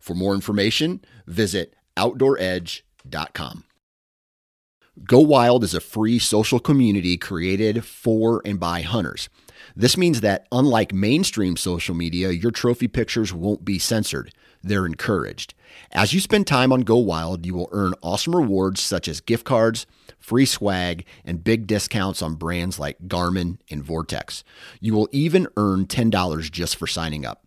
For 0.00 0.14
more 0.14 0.34
information, 0.34 1.04
visit 1.26 1.76
OutdoorEdge.com. 1.96 3.64
Go 5.04 5.20
Wild 5.20 5.62
is 5.62 5.74
a 5.74 5.80
free 5.80 6.18
social 6.18 6.58
community 6.58 7.16
created 7.16 7.84
for 7.84 8.42
and 8.44 8.58
by 8.58 8.82
hunters. 8.82 9.28
This 9.76 9.96
means 9.96 10.20
that, 10.20 10.46
unlike 10.50 10.92
mainstream 10.92 11.56
social 11.56 11.94
media, 11.94 12.30
your 12.30 12.50
trophy 12.50 12.88
pictures 12.88 13.32
won't 13.32 13.64
be 13.64 13.78
censored. 13.78 14.32
They're 14.62 14.84
encouraged. 14.86 15.54
As 15.92 16.12
you 16.12 16.20
spend 16.20 16.46
time 16.46 16.72
on 16.72 16.80
Go 16.80 16.96
Wild, 16.96 17.46
you 17.46 17.54
will 17.54 17.68
earn 17.72 17.94
awesome 18.02 18.34
rewards 18.34 18.80
such 18.80 19.08
as 19.08 19.20
gift 19.20 19.44
cards, 19.44 19.86
free 20.18 20.44
swag, 20.44 21.06
and 21.24 21.44
big 21.44 21.66
discounts 21.66 22.20
on 22.20 22.34
brands 22.34 22.78
like 22.78 22.98
Garmin 23.06 23.58
and 23.70 23.82
Vortex. 23.82 24.44
You 24.80 24.92
will 24.94 25.08
even 25.12 25.46
earn 25.56 25.86
$10 25.86 26.50
just 26.50 26.76
for 26.76 26.86
signing 26.86 27.24
up. 27.24 27.46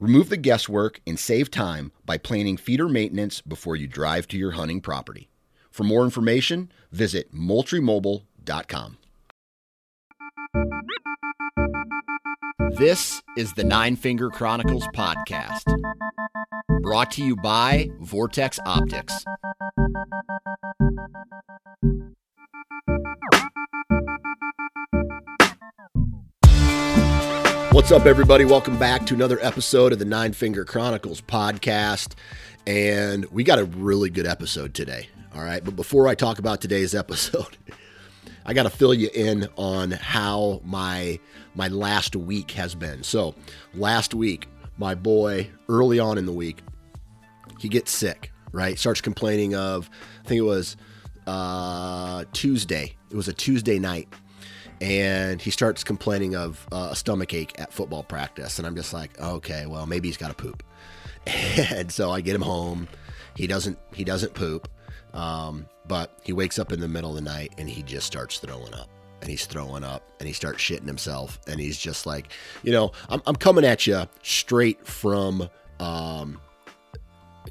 Remove 0.00 0.30
the 0.30 0.38
guesswork 0.38 1.02
and 1.06 1.18
save 1.18 1.50
time 1.50 1.92
by 2.06 2.16
planning 2.16 2.56
feeder 2.56 2.88
maintenance 2.88 3.42
before 3.42 3.76
you 3.76 3.86
drive 3.86 4.26
to 4.28 4.38
your 4.38 4.52
hunting 4.52 4.80
property. 4.80 5.28
For 5.70 5.84
more 5.84 6.04
information, 6.04 6.72
visit 6.90 7.34
MoultrieMobile.com. 7.34 8.96
This 12.78 13.20
is 13.36 13.52
the 13.52 13.64
Nine 13.64 13.94
Finger 13.94 14.30
Chronicles 14.30 14.86
podcast, 14.96 15.64
brought 16.80 17.10
to 17.12 17.22
you 17.22 17.36
by 17.36 17.90
Vortex 18.00 18.58
Optics. 18.64 19.22
What's 27.72 27.92
up, 27.92 28.04
everybody? 28.04 28.44
Welcome 28.44 28.80
back 28.80 29.06
to 29.06 29.14
another 29.14 29.38
episode 29.40 29.92
of 29.92 30.00
the 30.00 30.04
Nine 30.04 30.32
Finger 30.32 30.64
Chronicles 30.64 31.20
podcast. 31.20 32.14
And 32.66 33.26
we 33.26 33.44
got 33.44 33.60
a 33.60 33.64
really 33.64 34.10
good 34.10 34.26
episode 34.26 34.74
today. 34.74 35.08
All 35.36 35.44
right. 35.44 35.62
But 35.62 35.76
before 35.76 36.08
I 36.08 36.16
talk 36.16 36.40
about 36.40 36.60
today's 36.60 36.94
episode, 36.96 37.56
I 38.44 38.54
got 38.54 38.64
to 38.64 38.70
fill 38.70 38.92
you 38.92 39.08
in 39.14 39.48
on 39.56 39.92
how 39.92 40.60
my 40.64 41.20
my 41.54 41.68
last 41.68 42.16
week 42.16 42.50
has 42.52 42.74
been. 42.74 43.04
So, 43.04 43.36
last 43.72 44.14
week, 44.14 44.48
my 44.76 44.96
boy 44.96 45.48
early 45.68 46.00
on 46.00 46.18
in 46.18 46.26
the 46.26 46.32
week, 46.32 46.62
he 47.60 47.68
gets 47.68 47.92
sick, 47.92 48.32
right? 48.50 48.76
Starts 48.80 49.00
complaining 49.00 49.54
of 49.54 49.88
I 50.24 50.28
think 50.28 50.40
it 50.40 50.42
was 50.42 50.76
uh 51.28 52.24
Tuesday. 52.32 52.96
It 53.10 53.16
was 53.16 53.28
a 53.28 53.32
Tuesday 53.32 53.78
night. 53.78 54.08
And 54.80 55.42
he 55.42 55.50
starts 55.50 55.84
complaining 55.84 56.34
of 56.34 56.66
uh, 56.72 56.88
a 56.92 56.96
stomach 56.96 57.34
ache 57.34 57.54
at 57.58 57.72
football 57.72 58.02
practice. 58.02 58.58
And 58.58 58.66
I'm 58.66 58.76
just 58.76 58.92
like, 58.92 59.18
okay, 59.20 59.66
well, 59.66 59.86
maybe 59.86 60.08
he's 60.08 60.16
got 60.16 60.28
to 60.28 60.34
poop. 60.34 60.62
And 61.72 61.92
so 61.92 62.10
I 62.10 62.22
get 62.22 62.34
him 62.34 62.42
home. 62.42 62.88
He 63.36 63.46
doesn't 63.46 63.78
he 63.92 64.04
doesn't 64.04 64.32
poop. 64.34 64.68
Um, 65.12 65.66
but 65.86 66.18
he 66.22 66.32
wakes 66.32 66.58
up 66.58 66.72
in 66.72 66.80
the 66.80 66.88
middle 66.88 67.10
of 67.10 67.16
the 67.16 67.22
night 67.22 67.52
and 67.58 67.68
he 67.68 67.82
just 67.82 68.06
starts 68.06 68.38
throwing 68.38 68.72
up 68.74 68.88
and 69.20 69.30
he's 69.30 69.44
throwing 69.46 69.84
up 69.84 70.08
and 70.18 70.26
he 70.26 70.32
starts 70.32 70.62
shitting 70.62 70.86
himself 70.86 71.40
and 71.46 71.60
he's 71.60 71.78
just 71.78 72.06
like, 72.06 72.32
you 72.62 72.72
know, 72.72 72.92
I'm, 73.08 73.20
I'm 73.26 73.36
coming 73.36 73.64
at 73.64 73.86
you 73.86 74.06
straight 74.22 74.86
from, 74.86 75.48
um, 75.78 76.40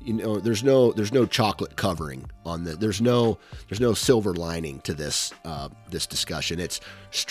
you 0.02 0.14
know, 0.14 0.40
there's 0.40 0.64
no 0.64 0.92
there's 0.92 1.12
no 1.12 1.26
chocolate 1.26 1.76
covering 1.76 2.30
on 2.46 2.64
the 2.64 2.76
there's 2.76 3.02
no 3.02 3.38
there's 3.68 3.80
no 3.80 3.94
silver 3.94 4.34
lining 4.34 4.80
to 4.82 4.94
this 4.94 5.34
uh, 5.46 5.70
this 5.90 6.08
discussion. 6.08 6.60
It's 6.60 6.80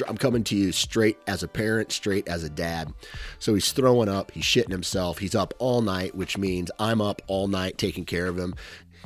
I'm 0.07 0.17
coming 0.17 0.45
to 0.45 0.57
you 0.57 0.73
straight 0.73 1.19
as 1.27 1.43
a 1.43 1.49
parent, 1.49 1.93
straight 1.93 2.29
as 2.29 2.45
a 2.45 2.51
dad. 2.51 2.93
So 3.39 3.55
he's 3.55 3.73
throwing 3.73 4.09
up, 4.09 4.31
he's 4.33 4.45
shitting 4.45 4.71
himself, 4.71 5.19
he's 5.19 5.35
up 5.35 5.55
all 5.59 5.83
night, 5.83 6.15
which 6.15 6.37
means 6.37 6.71
I'm 6.79 7.01
up 7.01 7.23
all 7.27 7.49
night 7.49 7.79
taking 7.79 8.05
care 8.05 8.27
of 8.27 8.39
him. 8.39 8.55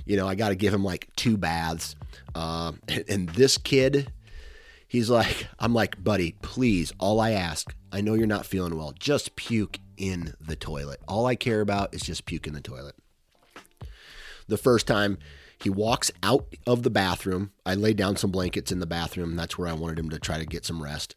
You 0.05 0.17
know, 0.17 0.27
I 0.27 0.35
got 0.35 0.49
to 0.49 0.57
give 0.57 0.75
him 0.75 0.85
like 0.85 1.09
two 1.17 1.37
baths. 1.37 1.95
Uh, 2.35 2.73
and, 2.89 3.05
and 3.09 3.29
this 3.31 3.59
kid, 3.59 4.11
he's 4.89 5.11
like, 5.11 5.47
I'm 5.59 5.75
like, 5.75 6.03
buddy, 6.03 6.37
please, 6.43 6.93
all 6.99 7.21
I 7.21 7.33
ask, 7.33 7.75
I 7.93 8.01
know 8.01 8.15
you're 8.15 8.27
not 8.27 8.47
feeling 8.47 8.77
well, 8.77 8.95
just 8.99 9.37
puke 9.37 9.79
in 9.97 10.35
the 10.41 10.57
toilet. 10.57 11.01
All 11.07 11.27
I 11.27 11.37
care 11.37 11.61
about 11.61 11.95
is 11.95 12.01
just 12.01 12.25
puke 12.25 12.47
in 12.47 12.55
the 12.55 12.61
toilet. 12.61 12.97
The 14.53 14.59
first 14.59 14.87
time 14.87 15.17
he 15.63 15.71
walks 15.71 16.11
out 16.23 16.45
of 16.67 16.83
the 16.83 16.91
bathroom, 16.91 17.53
I 17.65 17.75
laid 17.75 17.97
down 17.97 18.17
some 18.17 18.31
blankets 18.31 18.71
in 18.71 18.81
the 18.81 18.87
bathroom. 18.87 19.35
That's 19.35 19.57
where 19.57 19.67
I 19.67 19.73
wanted 19.73 19.99
him 19.99 20.11
to 20.11 20.19
try 20.19 20.37
to 20.37 20.45
get 20.45 20.67
some 20.67 20.83
rest 20.83 21.15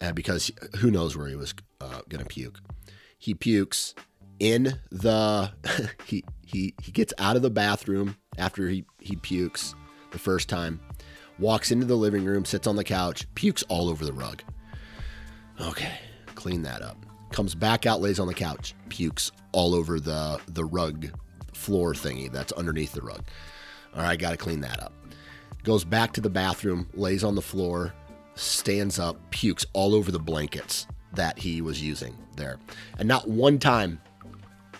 uh, 0.00 0.12
because 0.12 0.52
who 0.76 0.88
knows 0.88 1.16
where 1.16 1.26
he 1.26 1.34
was 1.34 1.54
uh, 1.80 2.02
going 2.08 2.22
to 2.22 2.28
puke. 2.28 2.60
He 3.18 3.34
pukes 3.34 3.96
in 4.38 4.78
the 4.92 5.52
he 6.06 6.22
he 6.46 6.72
he 6.80 6.92
gets 6.92 7.12
out 7.18 7.34
of 7.34 7.42
the 7.42 7.50
bathroom 7.50 8.16
after 8.38 8.68
he 8.68 8.84
he 9.00 9.16
pukes 9.16 9.74
the 10.12 10.18
first 10.20 10.48
time 10.48 10.80
walks 11.40 11.72
into 11.72 11.84
the 11.84 11.96
living 11.96 12.24
room 12.24 12.44
sits 12.44 12.68
on 12.68 12.76
the 12.76 12.84
couch 12.84 13.26
pukes 13.34 13.64
all 13.64 13.88
over 13.88 14.04
the 14.04 14.12
rug 14.12 14.40
okay 15.60 15.98
clean 16.36 16.62
that 16.62 16.80
up 16.80 16.96
comes 17.32 17.56
back 17.56 17.86
out 17.86 18.00
lays 18.00 18.20
on 18.20 18.28
the 18.28 18.34
couch 18.34 18.74
pukes 18.88 19.32
all 19.50 19.74
over 19.74 19.98
the 19.98 20.40
the 20.46 20.64
rug 20.64 21.08
floor 21.52 21.92
thingy 21.92 22.30
that's 22.30 22.52
underneath 22.52 22.92
the 22.92 23.02
rug 23.02 23.22
all 23.94 24.02
right 24.02 24.18
got 24.18 24.30
to 24.30 24.36
clean 24.36 24.60
that 24.60 24.82
up 24.82 24.92
goes 25.64 25.84
back 25.84 26.12
to 26.12 26.20
the 26.20 26.30
bathroom 26.30 26.88
lays 26.94 27.22
on 27.22 27.34
the 27.34 27.42
floor 27.42 27.92
stands 28.34 28.98
up 28.98 29.16
pukes 29.30 29.66
all 29.72 29.94
over 29.94 30.10
the 30.10 30.18
blankets 30.18 30.86
that 31.12 31.38
he 31.38 31.60
was 31.60 31.82
using 31.82 32.16
there 32.36 32.58
and 32.98 33.06
not 33.06 33.28
one 33.28 33.58
time 33.58 34.00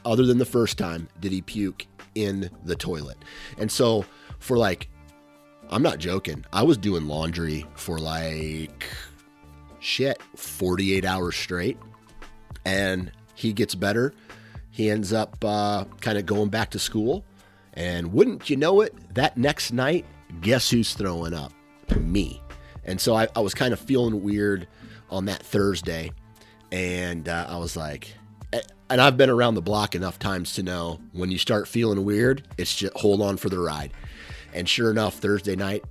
other 0.05 0.27
than 0.27 0.39
the 0.39 0.45
first 0.45 0.79
time, 0.79 1.09
did 1.21 1.33
he 1.33 1.43
puke 1.43 1.87
in 2.15 2.51
the 2.65 2.77
toilet. 2.77 3.19
And 3.59 3.71
so 3.71 4.05
for 4.39 4.57
like, 4.57 4.89
I'm 5.71 5.83
not 5.83 5.99
joking, 5.99 6.45
I 6.53 6.63
was 6.63 6.77
doing 6.77 7.07
laundry 7.07 7.67
for 7.75 7.99
like 7.99 8.85
shit, 9.81 10.21
48 10.37 11.05
hours 11.05 11.37
straight. 11.37 11.79
And 12.65 13.11
he 13.35 13.53
gets 13.53 13.75
better. 13.75 14.15
He 14.73 14.91
ends 14.91 15.13
up 15.13 15.37
uh, 15.45 15.85
kind 16.01 16.19
of 16.19 16.27
going 16.27 16.49
back 16.49 16.71
to 16.71 16.81
school. 16.81 17.25
And 17.75 18.13
wouldn't 18.13 18.51
you 18.51 18.57
know 18.57 18.81
it, 18.81 18.95
that 19.15 19.37
next 19.37 19.73
night, 19.73 20.05
guess 20.41 20.71
who's 20.71 20.95
throwing 20.95 21.35
up? 21.35 21.53
Me. 21.97 22.43
And 22.85 23.01
so 23.01 23.15
I, 23.15 23.29
I 23.37 23.41
was 23.41 23.55
kind 23.55 23.73
of 23.73 23.79
feeling 23.79 24.23
weird 24.23 24.67
on 25.11 25.27
that 25.27 25.43
Thursday. 25.43 26.11
And 26.73 27.29
uh, 27.29 27.47
I 27.49 27.59
was 27.59 27.77
like, 27.77 28.15
and 28.93 29.01
I've 29.01 29.17
been 29.17 29.31
around 29.31 29.55
the 29.55 29.63
block 29.63 29.95
enough 29.95 30.19
times 30.19 30.55
to 30.55 30.63
know 30.63 31.01
when 31.13 31.31
you 31.31 31.39
start 31.39 31.67
feeling 31.67 32.05
weird, 32.05 32.47
it's 32.59 32.75
just 32.77 32.95
hold 32.95 33.23
on 33.23 33.39
for 33.39 33.49
the 33.49 33.59
ride. 33.59 33.93
And 34.53 34.69
sure 34.69 34.91
enough, 34.91 35.15
Thursday 35.15 35.57
night, 35.57 35.83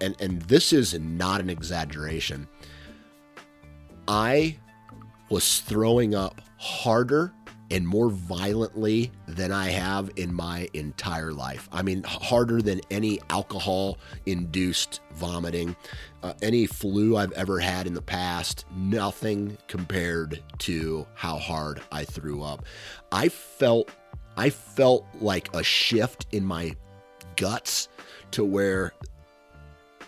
and, 0.00 0.14
and 0.20 0.42
this 0.42 0.72
is 0.72 0.98
not 0.98 1.40
an 1.40 1.48
exaggeration, 1.48 2.48
I 4.06 4.58
was 5.30 5.60
throwing 5.60 6.14
up 6.14 6.42
harder 6.58 7.32
and 7.70 7.86
more 7.86 8.10
violently 8.10 9.12
than 9.26 9.52
I 9.52 9.68
have 9.68 10.10
in 10.16 10.34
my 10.34 10.68
entire 10.74 11.32
life. 11.32 11.68
I 11.72 11.82
mean, 11.82 12.02
harder 12.02 12.60
than 12.60 12.80
any 12.90 13.20
alcohol 13.30 13.98
induced 14.26 15.00
vomiting, 15.14 15.76
uh, 16.22 16.34
any 16.42 16.66
flu 16.66 17.16
I've 17.16 17.32
ever 17.32 17.60
had 17.60 17.86
in 17.86 17.94
the 17.94 18.02
past, 18.02 18.64
nothing 18.74 19.56
compared 19.68 20.42
to 20.58 21.06
how 21.14 21.38
hard 21.38 21.80
I 21.92 22.04
threw 22.04 22.42
up. 22.42 22.64
I 23.12 23.28
felt 23.28 23.90
I 24.36 24.50
felt 24.50 25.06
like 25.20 25.54
a 25.54 25.62
shift 25.62 26.26
in 26.32 26.44
my 26.44 26.74
guts 27.36 27.88
to 28.32 28.44
where 28.44 28.92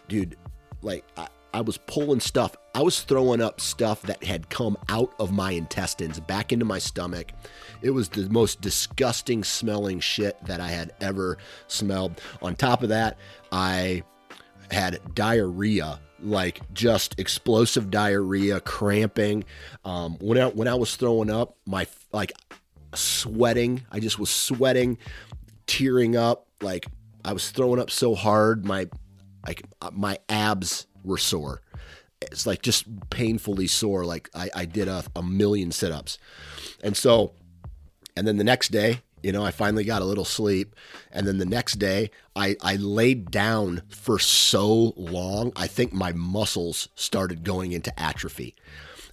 dude, 0.08 0.36
like 0.80 1.04
I, 1.16 1.28
I 1.54 1.60
was 1.60 1.76
pulling 1.76 2.20
stuff. 2.20 2.56
I 2.74 2.82
was 2.82 3.02
throwing 3.02 3.40
up 3.40 3.60
stuff 3.60 4.02
that 4.02 4.24
had 4.24 4.48
come 4.48 4.76
out 4.88 5.12
of 5.18 5.32
my 5.32 5.52
intestines 5.52 6.18
back 6.20 6.52
into 6.52 6.64
my 6.64 6.78
stomach. 6.78 7.32
It 7.82 7.90
was 7.90 8.08
the 8.08 8.28
most 8.30 8.60
disgusting 8.60 9.44
smelling 9.44 10.00
shit 10.00 10.42
that 10.44 10.60
I 10.60 10.68
had 10.68 10.92
ever 11.00 11.38
smelled. 11.66 12.20
On 12.40 12.54
top 12.54 12.82
of 12.82 12.88
that, 12.88 13.18
I 13.50 14.02
had 14.70 15.00
diarrhea, 15.14 16.00
like 16.20 16.60
just 16.72 17.18
explosive 17.18 17.90
diarrhea, 17.90 18.60
cramping. 18.60 19.44
Um, 19.84 20.16
when 20.20 20.38
I 20.38 20.46
when 20.46 20.68
I 20.68 20.74
was 20.74 20.96
throwing 20.96 21.30
up, 21.30 21.56
my 21.66 21.86
like 22.12 22.32
sweating. 22.94 23.84
I 23.90 24.00
just 24.00 24.18
was 24.18 24.30
sweating, 24.30 24.98
tearing 25.66 26.16
up. 26.16 26.46
Like 26.62 26.86
I 27.24 27.34
was 27.34 27.50
throwing 27.50 27.80
up 27.80 27.90
so 27.90 28.14
hard, 28.14 28.64
my 28.64 28.88
like 29.46 29.62
my 29.92 30.18
abs 30.28 30.86
were 31.04 31.18
sore. 31.18 31.62
It's 32.20 32.46
like 32.46 32.62
just 32.62 33.10
painfully 33.10 33.66
sore. 33.66 34.04
Like 34.04 34.30
I, 34.34 34.50
I 34.54 34.64
did 34.64 34.88
a, 34.88 35.04
a 35.16 35.22
million 35.22 35.72
sit 35.72 35.92
ups. 35.92 36.18
And 36.82 36.96
so, 36.96 37.32
and 38.16 38.26
then 38.26 38.36
the 38.36 38.44
next 38.44 38.68
day, 38.68 39.00
you 39.22 39.32
know, 39.32 39.44
I 39.44 39.50
finally 39.50 39.84
got 39.84 40.02
a 40.02 40.04
little 40.04 40.24
sleep. 40.24 40.74
And 41.10 41.26
then 41.26 41.38
the 41.38 41.44
next 41.46 41.74
day, 41.74 42.10
I, 42.34 42.56
I 42.60 42.76
laid 42.76 43.30
down 43.30 43.82
for 43.88 44.18
so 44.18 44.94
long, 44.96 45.52
I 45.56 45.66
think 45.66 45.92
my 45.92 46.12
muscles 46.12 46.88
started 46.94 47.44
going 47.44 47.72
into 47.72 47.98
atrophy. 48.00 48.54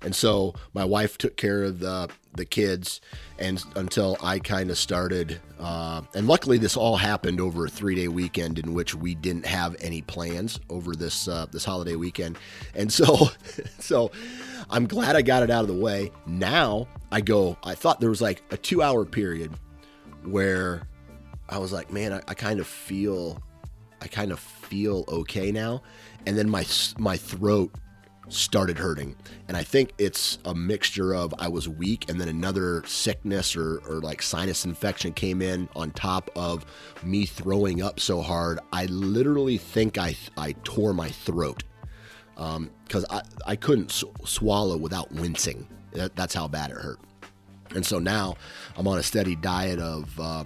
And 0.02 0.16
so 0.16 0.56
my 0.74 0.86
wife 0.86 1.18
took 1.18 1.36
care 1.36 1.64
of 1.64 1.80
the 1.80 2.10
the 2.40 2.46
kids, 2.46 3.02
and 3.38 3.64
until 3.76 4.18
I 4.24 4.40
kind 4.40 4.72
of 4.72 4.78
started. 4.78 5.40
Uh, 5.60 6.02
and 6.16 6.28
luckily, 6.28 6.58
this 6.58 6.76
all 6.76 6.98
happened 6.98 7.40
over 7.40 7.66
a 7.66 7.70
three 7.70 7.94
day 7.94 8.08
weekend 8.08 8.58
in 8.58 8.74
which 8.74 8.96
we 8.96 9.14
didn't 9.14 9.46
have 9.46 9.76
any 9.80 10.02
plans 10.02 10.60
over 10.70 10.96
this 10.96 11.28
uh, 11.28 11.46
this 11.52 11.64
holiday 11.64 11.96
weekend. 11.96 12.40
And 12.74 12.92
so, 12.92 13.28
so 13.80 14.12
I'm 14.70 14.88
glad 14.88 15.16
I 15.16 15.22
got 15.22 15.44
it 15.44 15.52
out 15.52 15.62
of 15.62 15.68
the 15.68 15.80
way. 15.80 16.12
Now 16.26 16.88
I 17.12 17.22
go. 17.22 17.58
I 17.64 17.76
thought 17.76 18.00
there 18.00 18.10
was 18.10 18.22
like 18.22 18.42
a 18.50 18.58
two 18.58 18.82
hour 18.82 19.06
period 19.06 19.54
where 20.24 20.84
I 21.50 21.58
was 21.58 21.72
like, 21.72 21.92
man, 21.92 22.14
I, 22.14 22.22
I 22.28 22.34
kind 22.34 22.60
of 22.60 22.68
feel, 22.68 23.42
I 24.02 24.08
kind 24.08 24.32
of 24.32 24.40
feel 24.40 25.06
okay 25.08 25.52
now. 25.52 25.84
And 26.26 26.38
then 26.38 26.50
my 26.50 26.66
my 26.98 27.18
throat 27.18 27.72
started 28.30 28.78
hurting. 28.78 29.16
And 29.48 29.58
I 29.58 29.64
think 29.64 29.94
it's 29.98 30.38
a 30.46 30.54
mixture 30.54 31.14
of 31.14 31.34
I 31.40 31.48
was 31.48 31.68
weak 31.68 32.10
and 32.10 32.20
then 32.20 32.30
another 32.30 32.84
sickness 32.86 33.56
or, 33.56 33.82
or 33.88 34.02
like 34.02 34.22
sinus 34.22 34.66
infection 34.66 35.14
came 35.14 35.42
in 35.42 35.68
on 35.76 35.92
top 35.92 36.30
of 36.36 36.66
me 37.04 37.26
throwing 37.26 37.82
up 37.82 38.00
so 38.00 38.22
hard. 38.22 38.60
I 38.72 38.86
literally 38.86 39.58
think 39.58 39.98
I, 39.98 40.16
I 40.38 40.54
tore 40.64 40.94
my 40.94 41.10
throat 41.10 41.64
because 42.36 43.06
um, 43.06 43.10
I, 43.10 43.22
I 43.46 43.56
couldn't 43.56 43.92
sw- 43.92 44.06
swallow 44.24 44.78
without 44.78 45.12
wincing. 45.12 45.68
That, 45.94 46.16
that's 46.16 46.34
how 46.34 46.48
bad 46.48 46.72
it 46.72 46.78
hurt. 46.78 47.00
And 47.76 47.86
so 47.86 48.00
now 48.00 48.36
I'm 48.78 48.88
on 48.88 48.98
a 48.98 49.04
steady 49.04 49.36
diet 49.36 49.80
of 49.80 50.20
uh, 50.20 50.44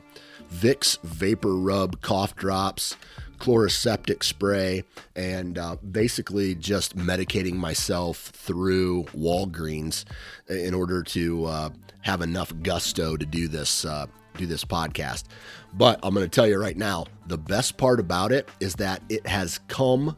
Vicks 0.54 1.00
VapoRub 1.00 2.02
cough 2.02 2.36
drops, 2.36 2.96
Chloraseptic 3.44 4.24
spray 4.24 4.86
and 5.18 5.58
uh, 5.58 5.76
basically 5.92 6.56
just 6.56 6.96
medicating 6.96 7.56
myself 7.56 8.18
through 8.18 9.04
Walgreens 9.14 10.06
in 10.48 10.74
order 10.74 11.04
to 11.04 11.46
uh, 11.46 11.70
have 12.04 12.22
enough 12.22 12.54
gusto 12.62 13.18
to 13.18 13.26
do 13.26 13.50
this 13.50 13.84
uh, 13.84 14.06
do 14.38 14.46
this 14.46 14.64
podcast. 14.64 15.26
But 15.74 16.00
I'm 16.04 16.14
going 16.14 16.26
to 16.26 16.30
tell 16.30 16.48
you 16.48 16.58
right 16.58 16.78
now, 16.78 17.06
the 17.28 17.38
best 17.38 17.76
part 17.76 18.00
about 18.00 18.32
it 18.32 18.48
is 18.62 18.76
that 18.76 19.02
it 19.10 19.28
has 19.28 19.60
come 19.68 20.16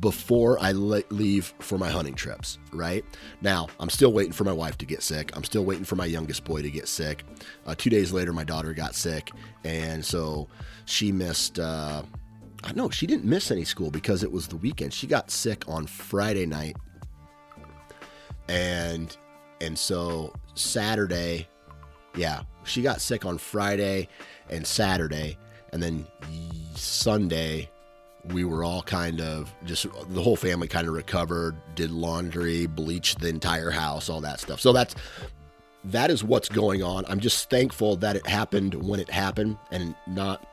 before 0.00 0.58
I 0.58 0.72
leave 0.72 1.52
for 1.58 1.76
my 1.76 1.90
hunting 1.90 2.14
trips, 2.14 2.58
right? 2.72 3.04
Now, 3.42 3.68
I'm 3.78 3.90
still 3.90 4.12
waiting 4.12 4.32
for 4.32 4.44
my 4.44 4.52
wife 4.52 4.78
to 4.78 4.86
get 4.86 5.02
sick. 5.02 5.36
I'm 5.36 5.44
still 5.44 5.66
waiting 5.66 5.84
for 5.84 5.96
my 5.96 6.06
youngest 6.06 6.44
boy 6.44 6.62
to 6.62 6.70
get 6.70 6.88
sick. 6.88 7.24
Uh, 7.66 7.74
two 7.76 7.90
days 7.90 8.10
later, 8.10 8.32
my 8.32 8.44
daughter 8.44 8.72
got 8.72 8.94
sick. 8.94 9.32
And 9.64 10.02
so 10.02 10.48
she 10.86 11.12
missed, 11.12 11.58
uh, 11.58 12.02
I 12.64 12.72
know 12.72 12.90
she 12.90 13.06
didn't 13.06 13.24
miss 13.24 13.50
any 13.50 13.64
school 13.64 13.90
because 13.90 14.22
it 14.22 14.32
was 14.32 14.48
the 14.48 14.56
weekend. 14.56 14.92
She 14.92 15.06
got 15.06 15.30
sick 15.30 15.64
on 15.68 15.86
Friday 15.86 16.46
night. 16.46 16.76
And 18.48 19.16
and 19.60 19.78
so 19.78 20.32
Saturday, 20.54 21.46
yeah, 22.16 22.42
she 22.64 22.82
got 22.82 23.00
sick 23.00 23.24
on 23.26 23.38
Friday 23.38 24.08
and 24.48 24.66
Saturday 24.66 25.36
and 25.72 25.82
then 25.82 26.06
Sunday 26.74 27.68
we 28.32 28.44
were 28.44 28.64
all 28.64 28.82
kind 28.82 29.20
of 29.20 29.54
just 29.64 29.86
the 30.10 30.22
whole 30.22 30.36
family 30.36 30.68
kind 30.68 30.86
of 30.86 30.94
recovered, 30.94 31.56
did 31.74 31.90
laundry, 31.90 32.66
bleached 32.66 33.20
the 33.20 33.28
entire 33.28 33.70
house, 33.70 34.08
all 34.08 34.20
that 34.20 34.40
stuff. 34.40 34.60
So 34.60 34.72
that's 34.72 34.94
that 35.84 36.10
is 36.10 36.24
what's 36.24 36.48
going 36.48 36.82
on. 36.82 37.04
I'm 37.08 37.20
just 37.20 37.48
thankful 37.48 37.96
that 37.96 38.16
it 38.16 38.26
happened 38.26 38.74
when 38.74 39.00
it 39.00 39.10
happened 39.10 39.56
and 39.70 39.94
not 40.06 40.44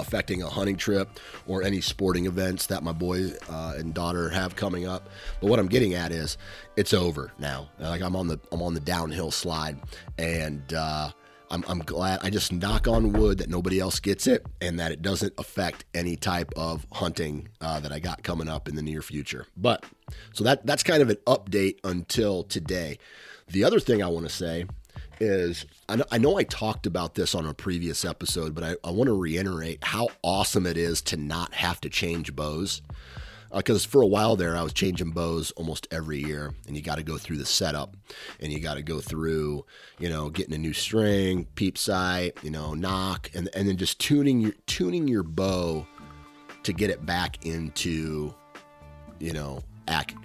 affecting 0.00 0.42
a 0.42 0.48
hunting 0.48 0.76
trip 0.76 1.20
or 1.46 1.62
any 1.62 1.80
sporting 1.80 2.26
events 2.26 2.66
that 2.66 2.82
my 2.82 2.92
boy 2.92 3.32
uh, 3.48 3.74
and 3.76 3.94
daughter 3.94 4.28
have 4.30 4.56
coming 4.56 4.86
up. 4.86 5.08
But 5.40 5.48
what 5.48 5.58
I'm 5.58 5.68
getting 5.68 5.94
at 5.94 6.12
is 6.12 6.38
it's 6.76 6.92
over 6.92 7.32
now. 7.38 7.70
Like 7.78 8.02
I'm 8.02 8.16
on 8.16 8.28
the 8.28 8.38
I'm 8.52 8.62
on 8.62 8.74
the 8.74 8.80
downhill 8.80 9.30
slide, 9.30 9.78
and 10.18 10.72
uh, 10.72 11.10
I'm, 11.50 11.64
I'm 11.66 11.80
glad. 11.80 12.20
I 12.22 12.30
just 12.30 12.52
knock 12.52 12.86
on 12.86 13.12
wood 13.12 13.38
that 13.38 13.48
nobody 13.48 13.80
else 13.80 13.98
gets 13.98 14.26
it 14.26 14.46
and 14.60 14.78
that 14.78 14.92
it 14.92 15.02
doesn't 15.02 15.34
affect 15.36 15.84
any 15.94 16.16
type 16.16 16.52
of 16.56 16.86
hunting 16.92 17.48
uh, 17.60 17.80
that 17.80 17.92
I 17.92 17.98
got 17.98 18.22
coming 18.22 18.48
up 18.48 18.68
in 18.68 18.76
the 18.76 18.82
near 18.82 19.02
future. 19.02 19.46
But 19.56 19.84
so 20.32 20.44
that 20.44 20.64
that's 20.64 20.82
kind 20.82 21.02
of 21.02 21.10
an 21.10 21.18
update 21.26 21.78
until 21.82 22.44
today. 22.44 22.98
The 23.48 23.64
other 23.64 23.80
thing 23.80 24.00
I 24.00 24.06
want 24.06 24.28
to 24.28 24.32
say 24.32 24.66
is 25.20 25.66
I 25.88 26.18
know, 26.18 26.38
I 26.38 26.44
talked 26.44 26.86
about 26.86 27.14
this 27.14 27.34
on 27.34 27.46
a 27.46 27.54
previous 27.54 28.04
episode, 28.04 28.54
but 28.54 28.64
I, 28.64 28.76
I 28.82 28.90
want 28.90 29.08
to 29.08 29.18
reiterate 29.18 29.84
how 29.84 30.08
awesome 30.22 30.66
it 30.66 30.76
is 30.76 31.02
to 31.02 31.16
not 31.16 31.54
have 31.54 31.80
to 31.82 31.90
change 31.90 32.34
bows. 32.34 32.82
Because 33.52 33.84
uh, 33.84 33.88
for 33.88 34.00
a 34.00 34.06
while 34.06 34.36
there, 34.36 34.56
I 34.56 34.62
was 34.62 34.72
changing 34.72 35.10
bows 35.10 35.50
almost 35.52 35.88
every 35.90 36.22
year, 36.22 36.54
and 36.68 36.76
you 36.76 36.82
got 36.82 36.98
to 36.98 37.02
go 37.02 37.18
through 37.18 37.38
the 37.38 37.44
setup, 37.44 37.96
and 38.38 38.52
you 38.52 38.60
got 38.60 38.74
to 38.74 38.82
go 38.82 39.00
through, 39.00 39.66
you 39.98 40.08
know, 40.08 40.30
getting 40.30 40.54
a 40.54 40.58
new 40.58 40.72
string, 40.72 41.46
peep 41.56 41.76
sight, 41.76 42.38
you 42.44 42.50
know, 42.50 42.74
nock, 42.74 43.28
and 43.34 43.50
and 43.54 43.68
then 43.68 43.76
just 43.76 43.98
tuning 43.98 44.40
your 44.40 44.52
tuning 44.66 45.08
your 45.08 45.24
bow 45.24 45.84
to 46.62 46.72
get 46.72 46.90
it 46.90 47.04
back 47.04 47.44
into, 47.44 48.32
you 49.18 49.32
know, 49.32 49.64
ac- 49.88 50.16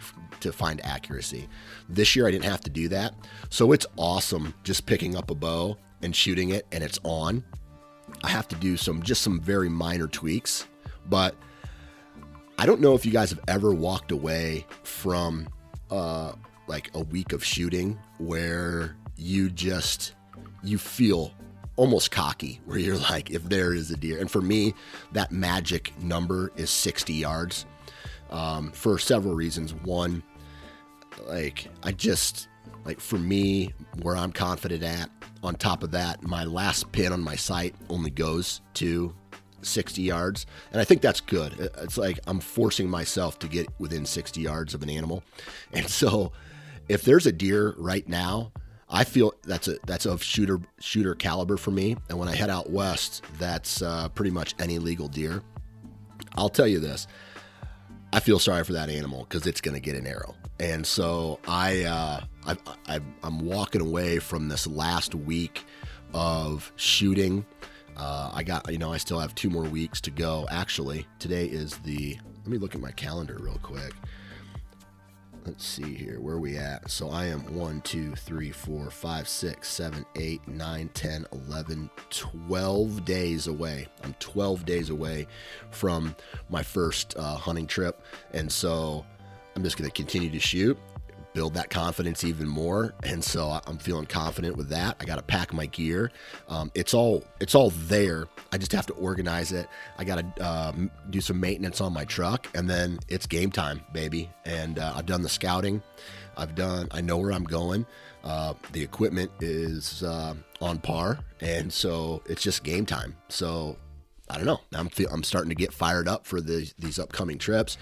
to 0.46 0.54
find 0.54 0.84
accuracy. 0.86 1.48
This 1.90 2.16
year 2.16 2.28
I 2.28 2.32
didn't 2.32 2.46
have 2.46 2.62
to 2.62 2.70
do 2.70 2.88
that. 2.90 3.14
So 3.50 3.72
it's 3.72 3.86
awesome 3.98 4.54
just 4.64 4.86
picking 4.86 5.16
up 5.16 5.32
a 5.32 5.36
bow 5.36 5.78
and 6.02 6.16
shooting 6.16 6.50
it 6.50 6.66
and 6.72 6.84
it's 6.84 7.00
on. 7.04 7.44
I 8.24 8.30
have 8.30 8.48
to 8.50 8.56
do 8.56 8.78
some 8.78 9.02
just 9.04 9.22
some 9.22 9.42
very 9.42 9.70
minor 9.70 10.08
tweaks, 10.08 10.68
but 11.08 11.36
I 12.58 12.66
don't 12.66 12.80
know 12.80 12.94
if 12.94 13.06
you 13.06 13.12
guys 13.12 13.32
have 13.32 13.42
ever 13.48 13.74
walked 13.74 14.12
away 14.12 14.66
from 14.84 15.50
uh 15.92 16.34
like 16.68 16.90
a 16.96 17.00
week 17.00 17.32
of 17.32 17.44
shooting 17.44 18.00
where 18.18 18.96
you 19.18 19.50
just 19.50 20.14
you 20.64 20.78
feel 20.78 21.32
almost 21.76 22.10
cocky 22.10 22.60
where 22.66 22.78
you're 22.78 22.98
like 22.98 23.30
if 23.32 23.44
there 23.44 23.74
is 23.74 23.92
a 23.92 23.98
deer 23.98 24.20
and 24.20 24.32
for 24.32 24.42
me 24.42 24.74
that 25.12 25.32
magic 25.32 25.94
number 26.02 26.52
is 26.56 26.70
60 26.70 27.14
yards 27.14 27.66
um, 28.32 28.72
for 28.72 28.98
several 28.98 29.36
reasons 29.36 29.74
one 29.74 30.24
like 31.26 31.68
I 31.84 31.92
just 31.92 32.48
like 32.86 33.00
for 33.00 33.18
me 33.18 33.74
where 34.02 34.16
I'm 34.16 34.32
confident 34.32 34.84
at. 34.84 35.10
On 35.44 35.54
top 35.56 35.84
of 35.84 35.92
that, 35.92 36.24
my 36.24 36.44
last 36.44 36.92
pin 36.92 37.14
on 37.14 37.22
my 37.22 37.36
sight 37.36 37.76
only 37.90 38.10
goes 38.10 38.62
to 38.76 39.14
60 39.62 40.02
yards, 40.02 40.46
and 40.72 40.82
I 40.82 40.84
think 40.84 41.02
that's 41.02 41.22
good. 41.22 41.54
It's 41.82 41.98
like 41.98 42.20
I'm 42.26 42.40
forcing 42.40 42.90
myself 42.90 43.38
to 43.40 43.48
get 43.48 43.68
within 43.80 44.06
60 44.06 44.42
yards 44.42 44.74
of 44.74 44.82
an 44.82 44.90
animal, 44.90 45.24
and 45.74 45.88
so 45.88 46.32
if 46.88 47.04
there's 47.04 47.26
a 47.26 47.32
deer 47.32 47.76
right 47.78 48.08
now. 48.08 48.52
I 48.88 49.04
feel 49.04 49.34
that's 49.44 49.68
a 49.68 49.78
that's 49.88 50.06
of 50.06 50.22
shooter 50.22 50.60
shooter 50.80 51.16
caliber 51.16 51.58
for 51.58 51.72
me, 51.72 51.98
and 52.08 52.20
when 52.20 52.30
I 52.30 52.36
head 52.36 52.52
out 52.52 52.70
west, 52.70 53.24
that's 53.40 53.82
uh, 53.82 54.10
pretty 54.10 54.30
much 54.30 54.54
any 54.60 54.78
legal 54.78 55.08
deer. 55.08 55.42
I'll 56.36 56.50
tell 56.50 56.68
you 56.68 56.80
this: 56.80 57.08
I 58.14 58.20
feel 58.20 58.38
sorry 58.38 58.64
for 58.64 58.74
that 58.74 58.92
animal 58.92 59.24
because 59.28 59.48
it's 59.48 59.60
going 59.60 59.74
to 59.74 59.82
get 59.82 59.96
an 59.96 60.06
arrow. 60.06 60.36
And 60.60 60.86
so 60.86 61.40
I, 61.48 61.84
uh, 61.84 62.22
I, 62.46 62.58
I, 62.88 63.00
I'm 63.24 63.40
walking 63.40 63.82
away 63.82 64.20
from 64.20 64.48
this 64.48 64.68
last 64.68 65.14
week 65.14 65.66
of 66.14 66.72
shooting. 66.76 67.46
Uh, 67.98 68.32
I 68.34 68.44
got, 68.44 68.72
you 68.72 68.78
know, 68.78 68.92
I 68.92 68.98
still 68.98 69.20
have 69.20 69.36
two 69.36 69.50
more 69.50 69.64
weeks 69.64 70.00
to 70.02 70.12
go. 70.12 70.48
Actually, 70.50 71.08
today 71.20 71.46
is 71.46 71.78
the, 71.80 72.18
let 72.38 72.48
me 72.48 72.58
look 72.58 72.76
at 72.76 72.82
my 72.82 72.92
calendar 72.92 73.38
real 73.40 73.60
quick 73.62 73.94
let's 75.46 75.66
see 75.66 75.94
here 75.94 76.20
where 76.20 76.40
we 76.40 76.58
at 76.58 76.90
so 76.90 77.10
i 77.10 77.26
am 77.26 77.42
1 77.56 77.82
2 77.82 78.16
3 78.16 78.52
4 78.52 78.90
5 78.90 79.28
6 79.28 79.70
7 79.70 80.06
8 80.16 80.48
9 80.48 80.90
10 80.94 81.28
11 81.32 81.90
12 82.10 83.06
days 83.06 83.48
away 83.48 83.88
i'm 84.04 84.16
12 84.20 84.66
days 84.66 84.90
away 84.90 85.28
from 85.70 86.16
my 86.50 86.64
first 86.64 87.16
uh, 87.18 87.36
hunting 87.36 87.68
trip 87.68 88.02
and 88.34 88.52
so 88.52 89.06
i'm 89.56 89.64
just 89.64 89.78
going 89.78 89.90
to 89.90 89.94
continue 89.94 90.30
to 90.30 90.40
shoot 90.40 90.78
build 91.36 91.54
that 91.54 91.70
confidence 91.70 92.24
even 92.24 92.48
more. 92.48 92.96
And 93.04 93.24
so 93.24 93.60
I'm 93.68 93.78
feeling 93.78 94.06
confident 94.06 94.56
with 94.56 94.70
that. 94.70 94.96
I 95.00 95.06
got 95.06 95.18
to 95.18 95.22
pack 95.22 95.54
my 95.54 95.68
gear. 95.68 96.12
Um, 96.48 96.72
it's 96.74 96.96
all 96.96 97.24
it's 97.40 97.54
all 97.54 97.70
there. 97.72 98.28
I 98.52 98.58
just 98.58 98.72
have 98.72 98.88
to 98.88 98.94
organize 98.94 99.52
it. 99.52 99.68
I 100.00 100.06
got 100.06 100.36
to 100.36 100.44
uh, 100.44 100.72
do 101.10 101.22
some 101.22 101.40
maintenance 101.40 101.82
on 101.82 101.94
my 101.94 102.06
truck, 102.06 102.48
and 102.56 102.68
then 102.68 103.00
it's 103.10 103.28
game 103.28 103.52
time, 103.52 103.82
baby. 103.94 104.32
And 104.46 104.80
uh, 104.80 104.94
I've 104.96 105.06
done 105.06 105.22
the 105.22 105.30
scouting. 105.30 105.84
I've 106.38 106.56
done. 106.56 106.88
I 106.92 107.02
know 107.02 107.18
where 107.18 107.34
I'm 107.34 107.44
going. 107.44 107.86
Uh, 108.24 108.56
the 108.72 108.82
equipment 108.82 109.30
is 109.42 110.02
uh, 110.02 110.34
on 110.62 110.80
par, 110.80 111.20
and 111.42 111.72
so 111.72 112.24
it's 112.26 112.42
just 112.42 112.64
game 112.64 112.86
time. 112.86 113.16
So 113.28 113.78
I 114.30 114.38
don't 114.38 114.46
know. 114.46 114.62
I'm 114.74 114.88
feel, 114.88 115.10
I'm 115.12 115.24
starting 115.24 115.50
to 115.50 115.56
get 115.56 115.74
fired 115.74 116.08
up 116.08 116.26
for 116.26 116.42
the, 116.42 116.72
these 116.80 116.98
upcoming 116.98 117.38
trips. 117.38 117.78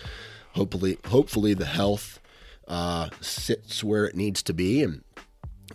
Hopefully, 0.53 0.97
hopefully 1.07 1.53
the 1.53 1.65
health 1.65 2.19
uh, 2.67 3.09
sits 3.21 3.83
where 3.83 4.05
it 4.05 4.15
needs 4.15 4.43
to 4.43 4.53
be, 4.53 4.83
and 4.83 5.03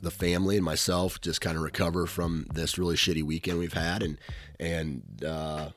the 0.00 0.10
family 0.10 0.56
and 0.56 0.64
myself 0.64 1.20
just 1.20 1.40
kind 1.40 1.56
of 1.56 1.62
recover 1.62 2.06
from 2.06 2.46
this 2.54 2.78
really 2.78 2.96
shitty 2.96 3.22
weekend 3.22 3.58
we've 3.58 3.72
had, 3.72 4.02
and 4.02 4.18
and 4.60 5.24
uh, 5.24 5.70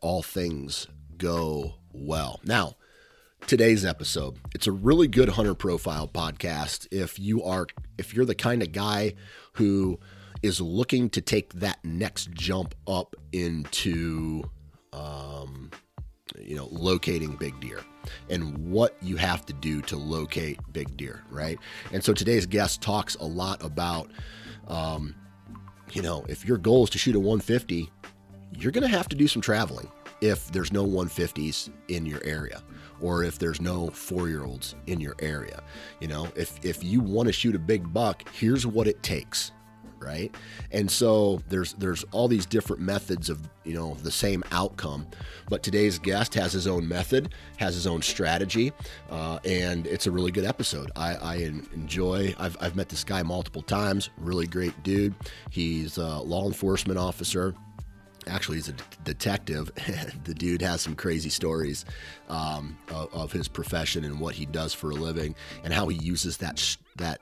all 0.00 0.22
things 0.22 0.86
go 1.16 1.74
well. 1.92 2.40
Now, 2.44 2.76
today's 3.46 3.84
episode, 3.84 4.38
it's 4.54 4.66
a 4.66 4.72
really 4.72 5.08
good 5.08 5.30
hunter 5.30 5.54
profile 5.54 6.08
podcast. 6.08 6.86
If 6.90 7.18
you 7.18 7.42
are 7.42 7.66
if 7.96 8.14
you're 8.14 8.26
the 8.26 8.34
kind 8.34 8.62
of 8.62 8.72
guy 8.72 9.14
who 9.54 9.98
is 10.42 10.60
looking 10.60 11.08
to 11.10 11.20
take 11.20 11.52
that 11.54 11.78
next 11.84 12.32
jump 12.32 12.74
up 12.86 13.16
into 13.32 14.42
um, 14.92 15.70
you 16.38 16.56
know 16.56 16.68
locating 16.70 17.36
big 17.36 17.58
deer 17.60 17.80
and 18.28 18.56
what 18.70 18.96
you 19.02 19.16
have 19.16 19.44
to 19.46 19.52
do 19.52 19.80
to 19.82 19.96
locate 19.96 20.58
big 20.72 20.96
deer, 20.96 21.22
right? 21.30 21.58
And 21.92 22.02
so 22.02 22.12
today's 22.12 22.46
guest 22.46 22.80
talks 22.82 23.14
a 23.16 23.24
lot 23.24 23.62
about, 23.62 24.10
um, 24.68 25.14
you 25.92 26.02
know, 26.02 26.24
if 26.28 26.44
your 26.44 26.58
goal 26.58 26.84
is 26.84 26.90
to 26.90 26.98
shoot 26.98 27.14
a 27.14 27.20
150, 27.20 27.90
you're 28.58 28.72
going 28.72 28.82
to 28.82 28.88
have 28.88 29.08
to 29.08 29.16
do 29.16 29.26
some 29.26 29.42
traveling 29.42 29.90
if 30.20 30.50
there's 30.52 30.72
no 30.72 30.86
150s 30.86 31.70
in 31.88 32.06
your 32.06 32.20
area 32.24 32.62
or 33.00 33.24
if 33.24 33.38
there's 33.38 33.60
no 33.60 33.88
four 33.88 34.28
year 34.28 34.44
olds 34.44 34.76
in 34.86 35.00
your 35.00 35.16
area. 35.18 35.62
You 36.00 36.08
know, 36.08 36.28
if, 36.36 36.64
if 36.64 36.84
you 36.84 37.00
want 37.00 37.26
to 37.26 37.32
shoot 37.32 37.54
a 37.54 37.58
big 37.58 37.92
buck, 37.92 38.28
here's 38.32 38.66
what 38.66 38.86
it 38.86 39.02
takes 39.02 39.52
right? 40.02 40.34
And 40.70 40.90
so 40.90 41.40
there's 41.48 41.74
there's 41.74 42.04
all 42.12 42.28
these 42.28 42.46
different 42.46 42.82
methods 42.82 43.30
of 43.30 43.40
you 43.64 43.74
know 43.74 43.94
the 44.02 44.10
same 44.10 44.42
outcome, 44.52 45.06
but 45.48 45.62
today's 45.62 45.98
guest 45.98 46.34
has 46.34 46.52
his 46.52 46.66
own 46.66 46.86
method, 46.88 47.34
has 47.56 47.74
his 47.74 47.86
own 47.86 48.02
strategy, 48.02 48.72
uh, 49.10 49.38
and 49.44 49.86
it's 49.86 50.06
a 50.06 50.10
really 50.10 50.32
good 50.32 50.44
episode. 50.44 50.90
I, 50.96 51.14
I 51.14 51.34
enjoy. 51.74 52.34
I've, 52.38 52.56
I've 52.60 52.76
met 52.76 52.88
this 52.88 53.04
guy 53.04 53.22
multiple 53.22 53.62
times. 53.62 54.10
Really 54.18 54.46
great 54.46 54.82
dude. 54.82 55.14
He's 55.50 55.98
a 55.98 56.18
law 56.20 56.46
enforcement 56.46 56.98
officer 56.98 57.54
actually 58.26 58.56
he's 58.56 58.68
a 58.68 58.74
detective 59.04 59.70
the 60.24 60.34
dude 60.34 60.62
has 60.62 60.80
some 60.80 60.94
crazy 60.94 61.28
stories 61.28 61.84
um, 62.28 62.76
of, 62.90 63.12
of, 63.12 63.32
his 63.32 63.48
profession 63.48 64.04
and 64.04 64.20
what 64.20 64.34
he 64.34 64.46
does 64.46 64.72
for 64.72 64.90
a 64.90 64.94
living 64.94 65.34
and 65.64 65.72
how 65.72 65.88
he 65.88 65.96
uses 65.98 66.36
that 66.36 66.76
that 66.96 67.20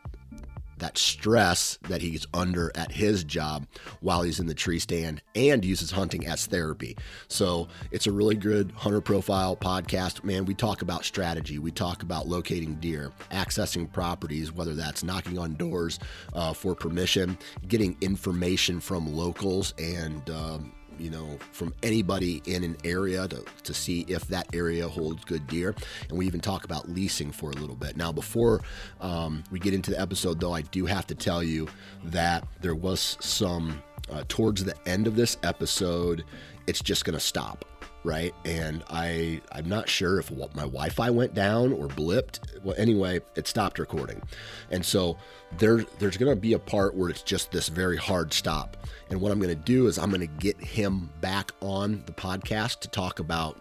that 0.81 0.99
stress 0.99 1.79
that 1.89 2.03
he's 2.03 2.27
under 2.35 2.71
at 2.75 2.93
his 2.93 3.25
job 3.25 3.67
while 4.01 4.23
he's 4.23 4.41
in 4.41 4.47
the 4.47 4.55
tree 4.55 4.79
stand 4.79 5.23
and 5.35 5.65
uses 5.65 5.91
hunting 5.91 6.27
as 6.27 6.47
therapy. 6.47 6.97
So 7.29 7.69
it's 7.91 8.07
a 8.07 8.13
really 8.13 8.35
good 8.35 8.73
hunter 8.73 9.01
profile 9.01 9.57
podcast. 9.57 10.25
Man, 10.25 10.45
we 10.45 10.55
talk 10.55 10.83
about 10.83 11.05
strategy, 11.05 11.59
we 11.59 11.71
talk 11.71 12.03
about 12.03 12.29
locating 12.29 12.75
deer, 12.77 13.13
accessing 13.31 13.91
properties, 13.91 14.53
whether 14.53 14.75
that's 14.75 15.05
knocking 15.05 15.39
on 15.39 15.55
doors 15.55 15.99
uh, 16.35 16.53
for 16.53 16.75
permission, 16.75 17.39
getting 17.69 17.97
information 18.01 18.81
from 18.81 19.15
locals, 19.15 19.75
and 19.79 20.29
um, 20.31 20.73
you 21.01 21.11
know, 21.11 21.39
from 21.53 21.73
anybody 21.83 22.43
in 22.47 22.63
an 22.63 22.77
area 22.85 23.27
to, 23.29 23.45
to 23.65 23.75
see 23.75 24.05
if 24.09 24.27
that 24.29 24.47
area 24.55 24.87
holds 24.87 25.25
good 25.25 25.47
deer. 25.47 25.75
And 26.09 26.19
we 26.19 26.27
even 26.27 26.41
talk 26.41 26.65
about 26.65 26.89
leasing 26.89 27.33
for 27.33 27.51
a 27.51 27.55
little 27.55 27.77
bit. 27.77 27.97
Now, 27.97 28.13
before 28.13 28.61
um, 29.01 29.43
we 29.51 29.59
get 29.59 29.75
into 29.75 29.91
the 29.91 30.01
episode, 30.01 30.41
though, 30.41 30.53
I 30.53 30.63
do 30.63 30.87
have 30.87 31.07
to 31.09 31.15
tell 31.15 31.43
you 31.43 31.69
that 32.05 32.47
there 32.61 32.75
was 32.75 33.17
some, 33.21 33.83
uh, 34.11 34.25
towards 34.29 34.65
the 34.65 34.75
end 34.87 35.07
of 35.07 35.17
this 35.17 35.37
episode, 35.43 36.25
it's 36.67 36.83
just 36.83 37.05
going 37.05 37.15
to 37.15 37.21
stop 37.21 37.65
right? 38.05 38.35
And 38.45 38.83
I 38.91 39.41
I'm 39.53 39.69
not 39.69 39.89
sure 39.89 40.19
if 40.19 40.31
my 40.31 40.63
Wi-Fi 40.63 41.11
went 41.11 41.35
down 41.35 41.73
or 41.73 41.89
blipped. 41.89 42.41
Well, 42.63 42.75
anyway, 42.79 43.21
it 43.37 43.47
stopped 43.47 43.79
recording, 43.79 44.23
and 44.71 44.85
so 44.85 45.17
there 45.59 45.85
there's 45.99 46.17
to 46.35 46.41
be 46.41 46.53
a 46.53 46.59
part 46.59 46.95
where 46.95 47.11
it's 47.11 47.23
just 47.23 47.53
this 47.53 47.69
very 47.69 47.97
hard 47.97 48.33
stop. 48.33 48.77
And 49.11 49.21
what 49.21 49.33
I'm 49.33 49.41
to 49.57 49.63
do 49.65 49.87
is 49.87 49.99
I'm 49.99 50.11
to 50.21 50.27
get 50.27 50.57
him 50.59 51.11
back 51.21 51.53
on 51.61 52.03
the 52.07 52.13
podcast 52.13 52.81
to 52.81 52.89
talk 52.89 53.19
about 53.19 53.59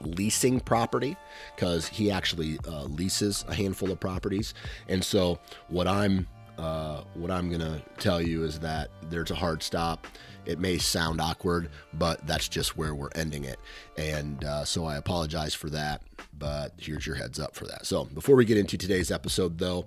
leasing 0.00 0.60
property 0.60 1.16
because 1.54 1.86
he 1.86 2.10
actually 2.10 2.58
uh, 2.66 2.84
leases 2.84 3.44
a 3.48 3.54
handful 3.54 3.90
of 3.90 4.00
properties. 4.00 4.54
And 4.88 5.02
so 5.04 5.38
what 5.68 5.86
I'm 5.86 6.26
uh, 6.58 7.02
what 7.14 7.30
I'm 7.30 7.50
gonna 7.50 7.82
tell 7.98 8.20
you 8.20 8.44
is 8.44 8.60
that 8.60 8.90
there's 9.10 9.30
a 9.30 9.34
hard 9.34 9.62
stop. 9.62 10.06
It 10.46 10.58
may 10.58 10.78
sound 10.78 11.20
awkward, 11.20 11.68
but 11.94 12.26
that's 12.26 12.48
just 12.48 12.76
where 12.76 12.94
we're 12.94 13.10
ending 13.14 13.44
it. 13.44 13.58
And 13.96 14.44
uh, 14.44 14.64
so 14.64 14.84
I 14.84 14.96
apologize 14.96 15.54
for 15.54 15.70
that, 15.70 16.02
but 16.38 16.72
here's 16.78 17.06
your 17.06 17.16
heads 17.16 17.38
up 17.40 17.54
for 17.54 17.66
that. 17.66 17.86
So 17.86 18.04
before 18.04 18.36
we 18.36 18.44
get 18.44 18.58
into 18.58 18.78
today's 18.78 19.10
episode, 19.10 19.58
though, 19.58 19.86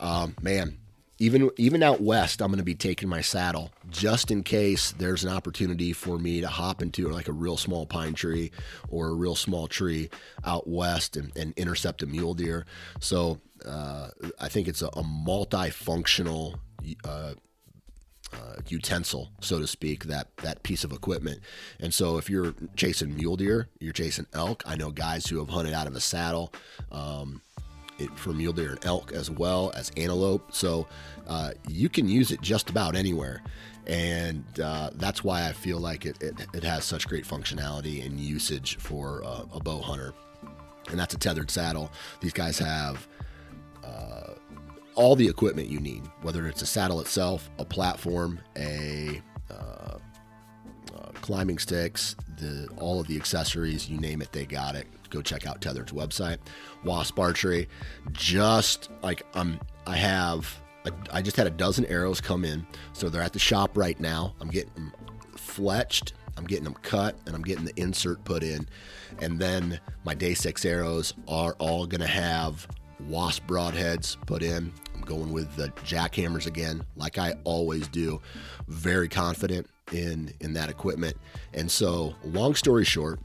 um, 0.00 0.36
man, 0.42 0.78
even 1.18 1.50
even 1.56 1.82
out 1.82 2.00
west, 2.00 2.42
I'm 2.42 2.48
going 2.48 2.58
to 2.58 2.64
be 2.64 2.74
taking 2.74 3.08
my 3.08 3.20
saddle 3.20 3.70
just 3.88 4.30
in 4.30 4.42
case 4.42 4.92
there's 4.92 5.22
an 5.22 5.30
opportunity 5.30 5.92
for 5.92 6.18
me 6.18 6.40
to 6.40 6.48
hop 6.48 6.82
into 6.82 7.08
like 7.08 7.28
a 7.28 7.32
real 7.32 7.56
small 7.56 7.86
pine 7.86 8.14
tree 8.14 8.50
or 8.88 9.08
a 9.08 9.14
real 9.14 9.36
small 9.36 9.68
tree 9.68 10.10
out 10.44 10.66
west 10.66 11.16
and, 11.16 11.30
and 11.36 11.54
intercept 11.56 12.02
a 12.02 12.06
mule 12.06 12.34
deer. 12.34 12.66
So 12.98 13.40
uh, 13.64 14.08
I 14.40 14.48
think 14.48 14.66
it's 14.66 14.82
a, 14.82 14.88
a 14.88 15.02
multifunctional 15.04 16.58
uh, 17.04 17.34
uh, 18.34 18.60
utensil, 18.68 19.30
so 19.40 19.58
to 19.58 19.66
speak, 19.66 20.04
that 20.04 20.36
that 20.38 20.62
piece 20.62 20.84
of 20.84 20.92
equipment. 20.92 21.40
And 21.80 21.92
so, 21.92 22.18
if 22.18 22.28
you're 22.28 22.54
chasing 22.76 23.14
mule 23.16 23.36
deer, 23.36 23.68
you're 23.80 23.92
chasing 23.92 24.26
elk. 24.32 24.62
I 24.66 24.76
know 24.76 24.90
guys 24.90 25.26
who 25.26 25.38
have 25.38 25.48
hunted 25.48 25.74
out 25.74 25.86
of 25.86 25.94
a 25.94 26.00
saddle 26.00 26.52
um, 26.92 27.40
it, 27.98 28.10
for 28.18 28.32
mule 28.32 28.52
deer 28.52 28.70
and 28.70 28.84
elk 28.84 29.12
as 29.12 29.30
well 29.30 29.72
as 29.74 29.90
antelope. 29.96 30.52
So 30.52 30.86
uh, 31.26 31.52
you 31.68 31.88
can 31.88 32.08
use 32.08 32.30
it 32.30 32.40
just 32.40 32.70
about 32.70 32.96
anywhere. 32.96 33.42
And 33.86 34.44
uh, 34.62 34.90
that's 34.94 35.22
why 35.22 35.46
I 35.46 35.52
feel 35.52 35.78
like 35.78 36.06
it, 36.06 36.22
it, 36.22 36.34
it, 36.54 36.64
has 36.64 36.84
such 36.84 37.06
great 37.06 37.26
functionality 37.26 38.04
and 38.04 38.18
usage 38.18 38.78
for 38.78 39.22
uh, 39.24 39.44
a 39.52 39.60
bow 39.60 39.80
hunter. 39.80 40.14
And 40.90 40.98
that's 40.98 41.14
a 41.14 41.18
tethered 41.18 41.50
saddle. 41.50 41.90
These 42.20 42.32
guys 42.32 42.58
have 42.58 43.06
uh, 43.84 44.33
all 44.94 45.16
the 45.16 45.28
equipment 45.28 45.68
you 45.68 45.80
need, 45.80 46.02
whether 46.22 46.46
it's 46.46 46.62
a 46.62 46.66
saddle 46.66 47.00
itself, 47.00 47.50
a 47.58 47.64
platform, 47.64 48.40
a 48.56 49.20
uh, 49.50 49.54
uh, 49.54 51.10
climbing 51.20 51.58
sticks, 51.58 52.16
the 52.38 52.68
all 52.78 53.00
of 53.00 53.06
the 53.06 53.16
accessories, 53.16 53.88
you 53.88 53.98
name 53.98 54.22
it, 54.22 54.32
they 54.32 54.44
got 54.44 54.74
it. 54.74 54.86
Go 55.10 55.22
check 55.22 55.46
out 55.46 55.60
Tethered's 55.60 55.92
website. 55.92 56.38
Wasp 56.84 57.18
Archery, 57.18 57.68
just 58.12 58.90
like 59.02 59.24
um, 59.34 59.60
I 59.86 59.96
have, 59.96 60.60
a, 60.84 60.92
I 61.12 61.22
just 61.22 61.36
had 61.36 61.46
a 61.46 61.50
dozen 61.50 61.84
arrows 61.86 62.20
come 62.20 62.44
in, 62.44 62.66
so 62.92 63.08
they're 63.08 63.22
at 63.22 63.32
the 63.32 63.38
shop 63.38 63.76
right 63.76 63.98
now. 63.98 64.34
I'm 64.40 64.48
getting 64.48 64.74
them 64.74 64.92
fletched, 65.36 66.12
I'm 66.36 66.44
getting 66.44 66.64
them 66.64 66.74
cut, 66.82 67.16
and 67.26 67.34
I'm 67.34 67.42
getting 67.42 67.64
the 67.64 67.74
insert 67.76 68.24
put 68.24 68.42
in, 68.42 68.68
and 69.20 69.38
then 69.38 69.80
my 70.04 70.14
day 70.14 70.34
six 70.34 70.64
arrows 70.64 71.14
are 71.28 71.54
all 71.58 71.86
gonna 71.86 72.06
have 72.06 72.66
wasp 73.08 73.46
broadheads 73.46 74.16
put 74.26 74.42
in. 74.42 74.72
I'm 74.94 75.02
going 75.02 75.32
with 75.32 75.54
the 75.56 75.72
Jak-Hammers 75.84 76.46
again, 76.46 76.84
like 76.96 77.18
I 77.18 77.34
always 77.44 77.88
do. 77.88 78.20
Very 78.68 79.08
confident 79.08 79.66
in 79.92 80.32
in 80.40 80.54
that 80.54 80.70
equipment. 80.70 81.16
And 81.52 81.70
so, 81.70 82.14
long 82.24 82.54
story 82.54 82.84
short, 82.84 83.20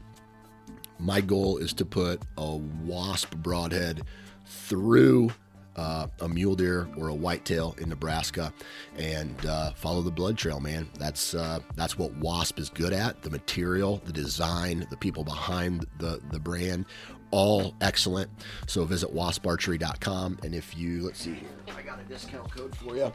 my 0.98 1.20
goal 1.20 1.58
is 1.58 1.72
to 1.74 1.84
put 1.84 2.22
a 2.36 2.56
wasp 2.56 3.34
broadhead 3.36 4.02
through 4.44 5.30
uh, 5.76 6.06
a 6.20 6.28
mule 6.28 6.54
deer 6.54 6.88
or 6.96 7.08
a 7.08 7.14
whitetail 7.14 7.74
in 7.78 7.88
Nebraska 7.88 8.52
and 8.98 9.34
uh, 9.46 9.72
follow 9.72 10.02
the 10.02 10.10
blood 10.10 10.36
trail, 10.36 10.60
man. 10.60 10.88
That's 10.98 11.34
uh, 11.34 11.60
that's 11.74 11.96
what 11.96 12.14
Wasp 12.16 12.58
is 12.58 12.68
good 12.68 12.92
at. 12.92 13.22
The 13.22 13.30
material, 13.30 14.02
the 14.04 14.12
design, 14.12 14.86
the 14.90 14.96
people 14.96 15.24
behind 15.24 15.86
the 15.98 16.20
the 16.30 16.38
brand, 16.38 16.84
all 17.30 17.74
excellent. 17.80 18.30
So 18.66 18.84
visit 18.84 19.14
wasparchery.com 19.14 20.38
and 20.42 20.54
if 20.54 20.76
you 20.76 21.02
let's 21.02 21.20
see 21.20 21.34
here, 21.34 21.48
I 21.76 21.82
got 21.82 22.00
a 22.00 22.04
discount 22.04 22.50
code 22.54 22.76
for 22.76 22.96
you, 22.96 23.12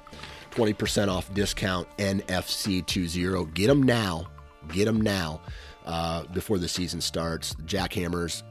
twenty 0.51 0.73
percent 0.73 1.09
off 1.09 1.33
discount 1.33 1.87
NFC20. 1.97 3.53
Get 3.53 3.67
them 3.67 3.83
now. 3.83 4.27
Get 4.69 4.85
them 4.85 5.01
now 5.01 5.41
uh, 5.85 6.23
before 6.33 6.57
the 6.57 6.67
season 6.67 7.01
starts. 7.01 7.55
Jak-Hammers 7.65 8.43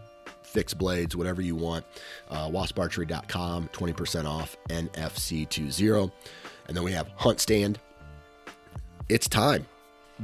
fixed 0.54 0.78
blades, 0.78 1.16
whatever 1.16 1.42
you 1.42 1.56
want. 1.56 1.84
Uh, 2.30 2.48
wasparchery.com, 2.48 3.68
20% 3.72 4.24
off 4.24 4.56
NFC20. 4.68 6.12
And 6.68 6.76
then 6.76 6.84
we 6.84 6.92
have 6.92 7.08
HuntStand. 7.16 7.76
It's 9.08 9.28
time. 9.28 9.66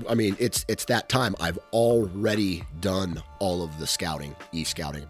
I 0.08 0.14
mean, 0.14 0.36
it's 0.38 0.64
it's 0.68 0.84
that 0.86 1.08
time. 1.08 1.34
I've 1.40 1.58
already 1.72 2.64
done 2.80 3.22
all 3.38 3.62
of 3.62 3.78
the 3.78 3.86
scouting, 3.86 4.34
e-scouting. 4.52 5.06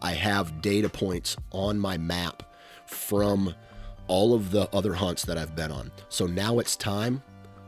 I 0.00 0.12
have 0.12 0.62
data 0.62 0.88
points 0.88 1.36
on 1.50 1.78
my 1.78 1.98
map 1.98 2.42
from 2.86 3.54
all 4.08 4.34
of 4.34 4.50
the 4.50 4.68
other 4.74 4.94
hunts 4.94 5.24
that 5.24 5.38
I've 5.38 5.54
been 5.54 5.70
on. 5.70 5.90
So 6.08 6.26
now 6.26 6.58
it's 6.58 6.76
time 6.76 7.22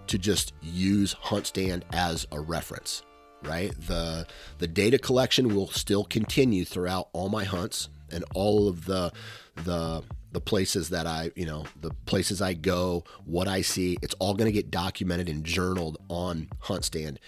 to 0.08 0.18
just 0.18 0.52
use 0.60 1.14
HuntStand 1.14 1.82
as 1.92 2.26
a 2.32 2.40
reference 2.40 3.02
right? 3.44 3.72
The 3.86 4.26
the 4.58 4.66
data 4.66 4.98
collection 4.98 5.54
will 5.54 5.68
still 5.68 6.04
continue 6.04 6.64
throughout 6.64 7.08
all 7.12 7.28
my 7.28 7.44
hunts 7.44 7.88
and 8.10 8.24
all 8.34 8.68
of 8.68 8.86
the 8.86 9.12
the 9.56 10.02
the 10.34 10.40
places 10.40 10.88
that 10.88 11.06
I, 11.06 11.30
you 11.36 11.46
know, 11.46 11.64
the 11.80 11.90
places 12.06 12.42
I 12.42 12.54
go, 12.54 13.04
what 13.24 13.46
I 13.46 13.62
see, 13.62 13.96
it's 14.02 14.14
all 14.18 14.34
going 14.34 14.46
to 14.46 14.52
get 14.52 14.68
documented 14.70 15.28
and 15.28 15.44
journaled 15.44 15.96
on 16.08 16.48
HuntStand. 16.64 17.18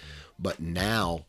But 0.40 0.60
now 0.60 1.24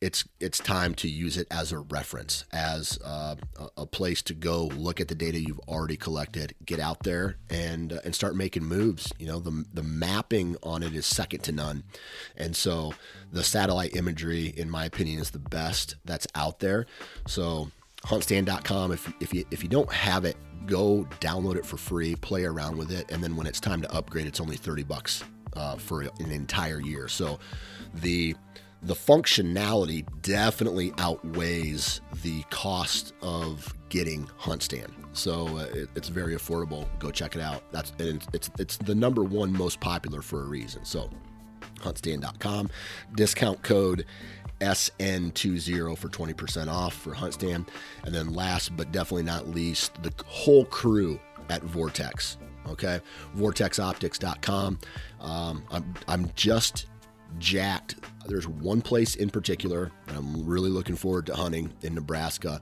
it's 0.00 0.28
it's 0.38 0.58
time 0.58 0.94
to 0.96 1.08
use 1.08 1.36
it 1.36 1.48
as 1.50 1.72
a 1.72 1.78
reference, 1.78 2.44
as 2.52 2.98
uh, 3.04 3.36
a, 3.76 3.86
place 3.86 4.22
to 4.22 4.34
go 4.34 4.66
look 4.66 5.00
at 5.00 5.08
the 5.08 5.14
data 5.14 5.40
you've 5.40 5.58
already 5.60 5.96
collected, 5.96 6.54
get 6.64 6.78
out 6.78 7.02
there 7.02 7.36
and 7.50 7.94
uh, 7.94 8.00
and 8.04 8.14
start 8.14 8.36
making 8.36 8.64
moves. 8.64 9.12
You 9.18 9.26
know, 9.26 9.40
the 9.40 9.64
the 9.72 9.82
mapping 9.82 10.56
on 10.62 10.82
it 10.82 10.94
is 10.94 11.06
second 11.06 11.40
to 11.44 11.52
none, 11.52 11.84
and 12.36 12.54
so 12.54 12.92
the 13.32 13.42
satellite 13.42 13.96
imagery, 13.96 14.46
in 14.46 14.70
my 14.70 14.84
opinion, 14.84 15.18
is 15.18 15.30
the 15.30 15.40
best 15.40 15.96
that's 16.04 16.28
out 16.34 16.60
there. 16.60 16.86
So 17.26 17.72
huntstand.com. 18.04 18.92
If 18.92 19.12
if 19.20 19.34
you 19.34 19.44
if 19.50 19.62
you 19.62 19.68
don't 19.68 19.92
have 19.92 20.24
it, 20.24 20.36
go 20.66 21.06
download 21.20 21.56
it 21.56 21.66
for 21.66 21.76
free, 21.76 22.14
play 22.16 22.44
around 22.44 22.76
with 22.76 22.90
it, 22.90 23.10
and 23.10 23.22
then 23.22 23.36
when 23.36 23.46
it's 23.46 23.60
time 23.60 23.80
to 23.82 23.92
upgrade, 23.92 24.26
it's 24.26 24.40
only 24.40 24.56
thirty 24.56 24.82
bucks 24.82 25.24
uh, 25.54 25.76
for 25.76 26.02
an 26.02 26.30
entire 26.30 26.80
year. 26.80 27.08
So 27.08 27.38
the 27.94 28.34
the 28.82 28.94
functionality 28.94 30.06
definitely 30.22 30.92
outweighs 30.98 32.00
the 32.22 32.42
cost 32.50 33.12
of 33.22 33.74
getting 33.88 34.26
HuntStand. 34.40 34.92
So 35.12 35.48
uh, 35.58 35.66
it, 35.74 35.88
it's 35.96 36.08
very 36.08 36.36
affordable. 36.36 36.86
Go 37.00 37.10
check 37.10 37.34
it 37.34 37.42
out. 37.42 37.64
That's 37.72 37.92
it's, 37.98 38.28
it's 38.32 38.50
it's 38.58 38.76
the 38.76 38.94
number 38.94 39.24
one 39.24 39.52
most 39.52 39.80
popular 39.80 40.22
for 40.22 40.42
a 40.42 40.46
reason. 40.46 40.84
So 40.84 41.10
huntstand.com 41.80 42.70
discount 43.14 43.62
code 43.62 44.04
SN20 44.60 45.96
for 45.96 46.08
20% 46.08 46.68
off 46.68 46.94
for 46.94 47.12
HuntStand. 47.12 47.68
And 48.04 48.14
then 48.14 48.32
last 48.32 48.76
but 48.76 48.92
definitely 48.92 49.24
not 49.24 49.48
least, 49.48 50.02
the 50.02 50.12
whole 50.26 50.64
crew 50.64 51.18
at 51.48 51.62
Vortex. 51.62 52.38
Okay, 52.68 53.00
vortexoptics.com. 53.36 54.78
Um, 55.20 55.64
I'm, 55.70 55.94
I'm 56.06 56.30
just 56.34 56.86
jacked. 57.38 57.96
There's 58.26 58.48
one 58.48 58.82
place 58.82 59.16
in 59.16 59.30
particular 59.30 59.90
I'm 60.08 60.46
really 60.46 60.70
looking 60.70 60.96
forward 60.96 61.26
to 61.26 61.34
hunting 61.34 61.72
in 61.82 61.94
Nebraska, 61.94 62.60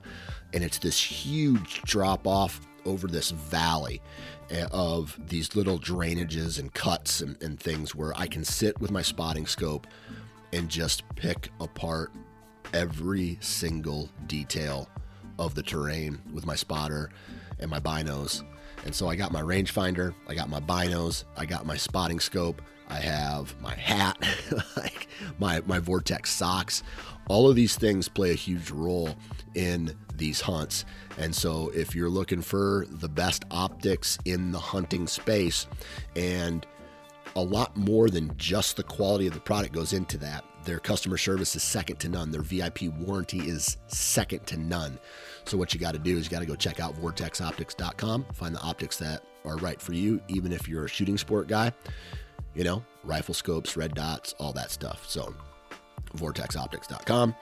and 0.53 0.63
it's 0.63 0.77
this 0.77 1.01
huge 1.01 1.81
drop 1.83 2.27
off 2.27 2.61
over 2.85 3.07
this 3.07 3.31
valley 3.31 4.01
eh, 4.49 4.65
of 4.71 5.19
these 5.27 5.55
little 5.55 5.77
drainages 5.77 6.57
and 6.59 6.73
cuts 6.73 7.21
and, 7.21 7.41
and 7.43 7.59
things 7.59 7.93
where 7.93 8.17
I 8.17 8.27
can 8.27 8.43
sit 8.45 8.79
with 8.79 8.91
my 8.91 9.01
spotting 9.01 9.45
scope 9.45 9.87
and 10.53 10.69
just 10.69 11.03
pick 11.15 11.49
apart 11.59 12.11
every 12.73 13.37
single 13.41 14.09
detail 14.27 14.89
of 15.39 15.55
the 15.55 15.63
terrain 15.63 16.19
with 16.33 16.45
my 16.45 16.55
spotter 16.55 17.09
and 17.59 17.69
my 17.69 17.79
binos. 17.79 18.43
And 18.85 18.93
so 18.93 19.09
I 19.09 19.15
got 19.15 19.31
my 19.31 19.41
rangefinder, 19.41 20.13
I 20.27 20.35
got 20.35 20.49
my 20.49 20.59
binos, 20.59 21.25
I 21.35 21.45
got 21.45 21.65
my 21.65 21.77
spotting 21.77 22.19
scope, 22.19 22.61
I 22.89 22.99
have 22.99 23.59
my 23.61 23.73
hat, 23.75 24.17
like 24.77 25.07
my 25.39 25.61
my 25.65 25.79
Vortex 25.79 26.31
socks. 26.31 26.83
All 27.27 27.49
of 27.49 27.55
these 27.55 27.75
things 27.75 28.07
play 28.07 28.31
a 28.31 28.35
huge 28.35 28.71
role 28.71 29.15
in 29.55 29.93
these 30.15 30.39
hunts. 30.39 30.85
And 31.17 31.35
so 31.35 31.69
if 31.75 31.93
you're 31.95 32.09
looking 32.09 32.41
for 32.41 32.85
the 32.89 33.09
best 33.09 33.43
optics 33.51 34.17
in 34.23 34.51
the 34.51 34.59
hunting 34.59 35.07
space 35.07 35.67
and 36.15 36.65
a 37.37 37.41
lot 37.41 37.77
more 37.77 38.09
than 38.09 38.35
just 38.37 38.75
the 38.75 38.83
quality 38.83 39.27
of 39.27 39.33
the 39.33 39.39
product 39.39 39.73
goes 39.73 39.93
into 39.93 40.17
that. 40.17 40.43
Their 40.65 40.79
customer 40.79 41.17
service 41.17 41.55
is 41.55 41.63
second 41.63 41.97
to 41.99 42.09
none. 42.09 42.31
Their 42.31 42.41
VIP 42.41 42.83
warranty 42.99 43.39
is 43.39 43.77
second 43.87 44.45
to 44.47 44.57
none. 44.57 44.99
So 45.45 45.57
what 45.57 45.73
you 45.73 45.79
got 45.79 45.93
to 45.93 45.99
do 45.99 46.17
is 46.17 46.25
you 46.25 46.31
got 46.31 46.39
to 46.39 46.45
go 46.45 46.55
check 46.55 46.81
out 46.81 46.95
vortexoptics.com, 46.95 48.25
find 48.33 48.53
the 48.53 48.61
optics 48.61 48.97
that 48.97 49.23
are 49.45 49.55
right 49.57 49.81
for 49.81 49.93
you 49.93 50.19
even 50.27 50.51
if 50.51 50.67
you're 50.67 50.83
a 50.85 50.89
shooting 50.89 51.17
sport 51.17 51.47
guy 51.47 51.71
you 52.57 52.63
know, 52.63 52.83
rifle 53.03 53.35
scopes, 53.35 53.77
red 53.77 53.93
dots, 53.93 54.33
all 54.39 54.51
that 54.53 54.71
stuff. 54.71 55.07
So, 55.07 55.33
vortexoptics.com. 56.15 57.35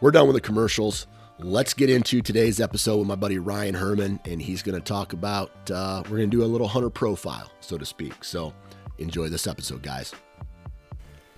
We're 0.00 0.12
done 0.12 0.28
with 0.28 0.36
the 0.36 0.40
commercials. 0.40 1.08
Let's 1.40 1.74
get 1.74 1.90
into 1.90 2.22
today's 2.22 2.60
episode 2.60 2.98
with 2.98 3.08
my 3.08 3.16
buddy 3.16 3.38
Ryan 3.38 3.74
Herman, 3.74 4.20
and 4.26 4.40
he's 4.40 4.62
going 4.62 4.80
to 4.80 4.84
talk 4.84 5.12
about, 5.12 5.50
uh, 5.70 6.02
we're 6.04 6.18
going 6.18 6.30
to 6.30 6.36
do 6.36 6.44
a 6.44 6.46
little 6.46 6.68
hunter 6.68 6.90
profile, 6.90 7.50
so 7.60 7.76
to 7.78 7.84
speak. 7.84 8.22
So, 8.22 8.54
enjoy 9.00 9.28
this 9.28 9.46
episode, 9.46 9.82
guys. 9.82 10.14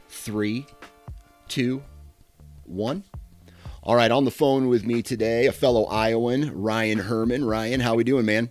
Three, 0.09 0.67
two, 1.49 1.83
one. 2.65 3.05
All 3.83 3.97
right, 3.97 4.11
on 4.11 4.25
the 4.25 4.31
phone 4.31 4.69
with 4.69 4.85
me 4.85 5.03
today, 5.03 5.47
a 5.47 5.53
fellow 5.53 5.85
Iowan, 5.87 6.53
Ryan 6.55 6.99
Herman. 6.99 7.45
Ryan, 7.45 7.81
how 7.81 7.95
we 7.95 8.05
doing, 8.05 8.27
man? 8.27 8.51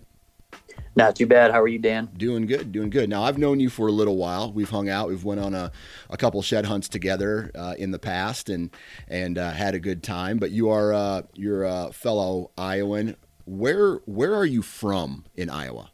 Not 0.94 1.16
too 1.16 1.26
bad. 1.26 1.50
How 1.52 1.60
are 1.62 1.68
you, 1.68 1.78
Dan? 1.78 2.10
Doing 2.18 2.46
good, 2.46 2.70
doing 2.70 2.90
good. 2.90 3.08
Now 3.08 3.22
I've 3.22 3.38
known 3.38 3.60
you 3.60 3.70
for 3.70 3.86
a 3.86 3.92
little 3.92 4.16
while. 4.16 4.52
We've 4.52 4.68
hung 4.68 4.90
out. 4.90 5.08
We've 5.08 5.24
went 5.24 5.40
on 5.40 5.54
a, 5.54 5.72
a 6.10 6.18
couple 6.18 6.42
shed 6.42 6.66
hunts 6.66 6.88
together 6.88 7.50
uh, 7.54 7.74
in 7.78 7.92
the 7.92 7.98
past, 7.98 8.50
and 8.50 8.70
and 9.08 9.38
uh, 9.38 9.52
had 9.52 9.74
a 9.74 9.78
good 9.78 10.02
time. 10.02 10.38
But 10.38 10.50
you 10.50 10.68
are 10.68 10.92
uh, 10.92 11.22
you're 11.34 11.64
a 11.64 11.92
fellow 11.92 12.50
Iowan. 12.58 13.16
Where 13.46 13.96
where 14.04 14.34
are 14.34 14.44
you 14.44 14.60
from 14.60 15.24
in 15.34 15.48
Iowa? 15.48 15.91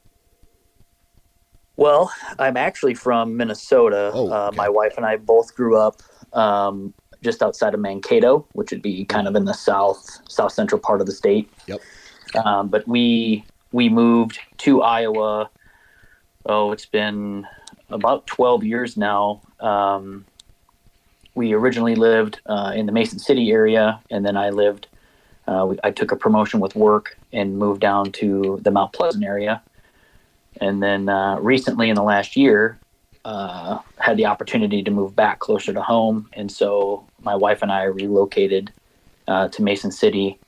Well, 1.78 2.12
I'm 2.40 2.56
actually 2.56 2.94
from 2.94 3.36
Minnesota. 3.36 4.10
Oh, 4.12 4.28
uh, 4.30 4.50
my 4.56 4.68
wife 4.68 4.94
and 4.96 5.06
I 5.06 5.16
both 5.16 5.54
grew 5.54 5.76
up 5.76 6.02
um, 6.32 6.92
just 7.22 7.40
outside 7.40 7.72
of 7.72 7.78
Mankato, 7.78 8.44
which 8.52 8.72
would 8.72 8.82
be 8.82 9.04
kind 9.04 9.28
of 9.28 9.36
in 9.36 9.44
the 9.44 9.54
south 9.54 10.20
south 10.28 10.52
central 10.52 10.80
part 10.80 11.00
of 11.00 11.06
the 11.06 11.12
state. 11.12 11.48
Yep. 11.68 11.80
Um, 12.44 12.66
but 12.68 12.86
we 12.88 13.44
we 13.70 13.88
moved 13.88 14.40
to 14.58 14.82
Iowa. 14.82 15.50
Oh, 16.46 16.72
it's 16.72 16.86
been 16.86 17.46
about 17.90 18.26
12 18.26 18.64
years 18.64 18.96
now. 18.96 19.40
Um, 19.60 20.24
we 21.36 21.52
originally 21.52 21.94
lived 21.94 22.40
uh, 22.46 22.72
in 22.74 22.86
the 22.86 22.92
Mason 22.92 23.20
City 23.20 23.52
area, 23.52 24.00
and 24.10 24.26
then 24.26 24.36
I 24.36 24.50
lived. 24.50 24.88
Uh, 25.46 25.74
I 25.84 25.92
took 25.92 26.10
a 26.10 26.16
promotion 26.16 26.58
with 26.58 26.74
work 26.74 27.16
and 27.32 27.56
moved 27.56 27.80
down 27.80 28.10
to 28.12 28.58
the 28.62 28.72
Mount 28.72 28.92
Pleasant 28.92 29.24
area, 29.24 29.62
and 30.60 30.82
then 30.82 31.08
uh, 31.08 31.38
recently, 31.40 31.88
in 31.88 31.94
the 31.94 32.02
last 32.02 32.36
year, 32.36 32.78
uh, 33.24 33.78
had 33.98 34.16
the 34.16 34.26
opportunity 34.26 34.82
to 34.82 34.90
move 34.90 35.14
back 35.14 35.38
closer 35.38 35.72
to 35.72 35.82
home, 35.82 36.28
and 36.32 36.50
so 36.50 37.04
my 37.22 37.34
wife 37.34 37.62
and 37.62 37.72
I 37.72 37.84
relocated 37.84 38.72
uh, 39.26 39.48
to 39.48 39.62
Mason 39.62 39.92
City 39.92 40.38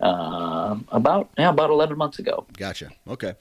uh, 0.00 0.76
about 0.90 1.30
yeah, 1.38 1.48
about 1.48 1.70
11 1.70 1.96
months 1.96 2.18
ago. 2.18 2.46
Gotcha. 2.56 2.90
Okay. 3.08 3.34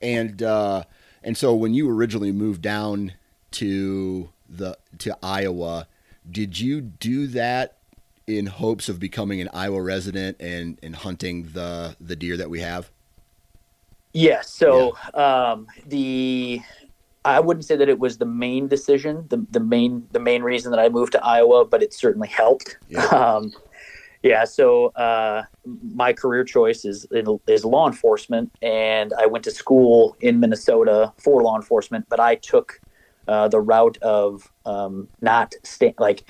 And 0.00 0.42
uh, 0.42 0.84
and 1.22 1.36
so 1.36 1.54
when 1.54 1.74
you 1.74 1.90
originally 1.90 2.32
moved 2.32 2.62
down 2.62 3.12
to 3.52 4.30
the 4.48 4.78
to 4.98 5.16
Iowa, 5.22 5.88
did 6.30 6.58
you 6.60 6.80
do 6.80 7.26
that 7.28 7.78
in 8.26 8.46
hopes 8.46 8.88
of 8.88 8.98
becoming 8.98 9.40
an 9.40 9.48
Iowa 9.52 9.82
resident 9.82 10.36
and 10.40 10.78
and 10.82 10.94
hunting 10.94 11.50
the 11.52 11.96
the 12.00 12.16
deer 12.16 12.36
that 12.36 12.50
we 12.50 12.60
have? 12.60 12.90
Yes. 14.14 14.50
So 14.50 14.96
yeah. 15.14 15.50
um, 15.50 15.66
the 15.86 16.62
I 17.26 17.40
wouldn't 17.40 17.64
say 17.64 17.76
that 17.76 17.88
it 17.88 17.98
was 17.98 18.18
the 18.18 18.26
main 18.26 18.68
decision, 18.68 19.26
the 19.28 19.44
the 19.50 19.60
main 19.60 20.06
the 20.12 20.20
main 20.20 20.42
reason 20.42 20.70
that 20.70 20.80
I 20.80 20.88
moved 20.88 21.12
to 21.12 21.24
Iowa, 21.24 21.66
but 21.66 21.82
it 21.82 21.92
certainly 21.92 22.28
helped. 22.28 22.78
Yeah. 22.88 23.06
Um, 23.12 23.52
Yeah, 24.24 24.46
so 24.46 24.86
uh, 24.96 25.42
my 25.66 26.14
career 26.14 26.44
choice 26.44 26.86
is 26.86 27.06
is 27.46 27.62
law 27.62 27.86
enforcement, 27.86 28.50
and 28.62 29.12
I 29.18 29.26
went 29.26 29.44
to 29.44 29.50
school 29.50 30.16
in 30.18 30.40
Minnesota 30.40 31.12
for 31.18 31.42
law 31.42 31.56
enforcement. 31.56 32.06
But 32.08 32.20
I 32.20 32.36
took 32.36 32.80
uh, 33.28 33.48
the 33.48 33.60
route 33.60 33.98
of 33.98 34.50
um, 34.64 35.08
not 35.20 35.52
stay 35.62 35.94
like 35.98 36.24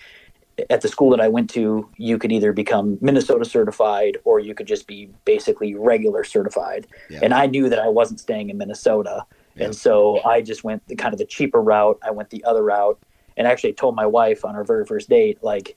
at 0.70 0.80
the 0.80 0.88
school 0.88 1.10
that 1.10 1.20
I 1.20 1.28
went 1.28 1.50
to. 1.50 1.88
You 1.96 2.18
could 2.18 2.32
either 2.32 2.52
become 2.52 2.98
Minnesota 3.00 3.44
certified 3.44 4.18
or 4.24 4.40
you 4.40 4.54
could 4.54 4.66
just 4.66 4.86
be 4.86 5.10
basically 5.24 5.74
regular 5.74 6.24
certified. 6.24 6.86
Yeah. 7.10 7.20
And 7.22 7.34
I 7.34 7.46
knew 7.46 7.68
that 7.68 7.78
I 7.78 7.88
wasn't 7.88 8.20
staying 8.20 8.50
in 8.50 8.58
Minnesota, 8.58 9.24
yeah. 9.56 9.66
and 9.66 9.76
so 9.76 10.22
I 10.24 10.42
just 10.42 10.64
went 10.64 10.86
the 10.88 10.96
kind 10.96 11.12
of 11.12 11.18
the 11.18 11.26
cheaper 11.26 11.62
route. 11.62 11.98
I 12.02 12.10
went 12.10 12.30
the 12.30 12.44
other 12.44 12.62
route, 12.62 12.98
and 13.36 13.46
actually 13.46 13.72
told 13.72 13.94
my 13.94 14.06
wife 14.06 14.44
on 14.44 14.54
our 14.54 14.64
very 14.64 14.84
first 14.84 15.08
date 15.08 15.42
like 15.42 15.76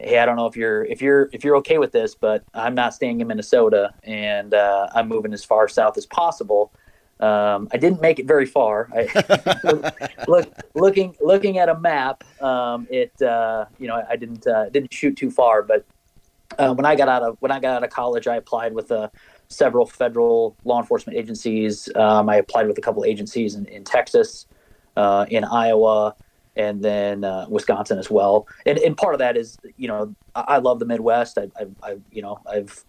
hey, 0.00 0.18
I 0.18 0.24
don't 0.24 0.36
know 0.36 0.46
if 0.46 0.56
you're 0.56 0.84
if 0.84 1.02
you're 1.02 1.28
if 1.32 1.44
you're 1.44 1.56
okay 1.56 1.78
with 1.78 1.92
this, 1.92 2.14
but 2.14 2.42
I'm 2.54 2.74
not 2.74 2.94
staying 2.94 3.20
in 3.20 3.28
Minnesota, 3.28 3.92
and 4.02 4.54
uh, 4.54 4.88
I'm 4.94 5.08
moving 5.08 5.32
as 5.32 5.44
far 5.44 5.68
south 5.68 5.96
as 5.96 6.06
possible. 6.06 6.72
Um, 7.20 7.68
I 7.70 7.76
didn't 7.76 8.00
make 8.00 8.18
it 8.18 8.26
very 8.26 8.46
far. 8.46 8.88
I, 8.94 9.92
look, 10.28 10.48
looking 10.74 11.14
looking 11.20 11.58
at 11.58 11.68
a 11.68 11.78
map, 11.78 12.24
um, 12.42 12.86
it 12.90 13.20
uh, 13.20 13.66
you 13.78 13.88
know 13.88 14.02
I 14.08 14.16
didn't 14.16 14.46
uh, 14.46 14.70
didn't 14.70 14.92
shoot 14.92 15.16
too 15.16 15.30
far, 15.30 15.62
but 15.62 15.84
uh, 16.58 16.74
when 16.74 16.86
I 16.86 16.96
got 16.96 17.08
out 17.08 17.22
of 17.22 17.36
when 17.40 17.52
I 17.52 17.60
got 17.60 17.76
out 17.76 17.84
of 17.84 17.90
college, 17.90 18.26
I 18.26 18.36
applied 18.36 18.72
with 18.72 18.90
uh, 18.90 19.08
several 19.48 19.86
federal 19.86 20.56
law 20.64 20.80
enforcement 20.80 21.18
agencies. 21.18 21.88
Um, 21.94 22.28
I 22.28 22.36
applied 22.36 22.66
with 22.66 22.78
a 22.78 22.80
couple 22.80 23.04
agencies 23.04 23.54
in, 23.54 23.66
in 23.66 23.84
Texas, 23.84 24.46
uh, 24.96 25.26
in 25.28 25.44
Iowa, 25.44 26.14
and 26.56 26.82
then 26.82 27.24
uh, 27.24 27.46
Wisconsin 27.48 27.98
as 27.98 28.10
well. 28.10 28.46
And, 28.66 28.78
and 28.78 28.96
part 28.96 29.14
of 29.14 29.18
that 29.18 29.36
is, 29.36 29.58
you 29.76 29.88
know, 29.88 30.14
I, 30.34 30.40
I 30.40 30.58
love 30.58 30.78
the 30.78 30.86
Midwest. 30.86 31.38
I, 31.38 31.48
I, 31.58 31.66
I, 31.82 31.96
you 32.10 32.22
know, 32.22 32.40
I've 32.46 32.84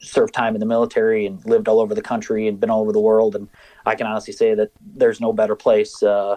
served 0.00 0.34
time 0.34 0.54
in 0.54 0.60
the 0.60 0.66
military 0.66 1.26
and 1.26 1.44
lived 1.44 1.68
all 1.68 1.80
over 1.80 1.94
the 1.94 2.02
country 2.02 2.48
and 2.48 2.58
been 2.58 2.70
all 2.70 2.80
over 2.80 2.92
the 2.92 3.00
world. 3.00 3.36
And 3.36 3.48
I 3.86 3.94
can 3.94 4.06
honestly 4.06 4.32
say 4.32 4.54
that 4.54 4.70
there's 4.80 5.20
no 5.20 5.32
better 5.32 5.56
place, 5.56 6.02
uh, 6.02 6.36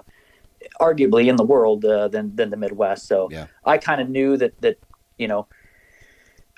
arguably 0.80 1.28
in 1.28 1.36
the 1.36 1.44
world, 1.44 1.86
uh, 1.86 2.08
than 2.08 2.36
than 2.36 2.50
the 2.50 2.58
Midwest. 2.58 3.08
So 3.08 3.30
yeah. 3.32 3.48
I 3.66 3.78
kind 3.78 4.02
of 4.02 4.10
knew 4.10 4.38
that 4.38 4.60
that 4.62 4.80
you 5.18 5.28
know, 5.28 5.48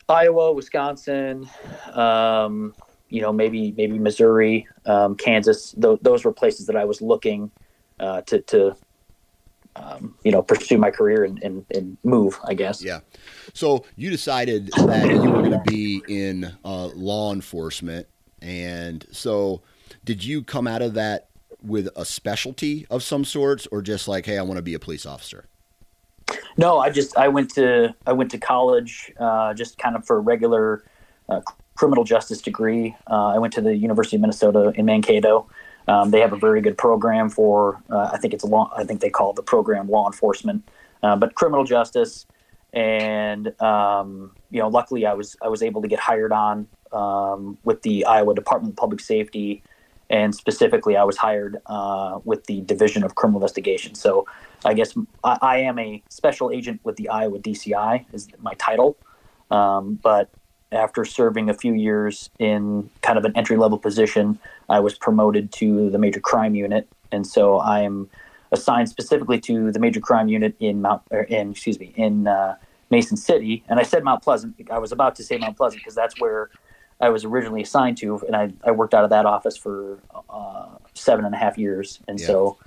Iowa, 0.09 0.53
Wisconsin. 0.53 1.49
Um, 1.93 2.73
you 3.09 3.21
know, 3.21 3.31
maybe 3.31 3.71
maybe 3.77 3.99
Missouri, 3.99 4.67
um, 4.85 5.15
Kansas. 5.15 5.75
Th- 5.79 5.99
those 6.01 6.25
were 6.25 6.33
places 6.33 6.65
that 6.67 6.75
I 6.75 6.85
was 6.85 7.01
looking 7.01 7.51
uh, 7.99 8.21
to 8.21 8.41
to 8.41 8.75
um, 9.75 10.15
you 10.23 10.31
know, 10.31 10.41
pursue 10.41 10.77
my 10.77 10.91
career 10.91 11.23
and, 11.23 11.41
and, 11.43 11.65
and, 11.73 11.97
move, 12.03 12.39
I 12.45 12.53
guess. 12.53 12.81
Yeah. 12.81 12.99
So 13.55 13.85
you 13.95 14.09
decided 14.09 14.67
that 14.73 15.07
you 15.09 15.31
were 15.31 15.41
going 15.41 15.51
to 15.51 15.63
be 15.65 16.03
in 16.09 16.53
uh, 16.65 16.87
law 16.87 17.31
enforcement. 17.31 18.05
And 18.41 19.05
so 19.11 19.61
did 20.03 20.25
you 20.25 20.43
come 20.43 20.67
out 20.67 20.81
of 20.81 20.93
that 20.95 21.29
with 21.63 21.87
a 21.95 22.03
specialty 22.03 22.85
of 22.89 23.01
some 23.01 23.23
sorts 23.23 23.65
or 23.71 23.81
just 23.81 24.09
like, 24.09 24.25
hey, 24.25 24.37
I 24.37 24.41
want 24.41 24.57
to 24.57 24.61
be 24.61 24.73
a 24.73 24.79
police 24.79 25.05
officer? 25.05 25.45
No, 26.57 26.79
I 26.79 26.89
just, 26.89 27.17
I 27.17 27.29
went 27.29 27.49
to, 27.51 27.95
I 28.05 28.11
went 28.11 28.29
to 28.31 28.37
college 28.37 29.13
uh, 29.21 29.53
just 29.53 29.77
kind 29.77 29.95
of 29.95 30.05
for 30.05 30.17
a 30.17 30.19
regular 30.19 30.83
uh, 31.29 31.39
criminal 31.75 32.03
justice 32.03 32.41
degree. 32.41 32.93
Uh, 33.09 33.27
I 33.27 33.37
went 33.37 33.53
to 33.53 33.61
the 33.61 33.73
University 33.73 34.17
of 34.17 34.21
Minnesota 34.21 34.73
in 34.75 34.85
Mankato. 34.85 35.47
Um, 35.87 36.11
they 36.11 36.19
have 36.19 36.33
a 36.33 36.37
very 36.37 36.59
good 36.59 36.77
program 36.77 37.29
for, 37.29 37.81
uh, 37.89 38.09
I 38.11 38.17
think 38.17 38.33
it's 38.33 38.43
a 38.43 38.47
law, 38.47 38.69
I 38.75 38.83
think 38.83 38.99
they 38.99 39.09
call 39.09 39.31
the 39.31 39.43
program 39.43 39.87
law 39.87 40.07
enforcement, 40.07 40.67
uh, 41.03 41.15
but 41.15 41.35
criminal 41.35 41.63
justice. 41.63 42.25
And 42.75 43.59
um, 43.61 44.31
you 44.51 44.59
know, 44.59 44.67
luckily 44.67 45.05
I 45.05 45.13
was 45.13 45.37
I 45.41 45.47
was 45.47 45.63
able 45.63 45.81
to 45.81 45.87
get 45.87 45.99
hired 45.99 46.33
on 46.33 46.67
um, 46.91 47.57
with 47.63 47.81
the 47.83 48.05
Iowa 48.05 48.35
Department 48.35 48.73
of 48.73 48.77
Public 48.77 48.99
Safety, 48.99 49.63
and 50.09 50.35
specifically 50.35 50.97
I 50.97 51.05
was 51.05 51.17
hired 51.17 51.57
uh, 51.67 52.19
with 52.25 52.45
the 52.45 52.61
Division 52.61 53.03
of 53.03 53.15
Criminal 53.15 53.39
Investigation. 53.39 53.95
So 53.95 54.27
I 54.65 54.73
guess 54.73 54.93
I, 55.23 55.37
I, 55.41 55.57
am 55.59 55.79
a 55.79 56.03
special 56.09 56.51
agent 56.51 56.81
with 56.83 56.97
the 56.97 57.07
Iowa 57.09 57.39
DCI 57.39 58.05
is 58.13 58.27
my 58.39 58.53
title, 58.55 58.97
um, 59.51 59.97
but 60.03 60.29
after 60.71 61.05
serving 61.05 61.49
a 61.49 61.53
few 61.53 61.73
years 61.73 62.29
in 62.39 62.89
kind 63.01 63.17
of 63.17 63.23
an 63.23 63.31
entry 63.37 63.55
level 63.55 63.77
position, 63.77 64.37
I 64.67 64.81
was 64.81 64.95
promoted 64.95 65.51
to 65.53 65.89
the 65.89 65.97
major 65.97 66.19
crime 66.19 66.55
unit, 66.55 66.89
and 67.11 67.25
so 67.25 67.57
I 67.57 67.81
am 67.81 68.09
assigned 68.51 68.89
specifically 68.89 69.39
to 69.41 69.71
the 69.71 69.79
major 69.79 69.99
crime 69.99 70.27
unit 70.27 70.55
in 70.59 70.81
Mount, 70.81 71.01
in 71.29 71.51
excuse 71.51 71.79
me, 71.79 71.93
in 71.95 72.27
uh, 72.27 72.55
Mason 72.89 73.17
City. 73.17 73.63
And 73.67 73.79
I 73.79 73.83
said 73.83 74.03
Mount 74.03 74.21
Pleasant. 74.23 74.55
I 74.71 74.79
was 74.79 74.91
about 74.91 75.15
to 75.15 75.23
say 75.23 75.37
Mount 75.37 75.57
Pleasant 75.57 75.81
because 75.81 75.95
that's 75.95 76.19
where 76.19 76.49
I 77.01 77.09
was 77.09 77.25
originally 77.25 77.61
assigned 77.61 77.97
to, 77.97 78.19
and 78.25 78.35
I, 78.35 78.51
I 78.63 78.71
worked 78.71 78.93
out 78.93 79.03
of 79.03 79.09
that 79.09 79.25
office 79.25 79.57
for 79.57 79.99
uh, 80.29 80.67
seven 80.93 81.25
and 81.25 81.35
a 81.35 81.37
half 81.37 81.57
years, 81.57 81.99
and 82.07 82.19
yeah. 82.19 82.25
so 82.25 82.57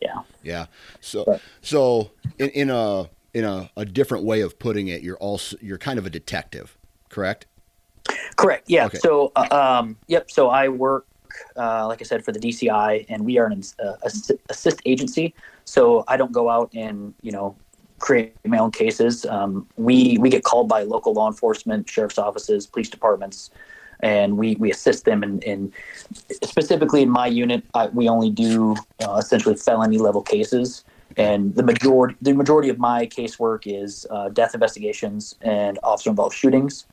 yeah, 0.00 0.22
yeah. 0.42 0.66
So 1.00 1.24
but, 1.24 1.40
so 1.60 2.10
in, 2.38 2.48
in 2.48 2.70
a 2.70 3.08
in 3.32 3.44
a, 3.44 3.70
a 3.76 3.84
different 3.84 4.24
way 4.24 4.40
of 4.40 4.58
putting 4.58 4.88
it, 4.88 5.02
you're 5.02 5.18
also 5.18 5.56
you're 5.60 5.78
kind 5.78 6.00
of 6.00 6.06
a 6.06 6.10
detective 6.10 6.76
correct? 7.10 7.46
Correct. 8.36 8.70
Yeah. 8.70 8.86
Okay. 8.86 8.98
So, 8.98 9.32
uh, 9.36 9.46
um, 9.50 9.96
yep. 10.06 10.30
So 10.30 10.48
I 10.48 10.68
work, 10.68 11.06
uh, 11.56 11.86
like 11.86 12.00
I 12.00 12.04
said, 12.04 12.24
for 12.24 12.32
the 12.32 12.40
DCI, 12.40 13.04
and 13.10 13.24
we 13.24 13.38
are 13.38 13.46
an 13.46 13.62
uh, 13.84 13.94
assist 14.48 14.80
agency. 14.86 15.34
So 15.66 16.04
I 16.08 16.16
don't 16.16 16.32
go 16.32 16.48
out 16.48 16.70
and 16.72 17.12
you 17.20 17.32
know 17.32 17.56
create 18.00 18.34
my 18.44 18.58
own 18.58 18.72
cases. 18.72 19.24
Um, 19.26 19.66
we 19.76 20.18
we 20.18 20.28
get 20.28 20.42
called 20.42 20.68
by 20.68 20.82
local 20.82 21.12
law 21.12 21.28
enforcement, 21.28 21.88
sheriff's 21.88 22.18
offices, 22.18 22.66
police 22.66 22.90
departments, 22.90 23.50
and 24.00 24.36
we 24.36 24.56
we 24.56 24.70
assist 24.70 25.04
them 25.04 25.22
in, 25.22 25.40
in 25.42 25.72
specifically 26.42 27.02
in 27.02 27.10
my 27.10 27.26
unit. 27.28 27.62
I, 27.74 27.86
we 27.88 28.08
only 28.08 28.30
do 28.30 28.76
uh, 29.06 29.16
essentially 29.16 29.54
felony 29.54 29.98
level 29.98 30.22
cases 30.22 30.84
and 31.16 31.54
the 31.54 31.62
majority 31.62 32.16
the 32.22 32.32
majority 32.32 32.68
of 32.68 32.78
my 32.78 33.06
casework 33.06 33.62
is 33.66 34.06
uh, 34.10 34.28
death 34.28 34.54
investigations 34.54 35.34
and 35.42 35.78
officer 35.82 36.10
involved 36.10 36.34
shootings. 36.34 36.86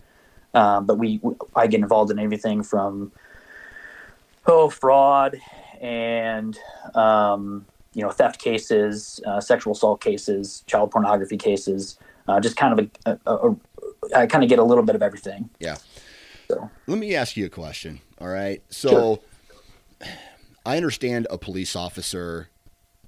Um, 0.54 0.86
but 0.86 0.98
we, 0.98 1.20
I 1.56 1.68
get 1.68 1.82
involved 1.82 2.10
in 2.10 2.20
everything 2.20 2.64
from 2.64 3.12
oh 4.48 4.70
fraud 4.70 5.38
and 5.82 6.58
um, 6.96 7.66
you 7.98 8.04
know 8.04 8.12
theft 8.12 8.38
cases, 8.40 9.20
uh, 9.26 9.42
sexual 9.42 9.74
assault 9.74 10.02
cases, 10.02 10.64
child 10.68 10.92
pornography 10.92 11.36
cases. 11.36 11.98
Uh, 12.28 12.40
just 12.40 12.56
kind 12.56 12.80
of 12.80 12.90
a, 13.06 13.20
a, 13.26 13.50
a, 13.50 13.56
I 14.16 14.28
kind 14.28 14.44
of 14.44 14.50
get 14.50 14.60
a 14.60 14.64
little 14.64 14.84
bit 14.84 14.96
of 14.96 15.02
everything. 15.02 15.50
Yeah. 15.60 15.78
So. 16.48 16.70
Let 16.86 17.00
me 17.00 17.16
ask 17.16 17.36
you 17.36 17.48
a 17.48 17.50
question. 17.50 18.02
All 18.22 18.28
right. 18.28 18.62
So 18.70 18.90
sure. 18.90 20.10
I 20.64 20.78
understand 20.78 21.26
a 21.32 21.40
police 21.40 21.76
officer 21.76 22.50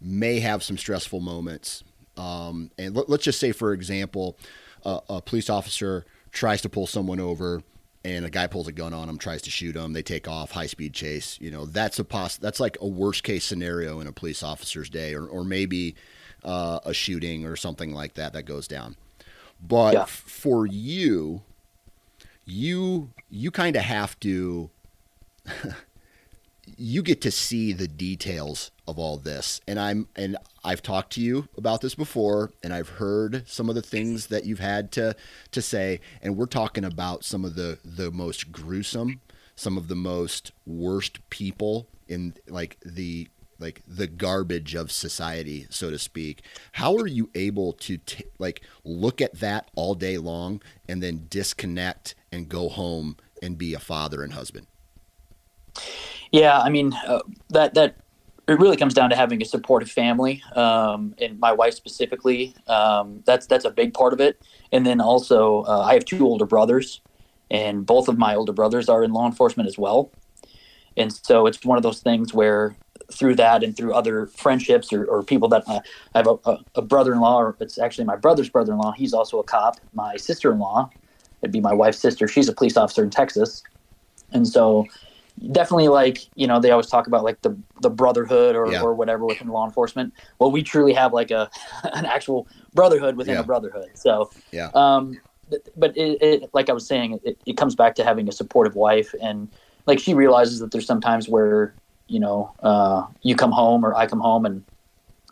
may 0.02 0.40
have 0.40 0.64
some 0.64 0.78
stressful 0.78 1.20
moments. 1.20 1.84
Um, 2.18 2.72
and 2.80 2.96
let, 2.96 3.10
us 3.10 3.20
just 3.20 3.40
say, 3.40 3.52
for 3.52 3.74
example, 3.74 4.40
uh, 4.84 5.02
a 5.08 5.22
police 5.22 5.52
officer 5.52 6.04
tries 6.32 6.62
to 6.64 6.70
pull 6.70 6.88
someone 6.88 7.20
over 7.20 7.62
and 8.06 8.26
a 8.26 8.30
guy 8.30 8.48
pulls 8.48 8.68
a 8.68 8.72
gun 8.72 8.94
on 8.94 9.10
him, 9.10 9.18
tries 9.18 9.42
to 9.44 9.50
shoot 9.50 9.76
him. 9.76 9.94
They 9.94 10.02
take 10.02 10.28
off, 10.28 10.52
high 10.52 10.68
speed 10.68 10.94
chase. 10.94 11.38
You 11.42 11.52
know, 11.52 11.66
that's 11.66 12.00
a 12.00 12.04
poss- 12.06 12.38
That's 12.38 12.60
like 12.60 12.78
a 12.82 12.88
worst 12.88 13.24
case 13.24 13.44
scenario 13.44 14.00
in 14.00 14.08
a 14.08 14.12
police 14.12 14.42
officer's 14.44 14.90
day, 14.90 15.14
or, 15.14 15.26
or 15.26 15.44
maybe 15.44 15.96
uh, 16.44 16.80
a 16.86 16.94
shooting 16.94 17.46
or 17.46 17.56
something 17.56 17.94
like 17.94 18.14
that 18.14 18.34
that 18.34 18.44
goes 18.44 18.68
down. 18.68 18.96
But 19.62 19.94
yeah. 19.94 20.02
f- 20.04 20.10
for 20.10 20.66
you, 20.66 21.42
you 22.46 23.12
you 23.30 23.52
kind 23.52 23.76
of 23.76 23.84
have 23.84 24.20
to 24.22 24.70
you 26.78 27.02
get 27.02 27.22
to 27.22 27.32
see 27.32 27.74
the 27.74 27.88
details 27.88 28.72
of 28.88 28.98
all 28.98 29.18
this. 29.18 29.62
And 29.68 29.80
i'm 29.80 30.08
and 30.16 30.38
i've 30.64 30.82
talked 30.82 31.14
to 31.14 31.22
you 31.22 31.48
about 31.58 31.82
this 31.82 31.96
before 31.96 32.52
and 32.64 32.74
i've 32.74 32.90
heard 32.90 33.48
some 33.48 33.70
of 33.70 33.76
the 33.76 33.82
things 33.82 34.28
that 34.28 34.46
you've 34.46 34.60
had 34.60 34.92
to 34.94 35.16
to 35.52 35.62
say. 35.62 36.00
And 36.22 36.38
we're 36.38 36.46
talking 36.48 36.84
about 36.84 37.24
some 37.24 37.46
of 37.46 37.56
the 37.56 37.80
the 37.84 38.12
most 38.12 38.52
gruesome 38.52 39.22
some 39.56 39.78
of 39.78 39.90
the 39.90 39.96
most 39.96 40.52
worst 40.66 41.20
people 41.30 41.88
in 42.08 42.34
like 42.48 42.78
the 42.86 43.28
like 43.60 43.82
the 43.86 44.08
garbage 44.08 44.74
of 44.74 44.92
society 44.92 45.68
so 45.70 45.90
to 45.90 46.00
speak. 46.00 46.44
How 46.74 46.96
are 46.96 47.08
you 47.08 47.30
able 47.36 47.74
to 47.74 47.98
t- 47.98 48.24
like 48.40 48.62
look 48.84 49.22
at 49.22 49.40
that 49.40 49.70
all 49.76 49.96
day 49.96 50.18
long 50.18 50.62
and 50.88 51.04
then 51.04 51.28
disconnect 51.30 52.16
and 52.32 52.50
go 52.50 52.70
home 52.70 53.18
and 53.44 53.58
be 53.58 53.74
a 53.74 53.80
father 53.80 54.24
and 54.24 54.34
husband 54.34 54.68
yeah, 56.32 56.60
I 56.60 56.70
mean 56.70 56.94
uh, 57.08 57.22
that 57.50 57.74
that 57.74 57.96
it 58.48 58.60
really 58.60 58.78
comes 58.78 58.94
down 58.94 59.12
to 59.12 59.16
having 59.16 59.42
a 59.42 59.46
supportive 59.46 59.92
family, 59.92 60.42
um, 60.56 61.14
and 61.20 61.40
my 61.40 61.52
wife 61.52 61.74
specifically. 61.76 62.56
Um, 62.68 63.22
that's 63.26 63.46
that's 63.46 63.66
a 63.66 63.72
big 63.72 63.94
part 63.94 64.14
of 64.14 64.20
it. 64.20 64.42
And 64.72 64.86
then 64.86 65.02
also, 65.02 65.64
uh, 65.64 65.82
I 65.82 65.94
have 65.94 66.06
two 66.06 66.26
older 66.26 66.46
brothers, 66.46 67.02
and 67.52 67.86
both 67.86 68.08
of 68.08 68.18
my 68.18 68.36
older 68.36 68.54
brothers 68.54 68.90
are 68.90 69.04
in 69.04 69.14
law 69.14 69.26
enforcement 69.26 69.68
as 69.68 69.78
well. 69.78 70.12
And 70.98 71.14
so 71.14 71.46
it's 71.46 71.64
one 71.64 71.78
of 71.78 71.84
those 71.84 72.02
things 72.02 72.34
where 72.34 72.76
through 73.12 73.36
that 73.36 73.64
and 73.64 73.76
through 73.76 73.94
other 73.94 74.28
friendships 74.28 74.92
or, 74.92 75.06
or 75.06 75.24
people 75.24 75.48
that 75.50 75.64
uh, 75.68 75.80
I 76.14 76.18
have 76.18 76.28
a, 76.28 76.36
a, 76.46 76.58
a, 76.76 76.82
brother-in-law, 76.82 77.40
or 77.40 77.56
it's 77.60 77.80
actually 77.80 78.06
my 78.06 78.16
brother's 78.16 78.50
brother-in-law. 78.50 78.92
He's 78.92 79.14
also 79.14 79.40
a 79.40 79.44
cop. 79.44 79.78
My 79.94 80.16
sister-in-law 80.18 80.90
it'd 81.42 81.52
be 81.52 81.62
my 81.62 81.74
wife's 81.74 82.00
sister. 82.00 82.28
She's 82.28 82.50
a 82.50 82.54
police 82.54 82.78
officer 82.78 83.04
in 83.04 83.10
Texas, 83.10 83.64
and 84.32 84.48
so 84.48 84.86
definitely 85.52 85.88
like 85.88 86.28
you 86.36 86.46
know 86.48 86.60
they 86.60 86.72
always 86.72 86.88
talk 86.88 87.08
about 87.08 87.24
like 87.24 87.42
the 87.42 87.56
the 87.82 87.90
brotherhood 87.90 88.56
or, 88.56 88.72
Yeah. 88.72 88.82
or 88.82 88.94
whatever 88.94 89.26
within 89.26 89.48
law 89.48 89.66
enforcement. 89.66 90.14
Well, 90.40 90.52
we 90.52 90.64
truly 90.64 90.94
have 90.94 91.14
like 91.14 91.32
a 91.32 91.50
an 91.94 92.06
actual 92.06 92.48
brotherhood 92.74 93.16
within 93.16 93.36
Yeah. 93.36 93.42
a 93.42 93.44
brotherhood. 93.44 93.92
So 93.94 94.30
Yeah. 94.52 94.70
um, 94.76 95.20
but 95.76 95.98
it, 95.98 96.22
it, 96.22 96.50
like 96.54 96.70
I 96.70 96.74
was 96.74 96.86
saying, 96.86 97.20
it, 97.24 97.36
it 97.48 97.58
comes 97.58 97.74
back 97.76 97.96
to 97.96 98.04
having 98.04 98.28
a 98.30 98.32
supportive 98.32 98.76
wife, 98.76 99.16
and 99.22 99.48
like 99.88 99.98
she 100.00 100.14
realizes 100.14 100.60
that 100.60 100.72
there's 100.72 100.86
some 100.86 101.02
times 101.02 101.28
where 101.28 101.74
you 102.08 102.20
know 102.20 102.52
uh, 102.62 103.06
you 103.24 103.36
come 103.36 103.52
home 103.52 103.84
or 103.86 103.96
I 103.96 104.06
come 104.08 104.20
home, 104.20 104.46
and 104.46 104.64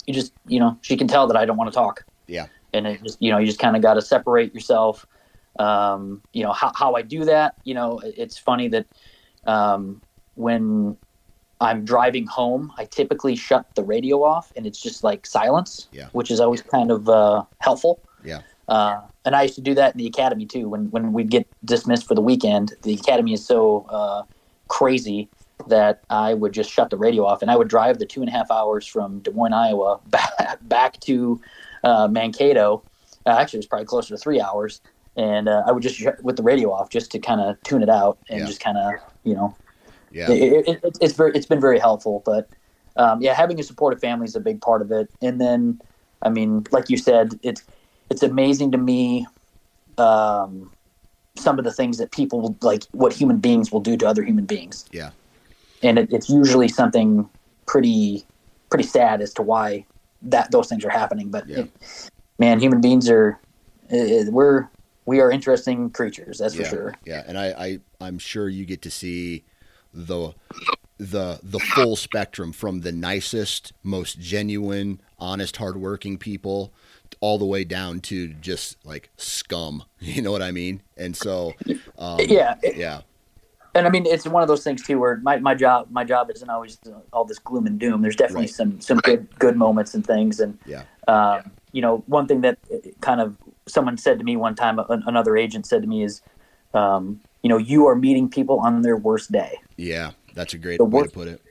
you 0.07 0.13
just 0.13 0.33
you 0.47 0.59
know 0.59 0.77
she 0.81 0.97
can 0.97 1.07
tell 1.07 1.27
that 1.27 1.37
I 1.37 1.45
don't 1.45 1.57
want 1.57 1.71
to 1.71 1.75
talk. 1.75 2.03
Yeah. 2.27 2.47
And 2.73 2.87
it 2.87 3.03
just 3.03 3.21
you 3.21 3.29
know 3.31 3.37
you 3.37 3.45
just 3.45 3.59
kind 3.59 3.75
of 3.75 3.81
got 3.81 3.93
to 3.95 4.01
separate 4.01 4.53
yourself. 4.55 5.05
Um, 5.59 6.21
you 6.33 6.43
know 6.43 6.51
how 6.53 6.71
how 6.75 6.95
I 6.95 7.01
do 7.01 7.25
that. 7.25 7.55
You 7.63 7.73
know 7.75 7.99
it- 7.99 8.15
it's 8.17 8.37
funny 8.37 8.67
that 8.69 8.85
um, 9.47 10.01
when 10.35 10.97
I'm 11.59 11.83
driving 11.85 12.27
home, 12.27 12.71
I 12.77 12.85
typically 12.85 13.35
shut 13.35 13.65
the 13.75 13.83
radio 13.83 14.23
off, 14.23 14.51
and 14.55 14.67
it's 14.67 14.79
just 14.81 15.03
like 15.03 15.25
silence, 15.25 15.87
Yeah. 15.91 16.09
which 16.11 16.29
is 16.29 16.39
always 16.39 16.61
kind 16.61 16.91
of 16.91 17.09
uh, 17.09 17.43
helpful. 17.59 17.99
Yeah. 18.23 18.41
Uh, 18.67 19.01
and 19.25 19.35
I 19.35 19.43
used 19.43 19.55
to 19.55 19.61
do 19.61 19.73
that 19.75 19.93
in 19.95 19.97
the 19.97 20.05
academy 20.07 20.45
too. 20.45 20.69
When 20.69 20.91
when 20.91 21.13
we'd 21.13 21.29
get 21.31 21.47
dismissed 21.65 22.07
for 22.07 22.15
the 22.15 22.21
weekend, 22.21 22.73
the 22.83 22.93
academy 22.93 23.33
is 23.33 23.45
so 23.45 23.85
uh, 23.89 24.23
crazy 24.67 25.29
that 25.67 26.03
I 26.09 26.33
would 26.35 26.53
just 26.53 26.69
shut 26.71 26.89
the 26.91 26.97
radio 26.97 27.25
off, 27.25 27.41
and 27.41 27.49
I 27.49 27.55
would 27.55 27.67
drive 27.69 27.97
the 27.97 28.05
two 28.05 28.21
and 28.21 28.29
a 28.29 28.31
half 28.31 28.51
hours 28.51 28.85
from 28.85 29.19
Des 29.19 29.31
Moines, 29.31 29.53
Iowa, 29.53 29.99
back, 30.07 30.59
back 30.61 30.99
to 31.01 31.41
uh, 31.83 32.07
Mankato. 32.07 32.83
Uh, 33.25 33.31
actually, 33.31 33.57
it 33.57 33.61
was 33.61 33.67
probably 33.67 33.85
closer 33.85 34.09
to 34.15 34.17
three 34.17 34.39
hours, 34.39 34.81
and 35.15 35.49
uh, 35.49 35.63
I 35.65 35.71
would 35.71 35.83
just 35.83 35.95
shut 35.95 36.21
with 36.23 36.35
the 36.37 36.43
radio 36.43 36.71
off 36.71 36.89
just 36.89 37.11
to 37.11 37.19
kind 37.19 37.41
of 37.41 37.61
tune 37.63 37.81
it 37.83 37.89
out 37.89 38.19
and 38.29 38.39
Yeah. 38.41 38.45
just 38.45 38.59
kind 38.61 38.77
of 38.77 38.93
you 39.27 39.35
know 39.35 39.55
Yeah. 40.11 40.31
it, 40.31 40.67
it, 40.67 40.79
it, 40.83 40.97
it's 41.01 41.13
very 41.13 41.31
it's 41.35 41.45
been 41.45 41.59
very 41.61 41.79
helpful 41.79 42.23
but 42.25 42.49
um, 42.95 43.21
yeah 43.21 43.33
having 43.33 43.59
a 43.59 43.63
supportive 43.63 43.99
family 43.99 44.25
is 44.25 44.35
a 44.35 44.39
big 44.39 44.61
part 44.61 44.81
of 44.81 44.91
it 44.91 45.07
and 45.21 45.39
then 45.39 45.79
i 46.23 46.29
mean 46.29 46.65
like 46.71 46.89
you 46.89 46.97
said 46.97 47.33
it's 47.43 47.61
it's 48.09 48.23
amazing 48.23 48.71
to 48.71 48.77
me 48.77 49.27
um, 49.97 50.71
some 51.35 51.59
of 51.59 51.65
the 51.65 51.71
things 51.73 51.97
that 51.97 52.11
people 52.11 52.55
like 52.61 52.83
what 52.91 53.13
human 53.13 53.37
beings 53.37 53.71
will 53.71 53.79
do 53.81 53.97
to 53.97 54.07
other 54.07 54.23
human 54.23 54.45
beings 54.45 54.85
Yeah. 54.91 55.11
and 55.83 55.99
it, 55.99 56.11
it's 56.11 56.29
usually 56.29 56.67
something 56.67 57.29
pretty 57.65 58.25
pretty 58.69 58.85
sad 58.85 59.21
as 59.21 59.33
to 59.33 59.41
why 59.41 59.85
that 60.21 60.51
those 60.51 60.67
things 60.69 60.83
are 60.85 60.89
happening 60.89 61.29
but 61.29 61.47
Yeah. 61.47 61.59
it- 61.59 61.71
man 62.39 62.59
human 62.59 62.81
beings 62.81 63.09
are 63.09 63.39
uh, 63.91 64.25
we're 64.29 64.67
we 65.07 65.19
are 65.21 65.31
interesting 65.31 65.89
creatures 65.89 66.37
that's 66.37 66.53
yeah. 66.55 66.63
for 66.65 66.69
sure 66.69 66.93
Yeah. 67.05 67.23
And 67.27 67.39
I, 67.39 67.47
I 67.47 67.79
I'm 67.99 68.19
sure 68.19 68.47
you 68.47 68.65
get 68.65 68.83
to 68.83 68.91
see 68.91 69.43
the 69.93 70.33
the 70.99 71.39
the 71.41 71.59
full 71.59 71.95
spectrum 71.95 72.51
from 72.51 72.81
the 72.81 72.91
nicest, 72.91 73.71
most 73.83 74.19
genuine, 74.19 74.99
honest, 75.19 75.57
hardworking 75.57 76.17
people 76.17 76.71
all 77.19 77.37
the 77.39 77.45
way 77.45 77.63
down 77.63 77.99
to 78.01 78.27
just 78.33 78.77
like 78.85 79.09
scum. 79.17 79.83
You 79.99 80.21
know 80.21 80.31
what 80.31 80.41
I 80.43 80.51
mean? 80.51 80.81
And 80.97 81.15
so 81.15 81.53
um, 81.97 82.19
yeah 82.27 82.55
it- 82.61 82.75
yeah. 82.77 83.01
and 83.75 83.87
I 83.87 83.89
mean, 83.89 84.05
it's 84.05 84.25
one 84.27 84.41
of 84.41 84.47
those 84.49 84.63
things 84.63 84.83
too, 84.83 84.99
where 84.99 85.17
my, 85.17 85.37
my 85.37 85.55
job 85.55 85.87
my 85.89 86.03
job 86.03 86.29
isn't 86.35 86.49
always 86.49 86.77
all 87.13 87.25
this 87.25 87.39
gloom 87.39 87.65
and 87.67 87.79
doom. 87.79 88.01
There's 88.01 88.15
definitely 88.15 88.47
Right. 88.47 88.59
some 88.61 88.81
some 88.81 88.97
good 88.99 89.27
good 89.39 89.55
moments 89.55 89.93
and 89.95 90.05
things. 90.05 90.39
And 90.39 90.57
Yeah. 90.65 90.83
um, 91.07 91.51
you 91.71 91.81
know, 91.81 92.03
one 92.07 92.27
thing 92.27 92.41
that 92.41 92.57
kind 93.01 93.21
of 93.21 93.37
someone 93.67 93.97
said 93.97 94.19
to 94.19 94.25
me 94.25 94.35
one 94.35 94.55
time, 94.55 94.79
another 94.89 95.37
agent 95.37 95.65
said 95.65 95.81
to 95.81 95.87
me 95.87 96.03
is, 96.03 96.21
um, 96.73 97.19
you 97.43 97.49
know, 97.49 97.57
you 97.57 97.87
are 97.87 97.95
meeting 97.95 98.29
people 98.29 98.59
on 98.59 98.81
their 98.81 98.97
worst 98.97 99.31
day. 99.31 99.57
Yeah. 99.77 100.11
That's 100.33 100.53
a 100.53 100.57
great 100.57 100.77
The 100.77 100.85
way 100.85 100.91
to 100.91 100.97
worst- 101.03 101.13
put 101.13 101.27
it. 101.27 101.41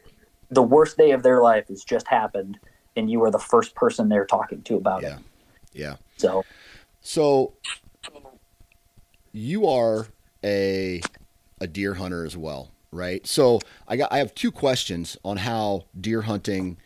The 0.50 0.62
worst 0.62 0.96
day 0.96 1.10
of 1.10 1.22
their 1.22 1.42
life 1.42 1.66
has 1.68 1.82
just 1.82 2.06
happened, 2.06 2.58
and 2.94 3.10
you 3.10 3.22
are 3.24 3.30
the 3.32 3.38
first 3.38 3.74
person 3.74 4.08
they're 4.08 4.24
talking 4.26 4.62
to 4.62 4.76
about 4.76 5.02
Yeah. 5.02 5.16
it. 5.16 5.22
Yeah. 5.72 5.96
So 6.16 6.44
So 7.00 7.54
you 9.32 9.66
are 9.66 10.06
a 10.44 11.00
a 11.60 11.66
deer 11.66 11.94
hunter 11.94 12.24
as 12.24 12.36
well, 12.36 12.70
right? 12.92 13.26
So 13.26 13.60
I 13.88 13.96
got 13.96 14.12
I 14.12 14.18
have 14.18 14.34
two 14.34 14.52
questions 14.52 15.16
on 15.24 15.38
how 15.38 15.86
deer 15.98 16.22
hunting 16.22 16.78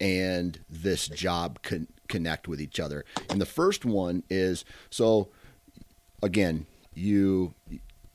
and 0.00 0.60
this 0.68 1.08
job 1.08 1.60
can 1.62 1.88
connect 2.08 2.48
with 2.48 2.60
each 2.60 2.80
other. 2.80 3.04
And 3.30 3.40
the 3.40 3.46
first 3.46 3.84
one 3.84 4.22
is 4.28 4.64
so 4.90 5.28
again, 6.22 6.66
you 6.94 7.54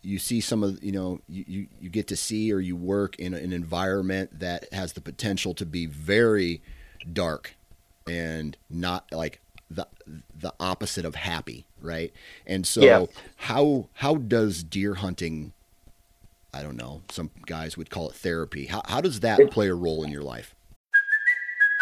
you 0.02 0.20
see 0.20 0.42
some 0.42 0.64
of 0.64 0.84
you 0.84 0.92
know 0.92 1.22
you, 1.28 1.68
you, 1.80 1.90
get 1.90 2.08
to 2.08 2.16
see 2.16 2.52
or 2.52 2.60
you 2.60 2.76
work 2.76 3.16
in 3.18 3.34
an 3.34 3.54
environment 3.54 4.40
that 4.40 4.72
has 4.74 4.94
the 4.94 5.02
potential 5.02 5.54
to 5.54 5.66
be 5.66 5.86
very 5.86 6.62
dark 7.12 7.56
and 8.08 8.58
not 8.70 9.12
like 9.12 9.40
the 9.72 9.88
the 10.36 10.54
opposite 10.60 11.06
of 11.06 11.16
happy, 11.16 11.66
right? 11.82 12.12
And 12.46 12.68
so 12.68 12.84
Yeah. 12.84 13.06
how 13.38 13.88
how 13.94 14.16
does 14.16 14.64
deer 14.64 14.96
hunting 14.96 15.54
I 16.54 16.62
don't 16.62 16.78
know, 16.78 17.02
some 17.10 17.32
guys 17.48 17.78
would 17.78 17.90
call 17.90 18.10
it 18.10 18.16
therapy. 18.16 18.66
How 18.66 18.84
how 18.86 19.02
does 19.02 19.22
that 19.22 19.50
play 19.50 19.70
a 19.70 19.76
role 19.76 20.04
in 20.04 20.12
your 20.12 20.22
life? 20.22 20.54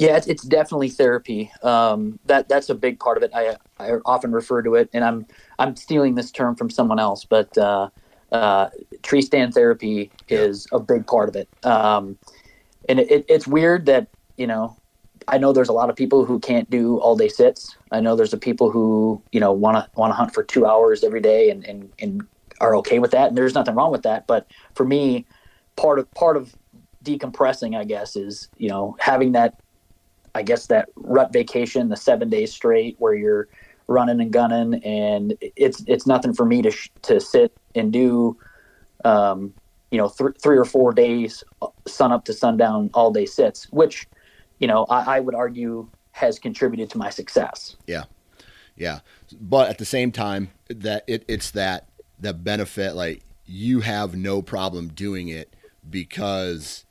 Yeah, 0.00 0.16
it's, 0.16 0.26
it's 0.26 0.42
definitely 0.44 0.88
therapy. 0.88 1.52
Um, 1.62 2.18
that 2.24 2.48
that's 2.48 2.70
a 2.70 2.74
big 2.74 2.98
part 2.98 3.18
of 3.18 3.22
it. 3.22 3.32
I 3.34 3.56
I 3.78 3.98
often 4.06 4.32
refer 4.32 4.62
to 4.62 4.74
it, 4.76 4.88
and 4.94 5.04
I'm 5.04 5.26
I'm 5.58 5.76
stealing 5.76 6.14
this 6.14 6.30
term 6.30 6.56
from 6.56 6.70
someone 6.70 6.98
else, 6.98 7.26
but 7.26 7.56
uh, 7.58 7.90
uh, 8.32 8.70
tree 9.02 9.20
stand 9.20 9.52
therapy 9.52 10.10
is 10.28 10.66
a 10.72 10.80
big 10.80 11.06
part 11.06 11.28
of 11.28 11.36
it. 11.36 11.50
Um, 11.66 12.16
and 12.88 12.98
it, 12.98 13.10
it, 13.10 13.26
it's 13.28 13.46
weird 13.46 13.84
that 13.86 14.08
you 14.38 14.46
know 14.46 14.74
I 15.28 15.36
know 15.36 15.52
there's 15.52 15.68
a 15.68 15.74
lot 15.74 15.90
of 15.90 15.96
people 15.96 16.24
who 16.24 16.40
can't 16.40 16.70
do 16.70 16.98
all 17.00 17.14
day 17.14 17.28
sits. 17.28 17.76
I 17.92 18.00
know 18.00 18.16
there's 18.16 18.32
a 18.32 18.38
people 18.38 18.70
who 18.70 19.22
you 19.32 19.40
know 19.40 19.52
want 19.52 19.76
to 19.76 20.00
want 20.00 20.12
to 20.12 20.14
hunt 20.14 20.32
for 20.32 20.42
two 20.42 20.64
hours 20.64 21.04
every 21.04 21.20
day 21.20 21.50
and, 21.50 21.62
and 21.66 21.92
and 21.98 22.26
are 22.58 22.74
okay 22.76 23.00
with 23.00 23.10
that, 23.10 23.28
and 23.28 23.36
there's 23.36 23.54
nothing 23.54 23.74
wrong 23.74 23.92
with 23.92 24.04
that. 24.04 24.26
But 24.26 24.46
for 24.74 24.86
me, 24.86 25.26
part 25.76 25.98
of 25.98 26.10
part 26.14 26.38
of 26.38 26.54
decompressing, 27.04 27.76
I 27.76 27.84
guess, 27.84 28.16
is 28.16 28.48
you 28.56 28.70
know 28.70 28.96
having 28.98 29.32
that 29.32 29.60
I 30.34 30.42
guess 30.42 30.66
that 30.66 30.88
rut 30.96 31.32
vacation, 31.32 31.88
the 31.88 31.96
seven 31.96 32.28
days 32.28 32.52
straight 32.52 32.96
where 32.98 33.14
you're 33.14 33.48
running 33.86 34.20
and 34.20 34.32
gunning, 34.32 34.82
and 34.84 35.36
it's 35.40 35.82
it's 35.86 36.06
nothing 36.06 36.32
for 36.32 36.46
me 36.46 36.62
to 36.62 36.70
sh- 36.70 36.90
to 37.02 37.20
sit 37.20 37.52
and 37.74 37.92
do, 37.92 38.36
um, 39.04 39.52
you 39.90 39.98
know, 39.98 40.08
th- 40.08 40.36
three 40.40 40.56
or 40.56 40.64
four 40.64 40.92
days, 40.92 41.42
uh, 41.62 41.68
sun 41.86 42.12
up 42.12 42.24
to 42.26 42.32
sundown, 42.32 42.90
all 42.94 43.10
day 43.10 43.26
sits, 43.26 43.64
which, 43.72 44.06
you 44.58 44.68
know, 44.68 44.86
I, 44.88 45.16
I 45.16 45.20
would 45.20 45.34
argue 45.34 45.88
has 46.12 46.38
contributed 46.38 46.90
to 46.90 46.98
my 46.98 47.10
success. 47.10 47.76
Yeah. 47.86 48.04
Yeah. 48.76 49.00
But 49.40 49.68
at 49.68 49.78
the 49.78 49.84
same 49.84 50.12
time, 50.12 50.50
that 50.68 51.04
it, 51.06 51.24
it's 51.28 51.50
that 51.52 51.88
that 52.18 52.44
benefit 52.44 52.94
like 52.94 53.22
you 53.46 53.80
have 53.80 54.14
no 54.14 54.42
problem 54.42 54.88
doing 54.88 55.28
it 55.28 55.54
because 55.88 56.84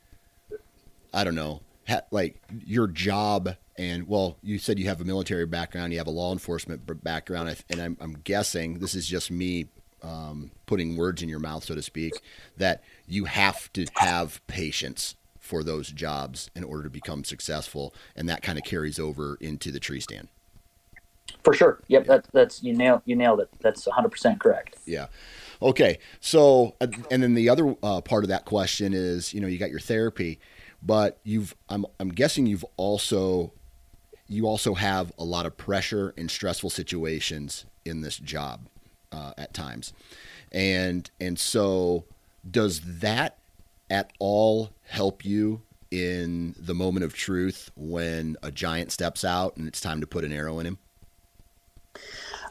I 1.12 1.24
don't 1.24 1.34
know, 1.34 1.60
ha, 1.90 2.00
like 2.10 2.40
your 2.64 2.86
job 2.86 3.56
and 3.76 4.06
well, 4.06 4.36
you 4.42 4.58
said 4.58 4.78
you 4.78 4.86
have 4.86 5.00
a 5.00 5.04
military 5.04 5.46
background, 5.46 5.92
you 5.92 5.98
have 5.98 6.06
a 6.06 6.12
law 6.12 6.32
enforcement 6.32 7.02
background, 7.02 7.56
and 7.70 7.80
I'm, 7.80 7.96
I'm 8.00 8.12
guessing 8.24 8.78
this 8.78 8.94
is 8.94 9.06
just 9.06 9.30
me 9.30 9.68
um, 10.02 10.50
putting 10.66 10.96
words 10.96 11.22
in 11.22 11.28
your 11.28 11.38
mouth, 11.38 11.64
so 11.64 11.74
to 11.74 11.82
speak, 11.82 12.20
that 12.56 12.82
you 13.06 13.24
have 13.24 13.72
to 13.72 13.86
have 13.96 14.46
patience 14.46 15.16
for 15.38 15.64
those 15.64 15.90
jobs 15.90 16.50
in 16.54 16.62
order 16.62 16.84
to 16.84 16.90
become 16.90 17.24
successful, 17.24 17.94
and 18.14 18.28
that 18.28 18.42
kind 18.42 18.58
of 18.58 18.64
carries 18.64 18.98
over 18.98 19.36
into 19.40 19.70
the 19.70 19.80
tree 19.80 20.00
stand. 20.00 20.28
For 21.42 21.54
sure. 21.54 21.80
Yep. 21.88 22.06
That, 22.06 22.26
that's 22.32 22.62
you 22.62 22.76
nailed 22.76 23.02
you 23.04 23.16
nailed 23.16 23.40
it. 23.40 23.48
That's 23.60 23.86
100 23.86 24.08
percent 24.10 24.40
correct. 24.40 24.76
Yeah. 24.84 25.06
Okay. 25.62 25.98
So, 26.20 26.74
uh, 26.80 26.88
and 27.10 27.22
then 27.22 27.34
the 27.34 27.48
other 27.48 27.76
uh, 27.82 28.00
part 28.00 28.24
of 28.24 28.28
that 28.28 28.44
question 28.44 28.92
is, 28.92 29.32
you 29.32 29.40
know, 29.40 29.46
you 29.46 29.58
got 29.58 29.70
your 29.70 29.80
therapy, 29.80 30.40
but 30.82 31.18
you've, 31.24 31.54
I'm, 31.68 31.86
I'm 31.98 32.10
guessing 32.10 32.46
you've 32.46 32.64
also, 32.76 33.52
you 34.28 34.46
also 34.46 34.74
have 34.74 35.12
a 35.18 35.24
lot 35.24 35.46
of 35.46 35.56
pressure 35.56 36.14
and 36.16 36.30
stressful 36.30 36.70
situations 36.70 37.66
in 37.84 38.00
this 38.02 38.18
job. 38.18 38.68
uh, 39.12 39.32
at 39.38 39.52
times, 39.54 39.92
and 40.52 41.10
and 41.20 41.38
so 41.38 42.04
does 42.48 42.80
that 43.00 43.38
at 43.88 44.12
all 44.18 44.70
help 44.88 45.24
you 45.24 45.62
in 45.90 46.54
the 46.58 46.74
moment 46.74 47.04
of 47.04 47.14
truth 47.14 47.70
when 47.76 48.36
a 48.42 48.50
giant 48.50 48.92
steps 48.92 49.24
out 49.24 49.56
and 49.56 49.66
it's 49.66 49.80
time 49.80 50.00
to 50.00 50.06
put 50.06 50.24
an 50.24 50.32
arrow 50.32 50.58
in 50.60 50.66
him? 50.66 50.78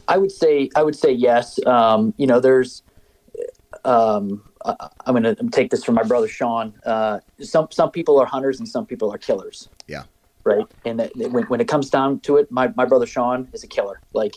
I 0.07 0.17
would 0.17 0.31
say 0.31 0.69
I 0.75 0.83
would 0.83 0.95
say 0.95 1.11
yes. 1.11 1.65
Um, 1.65 2.13
you 2.17 2.27
know, 2.27 2.39
there's. 2.39 2.83
Um, 3.85 4.43
I, 4.65 4.89
I'm 5.05 5.21
going 5.21 5.35
to 5.35 5.49
take 5.49 5.71
this 5.71 5.83
from 5.83 5.95
my 5.95 6.03
brother 6.03 6.27
Sean. 6.27 6.73
Uh, 6.85 7.19
some 7.41 7.67
some 7.71 7.91
people 7.91 8.19
are 8.19 8.25
hunters 8.25 8.59
and 8.59 8.67
some 8.67 8.85
people 8.85 9.13
are 9.13 9.17
killers. 9.17 9.69
Yeah. 9.87 10.03
Right. 10.43 10.65
And 10.85 10.99
that, 10.99 11.11
when, 11.15 11.43
when 11.43 11.61
it 11.61 11.67
comes 11.67 11.89
down 11.89 12.21
to 12.21 12.37
it, 12.37 12.49
my, 12.51 12.71
my 12.75 12.85
brother 12.85 13.05
Sean 13.05 13.49
is 13.53 13.63
a 13.63 13.67
killer. 13.67 14.01
Like, 14.13 14.35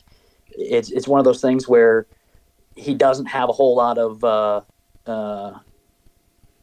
it's 0.48 0.90
it's 0.90 1.08
one 1.08 1.18
of 1.18 1.24
those 1.24 1.40
things 1.40 1.68
where 1.68 2.06
he 2.76 2.94
doesn't 2.94 3.26
have 3.26 3.48
a 3.48 3.52
whole 3.52 3.76
lot 3.76 3.98
of 3.98 4.22
uh, 4.24 4.61
uh, 5.06 5.58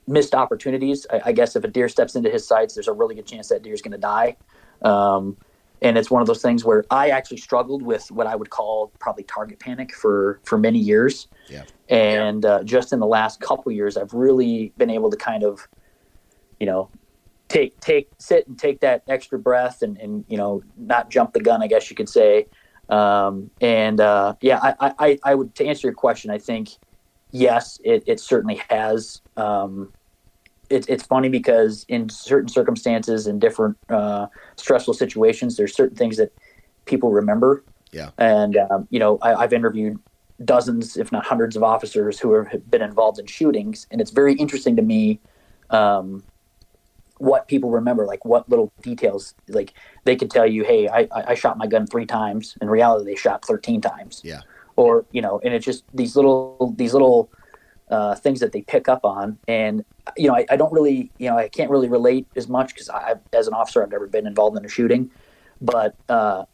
missed 0.08 0.36
opportunities. 0.36 1.06
I, 1.12 1.22
I, 1.26 1.32
guess 1.32 1.56
if 1.56 1.64
a 1.64 1.68
deer 1.68 1.88
steps 1.88 2.16
into 2.16 2.30
his 2.30 2.48
sights, 2.48 2.74
there's 2.74 2.88
a 2.88 2.94
really 2.94 3.16
good 3.16 3.28
chance 3.28 3.50
that 3.50 3.62
deer 3.62 3.74
is 3.74 3.82
going 3.82 3.92
to 3.92 3.98
die. 3.98 4.36
Um, 4.82 5.38
and 5.82 5.98
it's 5.98 6.12
one 6.12 6.22
of 6.22 6.28
those 6.28 6.42
things 6.42 6.66
where 6.66 6.84
I 6.92 7.10
actually 7.10 7.38
struggled 7.38 7.82
with 7.82 8.10
what 8.12 8.28
I 8.28 8.36
would 8.36 8.50
call 8.50 8.92
probably 9.00 9.24
target 9.24 9.60
panic 9.60 9.94
for 9.94 10.40
for 10.44 10.58
many 10.58 10.80
years. 10.80 11.28
Yeah. 11.48 11.64
And 11.90 12.46
uh, 12.46 12.64
just 12.64 12.94
in 12.94 13.00
the 13.00 13.08
last 13.08 13.42
couple 13.42 13.72
years, 13.72 13.98
I've 13.98 14.14
really 14.14 14.72
been 14.78 14.92
able 14.92 15.10
to 15.10 15.18
kind 15.18 15.44
of, 15.44 15.68
you 16.60 16.68
know, 16.68 16.90
take 17.48 17.80
take 17.80 18.10
sit 18.20 18.48
and 18.48 18.58
take 18.58 18.80
that 18.82 19.04
extra 19.08 19.40
breath 19.40 19.82
and 19.82 19.98
and 19.98 20.24
you 20.30 20.38
know 20.38 20.62
not 20.78 21.10
jump 21.10 21.34
the 21.34 21.40
gun, 21.40 21.62
I 21.64 21.68
guess 21.68 21.90
you 21.90 21.96
could 21.96 22.10
say. 22.10 22.46
Um, 22.90 23.52
and 23.60 24.00
uh, 24.00 24.36
yeah, 24.42 24.60
I, 24.80 24.94
I 25.00 25.20
I 25.24 25.36
would 25.36 25.54
to 25.56 25.66
answer 25.66 25.88
your 25.88 25.96
question, 25.96 26.32
I 26.32 26.38
think 26.38 26.70
yes, 27.32 27.80
it 27.84 28.04
it 28.06 28.20
certainly 28.20 28.62
has. 28.70 29.22
Um, 29.36 29.92
it's 30.70 30.88
it's 30.88 31.04
funny 31.04 31.30
because 31.30 31.86
in 31.90 32.10
certain 32.10 32.50
circumstances 32.50 33.26
and 33.28 33.42
different 33.42 33.78
uh, 33.90 34.28
stressful 34.56 34.94
situations, 34.94 35.58
there's 35.58 35.76
certain 35.76 35.98
things 35.98 36.18
that 36.18 36.32
people 36.86 37.12
remember. 37.12 37.64
Yeah. 37.92 38.12
And 38.20 38.58
um, 38.58 38.88
you 38.92 39.00
know, 39.00 39.18
I, 39.22 39.34
I've 39.34 39.54
interviewed 39.54 40.00
dozens, 40.44 40.98
if 40.98 41.12
not 41.12 41.26
hundreds, 41.26 41.56
of 41.56 41.64
officers 41.64 42.20
who 42.20 42.34
have 42.34 42.70
been 42.70 42.82
involved 42.82 43.20
in 43.20 43.26
shootings, 43.26 43.88
and 43.92 44.02
it's 44.02 44.12
very 44.12 44.34
interesting 44.34 44.76
to 44.76 44.82
me 44.82 45.20
um, 45.70 46.24
what 47.18 47.48
people 47.48 47.70
remember, 47.70 48.06
like 48.06 48.24
what 48.26 48.50
little 48.50 48.72
details. 48.82 49.36
Like 49.48 49.74
they 50.06 50.16
could 50.16 50.32
tell 50.32 50.48
you, 50.48 50.64
"Hey, 50.64 50.88
I, 50.88 51.08
I 51.12 51.34
shot 51.36 51.58
my 51.58 51.68
gun 51.68 51.86
three 51.88 52.06
times." 52.06 52.58
In 52.62 52.70
reality, 52.70 53.12
they 53.12 53.16
shot 53.16 53.46
thirteen 53.46 53.82
times. 53.82 54.22
Yeah. 54.24 54.42
Or 54.76 55.06
you 55.12 55.22
know, 55.22 55.40
and 55.44 55.54
it's 55.54 55.66
just 55.66 55.84
these 55.94 56.16
little 56.16 56.74
these 56.78 56.94
little 56.94 57.30
uh, 57.90 58.16
things 58.16 58.40
that 58.40 58.52
they 58.52 58.62
pick 58.62 58.88
up 58.88 59.04
on. 59.04 59.38
And 59.48 59.84
you 60.18 60.28
know, 60.28 60.36
I, 60.36 60.46
I 60.50 60.56
don't 60.56 60.72
really, 60.72 61.12
you 61.18 61.30
know, 61.30 61.38
I 61.38 61.50
can't 61.50 61.70
really 61.70 61.90
relate 61.90 62.28
as 62.36 62.48
much 62.48 62.74
because 62.74 62.90
I, 62.90 63.16
as 63.34 63.48
an 63.48 63.54
officer, 63.54 63.84
I've 63.84 63.92
never 63.92 64.08
been 64.08 64.28
involved 64.28 64.58
in 64.58 64.66
a 64.66 64.70
shooting. 64.70 65.12
But 65.62 65.96
uh, 66.08 66.46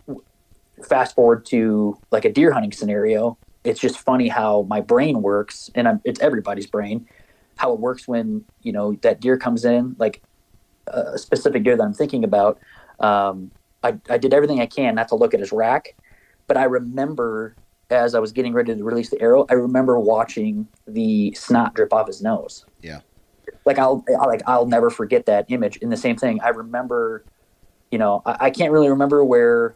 fast 0.83 1.15
forward 1.15 1.45
to 1.47 1.97
like 2.11 2.25
a 2.25 2.31
deer 2.31 2.51
hunting 2.51 2.71
scenario, 2.71 3.37
it's 3.65 3.79
just 3.79 3.99
funny 3.99 4.27
how 4.27 4.63
my 4.63 4.81
brain 4.81 5.21
works, 5.21 5.69
and 5.75 5.87
I'm, 5.87 6.01
it's 6.03 6.19
everybody's 6.19 6.67
brain, 6.67 7.07
how 7.57 7.73
it 7.73 7.79
works 7.79 8.07
when 8.07 8.45
you 8.61 8.71
know 8.71 8.93
that 9.01 9.19
deer 9.19 9.37
comes 9.37 9.65
in, 9.65 9.95
like 9.99 10.21
a 10.87 11.17
specific 11.17 11.63
deer 11.63 11.75
that 11.75 11.83
I'm 11.83 11.93
thinking 11.93 12.23
about. 12.23 12.59
Um, 12.99 13.51
I, 13.83 13.97
I 14.09 14.17
did 14.17 14.33
everything 14.33 14.61
I 14.61 14.65
can 14.65 14.95
not 14.95 15.07
to 15.09 15.15
look 15.15 15.33
at 15.33 15.39
his 15.39 15.51
rack, 15.51 15.95
but 16.47 16.57
I 16.57 16.63
remember 16.63 17.55
as 17.89 18.15
I 18.15 18.19
was 18.19 18.31
getting 18.31 18.53
ready 18.53 18.75
to 18.75 18.83
release 18.83 19.09
the 19.09 19.21
arrow, 19.21 19.45
I 19.49 19.53
remember 19.53 19.99
watching 19.99 20.67
the 20.87 21.33
snot 21.33 21.75
drip 21.75 21.93
off 21.93 22.07
his 22.07 22.21
nose. 22.21 22.65
Yeah. 22.81 23.01
Like 23.65 23.77
I'll, 23.77 24.03
I'll 24.19 24.27
like 24.27 24.41
I'll 24.47 24.65
never 24.65 24.89
forget 24.89 25.25
that 25.27 25.45
image. 25.49 25.79
And 25.81 25.91
the 25.91 25.97
same 25.97 26.15
thing, 26.15 26.39
I 26.41 26.49
remember, 26.49 27.25
you 27.91 27.97
know, 27.97 28.21
I, 28.25 28.37
I 28.45 28.49
can't 28.49 28.71
really 28.71 28.89
remember 28.89 29.23
where, 29.23 29.75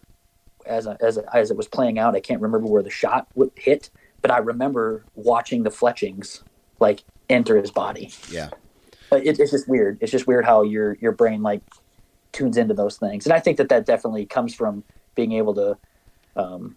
as 0.69 0.85
a, 0.85 0.97
as 1.01 1.17
a, 1.17 1.35
as 1.35 1.51
it 1.51 1.57
was 1.57 1.67
playing 1.67 1.99
out, 1.99 2.15
I 2.15 2.19
can't 2.19 2.41
remember 2.41 2.67
where 2.67 2.83
the 2.83 2.89
shot 2.89 3.27
would 3.35 3.51
hit, 3.55 3.89
but 4.21 4.31
I 4.31 4.37
remember 4.37 5.03
watching 5.15 5.63
the 5.63 5.71
fletchings 5.71 6.43
like 6.79 7.03
enter 7.29 7.57
his 7.57 7.71
body. 7.71 8.11
Yeah. 8.29 8.49
It, 9.11 9.39
it's 9.39 9.51
just 9.51 9.67
weird. 9.67 9.97
It's 10.01 10.11
just 10.11 10.27
weird 10.27 10.45
how 10.45 10.61
your 10.61 10.95
your 11.01 11.11
brain 11.11 11.41
like 11.41 11.61
tunes 12.31 12.57
into 12.57 12.75
those 12.75 12.97
things, 12.97 13.25
and 13.25 13.33
I 13.33 13.39
think 13.39 13.57
that 13.57 13.69
that 13.69 13.85
definitely 13.85 14.25
comes 14.25 14.53
from 14.53 14.83
being 15.15 15.31
able 15.31 15.55
to 15.55 15.77
um, 16.35 16.75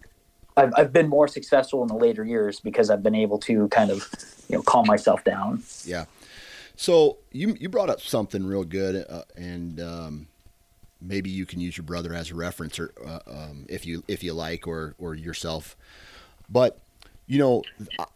I've, 0.57 0.73
I've 0.75 0.93
been 0.93 1.07
more 1.07 1.27
successful 1.27 1.81
in 1.81 1.87
the 1.87 1.95
later 1.95 2.23
years 2.23 2.59
because 2.59 2.89
I've 2.89 3.03
been 3.03 3.15
able 3.15 3.39
to 3.39 3.67
kind 3.69 3.91
of, 3.91 4.07
you 4.49 4.57
know, 4.57 4.63
calm 4.63 4.85
myself 4.87 5.23
down. 5.23 5.63
Yeah. 5.85 6.05
So 6.75 7.17
you 7.31 7.55
you 7.59 7.69
brought 7.69 7.89
up 7.89 8.01
something 8.01 8.45
real 8.45 8.63
good, 8.63 9.05
uh, 9.07 9.23
and 9.35 9.79
um, 9.79 10.27
maybe 11.03 11.29
you 11.29 11.45
can 11.45 11.59
use 11.59 11.77
your 11.77 11.83
brother 11.83 12.13
as 12.13 12.31
a 12.31 12.35
reference, 12.35 12.79
or 12.79 12.93
uh, 13.05 13.19
um, 13.27 13.65
if 13.69 13.85
you 13.85 14.03
if 14.07 14.23
you 14.23 14.33
like, 14.33 14.67
or 14.67 14.95
or 14.97 15.13
yourself. 15.13 15.75
But 16.49 16.79
you 17.25 17.39
know, 17.39 17.63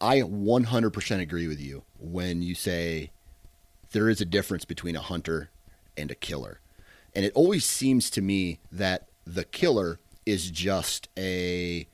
I 0.02 0.20
100% 0.22 1.22
agree 1.22 1.48
with 1.48 1.62
you 1.62 1.84
when 1.98 2.42
you 2.42 2.56
say 2.56 3.12
there 3.92 4.10
is 4.10 4.20
a 4.20 4.26
difference 4.26 4.66
between 4.66 4.96
a 4.96 5.02
hunter 5.02 5.50
and 5.96 6.12
a 6.12 6.16
killer, 6.16 6.60
and 7.16 7.26
it 7.26 7.32
always 7.34 7.66
seems 7.66 8.10
to 8.12 8.22
me 8.22 8.60
that 8.72 9.08
the 9.26 9.44
killer 9.44 10.00
is 10.26 10.52
just 10.52 11.10
a 11.18 11.88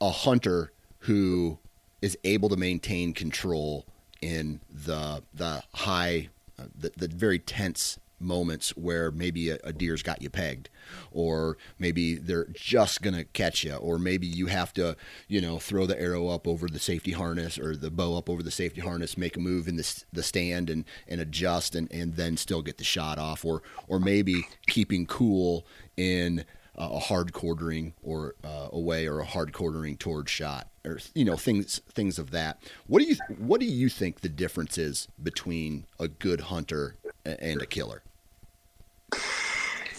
a 0.00 0.10
hunter 0.10 0.72
who 1.00 1.58
is 2.02 2.16
able 2.24 2.48
to 2.48 2.56
maintain 2.56 3.12
control 3.12 3.86
in 4.20 4.60
the 4.70 5.22
the 5.32 5.62
high, 5.74 6.28
uh, 6.58 6.64
the, 6.78 6.90
the 6.96 7.08
very 7.08 7.38
tense 7.38 7.98
moments 8.20 8.70
where 8.76 9.10
maybe 9.10 9.50
a, 9.50 9.58
a, 9.64 9.72
deer's 9.72 10.02
got 10.02 10.20
you 10.20 10.28
pegged 10.28 10.68
or 11.10 11.56
maybe 11.78 12.16
they're 12.16 12.48
just 12.52 13.02
going 13.02 13.14
to 13.14 13.24
catch 13.24 13.64
you 13.64 13.74
or 13.74 13.98
maybe 13.98 14.26
you 14.26 14.46
have 14.46 14.72
to 14.74 14.96
you 15.26 15.40
know 15.40 15.58
throw 15.58 15.86
the 15.86 16.00
arrow 16.00 16.28
up 16.28 16.46
over 16.46 16.68
the 16.68 16.78
safety 16.78 17.12
harness 17.12 17.58
or 17.58 17.74
the 17.74 17.90
bow 17.90 18.16
up 18.16 18.28
over 18.28 18.42
the 18.42 18.50
safety 18.50 18.80
harness 18.80 19.16
make 19.16 19.36
a 19.36 19.40
move 19.40 19.66
in 19.66 19.76
the, 19.76 20.04
the 20.12 20.22
stand 20.22 20.68
and, 20.68 20.84
and 21.08 21.20
adjust 21.20 21.74
and, 21.74 21.90
and 21.92 22.14
then 22.14 22.36
still 22.36 22.62
get 22.62 22.78
the 22.78 22.84
shot 22.84 23.18
off 23.18 23.44
or 23.44 23.62
or 23.88 23.98
maybe 23.98 24.46
keeping 24.66 25.06
cool 25.06 25.66
in 25.96 26.44
a 26.76 26.98
hard 26.98 27.32
quartering 27.32 27.92
or 28.02 28.34
uh, 28.44 28.68
away 28.72 29.06
or 29.06 29.20
a 29.20 29.24
hard 29.24 29.52
quartering 29.52 29.96
toward 29.96 30.28
shot 30.28 30.68
or 30.84 30.98
you 31.14 31.24
know 31.24 31.36
things 31.36 31.80
things 31.90 32.18
of 32.18 32.30
that. 32.30 32.62
What 32.86 33.02
do 33.02 33.08
you 33.08 33.16
what 33.38 33.60
do 33.60 33.66
you 33.66 33.88
think 33.88 34.20
the 34.20 34.28
difference 34.28 34.78
is 34.78 35.08
between 35.22 35.86
a 35.98 36.08
good 36.08 36.42
hunter 36.42 36.96
and 37.24 37.60
a 37.60 37.66
killer? 37.66 38.02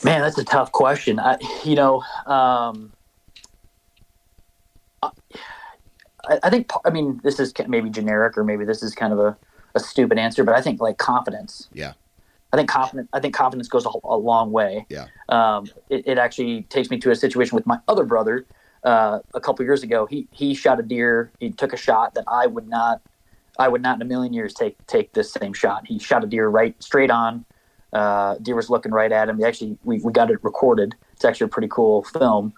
Man, 0.03 0.21
that's 0.21 0.37
a 0.37 0.43
tough 0.43 0.71
question. 0.71 1.19
I, 1.19 1.37
you 1.63 1.75
know, 1.75 2.03
um, 2.25 2.91
I, 5.03 6.39
I, 6.43 6.49
think 6.49 6.71
I 6.85 6.89
mean 6.89 7.19
this 7.23 7.39
is 7.39 7.53
maybe 7.67 7.89
generic 7.89 8.37
or 8.37 8.43
maybe 8.43 8.65
this 8.65 8.81
is 8.81 8.95
kind 8.95 9.13
of 9.13 9.19
a, 9.19 9.37
a 9.75 9.79
stupid 9.79 10.17
answer, 10.17 10.43
but 10.43 10.55
I 10.55 10.61
think 10.61 10.81
like 10.81 10.97
confidence. 10.97 11.69
Yeah. 11.73 11.93
I 12.53 12.57
think 12.57 12.69
confidence. 12.69 13.07
I 13.13 13.19
think 13.19 13.33
confidence 13.33 13.67
goes 13.67 13.85
a, 13.85 13.91
a 14.03 14.17
long 14.17 14.51
way. 14.51 14.85
Yeah. 14.89 15.07
Um, 15.29 15.67
it, 15.89 16.05
it, 16.05 16.17
actually 16.17 16.63
takes 16.63 16.89
me 16.89 16.97
to 16.99 17.11
a 17.11 17.15
situation 17.15 17.55
with 17.55 17.65
my 17.65 17.79
other 17.87 18.03
brother. 18.03 18.45
Uh, 18.83 19.19
a 19.33 19.39
couple 19.39 19.63
years 19.63 19.83
ago, 19.83 20.05
he 20.05 20.27
he 20.31 20.53
shot 20.53 20.79
a 20.79 20.83
deer. 20.83 21.31
He 21.39 21.51
took 21.51 21.71
a 21.71 21.77
shot 21.77 22.13
that 22.15 22.25
I 22.27 22.47
would 22.47 22.67
not, 22.67 23.01
I 23.57 23.69
would 23.69 23.81
not 23.81 23.95
in 23.95 24.01
a 24.01 24.05
million 24.05 24.33
years 24.33 24.53
take 24.53 24.85
take 24.87 25.13
this 25.13 25.31
same 25.31 25.53
shot. 25.53 25.87
He 25.87 25.97
shot 25.97 26.23
a 26.23 26.27
deer 26.27 26.49
right 26.49 26.75
straight 26.83 27.11
on. 27.11 27.45
Uh, 27.93 28.35
deer 28.41 28.55
was 28.55 28.69
looking 28.69 28.91
right 28.91 29.11
at 29.11 29.27
him. 29.27 29.37
He 29.37 29.43
actually, 29.43 29.77
we, 29.83 29.99
we 29.99 30.13
got 30.13 30.31
it 30.31 30.43
recorded. 30.43 30.95
It's 31.13 31.25
actually 31.25 31.45
a 31.45 31.49
pretty 31.49 31.67
cool 31.67 32.03
film. 32.03 32.53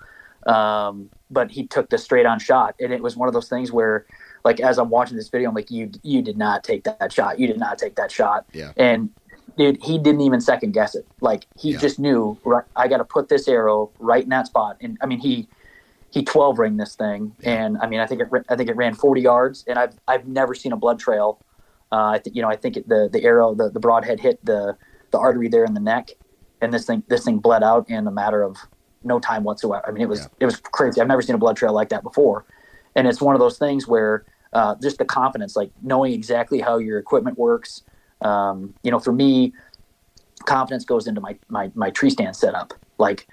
Um, 0.46 1.10
but 1.32 1.52
he 1.52 1.66
took 1.66 1.90
the 1.90 1.98
straight 1.98 2.26
on 2.26 2.40
shot, 2.40 2.76
and 2.80 2.94
it 2.94 3.02
was 3.02 3.16
one 3.16 3.28
of 3.28 3.34
those 3.34 3.50
things 3.50 3.72
where 3.72 4.06
like 4.44 4.60
as 4.60 4.78
I'm 4.78 4.90
watching 4.90 5.18
this 5.18 5.30
video, 5.30 5.50
I'm 5.50 5.56
like, 5.56 5.72
you 5.72 5.92
you 6.04 6.22
did 6.22 6.38
not 6.38 6.64
take 6.64 6.84
that 6.84 7.12
shot. 7.12 7.40
You 7.40 7.48
did 7.48 7.60
not 7.60 7.78
take 7.78 7.96
that 7.96 8.12
shot. 8.12 8.46
Yeah. 8.54 8.74
And 8.78 9.10
dude, 9.58 9.82
he 9.84 9.98
didn't 9.98 10.22
even 10.22 10.42
second 10.42 10.74
guess 10.74 10.96
it. 10.96 11.08
Like 11.22 11.46
he 11.58 11.72
yeah. 11.72 11.80
just 11.80 12.00
knew, 12.00 12.38
right, 12.44 12.66
I 12.76 12.88
got 12.88 12.98
to 12.98 13.06
put 13.06 13.30
this 13.30 13.48
arrow 13.48 13.92
right 14.00 14.24
in 14.24 14.30
that 14.30 14.48
spot. 14.48 14.78
And 14.82 14.98
I 15.02 15.06
mean, 15.06 15.20
he 15.20 15.48
he 16.12 16.24
12 16.24 16.60
ring 16.60 16.78
this 16.78 16.96
thing, 16.96 17.36
yeah. 17.40 17.66
and 17.66 17.78
I 17.80 17.88
mean, 17.88 18.00
I 18.00 18.06
think 18.06 18.22
it 18.22 18.28
I 18.50 18.56
think 18.56 18.70
it 18.70 18.76
ran 18.76 18.94
40 18.94 19.22
yards, 19.22 19.64
and 19.68 19.80
I've 19.80 19.96
I've 20.08 20.28
never 20.28 20.54
seen 20.54 20.72
a 20.72 20.78
blood 20.78 21.00
trail. 21.00 21.40
Uh, 21.92 22.08
I 22.08 22.20
think 22.20 22.36
you 22.36 22.42
know, 22.42 22.50
I 22.50 22.56
think 22.56 22.78
it, 22.78 22.90
the 22.90 23.10
the 23.12 23.24
arrow, 23.24 23.56
the 23.56 23.70
the 23.70 23.80
broadhead 23.80 24.20
hit 24.20 24.44
the 24.46 24.76
the 25.14 25.20
artery 25.20 25.48
there 25.48 25.64
in 25.64 25.74
the 25.74 25.80
neck, 25.80 26.10
and 26.60 26.74
this 26.74 26.86
thing 26.86 27.04
this 27.08 27.24
thing 27.24 27.38
bled 27.40 27.64
out 27.64 27.90
in 27.90 28.06
a 28.06 28.12
matter 28.12 28.44
of 28.44 28.58
no 29.06 29.20
time 29.20 29.46
whatsoever. 29.46 29.88
I 29.88 29.92
mean, 29.92 30.04
it 30.04 30.10
was 30.10 30.20
yeah. 30.20 30.28
it 30.42 30.46
was 30.46 30.58
crazy. 30.58 31.00
I've 31.00 31.08
never 31.08 31.22
seen 31.22 31.36
a 31.36 31.40
blood 31.40 31.56
trail 31.56 31.74
like 31.74 31.90
that 31.90 32.04
before, 32.04 32.46
and 32.96 33.08
it's 33.08 33.22
one 33.22 33.34
of 33.34 33.40
those 33.40 33.58
things 33.58 33.88
where 33.88 34.26
uh, 34.54 34.76
just 34.82 34.98
the 34.98 35.06
confidence, 35.06 35.56
like 35.56 35.72
knowing 35.82 36.14
exactly 36.14 36.60
how 36.60 36.78
your 36.78 37.00
equipment 37.00 37.38
works, 37.38 37.84
um, 38.22 38.74
you 38.84 38.92
know, 38.92 39.00
for 39.00 39.12
me, 39.12 39.54
confidence 40.46 40.86
goes 40.86 41.08
into 41.08 41.22
my, 41.22 41.38
my, 41.50 41.72
my 41.76 41.90
tree 41.90 42.10
stand 42.10 42.36
setup. 42.36 42.74
Like, 42.98 43.28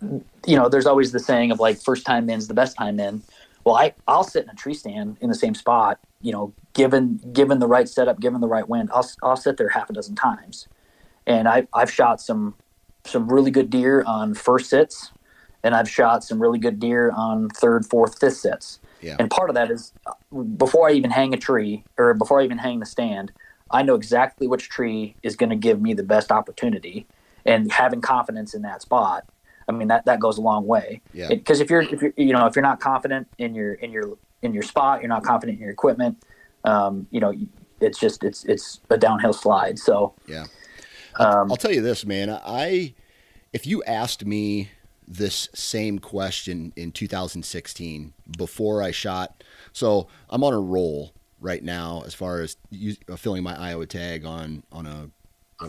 you 0.00 0.56
know, 0.56 0.68
there's 0.68 0.86
always 0.86 1.12
the 1.12 1.18
saying 1.18 1.50
of 1.50 1.60
like 1.60 1.78
first 1.78 2.06
time 2.06 2.28
in's 2.28 2.48
the 2.48 2.54
best 2.54 2.76
time 2.76 3.00
in. 3.00 3.22
Well, 3.64 3.76
I 3.76 3.94
I'll 4.06 4.24
sit 4.24 4.44
in 4.44 4.50
a 4.50 4.54
tree 4.54 4.74
stand 4.74 5.16
in 5.20 5.30
the 5.30 5.34
same 5.34 5.54
spot. 5.54 5.98
You 6.20 6.32
know, 6.32 6.54
given 6.74 7.18
given 7.32 7.58
the 7.58 7.66
right 7.66 7.88
setup, 7.88 8.20
given 8.20 8.40
the 8.40 8.48
right 8.48 8.68
wind, 8.68 8.90
I'll 8.92 9.08
I'll 9.22 9.36
sit 9.36 9.56
there 9.56 9.70
half 9.70 9.88
a 9.88 9.94
dozen 9.94 10.14
times, 10.14 10.68
and 11.26 11.48
I 11.48 11.66
I've 11.72 11.90
shot 11.90 12.20
some 12.20 12.54
some 13.04 13.28
really 13.28 13.50
good 13.50 13.70
deer 13.70 14.02
on 14.06 14.34
first 14.34 14.70
sits, 14.70 15.12
and 15.62 15.74
I've 15.74 15.88
shot 15.88 16.24
some 16.24 16.40
really 16.40 16.58
good 16.58 16.80
deer 16.80 17.10
on 17.10 17.48
third, 17.50 17.86
fourth, 17.86 18.18
fifth 18.18 18.36
sits. 18.36 18.80
Yeah. 19.00 19.16
And 19.18 19.30
part 19.30 19.50
of 19.50 19.54
that 19.54 19.70
is 19.70 19.92
before 20.56 20.88
I 20.88 20.92
even 20.92 21.10
hang 21.10 21.34
a 21.34 21.36
tree 21.36 21.84
or 21.98 22.14
before 22.14 22.40
I 22.40 22.44
even 22.44 22.58
hang 22.58 22.80
the 22.80 22.86
stand, 22.86 23.32
I 23.70 23.82
know 23.82 23.94
exactly 23.94 24.46
which 24.46 24.70
tree 24.70 25.14
is 25.22 25.36
going 25.36 25.50
to 25.50 25.56
give 25.56 25.80
me 25.80 25.92
the 25.92 26.02
best 26.02 26.32
opportunity, 26.32 27.06
and 27.44 27.70
having 27.72 28.00
confidence 28.00 28.54
in 28.54 28.62
that 28.62 28.82
spot. 28.82 29.26
I 29.68 29.72
mean 29.72 29.88
that 29.88 30.04
that 30.06 30.20
goes 30.20 30.38
a 30.38 30.42
long 30.42 30.66
way. 30.66 31.00
Yeah. 31.12 31.28
Because 31.28 31.60
if 31.60 31.70
you're 31.70 31.82
if 31.82 32.02
you're 32.02 32.14
you 32.16 32.32
know 32.32 32.46
if 32.46 32.56
you're 32.56 32.62
not 32.62 32.80
confident 32.80 33.28
in 33.38 33.54
your 33.54 33.74
in 33.74 33.92
your 33.92 34.16
in 34.42 34.52
your 34.52 34.62
spot, 34.62 35.00
you're 35.00 35.08
not 35.08 35.24
confident 35.24 35.58
in 35.58 35.62
your 35.62 35.72
equipment. 35.72 36.22
Um, 36.64 37.06
you 37.10 37.20
know, 37.20 37.34
it's 37.80 37.98
just 37.98 38.24
it's 38.24 38.44
it's 38.44 38.80
a 38.90 38.96
downhill 38.98 39.32
slide. 39.32 39.78
So 39.78 40.14
Yeah. 40.26 40.46
Um, 41.16 41.50
I'll 41.50 41.56
tell 41.56 41.72
you 41.72 41.82
this, 41.82 42.04
man. 42.04 42.30
I 42.30 42.94
if 43.52 43.66
you 43.66 43.82
asked 43.84 44.24
me 44.24 44.70
this 45.06 45.48
same 45.54 45.98
question 45.98 46.72
in 46.76 46.90
2016 46.90 48.14
before 48.36 48.82
I 48.82 48.90
shot, 48.90 49.44
so 49.72 50.08
I'm 50.30 50.42
on 50.42 50.52
a 50.52 50.60
roll 50.60 51.12
right 51.40 51.62
now 51.62 52.02
as 52.06 52.14
far 52.14 52.40
as 52.40 52.56
uh, 53.08 53.16
filling 53.16 53.42
my 53.42 53.58
Iowa 53.58 53.86
tag 53.86 54.24
on 54.24 54.64
on 54.72 54.86
a 54.86 55.10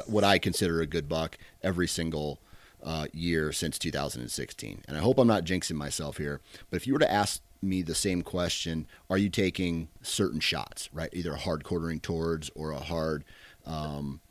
what 0.08 0.24
I 0.24 0.40
consider 0.40 0.82
a 0.82 0.88
good 0.88 1.08
buck 1.08 1.38
every 1.62 1.88
single 1.88 2.40
uh, 2.84 3.08
year 3.14 3.52
since 3.52 3.80
2016. 3.80 4.84
And 4.88 4.98
I 4.98 5.00
hope 5.00 5.18
I'm 5.18 5.28
not 5.28 5.46
jinxing 5.46 5.76
myself 5.76 6.18
here, 6.18 6.42
but 6.70 6.78
if 6.78 6.88
you 6.88 6.94
were 6.94 7.00
to 7.00 7.12
ask 7.12 7.42
me 7.62 7.82
the 7.82 7.96
same 7.96 8.22
question, 8.22 8.88
are 9.10 9.18
you 9.18 9.30
taking 9.30 9.88
certain 10.02 10.40
shots, 10.40 10.90
right? 10.94 11.10
Either 11.14 11.34
a 11.34 11.38
hard 11.40 11.64
quartering 11.64 12.00
towards 12.00 12.52
or 12.56 12.72
a 12.72 12.80
hard 12.80 13.24
um, 13.66 14.22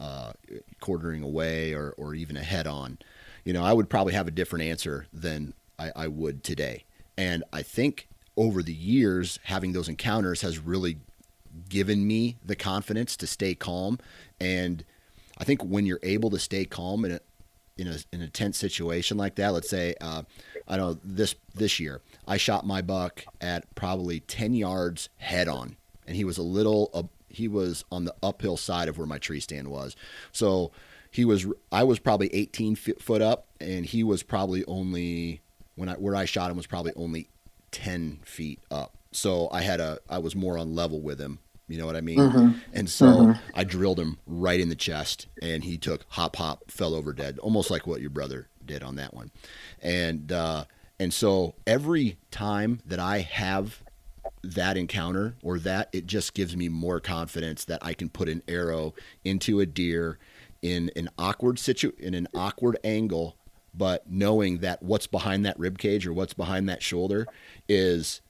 uh, 0.00 0.32
quartering 0.80 1.22
away 1.22 1.74
or, 1.74 1.94
or 1.96 2.14
even 2.14 2.36
a 2.36 2.42
head 2.42 2.66
on, 2.66 2.98
you 3.44 3.52
know, 3.52 3.62
I 3.62 3.72
would 3.72 3.88
probably 3.88 4.14
have 4.14 4.26
a 4.26 4.32
different 4.32 4.64
answer 4.64 5.06
than 5.12 5.54
I, 5.78 5.92
I 5.94 6.08
would 6.08 6.42
today. 6.42 6.84
And 7.16 7.44
I 7.52 7.62
think 7.62 8.08
over 8.36 8.62
the 8.62 8.72
years, 8.72 9.38
having 9.44 9.72
those 9.72 9.88
encounters 9.88 10.40
has 10.40 10.58
really 10.58 10.98
given 11.68 12.06
me 12.06 12.38
the 12.44 12.56
confidence 12.56 13.16
to 13.16 13.26
stay 13.26 13.54
calm. 13.54 13.98
And 14.40 14.84
I 15.38 15.44
think 15.44 15.62
when 15.62 15.84
you're 15.86 16.00
able 16.02 16.30
to 16.30 16.38
stay 16.38 16.64
calm 16.64 17.04
in 17.04 17.12
a, 17.12 17.20
in 17.76 17.88
a, 17.88 17.96
in 18.12 18.22
a 18.22 18.28
tense 18.28 18.56
situation 18.56 19.16
like 19.16 19.34
that, 19.36 19.52
let's 19.52 19.68
say, 19.68 19.94
uh, 20.00 20.22
I 20.68 20.76
don't 20.76 20.94
know, 20.94 21.00
this, 21.04 21.34
this 21.54 21.80
year, 21.80 22.00
I 22.26 22.36
shot 22.36 22.66
my 22.66 22.82
buck 22.82 23.24
at 23.40 23.74
probably 23.74 24.20
10 24.20 24.54
yards 24.54 25.08
head 25.18 25.48
on. 25.48 25.76
And 26.06 26.16
he 26.16 26.24
was 26.24 26.38
a 26.38 26.42
little, 26.42 27.10
he 27.30 27.48
was 27.48 27.84
on 27.90 28.04
the 28.04 28.14
uphill 28.22 28.56
side 28.56 28.88
of 28.88 28.98
where 28.98 29.06
my 29.06 29.18
tree 29.18 29.40
stand 29.40 29.68
was. 29.68 29.96
So 30.32 30.72
he 31.10 31.24
was, 31.24 31.46
I 31.72 31.84
was 31.84 31.98
probably 31.98 32.32
18 32.34 32.74
foot 32.76 33.22
up 33.22 33.46
and 33.60 33.84
he 33.86 34.02
was 34.04 34.22
probably 34.22 34.64
only, 34.66 35.40
when 35.76 35.88
I, 35.88 35.94
where 35.94 36.14
I 36.14 36.24
shot 36.24 36.50
him 36.50 36.56
was 36.56 36.66
probably 36.66 36.92
only 36.96 37.28
10 37.72 38.20
feet 38.24 38.60
up. 38.70 38.96
So 39.12 39.48
I 39.50 39.62
had 39.62 39.80
a, 39.80 39.98
I 40.08 40.18
was 40.18 40.36
more 40.36 40.56
on 40.58 40.74
level 40.74 41.00
with 41.00 41.20
him. 41.20 41.38
You 41.68 41.78
know 41.78 41.86
what 41.86 41.94
I 41.96 42.00
mean? 42.00 42.18
And 42.72 42.90
so 42.90 43.34
I 43.54 43.62
drilled 43.62 44.00
him 44.00 44.18
right 44.26 44.58
in 44.58 44.68
the 44.68 44.74
chest 44.74 45.28
and 45.40 45.62
he 45.62 45.78
took 45.78 46.04
hop, 46.08 46.34
hop, 46.36 46.68
fell 46.68 46.94
over 46.94 47.12
dead, 47.12 47.38
almost 47.38 47.70
like 47.70 47.86
what 47.86 48.00
your 48.00 48.10
brother 48.10 48.48
did 48.64 48.82
on 48.82 48.96
that 48.96 49.14
one. 49.14 49.30
And, 49.80 50.32
uh, 50.32 50.64
and 50.98 51.14
so 51.14 51.54
every 51.68 52.18
time 52.32 52.80
that 52.86 52.98
I 52.98 53.20
have 53.20 53.82
that 54.42 54.76
encounter 54.76 55.36
or 55.42 55.58
that, 55.60 55.88
it 55.92 56.06
just 56.06 56.34
gives 56.34 56.56
me 56.56 56.68
more 56.68 57.00
confidence 57.00 57.64
that 57.64 57.80
I 57.82 57.94
can 57.94 58.08
put 58.08 58.28
an 58.28 58.42
arrow 58.48 58.94
into 59.24 59.60
a 59.60 59.66
deer 59.66 60.18
in 60.62 60.90
an 60.96 61.08
awkward 61.18 61.58
situ 61.58 61.92
in 61.98 62.14
an 62.14 62.28
awkward 62.34 62.78
angle, 62.84 63.36
but 63.74 64.10
knowing 64.10 64.58
that 64.58 64.82
what's 64.82 65.06
behind 65.06 65.44
that 65.46 65.58
rib 65.58 65.78
cage 65.78 66.06
or 66.06 66.12
what's 66.12 66.34
behind 66.34 66.68
that 66.68 66.82
shoulder 66.82 67.26
is 67.68 68.20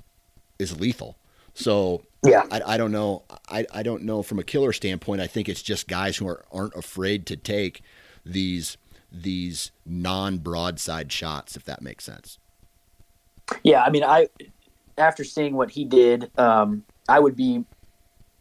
is 0.58 0.78
lethal. 0.80 1.16
So 1.54 2.02
Yeah. 2.24 2.44
I, 2.50 2.62
I 2.74 2.76
don't 2.76 2.92
know. 2.92 3.24
I, 3.48 3.66
I 3.72 3.82
don't 3.82 4.02
know 4.04 4.22
from 4.22 4.38
a 4.38 4.44
killer 4.44 4.72
standpoint. 4.72 5.20
I 5.20 5.26
think 5.26 5.48
it's 5.48 5.62
just 5.62 5.88
guys 5.88 6.18
who 6.18 6.28
are, 6.28 6.44
aren't 6.52 6.74
afraid 6.74 7.26
to 7.26 7.36
take 7.36 7.82
these 8.24 8.76
these 9.12 9.72
non 9.84 10.38
broadside 10.38 11.10
shots, 11.10 11.56
if 11.56 11.64
that 11.64 11.82
makes 11.82 12.04
sense. 12.04 12.38
Yeah, 13.64 13.82
I 13.82 13.90
mean, 13.90 14.04
I 14.04 14.28
after 15.00 15.24
seeing 15.24 15.54
what 15.54 15.70
he 15.70 15.84
did, 15.84 16.30
um, 16.38 16.84
I 17.08 17.18
would 17.18 17.34
be 17.34 17.64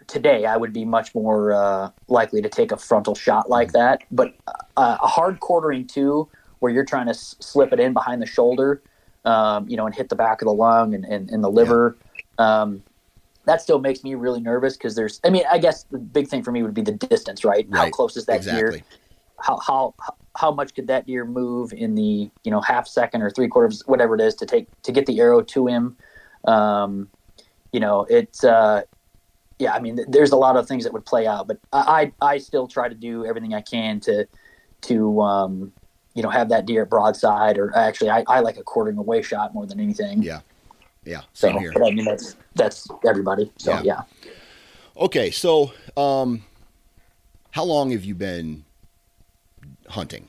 today. 0.07 0.45
I 0.45 0.57
would 0.57 0.73
be 0.73 0.85
much 0.85 1.15
more 1.15 1.53
uh, 1.53 1.91
likely 2.07 2.41
to 2.41 2.49
take 2.49 2.71
a 2.71 2.77
frontal 2.77 3.15
shot 3.15 3.49
like 3.49 3.71
that. 3.71 4.01
But 4.11 4.35
uh, 4.47 4.97
a 5.01 5.07
hard 5.07 5.39
quartering 5.39 5.87
to, 5.87 6.29
where 6.59 6.71
you're 6.71 6.85
trying 6.85 7.05
to 7.05 7.11
s- 7.11 7.35
slip 7.39 7.71
it 7.71 7.79
in 7.79 7.93
behind 7.93 8.21
the 8.21 8.25
shoulder, 8.25 8.83
um, 9.25 9.67
you 9.69 9.77
know, 9.77 9.85
and 9.85 9.95
hit 9.95 10.09
the 10.09 10.15
back 10.15 10.41
of 10.41 10.47
the 10.47 10.53
lung 10.53 10.93
and, 10.93 11.05
and, 11.05 11.29
and 11.29 11.43
the 11.43 11.49
liver. 11.49 11.97
Um, 12.37 12.83
that 13.45 13.61
still 13.61 13.79
makes 13.79 14.03
me 14.03 14.15
really 14.15 14.41
nervous 14.41 14.77
because 14.77 14.95
there's. 14.95 15.19
I 15.23 15.29
mean, 15.29 15.43
I 15.49 15.57
guess 15.57 15.83
the 15.83 15.97
big 15.97 16.27
thing 16.27 16.43
for 16.43 16.51
me 16.51 16.61
would 16.61 16.73
be 16.73 16.81
the 16.81 16.91
distance, 16.91 17.43
right? 17.45 17.67
How 17.71 17.89
close 17.89 18.17
is 18.17 18.25
that 18.25 18.43
deer? 18.43 18.67
exactly. 18.67 18.83
how 19.41 19.57
how 19.59 19.95
how 20.35 20.51
much 20.51 20.75
could 20.75 20.87
that 20.87 21.05
deer 21.05 21.25
move 21.25 21.73
in 21.73 21.95
the 21.95 22.29
you 22.43 22.51
know 22.51 22.61
half 22.61 22.87
second 22.87 23.21
or 23.21 23.29
three 23.29 23.47
quarters 23.47 23.81
whatever 23.87 24.15
it 24.15 24.21
is 24.21 24.35
to 24.35 24.45
take 24.45 24.67
to 24.83 24.91
get 24.91 25.05
the 25.05 25.19
arrow 25.19 25.41
to 25.41 25.67
him 25.67 25.97
um 26.45 27.09
you 27.71 27.79
know 27.79 28.05
it's 28.09 28.43
uh 28.43 28.81
yeah 29.59 29.73
i 29.73 29.79
mean 29.79 29.97
th- 29.97 30.07
there's 30.09 30.31
a 30.31 30.37
lot 30.37 30.55
of 30.55 30.67
things 30.67 30.83
that 30.83 30.93
would 30.93 31.05
play 31.05 31.27
out 31.27 31.47
but 31.47 31.57
i 31.73 32.11
i 32.21 32.33
I 32.33 32.37
still 32.37 32.67
try 32.67 32.87
to 32.89 32.95
do 32.95 33.25
everything 33.25 33.53
i 33.53 33.61
can 33.61 33.99
to 34.01 34.25
to 34.81 35.21
um 35.21 35.71
you 36.15 36.23
know 36.23 36.29
have 36.29 36.49
that 36.49 36.65
deer 36.65 36.83
at 36.83 36.89
broadside 36.89 37.57
or 37.57 37.75
actually 37.75 38.09
i, 38.09 38.23
I 38.27 38.39
like 38.39 38.57
a 38.57 38.63
quartering 38.63 38.97
away 38.97 39.21
shot 39.21 39.53
more 39.53 39.65
than 39.65 39.79
anything 39.79 40.23
Yeah. 40.23 40.41
Yeah. 41.05 41.21
so 41.33 41.47
Same 41.49 41.57
here. 41.59 41.71
but 41.73 41.83
i 41.83 41.91
mean 41.91 42.05
that's 42.05 42.35
that's 42.55 42.87
everybody 43.05 43.51
so 43.57 43.71
Yeah. 43.73 43.81
yeah. 43.83 44.01
Okay. 44.97 45.31
So, 45.31 45.71
um, 45.95 46.43
how 47.51 47.63
long 47.63 47.91
have 47.91 48.03
you 48.03 48.15
been 48.15 48.65
hunting? 49.87 50.27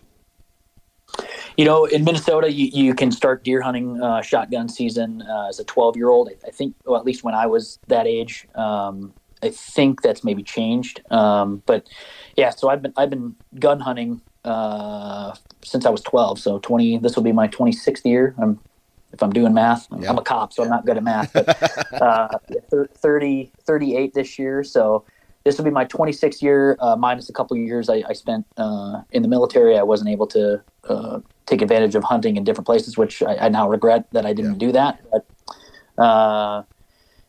You 1.61 1.67
know, 1.67 1.85
in 1.85 2.05
Minnesota, 2.05 2.51
you, 2.51 2.71
you 2.73 2.95
can 2.95 3.13
start 3.13 3.45
deer 3.45 3.61
hunting 3.61 4.01
uh, 4.03 4.23
shotgun 4.23 4.67
season 4.67 5.21
uh, 5.21 5.49
as 5.51 5.61
a 5.61 5.65
12 5.65 5.95
year 5.95 6.09
old. 6.09 6.31
I, 6.31 6.47
I 6.49 6.51
think, 6.51 6.75
well, 6.87 6.99
at 6.99 7.05
least 7.05 7.23
when 7.23 7.35
I 7.35 7.45
was 7.45 7.79
that 7.89 8.07
age, 8.07 8.49
um, 8.55 9.13
I 9.43 9.51
think 9.51 10.01
that's 10.01 10.25
maybe 10.25 10.43
changed. 10.43 11.03
Um, 11.13 11.63
but 11.67 11.87
yeah, 12.35 12.49
so 12.49 12.71
I've 12.71 12.81
been 12.81 12.95
I've 12.97 13.11
been 13.11 13.37
gun 13.59 13.79
hunting 13.81 14.23
uh, 14.43 15.35
since 15.63 15.85
I 15.85 15.91
was 15.91 16.01
12. 16.01 16.39
So 16.39 16.61
20. 16.61 16.97
This 16.97 17.15
will 17.15 17.25
be 17.25 17.33
my 17.33 17.47
26th 17.47 18.07
year. 18.07 18.35
I'm 18.41 18.59
if 19.13 19.23
I'm 19.23 19.31
doing 19.31 19.53
math. 19.53 19.87
I'm, 19.93 20.01
Yeah. 20.01 20.13
I'm 20.13 20.17
a 20.17 20.23
cop, 20.23 20.55
so 20.55 20.63
I'm 20.63 20.71
not 20.71 20.87
good 20.87 20.97
at 20.97 21.03
math. 21.03 21.31
But 21.35 21.47
uh, 22.01 22.39
30, 22.97 23.53
38 23.67 24.15
this 24.15 24.39
year. 24.39 24.65
So 24.65 25.05
this 25.45 25.59
will 25.59 25.67
be 25.67 25.71
my 25.71 25.85
26th 25.85 26.41
year, 26.41 26.79
uh, 26.81 26.97
minus 26.97 27.29
a 27.29 27.35
couple 27.35 27.59
of 27.59 27.63
years 27.63 27.91
I, 27.91 28.03
I 28.09 28.15
spent 28.15 28.47
uh, 28.57 29.03
in 29.11 29.21
the 29.21 29.29
military. 29.29 29.77
I 29.77 29.83
wasn't 29.83 30.09
able 30.09 30.27
to 30.29 30.63
uh, 30.89 31.21
take 31.47 31.63
advantage 31.63 31.95
of 31.95 32.05
hunting 32.05 32.37
in 32.37 32.45
different 32.45 32.67
places, 32.67 32.97
which 32.97 33.23
I, 33.23 33.37
I 33.37 33.49
now 33.49 33.69
regret 33.69 34.07
that 34.13 34.25
I 34.25 34.33
didn't 34.33 34.59
do 34.59 34.73
that. 34.73 35.01
But 35.11 36.03
uh, 36.03 36.63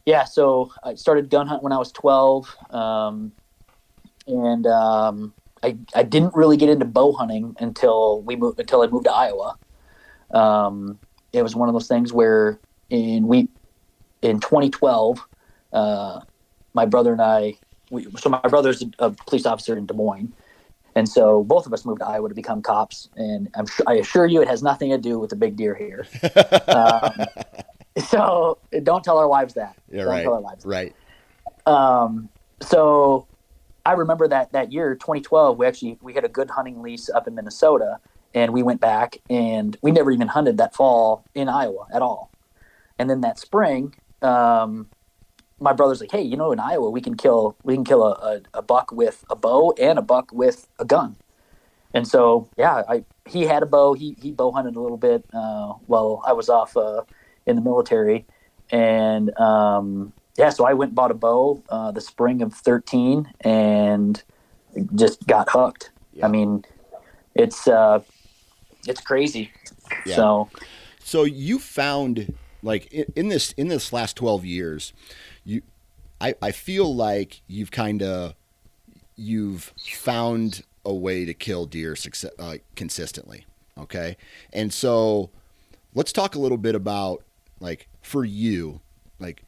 yeah, 0.05 0.23
so 0.23 0.71
I 0.83 0.95
started 0.95 1.29
gun 1.29 1.47
hunt 1.47 1.63
when 1.63 1.73
I 1.73 1.77
was 1.77 1.91
12, 1.91 2.55
um, 2.71 3.31
and 4.27 4.65
um, 4.67 5.33
I 5.63 5.77
I 5.93 6.03
didn't 6.03 6.35
really 6.35 6.57
get 6.57 6.69
into 6.69 6.85
bow 6.85 7.13
hunting 7.13 7.55
until 7.59 8.21
we 8.21 8.35
moved 8.35 8.59
until 8.59 8.81
I 8.81 8.87
moved 8.87 9.05
to 9.05 9.13
Iowa. 9.13 9.57
Um, 10.31 10.99
it 11.33 11.43
was 11.43 11.55
one 11.55 11.69
of 11.69 11.73
those 11.73 11.87
things 11.87 12.13
where 12.13 12.59
in 12.89 13.27
we 13.27 13.49
in 14.21 14.39
2012, 14.39 15.25
uh, 15.73 16.21
my 16.73 16.85
brother 16.85 17.11
and 17.11 17.21
I. 17.21 17.55
We, 17.89 18.07
so 18.17 18.29
my 18.29 18.39
brother's 18.39 18.81
a, 18.81 19.07
a 19.07 19.11
police 19.11 19.45
officer 19.45 19.77
in 19.77 19.85
Des 19.85 19.93
Moines, 19.93 20.31
and 20.95 21.07
so 21.07 21.43
both 21.43 21.65
of 21.65 21.73
us 21.73 21.85
moved 21.85 21.99
to 22.01 22.07
Iowa 22.07 22.29
to 22.29 22.35
become 22.35 22.61
cops. 22.61 23.09
And 23.15 23.49
I'm 23.55 23.65
sure, 23.65 23.85
I 23.87 23.95
assure 23.95 24.25
you, 24.25 24.41
it 24.41 24.47
has 24.47 24.61
nothing 24.61 24.89
to 24.91 24.97
do 24.97 25.19
with 25.19 25.29
the 25.29 25.35
big 25.35 25.55
deer 25.55 25.73
here. 25.75 26.05
um, 26.67 27.25
so 28.07 28.57
don't 28.83 29.03
tell 29.03 29.17
our 29.17 29.27
wives 29.27 29.53
that. 29.55 29.75
Yeah. 29.91 30.03
don't 30.03 30.11
Right. 30.13 30.23
tell 30.23 30.33
our 30.33 30.41
wives. 30.41 30.65
Right. 30.65 30.95
Um, 31.65 32.29
so 32.61 33.27
I 33.85 33.93
remember 33.93 34.27
that 34.27 34.51
that 34.53 34.71
year, 34.71 34.95
2012, 34.95 35.57
we 35.57 35.65
actually 35.65 35.97
we 36.01 36.13
had 36.13 36.23
a 36.25 36.29
good 36.29 36.49
hunting 36.49 36.81
lease 36.81 37.09
up 37.09 37.27
in 37.27 37.35
Minnesota, 37.35 37.99
and 38.33 38.53
we 38.53 38.63
went 38.63 38.81
back 38.81 39.17
and 39.29 39.75
we 39.81 39.91
never 39.91 40.11
even 40.11 40.27
hunted 40.27 40.57
that 40.57 40.75
fall 40.75 41.23
in 41.35 41.49
Iowa 41.49 41.87
at 41.93 42.01
all. 42.01 42.31
And 42.99 43.09
then 43.09 43.21
that 43.21 43.39
spring, 43.39 43.95
um, 44.21 44.87
my 45.61 45.73
brother's 45.73 46.01
like, 46.01 46.11
"Hey, 46.11 46.21
you 46.21 46.35
know, 46.35 46.51
in 46.51 46.59
Iowa 46.59 46.89
we 46.89 47.01
can 47.01 47.15
kill 47.15 47.55
we 47.63 47.75
can 47.75 47.85
kill 47.85 48.03
a, 48.03 48.11
a, 48.11 48.59
a 48.59 48.61
buck 48.61 48.91
with 48.91 49.23
a 49.29 49.35
bow 49.35 49.73
and 49.79 49.97
a 49.99 50.01
buck 50.01 50.31
with 50.33 50.67
a 50.79 50.85
gun." 50.85 51.15
And 51.93 52.07
so, 52.07 52.49
yeah, 52.57 52.83
I 52.87 53.03
he 53.25 53.43
had 53.43 53.63
a 53.63 53.65
bow. 53.65 53.93
He 53.93 54.17
he 54.21 54.31
bow 54.31 54.51
hunted 54.51 54.75
a 54.75 54.79
little 54.79 54.97
bit 54.97 55.25
uh, 55.33 55.73
while 55.87 56.23
I 56.25 56.33
was 56.33 56.49
off 56.49 56.75
uh, 56.75 57.03
in 57.45 57.55
the 57.55 57.61
military, 57.61 58.25
and 58.71 59.37
um, 59.39 60.13
yeah, 60.37 60.49
so 60.49 60.65
I 60.65 60.73
went 60.73 60.89
and 60.89 60.95
bought 60.95 61.11
a 61.11 61.15
bow 61.15 61.61
uh, 61.69 61.91
the 61.91 62.01
spring 62.01 62.41
of 62.41 62.53
13 62.53 63.31
and 63.41 64.23
just 64.95 65.27
got 65.27 65.49
hooked. 65.49 65.91
Yeah. 66.13 66.25
I 66.25 66.29
mean, 66.29 66.63
it's 67.35 67.67
uh, 67.67 67.99
it's 68.87 69.01
crazy. 69.01 69.51
Yeah. 70.05 70.15
So 70.15 70.49
So 71.03 71.23
you 71.23 71.59
found 71.59 72.33
like 72.63 72.91
in, 72.93 73.05
in 73.15 73.27
this 73.29 73.51
in 73.53 73.67
this 73.67 73.91
last 73.91 74.15
twelve 74.15 74.45
years, 74.45 74.93
you 75.43 75.61
I, 76.19 76.35
I 76.41 76.51
feel 76.51 76.93
like 76.93 77.41
you've 77.47 77.71
kind 77.71 78.03
of 78.03 78.35
you've 79.15 79.73
found 79.77 80.63
a 80.85 80.93
way 80.93 81.25
to 81.25 81.33
kill 81.33 81.65
deer 81.65 81.95
success, 81.95 82.31
uh, 82.39 82.57
consistently. 82.75 83.45
Okay, 83.77 84.17
and 84.53 84.71
so 84.71 85.31
let's 85.95 86.11
talk 86.11 86.35
a 86.35 86.39
little 86.39 86.57
bit 86.57 86.75
about 86.75 87.23
like 87.59 87.87
for 88.01 88.23
you, 88.23 88.81
like 89.19 89.43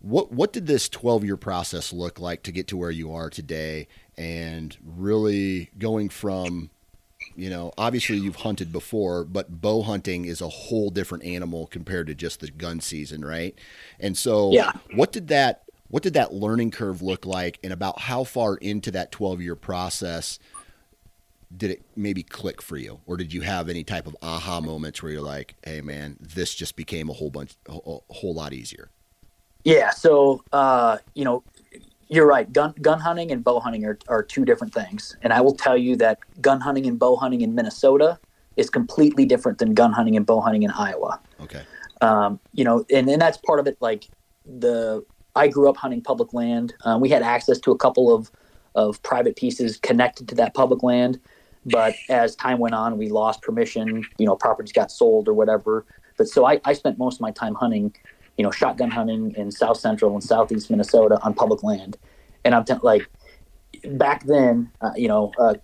what 0.00 0.32
what 0.32 0.52
did 0.52 0.66
this 0.66 0.88
12 0.88 1.24
year 1.24 1.36
process 1.36 1.92
look 1.92 2.18
like 2.18 2.42
to 2.44 2.52
get 2.52 2.66
to 2.68 2.76
where 2.76 2.90
you 2.90 3.12
are 3.12 3.30
today 3.30 3.86
and 4.16 4.76
really 4.84 5.70
going 5.78 6.08
from 6.08 6.70
you 7.36 7.50
know 7.50 7.72
obviously 7.78 8.18
you've 8.18 8.36
hunted 8.36 8.72
before 8.72 9.24
but 9.24 9.60
bow 9.60 9.82
hunting 9.82 10.24
is 10.24 10.40
a 10.40 10.48
whole 10.48 10.90
different 10.90 11.24
animal 11.24 11.66
compared 11.66 12.06
to 12.06 12.14
just 12.14 12.40
the 12.40 12.50
gun 12.50 12.80
season 12.80 13.24
right? 13.24 13.58
And 14.00 14.16
so 14.16 14.50
Yeah. 14.54 14.72
what 14.90 15.12
did 15.12 15.28
that 15.28 15.64
what 15.88 16.02
did 16.02 16.14
that 16.14 16.32
learning 16.32 16.70
curve 16.70 17.02
look 17.02 17.26
like 17.26 17.58
and 17.62 17.72
about 17.72 18.00
how 18.00 18.24
far 18.24 18.56
into 18.56 18.90
that 18.92 19.12
12 19.12 19.40
year 19.42 19.56
process 19.56 20.38
did 21.54 21.70
it 21.70 21.84
maybe 21.96 22.22
click 22.22 22.62
for 22.62 22.76
you? 22.78 23.00
Or 23.06 23.16
did 23.16 23.32
you 23.32 23.42
have 23.42 23.68
any 23.68 23.84
type 23.84 24.06
of 24.06 24.16
aha 24.22 24.60
moments 24.60 25.02
where 25.02 25.12
you're 25.12 25.22
like 25.22 25.54
hey 25.64 25.80
man 25.80 26.16
this 26.20 26.54
just 26.54 26.76
became 26.76 27.10
a 27.10 27.12
whole 27.12 27.30
bunch 27.30 27.54
a, 27.68 27.72
a 27.74 27.98
whole 28.14 28.34
lot 28.34 28.52
easier 28.52 28.90
yeah, 29.64 29.90
so 29.90 30.42
uh, 30.52 30.98
you 31.14 31.24
know, 31.24 31.44
you're 32.12 32.26
right. 32.26 32.52
Gun 32.52 32.74
gun 32.80 33.00
hunting 33.00 33.32
and 33.32 33.42
bow 33.42 33.58
hunting 33.60 33.84
are, 33.84 33.98
are 34.08 34.22
two 34.22 34.44
different 34.44 34.72
things, 34.72 35.16
and 35.22 35.32
I 35.32 35.40
will 35.40 35.54
tell 35.54 35.76
you 35.76 35.96
that 35.96 36.18
gun 36.40 36.60
hunting 36.60 36.86
and 36.86 36.98
bow 36.98 37.16
hunting 37.16 37.40
in 37.40 37.54
Minnesota 37.54 38.18
is 38.56 38.70
completely 38.70 39.24
different 39.24 39.58
than 39.58 39.74
gun 39.74 39.92
hunting 39.92 40.16
and 40.16 40.26
bow 40.26 40.40
hunting 40.40 40.62
in 40.62 40.70
Iowa. 40.70 41.20
okay 41.40 41.62
um, 42.02 42.40
you 42.52 42.64
know, 42.64 42.84
and, 42.92 43.08
and 43.08 43.22
that's 43.22 43.38
part 43.38 43.60
of 43.60 43.66
it. 43.66 43.78
Like 43.80 44.08
the, 44.44 45.04
I 45.34 45.48
grew 45.48 45.70
up 45.70 45.76
hunting 45.76 46.02
public 46.02 46.34
land. 46.34 46.74
Um, 46.84 47.00
we 47.00 47.08
had 47.08 47.22
access 47.22 47.58
to 47.60 47.70
a 47.70 47.78
couple 47.78 48.14
of, 48.14 48.30
of 48.74 49.02
private 49.02 49.36
pieces 49.36 49.78
connected 49.78 50.28
to 50.28 50.34
that 50.34 50.52
public 50.52 50.82
land. 50.82 51.20
But 51.64 51.94
as 52.10 52.34
time 52.34 52.58
went 52.58 52.74
on, 52.74 52.98
we 52.98 53.08
lost 53.08 53.40
permission, 53.40 54.04
you 54.18 54.26
know, 54.26 54.34
properties 54.34 54.72
got 54.72 54.90
sold 54.90 55.28
or 55.28 55.32
whatever. 55.32 55.86
But 56.18 56.28
so 56.28 56.44
I, 56.44 56.60
I 56.64 56.72
spent 56.72 56.98
most 56.98 57.14
of 57.14 57.20
my 57.20 57.30
time 57.30 57.54
hunting, 57.54 57.94
you 58.36 58.44
know, 58.44 58.50
shotgun 58.50 58.90
hunting 58.90 59.34
in 59.36 59.50
South 59.50 59.78
Central 59.78 60.12
and 60.12 60.22
Southeast 60.22 60.70
Minnesota 60.70 61.18
on 61.22 61.34
public 61.34 61.62
land. 61.62 61.96
And 62.44 62.54
I'm 62.54 62.64
t- 62.64 62.74
like, 62.82 63.08
back 63.84 64.24
then, 64.24 64.70
uh, 64.80 64.92
you 64.96 65.08
know, 65.08 65.32
uh, 65.38 65.54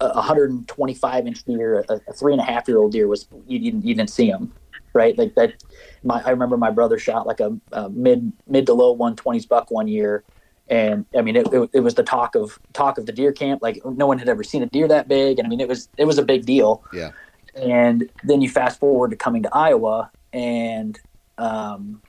a 0.00 0.14
125 0.14 1.26
inch 1.26 1.44
deer, 1.44 1.84
a, 1.88 2.00
a 2.08 2.12
three 2.12 2.32
and 2.32 2.40
a 2.40 2.44
half 2.44 2.68
year 2.68 2.78
old 2.78 2.92
deer 2.92 3.08
was, 3.08 3.26
you, 3.46 3.58
didn't 3.58 3.84
you 3.84 3.94
didn't 3.94 4.10
see 4.10 4.30
them 4.30 4.52
right? 4.92 5.16
Like 5.16 5.34
that. 5.34 5.62
My 6.02 6.22
I 6.24 6.30
remember 6.30 6.56
my 6.56 6.70
brother 6.70 6.98
shot 6.98 7.26
like 7.26 7.40
a, 7.40 7.56
a 7.72 7.88
mid 7.90 8.32
mid 8.46 8.66
to 8.66 8.74
low 8.74 8.96
120s 8.96 9.48
buck 9.48 9.70
one 9.70 9.88
year, 9.88 10.24
and 10.68 11.06
I 11.16 11.22
mean 11.22 11.36
it, 11.36 11.46
it, 11.52 11.70
it 11.74 11.80
was 11.80 11.94
the 11.94 12.02
talk 12.02 12.34
of 12.34 12.58
talk 12.72 12.98
of 12.98 13.06
the 13.06 13.12
deer 13.12 13.32
camp. 13.32 13.62
Like 13.62 13.80
no 13.84 14.06
one 14.06 14.18
had 14.18 14.28
ever 14.28 14.42
seen 14.42 14.62
a 14.62 14.66
deer 14.66 14.88
that 14.88 15.08
big, 15.08 15.38
and 15.38 15.46
I 15.46 15.48
mean 15.48 15.60
it 15.60 15.68
was 15.68 15.88
it 15.96 16.04
was 16.04 16.18
a 16.18 16.24
big 16.24 16.46
deal. 16.46 16.84
yeah 16.92 17.12
And 17.54 18.08
then 18.24 18.40
you 18.40 18.48
fast 18.48 18.78
forward 18.78 19.10
to 19.10 19.16
coming 19.16 19.42
to 19.42 19.54
Iowa, 19.54 20.10
and 20.32 20.98
um, 21.38 22.02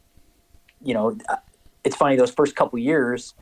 you 0.84 0.94
know, 0.94 1.18
it's 1.84 1.96
funny 1.96 2.16
those 2.16 2.32
first 2.32 2.56
couple 2.56 2.80
years 2.80 3.34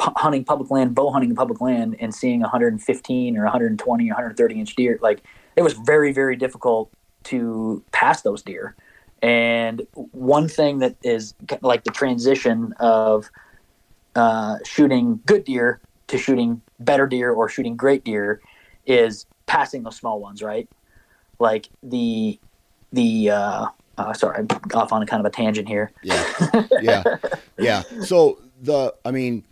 hunting 0.00 0.44
public 0.44 0.70
land, 0.70 0.94
bow 0.94 1.10
hunting 1.10 1.30
in 1.30 1.36
public 1.36 1.60
land, 1.60 1.96
and 2.00 2.14
seeing 2.14 2.40
115 2.40 3.36
or 3.36 3.42
120 3.42 4.04
or 4.04 4.14
130 4.14 4.60
inch 4.60 4.74
deer, 4.74 4.98
like 5.02 5.22
it 5.56 5.62
was 5.62 5.74
very 5.74 6.12
very 6.12 6.36
difficult 6.36 6.90
to 7.24 7.82
pass 7.92 8.22
those 8.22 8.42
deer. 8.42 8.74
And 9.20 9.86
one 9.92 10.48
thing 10.48 10.78
that 10.78 10.96
is 11.02 11.34
like 11.60 11.84
the 11.84 11.90
transition 11.90 12.74
of 12.80 13.30
uh, 14.16 14.56
shooting 14.64 15.20
good 15.26 15.44
deer 15.44 15.80
to 16.08 16.18
shooting 16.18 16.60
better 16.80 17.06
deer 17.06 17.30
or 17.32 17.48
shooting 17.48 17.76
great 17.76 18.04
deer 18.04 18.40
is 18.86 19.26
passing 19.46 19.84
those 19.84 19.96
small 19.96 20.18
ones, 20.18 20.42
right? 20.42 20.68
Like 21.38 21.68
the 21.82 22.40
the 22.92 23.30
uh, 23.30 23.66
uh, 24.08 24.12
sorry, 24.12 24.38
I'm 24.38 24.48
off 24.74 24.92
on 24.92 25.02
a 25.02 25.06
kind 25.06 25.20
of 25.20 25.26
a 25.26 25.34
tangent 25.34 25.68
here. 25.68 25.90
Yeah. 26.02 26.66
Yeah. 26.82 27.02
Yeah. 27.58 27.82
So 28.04 28.38
the 28.60 28.94
I 29.04 29.10
mean 29.10 29.44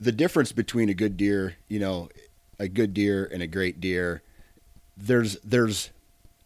the 0.00 0.12
difference 0.12 0.52
between 0.52 0.88
a 0.88 0.94
good 0.94 1.16
deer, 1.16 1.56
you 1.68 1.78
know, 1.78 2.08
a 2.58 2.68
good 2.68 2.92
deer 2.94 3.28
and 3.32 3.42
a 3.42 3.46
great 3.46 3.80
deer, 3.80 4.22
there's 4.96 5.36
there's 5.44 5.90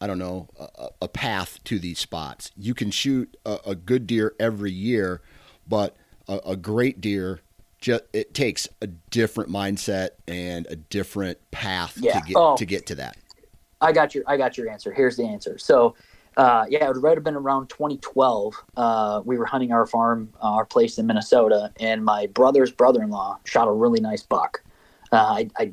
I 0.01 0.07
don't 0.07 0.19
know, 0.19 0.49
a, 0.59 0.89
a 1.03 1.09
path 1.09 1.59
to 1.65 1.79
these 1.79 1.99
spots. 1.99 2.51
You 2.57 2.75
can 2.75 2.91
shoot 2.91 3.37
a, 3.47 3.59
a 3.69 3.75
good 3.75 4.07
deer 4.07 4.35
every 4.39 4.73
year, 4.73 5.23
but 5.67 5.97
a, 6.29 6.39
a 6.45 6.57
great 6.57 7.01
deer 7.01 7.41
just 7.81 8.03
it 8.13 8.35
takes 8.35 8.69
a 8.83 8.87
different 8.87 9.51
mindset 9.51 10.11
and 10.27 10.67
a 10.69 10.77
different 10.77 11.39
path 11.51 11.97
Yeah. 12.01 12.21
to 12.21 12.27
get 12.27 12.37
Oh. 12.37 12.57
to 12.57 12.65
get 12.67 12.87
to 12.87 12.95
that. 12.97 13.17
I 13.81 13.93
got 13.93 14.15
your 14.15 14.25
I 14.27 14.37
got 14.37 14.57
your 14.59 14.69
answer. 14.69 14.93
Here's 14.93 15.17
the 15.17 15.25
answer. 15.25 15.59
So, 15.59 15.95
uh, 16.37 16.65
yeah, 16.69 16.85
it 16.85 16.89
would 16.89 17.03
right 17.03 17.17
have 17.17 17.25
been 17.25 17.37
around 17.37 17.69
2012. 17.69 18.55
Uh, 18.77 19.23
we 19.25 19.39
were 19.39 19.47
hunting 19.47 19.73
our 19.73 19.87
farm, 19.87 20.33
uh, 20.43 20.51
our 20.53 20.65
place 20.65 20.99
in 20.99 21.07
Minnesota, 21.07 21.73
and 21.79 22.05
my 22.05 22.27
brother's 22.27 22.73
brother-in-law 22.73 23.39
shot 23.45 23.69
a 23.69 23.73
really 23.73 24.01
nice 24.01 24.23
buck. 24.23 24.63
Uh, 25.13 25.17
I, 25.17 25.51
I, 25.59 25.73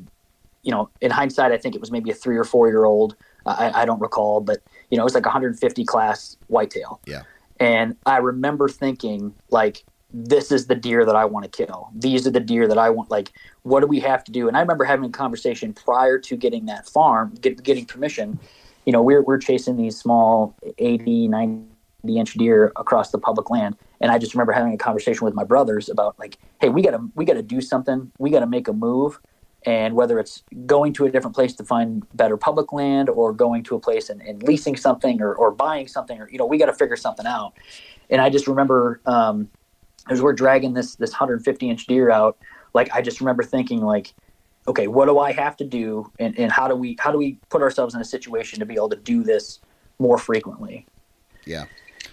you 0.62 0.70
know, 0.70 0.88
in 1.00 1.10
hindsight, 1.10 1.52
I 1.52 1.58
think 1.58 1.74
it 1.74 1.80
was 1.80 1.90
maybe 1.90 2.10
a 2.10 2.14
three 2.14 2.36
or 2.36 2.44
four 2.44 2.68
year 2.68 2.84
old. 2.84 3.16
I, 3.44 3.82
I 3.82 3.84
don't 3.84 4.00
recall, 4.00 4.40
but 4.40 4.62
you 4.90 4.96
know, 4.96 5.02
it 5.02 5.04
was 5.04 5.14
like 5.14 5.24
150 5.24 5.84
class 5.84 6.36
whitetail. 6.46 7.00
Yeah. 7.06 7.22
And 7.58 7.96
I 8.06 8.18
remember 8.18 8.68
thinking, 8.68 9.34
like, 9.50 9.84
this 10.12 10.52
is 10.52 10.66
the 10.66 10.74
deer 10.74 11.04
that 11.04 11.16
I 11.16 11.24
want 11.24 11.50
to 11.50 11.64
kill. 11.64 11.90
These 11.94 12.26
are 12.26 12.30
the 12.30 12.40
deer 12.40 12.68
that 12.68 12.78
I 12.78 12.90
want. 12.90 13.10
Like, 13.10 13.32
what 13.62 13.80
do 13.80 13.86
we 13.86 14.00
have 14.00 14.22
to 14.24 14.32
do? 14.32 14.46
And 14.46 14.56
I 14.56 14.60
remember 14.60 14.84
having 14.84 15.06
a 15.06 15.12
conversation 15.12 15.72
prior 15.72 16.18
to 16.18 16.36
getting 16.36 16.66
that 16.66 16.86
farm, 16.86 17.34
get, 17.40 17.62
getting 17.62 17.86
permission. 17.86 18.38
You 18.84 18.92
know, 18.92 19.02
we're, 19.02 19.22
we're 19.22 19.38
chasing 19.38 19.76
these 19.76 19.98
small 19.98 20.56
80, 20.78 21.28
90 21.28 21.66
inch 22.08 22.34
deer 22.34 22.72
across 22.76 23.10
the 23.10 23.18
public 23.18 23.50
land. 23.50 23.76
And 24.00 24.10
I 24.10 24.18
just 24.18 24.34
remember 24.34 24.52
having 24.52 24.74
a 24.74 24.78
conversation 24.78 25.24
with 25.24 25.34
my 25.34 25.44
brothers 25.44 25.88
about 25.88 26.18
like, 26.18 26.38
hey, 26.60 26.68
we 26.68 26.82
gotta 26.82 27.00
we 27.14 27.24
gotta 27.24 27.42
do 27.42 27.60
something. 27.60 28.10
We 28.18 28.30
gotta 28.30 28.46
make 28.46 28.68
a 28.68 28.72
move. 28.72 29.20
And 29.64 29.94
whether 29.94 30.18
it's 30.18 30.42
going 30.66 30.92
to 30.94 31.04
a 31.04 31.10
different 31.10 31.36
place 31.36 31.54
to 31.54 31.64
find 31.64 32.04
better 32.16 32.36
public 32.36 32.72
land 32.72 33.08
or 33.08 33.32
going 33.32 33.62
to 33.64 33.76
a 33.76 33.80
place 33.80 34.10
and, 34.10 34.20
and 34.20 34.42
leasing 34.42 34.74
something 34.74 35.22
or, 35.22 35.32
or 35.34 35.52
buying 35.52 35.86
something 35.86 36.20
or 36.20 36.28
you 36.30 36.38
know, 36.38 36.46
we 36.46 36.58
gotta 36.58 36.72
figure 36.72 36.96
something 36.96 37.26
out. 37.26 37.52
And 38.10 38.20
I 38.20 38.28
just 38.28 38.48
remember 38.48 39.00
um, 39.06 39.48
as 40.10 40.20
we're 40.20 40.32
dragging 40.32 40.74
this 40.74 40.96
this 40.96 41.12
150 41.12 41.70
inch 41.70 41.86
deer 41.86 42.10
out, 42.10 42.36
like 42.74 42.90
I 42.92 43.02
just 43.02 43.20
remember 43.20 43.44
thinking 43.44 43.80
like, 43.82 44.14
okay, 44.66 44.86
what 44.86 45.06
do 45.06 45.18
I 45.18 45.32
have 45.32 45.56
to 45.58 45.64
do, 45.64 46.10
and, 46.18 46.38
and 46.38 46.52
how 46.52 46.68
do 46.68 46.76
we 46.76 46.96
how 46.98 47.10
do 47.10 47.18
we 47.18 47.38
put 47.48 47.62
ourselves 47.62 47.94
in 47.94 48.00
a 48.00 48.04
situation 48.04 48.58
to 48.60 48.66
be 48.66 48.74
able 48.74 48.90
to 48.90 48.96
do 48.96 49.22
this 49.22 49.60
more 49.98 50.18
frequently? 50.18 50.86
Yeah. 51.44 51.64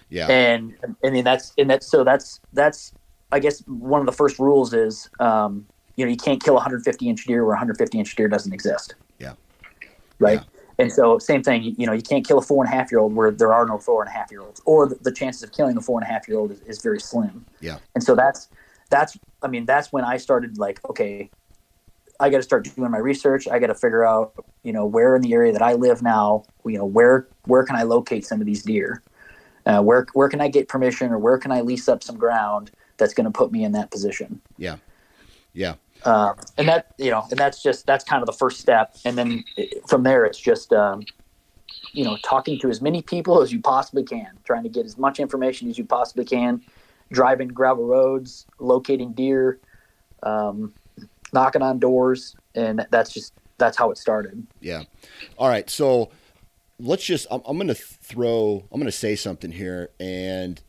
Yeah. 0.10 0.28
And 0.28 0.76
I 1.04 1.10
mean 1.10 1.24
that's 1.24 1.54
and 1.58 1.70
that's 1.70 1.88
so 1.88 2.04
that's 2.04 2.40
that's 2.54 2.94
I 3.32 3.40
guess 3.40 3.62
one 3.68 4.00
of 4.00 4.06
the 4.06 4.12
first 4.12 4.40
rules 4.40 4.74
is 4.74 5.10
um, 5.20 5.66
you 5.96 6.06
know 6.06 6.12
you 6.12 6.18
can't 6.18 6.44
kill 6.44 6.54
a 6.54 6.58
150 6.58 7.10
inch 7.10 7.26
deer 7.26 7.44
where 7.44 7.52
150 7.52 8.00
inch 8.00 8.16
deer 8.16 8.28
doesn't 8.28 8.54
exist. 8.54 8.96
Yeah. 9.20 9.34
Right. 10.20 10.40
Yeah. 10.40 10.60
And 10.80 10.92
so 10.92 11.20
same 11.20 11.44
thing, 11.44 11.62
you, 11.62 11.76
you 11.78 11.86
know, 11.86 11.92
you 11.92 12.02
can't 12.02 12.26
kill 12.26 12.38
a 12.38 12.42
four 12.42 12.64
and 12.64 12.74
a 12.74 12.76
half 12.76 12.90
year 12.90 13.00
old 13.00 13.14
where 13.14 13.32
there 13.32 13.54
are 13.54 13.66
no 13.66 13.78
four 13.78 14.02
and 14.02 14.10
a 14.10 14.14
half 14.14 14.32
year 14.32 14.40
olds, 14.42 14.62
or 14.66 14.88
the, 14.88 14.96
the 14.96 15.12
chances 15.12 15.44
of 15.44 15.52
killing 15.52 15.76
a 15.76 15.82
four 15.82 16.00
and 16.00 16.10
a 16.10 16.12
half 16.12 16.26
year 16.28 16.40
old 16.40 16.52
is, 16.52 16.62
is 16.62 16.82
very 16.82 17.02
slim. 17.02 17.46
Yeah. 17.60 17.80
And 17.96 18.04
so 18.04 18.16
that's 18.16 18.48
that's 18.90 19.18
I 19.44 19.48
mean 19.48 19.66
that's 19.66 19.92
when 19.92 20.06
I 20.06 20.18
started 20.18 20.58
like 20.58 20.80
okay, 20.90 21.30
I 22.20 22.30
got 22.30 22.38
to 22.38 22.44
start 22.44 22.70
doing 22.76 22.92
my 22.92 22.98
research. 22.98 23.48
I 23.48 23.60
got 23.60 23.68
to 23.68 23.76
figure 23.76 24.06
out 24.06 24.34
you 24.64 24.74
know 24.74 24.86
where 24.86 25.16
in 25.16 25.22
the 25.22 25.34
area 25.34 25.54
that 25.54 25.62
I 25.62 25.74
live 25.74 26.02
now, 26.02 26.44
you 26.66 26.78
know 26.78 26.86
where 26.86 27.28
where 27.46 27.64
can 27.64 27.76
I 27.76 27.84
locate 27.84 28.26
some 28.26 28.40
of 28.40 28.46
these 28.46 28.64
deer, 28.64 29.02
uh, 29.66 29.82
where 29.82 30.08
where 30.14 30.30
can 30.30 30.42
I 30.42 30.48
get 30.48 30.68
permission 30.68 31.12
or 31.12 31.20
where 31.20 31.38
can 31.38 31.52
I 31.52 31.62
lease 31.62 31.88
up 31.88 32.04
some 32.04 32.18
ground 32.18 32.72
that's 33.00 33.14
going 33.14 33.26
to 33.26 33.32
put 33.32 33.52
me 33.52 33.64
in 33.64 33.72
that 33.72 33.90
position. 33.90 34.42
Yeah. 34.58 34.76
Yeah. 35.54 35.76
Um, 36.06 36.36
and 36.58 36.68
that 36.68 36.94
you 36.98 37.10
know, 37.10 37.26
and 37.30 37.40
that's 37.40 37.62
just 37.64 37.86
that's 37.86 38.06
kind 38.06 38.22
of 38.22 38.28
the 38.28 38.34
first 38.34 38.60
step, 38.62 38.96
and 39.04 39.18
then 39.18 39.44
from 39.88 40.04
there 40.04 40.24
it's 40.24 40.40
just 40.40 40.72
um, 40.72 41.04
you 41.92 42.06
know 42.06 42.18
talking 42.24 42.58
to 42.60 42.70
as 42.70 42.82
many 42.82 43.02
people 43.02 43.42
as 43.42 43.52
you 43.52 43.60
possibly 43.60 44.04
can, 44.04 44.30
trying 44.46 44.64
to 44.64 44.70
get 44.70 44.86
as 44.86 44.98
much 44.98 45.20
information 45.20 45.70
as 45.70 45.78
you 45.78 45.84
possibly 45.84 46.24
can, 46.24 46.62
driving 47.12 47.50
gravel 47.50 47.86
roads, 47.86 48.46
locating 48.60 49.12
deer, 49.12 49.60
um, 50.24 50.74
knocking 51.34 51.62
on 51.62 51.80
doors, 51.80 52.36
and 52.56 52.86
that's 52.92 53.12
just 53.12 53.34
that's 53.58 53.78
how 53.78 53.92
it 53.92 53.98
started. 53.98 54.48
Yeah. 54.62 54.84
All 55.38 55.50
right. 55.50 55.70
So 55.70 56.10
let's 56.80 57.04
just, 57.04 57.28
I'm, 57.30 57.42
I'm 57.46 57.68
to 57.68 57.76
throw, 57.76 58.64
I'm 58.72 58.82
to 58.82 58.92
say 58.92 59.16
something 59.16 59.52
here. 59.52 59.90
And 60.00 60.62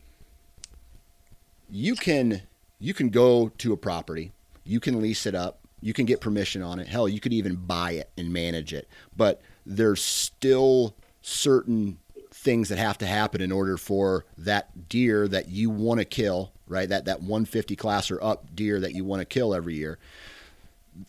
you 1.69 1.95
can 1.95 2.41
you 2.79 2.93
can 2.93 3.09
go 3.09 3.49
to 3.59 3.73
a 3.73 3.77
property, 3.77 4.31
you 4.63 4.79
can 4.79 4.99
lease 4.99 5.25
it 5.25 5.35
up, 5.35 5.59
you 5.81 5.93
can 5.93 6.05
get 6.05 6.19
permission 6.19 6.61
on 6.61 6.79
it. 6.79 6.87
Hell, 6.87 7.07
you 7.07 7.19
could 7.19 7.31
even 7.31 7.55
buy 7.55 7.91
it 7.91 8.09
and 8.17 8.33
manage 8.33 8.73
it. 8.73 8.87
But 9.15 9.41
there's 9.65 10.01
still 10.01 10.95
certain 11.21 11.99
things 12.33 12.69
that 12.69 12.79
have 12.79 12.97
to 12.97 13.05
happen 13.05 13.39
in 13.39 13.51
order 13.51 13.77
for 13.77 14.25
that 14.37 14.89
deer 14.89 15.27
that 15.27 15.49
you 15.49 15.69
want 15.69 15.99
to 15.99 16.05
kill, 16.05 16.51
right? 16.67 16.89
That 16.89 17.05
that 17.05 17.19
150 17.19 17.75
class 17.75 18.09
or 18.09 18.21
up 18.23 18.55
deer 18.55 18.79
that 18.79 18.93
you 18.93 19.05
want 19.05 19.21
to 19.21 19.25
kill 19.25 19.53
every 19.53 19.75
year. 19.75 19.99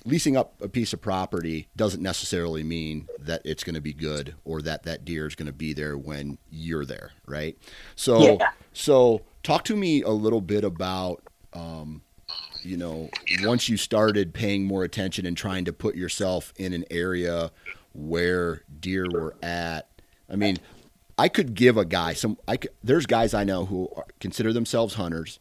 Leasing 0.05 0.37
up 0.37 0.61
a 0.63 0.69
piece 0.69 0.93
of 0.93 1.01
property 1.01 1.69
doesn't 1.77 2.03
necessarily 2.03 2.63
mean 2.63 3.09
that 3.19 3.43
it's 3.45 3.65
going 3.65 3.75
to 3.75 3.81
be 3.81 3.93
good 3.93 4.35
or 4.45 4.63
that 4.63 4.85
that 4.85 5.05
deer 5.05 5.27
is 5.27 5.35
going 5.35 5.47
to 5.47 5.53
be 5.53 5.73
there 5.73 5.99
when 5.99 6.39
you're 6.51 6.85
there, 6.85 7.11
right? 7.27 7.57
So, 7.97 8.21
Yeah. 8.23 8.51
so 8.73 9.23
talk 9.43 9.65
to 9.65 9.77
me 9.77 10.03
a 10.03 10.11
little 10.11 10.41
bit 10.41 10.63
about, 10.65 11.23
um, 11.53 12.03
you 12.63 12.77
know, 12.77 13.11
once 13.43 13.69
you 13.69 13.77
started 13.77 14.33
paying 14.33 14.65
more 14.65 14.85
attention 14.85 15.27
and 15.27 15.37
trying 15.37 15.65
to 15.65 15.73
put 15.73 15.97
yourself 15.97 16.53
in 16.57 16.73
an 16.73 16.85
area 16.91 17.51
where 17.93 18.63
deer 18.81 19.07
were 19.11 19.35
at. 19.43 19.89
I 20.31 20.37
mean, 20.37 20.59
I 21.19 21.29
could 21.29 21.55
give 21.55 21.77
a 21.77 21.85
guy 21.85 22.15
some. 22.15 22.39
I 22.49 22.57
could, 22.57 22.71
there's 22.83 23.05
guys 23.07 23.35
I 23.35 23.45
know 23.45 23.67
who 23.67 23.91
are, 23.97 24.07
consider 24.21 24.53
themselves 24.53 24.95
hunters. 24.95 25.39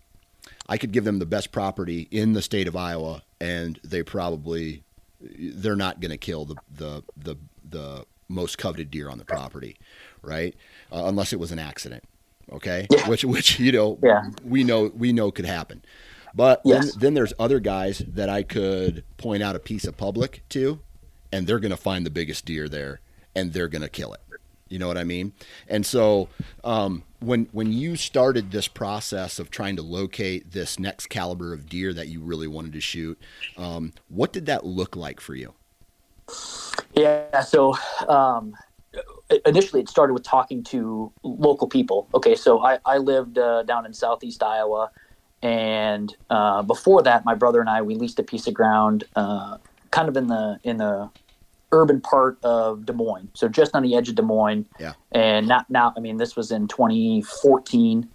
I 0.68 0.78
could 0.78 0.92
give 0.92 1.04
them 1.04 1.20
the 1.20 1.26
best 1.26 1.52
property 1.52 2.08
in 2.12 2.34
the 2.34 2.42
state 2.42 2.68
of 2.68 2.76
Iowa, 2.76 3.24
and 3.40 3.80
they 3.84 4.04
probably 4.04 4.84
they're 5.20 5.76
not 5.76 6.00
going 6.00 6.12
to 6.12 6.18
kill 6.18 6.46
the 6.46 6.56
the 6.74 7.04
the 7.18 7.36
the 7.68 8.06
most 8.28 8.58
coveted 8.58 8.90
deer 8.90 9.10
on 9.10 9.18
the 9.18 9.26
property, 9.26 9.78
right? 10.22 10.56
Uh, 10.92 11.04
unless 11.06 11.34
it 11.34 11.40
was 11.40 11.52
an 11.52 11.60
accident, 11.60 12.04
okay? 12.52 12.88
Yeah. 12.90 13.08
Which 13.10 13.24
which 13.26 13.60
you 13.60 13.72
know 13.72 14.00
Yeah. 14.02 14.24
we 14.44 14.64
know 14.64 14.92
we 14.96 15.12
know 15.14 15.32
could 15.32 15.46
happen. 15.46 15.84
But 16.34 16.62
Yes. 16.64 16.92
then, 16.94 17.00
then 17.00 17.14
there's 17.16 17.34
other 17.38 17.60
guys 17.60 18.00
that 18.08 18.30
I 18.30 18.44
could 18.44 19.04
point 19.18 19.44
out 19.44 19.56
a 19.56 19.60
piece 19.60 19.84
of 19.84 19.98
public 19.98 20.44
to, 20.50 20.80
and 21.32 21.46
they're 21.46 21.60
going 21.60 21.72
to 21.72 21.78
find 21.78 22.06
the 22.06 22.10
biggest 22.10 22.46
deer 22.46 22.70
there, 22.70 23.02
and 23.36 23.52
they're 23.52 23.68
going 23.68 23.82
to 23.82 23.90
kill 23.90 24.14
it. 24.14 24.22
You 24.72 24.80
know 24.80 24.88
what 24.88 24.98
I 24.98 25.04
mean? 25.04 25.34
And 25.68 25.86
so 25.86 26.30
um, 26.64 27.04
when 27.20 27.48
when 27.52 27.72
you 27.72 27.96
started 27.96 28.52
this 28.52 28.68
process 28.68 29.40
of 29.40 29.52
trying 29.52 29.76
to 29.76 29.82
locate 29.82 30.52
this 30.52 30.80
next 30.80 31.08
caliber 31.08 31.54
of 31.54 31.68
deer 31.68 31.94
that 31.94 32.08
you 32.08 32.22
really 32.22 32.48
wanted 32.48 32.74
to 32.74 32.82
shoot, 32.82 33.20
um, 33.58 33.94
what 34.10 34.32
did 34.34 34.46
that 34.48 34.66
look 34.66 34.96
like 34.96 35.20
for 35.20 35.36
you? 35.36 35.54
Yeah. 36.94 37.42
So 37.42 37.76
um, 38.08 38.56
initially, 39.46 39.82
it 39.82 39.90
started 39.90 40.14
with 40.14 40.24
talking 40.24 40.64
to 40.66 41.12
local 41.24 41.68
people. 41.68 42.08
Okay, 42.14 42.36
so 42.36 42.60
I, 42.60 42.80
I 42.86 42.98
lived 42.98 43.38
uh, 43.38 43.64
down 43.64 43.86
in 43.86 43.94
southeast 43.94 44.44
Iowa, 44.44 44.92
and 45.42 46.16
uh, 46.30 46.62
before 46.62 47.02
that, 47.04 47.26
my 47.26 47.36
brother 47.36 47.60
and 47.60 47.70
I 47.70 47.82
we 47.82 47.96
leased 47.96 48.20
a 48.20 48.24
piece 48.24 48.48
of 48.48 48.54
ground, 48.54 49.04
uh, 49.16 49.58
kind 49.92 50.10
of 50.10 50.18
in 50.18 50.28
the 50.28 50.60
in 50.64 50.78
the 50.78 51.10
urban 51.72 52.02
part 52.02 52.38
of 52.44 52.86
Des 52.86 52.94
Moines, 52.94 53.30
so 53.34 53.48
just 53.48 53.76
on 53.76 53.84
the 53.84 53.96
edge 53.96 54.10
of 54.10 54.16
Des 54.16 54.22
Moines. 54.22 54.66
Yeah. 54.80 54.94
And 55.12 55.48
not 55.48 55.70
now. 55.70 55.94
I 55.96 56.00
mean, 56.00 56.18
this 56.18 56.36
was 56.36 56.52
in 56.52 56.68
2014. 56.68 58.10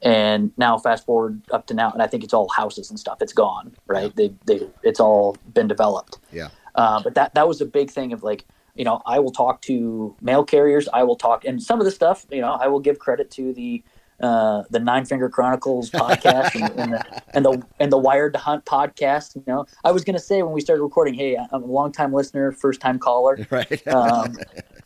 And 0.00 0.52
now, 0.56 0.78
fast 0.78 1.04
forward 1.06 1.42
up 1.50 1.66
to 1.66 1.74
now, 1.74 1.90
and 1.90 2.00
I 2.00 2.06
think 2.06 2.22
it's 2.22 2.32
all 2.32 2.48
houses 2.48 2.88
and 2.88 3.00
stuff. 3.00 3.20
It's 3.20 3.32
gone, 3.32 3.74
right? 3.88 4.14
They, 4.14 4.32
they, 4.46 4.68
it's 4.84 5.00
all 5.00 5.36
been 5.52 5.66
developed. 5.66 6.18
Yeah. 6.32 6.50
Uh, 6.76 7.02
but 7.02 7.16
that 7.16 7.34
that 7.34 7.48
was 7.48 7.60
a 7.60 7.66
big 7.66 7.90
thing 7.90 8.12
of 8.12 8.22
like, 8.22 8.44
you 8.76 8.84
know, 8.84 9.02
I 9.06 9.18
will 9.18 9.32
talk 9.32 9.60
to 9.62 10.14
mail 10.20 10.44
carriers. 10.44 10.88
I 10.92 11.02
will 11.02 11.16
talk, 11.16 11.44
and 11.44 11.60
some 11.60 11.80
of 11.80 11.84
the 11.84 11.90
stuff, 11.90 12.26
you 12.30 12.40
know, 12.40 12.52
I 12.52 12.68
will 12.68 12.78
give 12.78 13.00
credit 13.00 13.28
to 13.32 13.52
the 13.52 13.82
uh, 14.20 14.64
the 14.70 14.80
Nine 14.80 15.04
Finger 15.04 15.28
Chronicles 15.28 15.90
podcast 15.90 16.54
and, 16.54 16.78
and 16.78 16.92
the 16.92 17.22
and 17.34 17.44
the 17.44 17.62
and 17.78 17.92
the 17.92 17.98
Wired 17.98 18.32
to 18.32 18.38
Hunt 18.38 18.64
podcast. 18.64 19.36
You 19.36 19.44
know, 19.46 19.66
I 19.84 19.92
was 19.92 20.04
gonna 20.04 20.18
say 20.18 20.42
when 20.42 20.52
we 20.52 20.60
started 20.60 20.82
recording, 20.82 21.14
hey, 21.14 21.36
I'm 21.36 21.62
a 21.62 21.66
long 21.66 21.92
time 21.92 22.12
listener, 22.12 22.52
first 22.52 22.80
time 22.80 22.98
caller. 22.98 23.38
Right. 23.50 23.86
Um, 23.88 24.36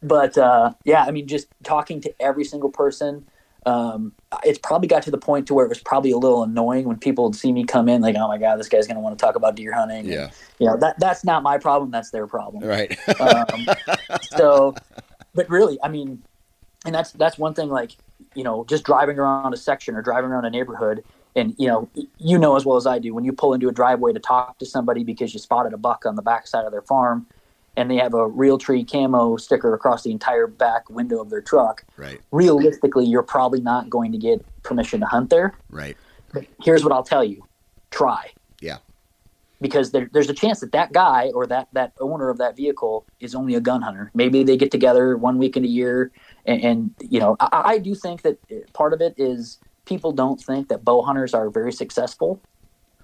but 0.03 0.39
uh, 0.39 0.73
yeah, 0.85 1.05
I 1.05 1.11
mean, 1.11 1.27
just 1.27 1.49
talking 1.65 2.01
to 2.03 2.23
every 2.23 2.45
single 2.45 2.71
person. 2.71 3.27
Um, 3.67 4.13
it's 4.45 4.59
probably 4.59 4.89
got 4.89 5.03
to 5.05 5.11
the 5.11 5.19
point 5.19 5.47
to 5.49 5.55
where 5.55 5.65
it 5.65 5.69
was 5.69 5.81
probably 5.81 6.11
a 6.11 6.17
little 6.17 6.43
annoying 6.43 6.87
when 6.87 6.99
people 6.99 7.25
would 7.25 7.35
see 7.35 7.53
me 7.53 7.65
come 7.65 7.89
in, 7.89 8.01
like, 8.03 8.17
"Oh 8.17 8.29
my 8.29 8.39
god, 8.39 8.59
this 8.59 8.69
guy's 8.69 8.87
going 8.87 8.97
to 8.97 9.01
want 9.01 9.19
to 9.19 9.23
talk 9.25 9.37
about 9.37 9.57
deer 9.57 9.73
hunting." 9.73 10.07
yeah. 10.07 10.25
And, 10.25 10.33
you 10.59 10.67
know 10.67 10.77
that 10.79 10.99
that's 10.99 11.25
not 11.25 11.43
my 11.43 11.59
problem. 11.59 11.91
That's 11.91 12.11
their 12.11 12.27
problem. 12.27 12.65
Right. 12.65 12.97
Um, 13.21 13.67
so, 14.37 14.75
but 15.35 15.49
really, 15.49 15.79
I 15.83 15.89
mean, 15.89 16.23
and 16.85 16.95
that's 16.95 17.13
that's 17.13 17.39
one 17.39 17.55
thing. 17.55 17.69
Like, 17.69 17.93
you 18.35 18.45
know, 18.45 18.65
just 18.69 18.85
driving 18.85 19.19
around 19.19 19.55
a 19.55 19.57
section 19.57 19.95
or 19.95 20.03
driving 20.03 20.31
around 20.31 20.45
a 20.45 20.51
neighborhood, 20.51 21.05
and 21.37 21.55
you 21.59 21.69
know, 21.69 21.89
you 22.19 22.39
know 22.39 22.57
as 22.57 22.65
well 22.65 22.77
as 22.77 22.87
I 22.87 22.99
do, 22.99 23.15
when 23.15 23.25
you 23.25 23.33
pull 23.33 23.55
into 23.55 23.69
a 23.69 23.73
driveway 23.73 24.13
to 24.13 24.21
talk 24.21 24.59
to 24.59 24.67
somebody 24.67 25.05
because 25.05 25.33
you 25.33 25.41
spotted 25.41 25.73
a 25.73 25.79
buck 25.79 26.05
on 26.07 26.17
the 26.17 26.23
backside 26.23 26.65
of 26.65 26.73
their 26.73 26.83
farm, 26.83 27.27
and 27.77 27.91
they 27.91 27.97
have 27.97 28.15
a 28.15 28.29
Realtree 28.29 28.91
camo 28.91 29.37
sticker 29.37 29.75
across 29.75 30.03
the 30.03 30.11
entire 30.11 30.47
back 30.47 30.89
window 30.91 31.21
of 31.21 31.31
their 31.31 31.41
truck. 31.41 31.85
right. 31.97 32.21
Realistically, 32.31 33.07
you're 33.07 33.23
probably 33.23 33.61
not 33.61 33.89
going 33.89 34.13
to 34.13 34.19
get 34.19 34.45
permission 34.63 35.01
to 35.01 35.07
hunt 35.07 35.31
there. 35.31 35.55
Right. 35.71 35.97
But 36.33 36.47
here's 36.63 36.83
what 36.83 36.93
I'll 36.93 37.03
tell 37.03 37.25
you: 37.25 37.45
try. 37.91 38.31
Because 39.63 39.93
there, 39.93 40.11
there's 40.13 40.29
a 40.29 40.35
chance 40.35 40.61
that 40.61 40.73
that 40.73 40.93
guy 40.93 41.31
or 41.35 41.47
that 41.47 41.69
that 41.73 41.93
owner 42.01 42.29
of 42.29 42.39
that 42.39 42.57
vehicle 42.57 43.07
is 43.21 43.35
only 43.35 43.55
a 43.55 43.61
gun 43.61 43.81
hunter. 43.81 44.11
Maybe 44.13 44.43
they 44.43 44.57
get 44.57 44.71
together 44.71 45.17
one 45.17 45.39
week 45.39 45.57
in 45.57 45.65
a 45.65 45.69
year, 45.69 46.11
and, 46.45 46.63
and 46.63 46.95
you 47.01 47.21
know, 47.21 47.37
I, 47.41 47.63
I 47.65 47.79
do 47.79 47.95
think 47.95 48.23
that 48.23 48.39
part 48.75 48.93
of 48.93 49.01
it 49.01 49.15
is 49.17 49.59
people 49.87 50.13
don't 50.13 50.41
think 50.41 50.69
that 50.69 50.85
bow 50.85 51.03
hunters 51.03 51.33
are 51.33 51.49
very 51.49 51.73
successful. 51.73 52.41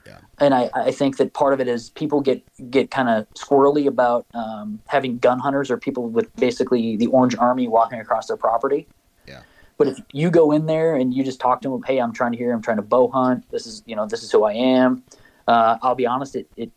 Yeah. 0.06 0.18
And 0.38 0.54
I, 0.54 0.70
I 0.74 0.90
think 0.90 1.18
that 1.18 1.34
part 1.34 1.52
of 1.52 1.60
it 1.60 1.68
is 1.68 1.90
people 1.90 2.20
get 2.20 2.42
get 2.70 2.90
kind 2.90 3.08
of 3.08 3.28
squirrely 3.34 3.86
about 3.86 4.26
um, 4.34 4.80
having 4.86 5.18
gun 5.18 5.38
hunters 5.38 5.70
or 5.70 5.76
people 5.76 6.08
with 6.08 6.34
basically 6.36 6.96
the 6.96 7.06
Orange 7.08 7.36
Army 7.36 7.68
walking 7.68 8.00
across 8.00 8.26
their 8.26 8.36
property. 8.36 8.86
Yeah. 9.26 9.42
But 9.76 9.88
if 9.88 10.00
you 10.12 10.30
go 10.30 10.50
in 10.50 10.66
there 10.66 10.96
and 10.96 11.14
you 11.14 11.22
just 11.22 11.40
talk 11.40 11.60
to 11.62 11.70
them, 11.70 11.82
hey, 11.84 11.98
I'm 11.98 12.12
trying 12.12 12.32
to 12.32 12.38
hear, 12.38 12.52
I'm 12.52 12.62
trying 12.62 12.78
to 12.78 12.82
bow 12.82 13.08
hunt. 13.08 13.48
This 13.50 13.66
is 13.66 13.82
you 13.86 13.94
know 13.94 14.06
this 14.06 14.22
is 14.22 14.32
who 14.32 14.44
I 14.44 14.54
am. 14.54 15.04
Uh, 15.48 15.78
I'll 15.82 15.94
be 15.94 16.06
honest, 16.06 16.36
it, 16.36 16.46
it 16.56 16.70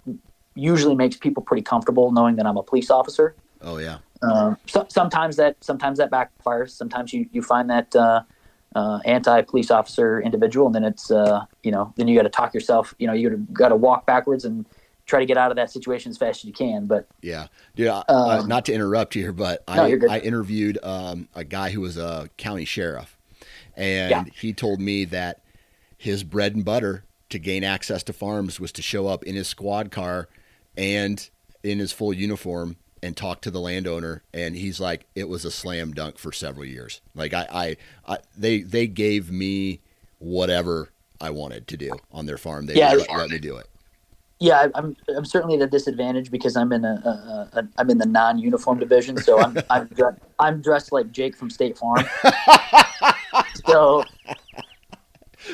usually 0.56 0.96
makes 0.96 1.18
people 1.18 1.44
pretty 1.44 1.62
comfortable 1.62 2.12
knowing 2.12 2.38
that 2.38 2.46
I'm 2.48 2.58
a 2.58 2.64
police 2.64 2.90
officer. 2.90 3.36
Oh 3.62 3.78
yeah. 3.78 3.98
Um, 4.24 4.58
so, 4.66 4.86
sometimes 4.90 5.36
that 5.36 5.58
sometimes 5.62 5.98
that 5.98 6.10
backfires. 6.10 6.70
Sometimes 6.72 7.12
you, 7.12 7.28
you 7.34 7.42
find 7.42 7.70
that 7.70 7.96
uh, 7.96 8.22
uh, 8.76 9.00
anti-police 9.04 9.72
officer 9.72 10.22
individual, 10.22 10.68
and 10.68 10.76
then 10.76 10.84
it's 10.86 11.12
uh, 11.12 11.44
you 11.64 11.72
know 11.72 11.94
then 11.98 12.08
you 12.08 12.16
got 12.16 12.24
to 12.24 12.30
talk 12.30 12.54
yourself. 12.54 12.96
You 12.98 13.08
know 13.08 13.14
you 13.14 13.46
got 13.52 13.70
to 13.70 13.76
walk 13.76 14.06
backwards 14.06 14.46
and 14.46 14.66
try 15.06 15.20
to 15.20 15.26
get 15.26 15.38
out 15.38 15.52
of 15.52 15.58
that 15.58 15.70
situation 15.70 16.10
as 16.12 16.18
fast 16.18 16.42
as 16.42 16.46
you 16.46 16.54
can. 16.54 16.86
But 16.86 17.08
Yeah, 17.22 17.48
dude. 17.76 17.88
I- 17.90 18.04
uh, 18.08 18.40
Um, 18.42 18.48
not 18.48 18.66
to 18.66 18.74
interrupt 18.74 19.14
here, 19.16 19.34
but 19.34 19.64
No, 19.68 19.84
I. 19.84 19.98
I 20.10 20.20
interviewed 20.20 20.78
um, 20.84 21.28
a 21.36 21.44
guy 21.44 21.72
who 21.72 21.82
was 21.82 21.98
a 21.98 22.30
county 22.38 22.64
sheriff, 22.66 23.18
and 23.76 24.12
Yeah. 24.12 24.24
he 24.34 24.54
told 24.54 24.80
me 24.80 25.04
that 25.06 25.42
his 25.98 26.24
bread 26.24 26.56
and 26.56 26.64
butter 26.64 27.04
to 27.32 27.40
gain 27.40 27.64
access 27.64 28.04
to 28.04 28.14
farms 28.14 28.60
was 28.60 28.72
to 28.74 28.82
show 28.82 29.08
up 29.08 29.24
in 29.24 29.36
his 29.36 29.48
squad 29.48 29.92
car 29.92 30.28
and 30.78 31.30
in 31.64 31.80
his 31.80 31.92
full 31.92 32.14
uniform 32.14 32.78
and 33.04 33.18
talk 33.18 33.42
to 33.42 33.52
the 33.52 33.60
landowner. 33.60 34.24
And 34.34 34.56
he's 34.56 34.80
like, 34.80 35.06
it 35.16 35.28
was 35.28 35.46
a 35.46 35.52
slam 35.52 35.94
dunk 35.94 36.18
for 36.18 36.32
several 36.32 36.66
years. 36.66 37.02
Like 37.16 37.34
I, 37.34 37.48
I, 37.52 37.78
I 38.14 38.18
they 38.38 38.62
they 38.62 38.88
gave 38.88 39.32
me 39.32 39.82
whatever 40.20 40.92
I 41.20 41.30
wanted 41.32 41.68
to 41.68 41.78
do 41.78 41.92
on 42.12 42.26
their 42.26 42.38
farm. 42.38 42.66
They 42.68 42.76
Yeah, 42.76 42.94
let, 42.94 43.10
let 43.12 43.30
me 43.30 43.40
do 43.40 43.58
it. 43.58 43.68
yeah, 44.40 44.68
I'm 44.76 44.96
I'm 45.16 45.26
certainly 45.26 45.56
at 45.56 45.62
a 45.62 45.68
disadvantage 45.68 46.32
because 46.32 46.56
I'm 46.56 46.72
in 46.72 46.86
a, 46.86 47.50
a, 47.54 47.60
a 47.60 47.68
I'm 47.78 47.90
in 47.90 47.98
the 47.98 48.06
non-uniform 48.06 48.80
division, 48.80 49.18
so 49.18 49.40
I'm 49.40 49.58
I'm, 49.70 49.90
I'm 50.40 50.62
dressed 50.62 50.92
like 50.92 51.12
Jake 51.12 51.36
from 51.36 51.50
State 51.50 51.78
Farm. 51.78 52.06
so 53.68 54.04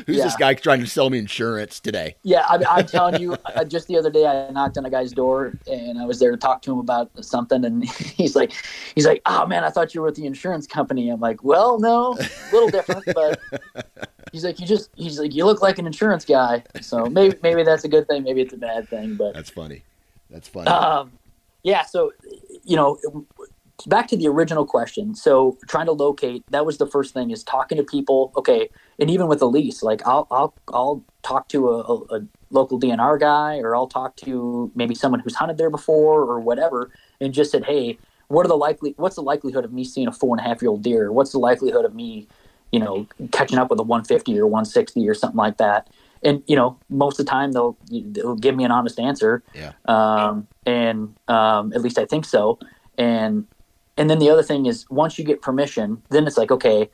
Who's 0.05 0.17
this 0.17 0.35
guy 0.35 0.53
trying 0.53 0.79
to 0.81 0.87
sell 0.87 1.09
me 1.09 1.17
insurance 1.19 1.79
today? 1.79 2.15
Yeah, 2.23 2.45
I, 2.47 2.63
I'm 2.69 2.85
telling 2.87 3.21
you, 3.21 3.37
just 3.67 3.87
the 3.87 3.97
other 3.97 4.09
day 4.09 4.25
I 4.25 4.49
knocked 4.51 4.77
on 4.77 4.85
a 4.85 4.89
guy's 4.89 5.11
door 5.11 5.53
and 5.67 5.99
I 5.99 6.05
was 6.05 6.19
there 6.19 6.31
to 6.31 6.37
talk 6.37 6.61
to 6.63 6.71
him 6.73 6.79
about 6.79 7.11
something, 7.23 7.63
and 7.65 7.85
he's 7.89 8.35
like, 8.35 8.53
he's 8.95 9.05
like, 9.05 9.21
oh 9.25 9.45
man, 9.45 9.63
I 9.63 9.69
thought 9.69 9.93
you 9.93 10.01
were 10.01 10.07
with 10.07 10.15
the 10.15 10.25
insurance 10.25 10.67
company. 10.67 11.09
I'm 11.09 11.19
like, 11.19 11.43
well, 11.43 11.79
no, 11.79 12.17
a 12.19 12.53
little 12.53 12.69
different, 12.69 13.05
but 13.13 13.39
he's 14.31 14.43
like, 14.43 14.59
you 14.59 14.67
just, 14.67 14.89
he's 14.95 15.19
like, 15.19 15.33
you 15.33 15.45
look 15.45 15.61
like 15.61 15.79
an 15.79 15.85
insurance 15.87 16.25
guy. 16.25 16.63
So 16.81 17.05
maybe 17.05 17.37
maybe 17.43 17.63
that's 17.63 17.83
a 17.83 17.89
good 17.89 18.07
thing, 18.07 18.23
maybe 18.23 18.41
it's 18.41 18.53
a 18.53 18.57
bad 18.57 18.89
thing, 18.89 19.15
but 19.15 19.33
That's 19.33 19.49
funny. 19.49 19.83
That's 20.29 20.47
funny. 20.47 20.67
um, 20.67 21.11
yeah. 21.63 21.85
So 21.85 22.11
you 22.63 22.75
know, 22.75 22.99
back 23.85 24.07
to 24.07 24.17
the 24.17 24.27
original 24.27 24.65
question. 24.65 25.15
So 25.15 25.57
trying 25.67 25.85
to 25.85 25.91
locate 25.91 26.43
that 26.49 26.65
was 26.65 26.77
the 26.77 26.87
first 26.87 27.13
thing 27.13 27.31
is 27.31 27.43
talking 27.43 27.77
to 27.77 27.83
people. 27.83 28.33
Okay, 28.35 28.69
and 28.99 29.09
even 29.09 29.27
with 29.27 29.41
a 29.41 29.45
lease, 29.45 29.83
like 29.83 30.05
I'll 30.07 30.27
I'll 30.31 30.53
I'll 30.73 31.03
talk 31.23 31.49
to 31.49 31.69
a, 31.69 31.81
a, 31.81 32.17
a 32.17 32.27
local 32.49 32.79
DNR 32.79 33.19
guy, 33.19 33.59
or 33.59 33.75
I'll 33.75 33.87
talk 33.87 34.15
to 34.17 34.71
maybe 34.75 34.95
someone 34.95 35.19
who's 35.19 35.35
hunted 35.35 35.57
there 35.57 35.69
before, 35.69 36.21
or 36.21 36.39
whatever, 36.39 36.91
and 37.19 37.33
just 37.33 37.51
said, 37.51 37.65
hey, 37.65 37.97
what 38.27 38.45
are 38.45 38.49
the 38.49 38.57
likely? 38.57 38.93
What's 38.97 39.15
the 39.15 39.23
likelihood 39.23 39.65
of 39.65 39.73
me 39.73 39.83
seeing 39.83 40.07
a 40.07 40.11
four 40.11 40.35
and 40.35 40.45
a 40.45 40.47
half 40.47 40.61
year 40.61 40.71
old 40.71 40.83
deer? 40.83 41.11
What's 41.11 41.31
the 41.31 41.39
likelihood 41.39 41.85
of 41.85 41.93
me, 41.93 42.27
you 42.71 42.79
know, 42.79 43.07
catching 43.31 43.57
up 43.57 43.69
with 43.69 43.79
a 43.79 43.83
150 43.83 44.39
or 44.39 44.47
160 44.47 45.07
or 45.07 45.13
something 45.13 45.37
like 45.37 45.57
that? 45.57 45.89
and 46.23 46.43
you 46.47 46.55
know, 46.55 46.77
most 46.89 47.19
of 47.19 47.25
the 47.25 47.29
time 47.29 47.51
they'll 47.51 47.77
they'll 47.89 48.35
give 48.35 48.55
me 48.55 48.63
an 48.63 48.71
honest 48.71 48.99
answer. 48.99 49.43
Yeah. 49.53 49.73
Um, 49.85 50.47
and 50.65 51.15
um, 51.27 51.73
at 51.73 51.81
least 51.81 51.97
I 51.97 52.05
think 52.05 52.25
so. 52.25 52.59
And 52.97 53.47
and 53.97 54.09
then 54.09 54.19
the 54.19 54.29
other 54.29 54.43
thing 54.43 54.65
is 54.65 54.89
once 54.89 55.17
you 55.17 55.25
get 55.25 55.41
permission, 55.41 56.01
then 56.09 56.27
it's 56.27 56.37
like 56.37 56.51
okay, 56.51 56.89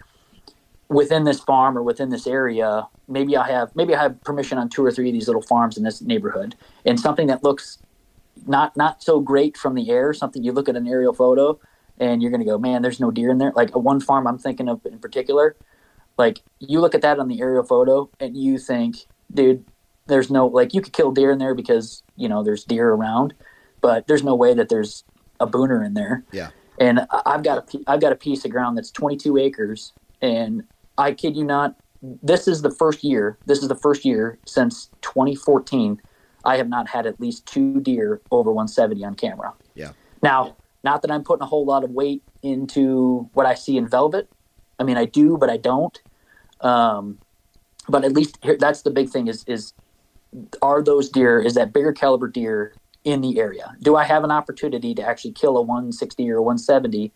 within 0.93 1.23
this 1.23 1.39
farm 1.39 1.77
or 1.77 1.83
within 1.83 2.09
this 2.09 2.27
area, 2.27 2.87
maybe 3.07 3.35
I 3.35 3.49
have 3.49 3.75
maybe 3.75 3.95
I 3.95 4.01
have 4.01 4.21
permission 4.21 4.57
on 4.57 4.69
two 4.69 4.85
or 4.85 4.91
three 4.91 5.09
of 5.09 5.13
these 5.13 5.27
little 5.27 5.41
farms 5.41 5.77
in 5.77 5.83
this 5.83 6.01
neighborhood, 6.01 6.55
and 6.85 6.99
something 6.99 7.27
that 7.27 7.43
looks 7.43 7.79
not 8.45 8.75
not 8.75 9.03
so 9.03 9.19
great 9.19 9.57
from 9.57 9.75
the 9.75 9.89
air, 9.89 10.13
something 10.13 10.43
you 10.43 10.51
look 10.51 10.69
at 10.69 10.75
an 10.75 10.87
aerial 10.87 11.13
photo 11.13 11.59
and 11.99 12.21
you're 12.21 12.31
gonna 12.31 12.45
go, 12.45 12.57
man, 12.57 12.81
there's 12.81 12.99
no 12.99 13.11
deer 13.11 13.29
in 13.29 13.37
there. 13.37 13.51
Like 13.55 13.75
a 13.75 13.79
one 13.79 13.99
farm 13.99 14.27
I'm 14.27 14.37
thinking 14.37 14.67
of 14.67 14.85
in 14.85 14.99
particular, 14.99 15.55
like 16.17 16.41
you 16.59 16.79
look 16.79 16.95
at 16.95 17.01
that 17.01 17.19
on 17.19 17.27
the 17.27 17.41
aerial 17.41 17.63
photo 17.63 18.09
and 18.19 18.35
you 18.35 18.57
think, 18.57 18.97
dude, 19.33 19.65
there's 20.07 20.29
no 20.29 20.47
like 20.47 20.73
you 20.73 20.81
could 20.81 20.93
kill 20.93 21.11
deer 21.11 21.31
in 21.31 21.39
there 21.39 21.55
because 21.55 22.03
you 22.15 22.27
know 22.27 22.43
there's 22.43 22.63
deer 22.63 22.89
around, 22.89 23.33
but 23.81 24.07
there's 24.07 24.23
no 24.23 24.35
way 24.35 24.53
that 24.53 24.69
there's 24.69 25.03
a 25.39 25.47
booner 25.47 25.85
in 25.85 25.93
there. 25.93 26.23
Yeah. 26.31 26.49
And 26.79 27.05
I've 27.25 27.43
got 27.43 27.73
a 27.73 27.79
I've 27.87 28.01
got 28.01 28.11
a 28.11 28.15
piece 28.15 28.43
of 28.45 28.51
ground 28.51 28.77
that's 28.77 28.91
22 28.91 29.37
acres, 29.37 29.93
and 30.21 30.63
I 30.97 31.13
kid 31.13 31.35
you 31.35 31.43
not, 31.43 31.75
this 32.01 32.47
is 32.47 32.61
the 32.61 32.71
first 32.71 33.03
year. 33.03 33.37
This 33.45 33.61
is 33.61 33.67
the 33.67 33.75
first 33.75 34.05
year 34.05 34.37
since 34.45 34.89
2014. 35.01 36.01
I 36.45 36.57
have 36.57 36.67
not 36.67 36.89
had 36.89 37.05
at 37.05 37.19
least 37.19 37.45
two 37.45 37.79
deer 37.79 38.21
over 38.31 38.51
170 38.51 39.03
on 39.05 39.15
camera. 39.15 39.53
Yeah. 39.75 39.91
Now, 40.21 40.55
not 40.83 41.01
that 41.01 41.11
I'm 41.11 41.23
putting 41.23 41.43
a 41.43 41.47
whole 41.47 41.65
lot 41.65 41.83
of 41.83 41.91
weight 41.91 42.23
into 42.41 43.29
what 43.33 43.45
I 43.45 43.53
see 43.53 43.77
in 43.77 43.87
velvet. 43.87 44.29
I 44.79 44.83
mean, 44.83 44.97
I 44.97 45.05
do, 45.05 45.37
but 45.37 45.49
I 45.49 45.57
don't. 45.57 45.99
Um, 46.59 47.19
but 47.87 48.03
at 48.03 48.13
least 48.13 48.37
here, 48.41 48.57
that's 48.57 48.81
the 48.81 48.91
big 48.91 49.09
thing: 49.09 49.27
is 49.27 49.43
is 49.47 49.73
are 50.61 50.81
those 50.81 51.09
deer? 51.09 51.39
Is 51.39 51.55
that 51.55 51.73
bigger 51.73 51.93
caliber 51.93 52.27
deer 52.27 52.73
in 53.03 53.21
the 53.21 53.39
area? 53.39 53.75
Do 53.81 53.95
I 53.95 54.03
have 54.03 54.23
an 54.23 54.31
opportunity 54.31 54.93
to 54.95 55.03
actually 55.03 55.33
kill 55.33 55.57
a 55.57 55.61
160 55.61 56.29
or 56.29 56.41
170? 56.41 57.11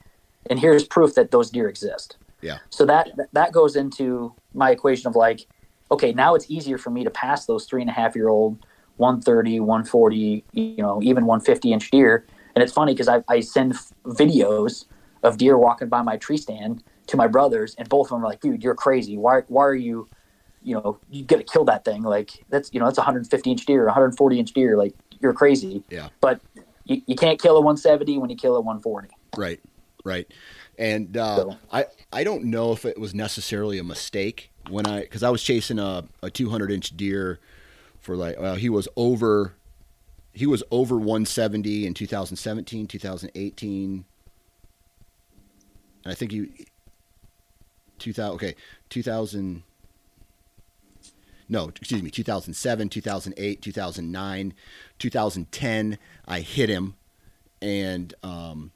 And 0.50 0.60
here's 0.60 0.86
proof 0.86 1.16
that 1.16 1.32
those 1.32 1.50
deer 1.50 1.68
exist. 1.68 2.18
Yeah. 2.48 2.60
So 2.70 2.86
that 2.86 3.10
that 3.34 3.52
goes 3.52 3.76
into 3.76 4.34
my 4.54 4.72
equation 4.72 5.08
of 5.08 5.16
like, 5.16 5.46
okay, 5.92 6.14
now 6.14 6.34
it's 6.34 6.50
easier 6.50 6.78
for 6.78 6.90
me 6.90 7.04
to 7.04 7.10
pass 7.10 7.46
those 7.46 7.66
three 7.66 7.82
and 7.82 7.90
a 7.90 7.94
half 7.94 8.16
year 8.16 8.30
old 8.30 8.66
130, 8.98 9.60
140, 9.60 10.46
you 10.54 10.78
know, 10.78 11.02
even 11.04 11.26
150 11.26 11.74
inch 11.74 11.92
deer. 11.92 12.26
And 12.56 12.64
it's 12.64 12.74
funny 12.74 12.94
because 12.94 13.08
I, 13.08 13.24
I 13.28 13.42
send 13.42 13.74
f- 13.74 13.94
videos 14.04 14.86
of 15.24 15.38
deer 15.38 15.58
walking 15.58 15.90
by 15.90 16.02
my 16.02 16.18
tree 16.18 16.38
stand 16.38 16.84
to 17.08 17.18
my 17.18 17.28
brothers, 17.28 17.76
and 17.78 17.88
both 17.88 18.08
of 18.08 18.12
them 18.12 18.24
are 18.26 18.28
like, 18.28 18.42
dude, 18.42 18.64
you're 18.64 18.76
crazy. 18.76 19.18
Why, 19.18 19.42
why 19.48 19.64
are 19.66 19.76
you, 19.76 20.10
you 20.64 20.76
know, 20.76 21.00
you 21.10 21.24
got 21.24 21.38
to 21.38 21.44
kill 21.44 21.66
that 21.66 21.86
thing? 21.86 22.02
Like, 22.02 22.32
that's, 22.50 22.74
you 22.74 22.80
know, 22.80 22.86
that's 22.88 22.98
a 22.98 23.02
150 23.02 23.52
inch 23.52 23.66
deer, 23.66 23.86
140 23.86 24.40
inch 24.40 24.54
deer. 24.54 24.76
Like, 24.76 24.94
you're 25.22 25.34
crazy. 25.34 25.84
Yeah. 25.90 26.10
But 26.20 26.42
you, 26.86 27.02
you 27.06 27.16
can't 27.16 27.40
kill 27.40 27.58
a 27.58 27.62
170 27.62 28.18
when 28.18 28.30
you 28.30 28.36
kill 28.36 28.56
a 28.56 28.62
140. 28.62 29.10
Right, 29.38 29.60
right. 30.04 30.28
And 30.78 31.18
uh, 31.18 31.36
So- 31.36 31.58
I 31.72 31.86
I 32.14 32.24
don't 32.24 32.46
know 32.46 32.72
if 32.72 32.86
it 32.86 33.00
was 33.00 33.14
necessarily 33.16 33.80
a 33.80 33.84
mistake 33.84 34.52
when 34.70 34.86
I 34.86 35.02
because 35.02 35.24
I 35.24 35.30
was 35.30 35.42
chasing 35.44 35.80
a, 35.80 36.04
a 36.22 36.30
200 36.30 36.72
inch 36.72 36.96
deer 36.96 37.40
for 38.00 38.16
like 38.16 38.40
well 38.40 38.56
he 38.56 38.70
was 38.70 38.88
over 38.96 39.54
he 40.34 40.46
was 40.46 40.64
over 40.70 40.96
170 40.98 41.88
in 41.88 41.94
2017 41.96 42.86
2018 42.88 44.06
and 46.04 46.12
I 46.12 46.14
think 46.16 46.32
he 46.32 46.68
2000 48.00 48.36
okay 48.36 48.56
2000 48.90 49.64
no 51.50 51.70
excuse 51.70 52.04
me 52.04 52.12
2007 52.12 52.90
2008 52.90 53.62
2009 53.62 54.54
2010 55.00 55.98
I 56.28 56.40
hit 56.42 56.70
him. 56.70 56.96
And 57.62 58.14
um, 58.22 58.72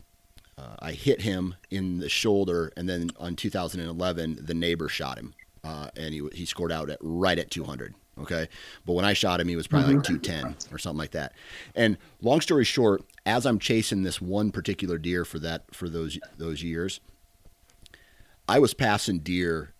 uh, 0.58 0.76
I 0.80 0.92
hit 0.92 1.22
him 1.22 1.56
in 1.70 2.00
the 2.00 2.10
shoulder, 2.10 2.72
and 2.76 2.88
then 2.88 3.12
on 3.20 3.36
2011, 3.36 4.40
the 4.42 4.54
neighbor 4.54 4.90
shot 4.90 5.18
him, 5.18 5.34
uh, 5.64 5.90
and 5.96 6.14
he 6.14 6.28
he 6.34 6.46
scored 6.46 6.72
out 6.72 6.90
at 6.90 7.00
right 7.02 7.38
at 7.38 7.50
200. 7.52 7.96
Okay, 8.20 8.48
but 8.86 8.94
when 8.94 9.06
I 9.06 9.14
shot 9.14 9.40
him, 9.40 9.48
he 9.48 9.56
was 9.56 9.68
probably 9.68 9.96
like 9.96 10.04
210 10.04 10.56
or 10.72 10.78
something 10.78 10.98
like 10.98 11.12
that. 11.12 11.34
And 11.76 11.98
long 12.22 12.42
story 12.42 12.66
short, 12.66 13.04
as 13.26 13.46
I'm 13.46 13.58
chasing 13.58 14.04
this 14.04 14.22
one 14.22 14.52
particular 14.52 14.98
deer 14.98 15.26
for 15.26 15.40
that 15.40 15.74
for 15.74 15.90
those 15.90 16.20
those 16.38 16.62
years, 16.62 17.00
I 18.48 18.60
was 18.60 18.74
passing 18.74 19.20
deer 19.20 19.74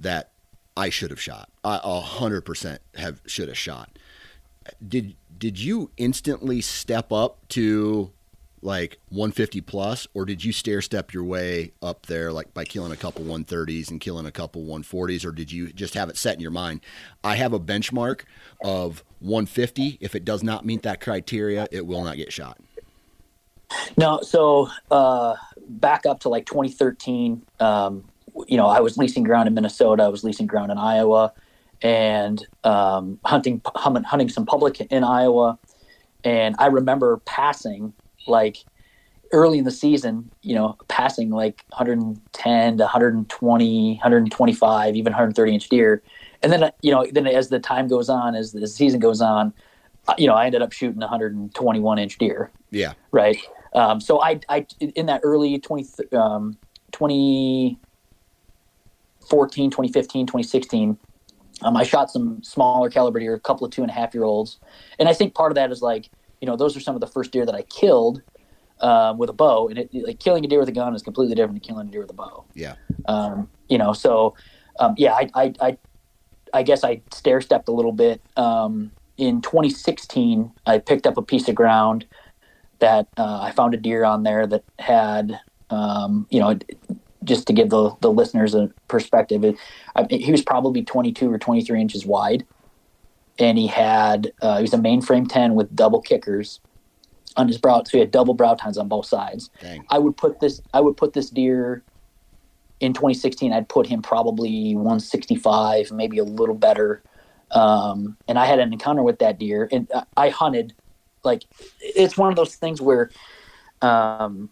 that 0.00 0.30
I 0.76 0.88
should 0.88 1.10
have 1.10 1.20
shot. 1.20 1.50
I 1.62 1.80
a 1.82 2.00
hundred 2.00 2.42
percent 2.42 2.80
have 2.96 3.20
should 3.26 3.48
have 3.48 3.58
shot. 3.58 3.98
Did 4.86 5.14
did 5.36 5.58
you 5.58 5.90
instantly 5.96 6.60
step 6.62 7.12
up 7.12 7.46
to 7.48 8.10
like 8.64 8.98
150 9.10 9.60
plus, 9.60 10.08
or 10.14 10.24
did 10.24 10.44
you 10.44 10.52
stair 10.52 10.80
step 10.80 11.12
your 11.12 11.24
way 11.24 11.72
up 11.82 12.06
there 12.06 12.32
like 12.32 12.52
by 12.54 12.64
killing 12.64 12.92
a 12.92 12.96
couple 12.96 13.24
130s 13.24 13.90
and 13.90 14.00
killing 14.00 14.26
a 14.26 14.30
couple 14.30 14.64
140s, 14.64 15.24
or 15.24 15.32
did 15.32 15.52
you 15.52 15.72
just 15.72 15.94
have 15.94 16.08
it 16.08 16.16
set 16.16 16.34
in 16.34 16.40
your 16.40 16.50
mind? 16.50 16.80
I 17.22 17.36
have 17.36 17.52
a 17.52 17.60
benchmark 17.60 18.22
of 18.62 19.04
150. 19.20 19.98
If 20.00 20.14
it 20.14 20.24
does 20.24 20.42
not 20.42 20.64
meet 20.64 20.82
that 20.82 21.00
criteria, 21.00 21.68
it 21.70 21.86
will 21.86 22.02
not 22.04 22.16
get 22.16 22.32
shot. 22.32 22.58
No, 23.96 24.20
so 24.22 24.70
uh, 24.90 25.36
back 25.68 26.06
up 26.06 26.20
to 26.20 26.28
like 26.28 26.46
2013, 26.46 27.42
um, 27.60 28.04
you 28.46 28.56
know, 28.56 28.66
I 28.66 28.80
was 28.80 28.96
leasing 28.96 29.24
ground 29.24 29.48
in 29.48 29.54
Minnesota, 29.54 30.04
I 30.04 30.08
was 30.08 30.24
leasing 30.24 30.46
ground 30.46 30.72
in 30.72 30.78
Iowa, 30.78 31.32
and 31.82 32.44
um, 32.64 33.18
hunting 33.24 33.60
hunting 33.64 34.28
some 34.28 34.46
public 34.46 34.80
in 34.80 35.04
Iowa. 35.04 35.58
And 36.24 36.56
I 36.58 36.66
remember 36.66 37.18
passing 37.26 37.92
like 38.26 38.58
early 39.32 39.58
in 39.58 39.64
the 39.64 39.70
season, 39.70 40.30
you 40.42 40.54
know, 40.54 40.76
passing 40.88 41.30
like 41.30 41.64
110 41.70 42.78
to 42.78 42.82
120, 42.82 43.94
125, 43.94 44.96
even 44.96 45.12
130 45.12 45.54
inch 45.54 45.68
deer. 45.68 46.02
And 46.42 46.52
then, 46.52 46.70
you 46.82 46.92
know, 46.92 47.06
then 47.10 47.26
as 47.26 47.48
the 47.48 47.58
time 47.58 47.88
goes 47.88 48.08
on, 48.08 48.34
as 48.34 48.52
the 48.52 48.66
season 48.66 49.00
goes 49.00 49.20
on, 49.20 49.52
uh, 50.06 50.14
you 50.18 50.26
know, 50.26 50.34
I 50.34 50.46
ended 50.46 50.62
up 50.62 50.72
shooting 50.72 51.00
121 51.00 51.98
inch 51.98 52.18
deer 52.18 52.50
Yeah, 52.70 52.92
right? 53.10 53.38
Um, 53.74 54.00
so 54.00 54.22
I, 54.22 54.40
I, 54.48 54.66
in 54.80 55.06
that 55.06 55.22
early 55.24 55.58
20, 55.58 55.86
um, 56.12 56.56
2014, 56.92 59.70
2015, 59.70 60.26
2016, 60.26 60.98
um, 61.62 61.76
I 61.76 61.82
shot 61.82 62.10
some 62.10 62.42
smaller 62.42 62.90
caliber 62.90 63.18
deer, 63.18 63.34
a 63.34 63.40
couple 63.40 63.64
of 63.64 63.72
two 63.72 63.82
and 63.82 63.90
a 63.90 63.94
half 63.94 64.14
year 64.14 64.24
olds. 64.24 64.58
And 64.98 65.08
I 65.08 65.14
think 65.14 65.34
part 65.34 65.50
of 65.50 65.56
that 65.56 65.72
is 65.72 65.82
like, 65.82 66.10
you 66.44 66.46
know, 66.46 66.56
those 66.56 66.76
are 66.76 66.80
some 66.80 66.94
of 66.94 67.00
the 67.00 67.06
first 67.06 67.32
deer 67.32 67.46
that 67.46 67.54
I 67.54 67.62
killed 67.62 68.20
um, 68.80 69.16
with 69.16 69.30
a 69.30 69.32
bow. 69.32 69.68
And 69.68 69.78
it, 69.78 69.88
like 69.94 70.20
killing 70.20 70.44
a 70.44 70.48
deer 70.48 70.58
with 70.58 70.68
a 70.68 70.72
gun 70.72 70.94
is 70.94 71.02
completely 71.02 71.34
different 71.34 71.62
than 71.62 71.66
killing 71.66 71.88
a 71.88 71.90
deer 71.90 72.02
with 72.02 72.10
a 72.10 72.14
bow. 72.14 72.44
yeah, 72.52 72.74
Um, 73.06 73.48
you 73.70 73.78
know, 73.78 73.94
so 73.94 74.34
um, 74.78 74.94
yeah, 74.98 75.14
I, 75.14 75.30
I, 75.34 75.54
I, 75.58 75.78
I 76.52 76.62
guess 76.62 76.84
I 76.84 77.00
stair 77.14 77.40
stepped 77.40 77.66
a 77.68 77.72
little 77.72 77.92
bit. 77.92 78.20
Um, 78.36 78.90
in 79.16 79.40
2016, 79.40 80.52
I 80.66 80.80
picked 80.80 81.06
up 81.06 81.16
a 81.16 81.22
piece 81.22 81.48
of 81.48 81.54
ground 81.54 82.04
that 82.80 83.08
uh, 83.16 83.40
I 83.40 83.52
found 83.52 83.72
a 83.72 83.78
deer 83.78 84.04
on 84.04 84.22
there 84.22 84.46
that 84.46 84.64
had, 84.78 85.40
um, 85.70 86.26
you 86.28 86.40
know, 86.40 86.58
just 87.22 87.46
to 87.46 87.54
give 87.54 87.70
the, 87.70 87.96
the 88.02 88.12
listeners 88.12 88.54
a 88.54 88.70
perspective, 88.88 89.44
it, 89.44 89.56
I, 89.96 90.06
he 90.10 90.30
was 90.30 90.42
probably 90.42 90.82
22 90.82 91.32
or 91.32 91.38
23 91.38 91.80
inches 91.80 92.04
wide. 92.04 92.44
And 93.38 93.58
he 93.58 93.66
had, 93.66 94.32
uh, 94.42 94.56
he 94.58 94.62
was 94.62 94.74
a 94.74 94.78
mainframe 94.78 95.28
10 95.28 95.54
with 95.54 95.74
double 95.74 96.00
kickers 96.00 96.60
on 97.36 97.48
his 97.48 97.58
brow. 97.58 97.82
So 97.84 97.90
he 97.92 97.98
had 97.98 98.10
double 98.12 98.34
brow 98.34 98.54
tines 98.54 98.78
on 98.78 98.88
both 98.88 99.06
sides. 99.06 99.50
dang, 99.60 99.84
I 99.90 99.98
would 99.98 100.16
put 100.16 100.38
this 100.40 100.60
I 100.72 100.80
would 100.80 100.96
put 100.96 101.12
this 101.14 101.30
deer 101.30 101.82
in 102.80 102.92
2016 102.92 103.52
I'd 103.52 103.68
put 103.68 103.86
him 103.86 104.02
probably 104.02 104.74
165 104.74 105.90
maybe 105.92 106.18
a 106.18 106.24
little 106.24 106.54
better 106.54 107.02
um, 107.52 108.16
and 108.28 108.38
I 108.38 108.46
had 108.46 108.58
an 108.58 108.72
encounter 108.72 109.02
with 109.02 109.20
that 109.20 109.38
deer 109.38 109.68
and 109.72 109.88
I- 109.94 110.26
I 110.26 110.28
hunted 110.28 110.74
like 111.22 111.44
it's 111.80 112.18
one 112.18 112.28
of 112.30 112.36
those 112.36 112.56
things 112.56 112.80
where 112.82 113.10
um, 113.80 114.50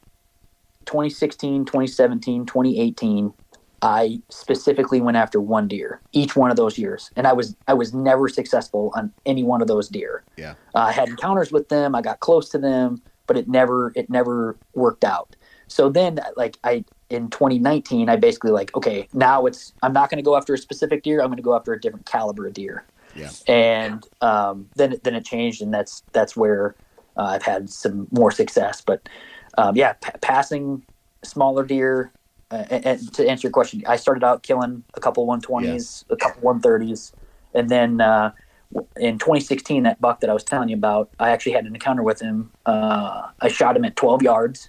2016 0.87 1.64
2017 1.64 2.47
2018 2.47 3.35
I 3.83 4.20
specifically 4.28 5.01
went 5.01 5.16
after 5.16 5.41
one 5.41 5.66
deer 5.68 6.01
each 6.12 6.37
one 6.37 6.51
of 6.51 6.57
those 6.57 6.78
years 6.78 7.11
and 7.16 7.26
I 7.26 7.33
was 7.33 7.57
I 7.66 7.74
was 7.74 7.93
never 7.93 8.28
successful 8.28 8.93
on 8.95 9.12
any 9.26 9.43
one 9.43 9.61
of 9.61 9.66
those 9.68 9.89
deer 9.89 10.22
yeah, 10.37 10.53
uh, 10.74 10.78
I 10.78 10.93
had 10.93 11.09
encounters 11.09 11.51
with 11.53 11.68
them. 11.68 11.95
I 11.95 12.01
got 12.03 12.20
close 12.20 12.49
to 12.51 12.59
them, 12.59 13.03
but 13.26 13.37
it 13.37 13.49
never 13.49 13.93
it 13.97 14.09
never 14.09 14.57
worked 14.74 15.05
out. 15.05 15.35
So 15.68 15.89
then, 15.89 16.20
like 16.37 16.59
I 16.64 16.85
in 17.11 17.28
2019, 17.30 18.09
I 18.09 18.16
basically 18.16 18.51
like 18.53 18.74
okay, 18.76 19.09
now 19.12 19.47
it's 19.47 19.72
I'm 19.83 19.93
not 19.93 20.11
going 20.11 20.18
to 20.18 20.22
go 20.22 20.37
after 20.37 20.55
a 20.55 20.59
specific 20.59 21.03
deer. 21.03 21.20
I'm 21.20 21.26
going 21.28 21.37
to 21.39 21.43
go 21.43 21.55
after 21.57 21.72
a 21.72 21.80
different 21.80 22.07
caliber 22.07 22.47
of 22.47 22.55
deer. 22.55 22.85
Yeah. 23.16 23.30
And 23.49 24.07
um, 24.20 24.68
then 24.76 24.93
it- 24.95 25.05
then 25.05 25.14
it 25.14 25.24
changed, 25.24 25.61
and 25.62 25.72
that's 25.74 26.03
that's 26.12 26.37
where 26.37 26.74
uh, 27.16 27.24
I've 27.24 27.43
had 27.43 27.68
some 27.70 28.07
more 28.11 28.30
success. 28.30 28.80
But 28.80 29.09
um, 29.59 29.76
yeah, 29.76 29.95
pa- 29.95 30.18
passing 30.20 30.83
smaller 31.24 31.64
deer. 31.64 32.12
Uh, 32.53 32.64
and, 32.70 32.86
and 32.86 33.14
to 33.14 33.26
answer 33.26 33.46
your 33.46 33.53
question, 33.53 33.82
I 33.86 33.96
started 33.96 34.22
out 34.22 34.42
killing 34.42 34.84
a 34.94 35.00
couple 35.00 35.26
120s, 35.26 36.05
a 36.11 36.16
couple 36.16 36.42
130s, 36.42 37.12
and 37.55 37.70
then 37.70 38.00
uh, 38.03 38.32
in 38.96 39.18
2016, 39.18 39.84
that 39.84 40.00
buck 40.00 40.20
that 40.20 40.28
I 40.28 40.34
was 40.34 40.44
telling 40.44 40.68
you 40.68 40.76
about, 40.76 41.11
I 41.18 41.30
actually 41.30 41.53
had 41.53 41.64
an 41.64 41.74
encounter 41.74 42.03
with 42.03 42.20
him. 42.20 42.53
Uh, 42.66 43.28
I 43.40 43.48
shot 43.48 43.76
him 43.76 43.84
at 43.86 43.96
12 43.96 44.22
yards. 44.22 44.68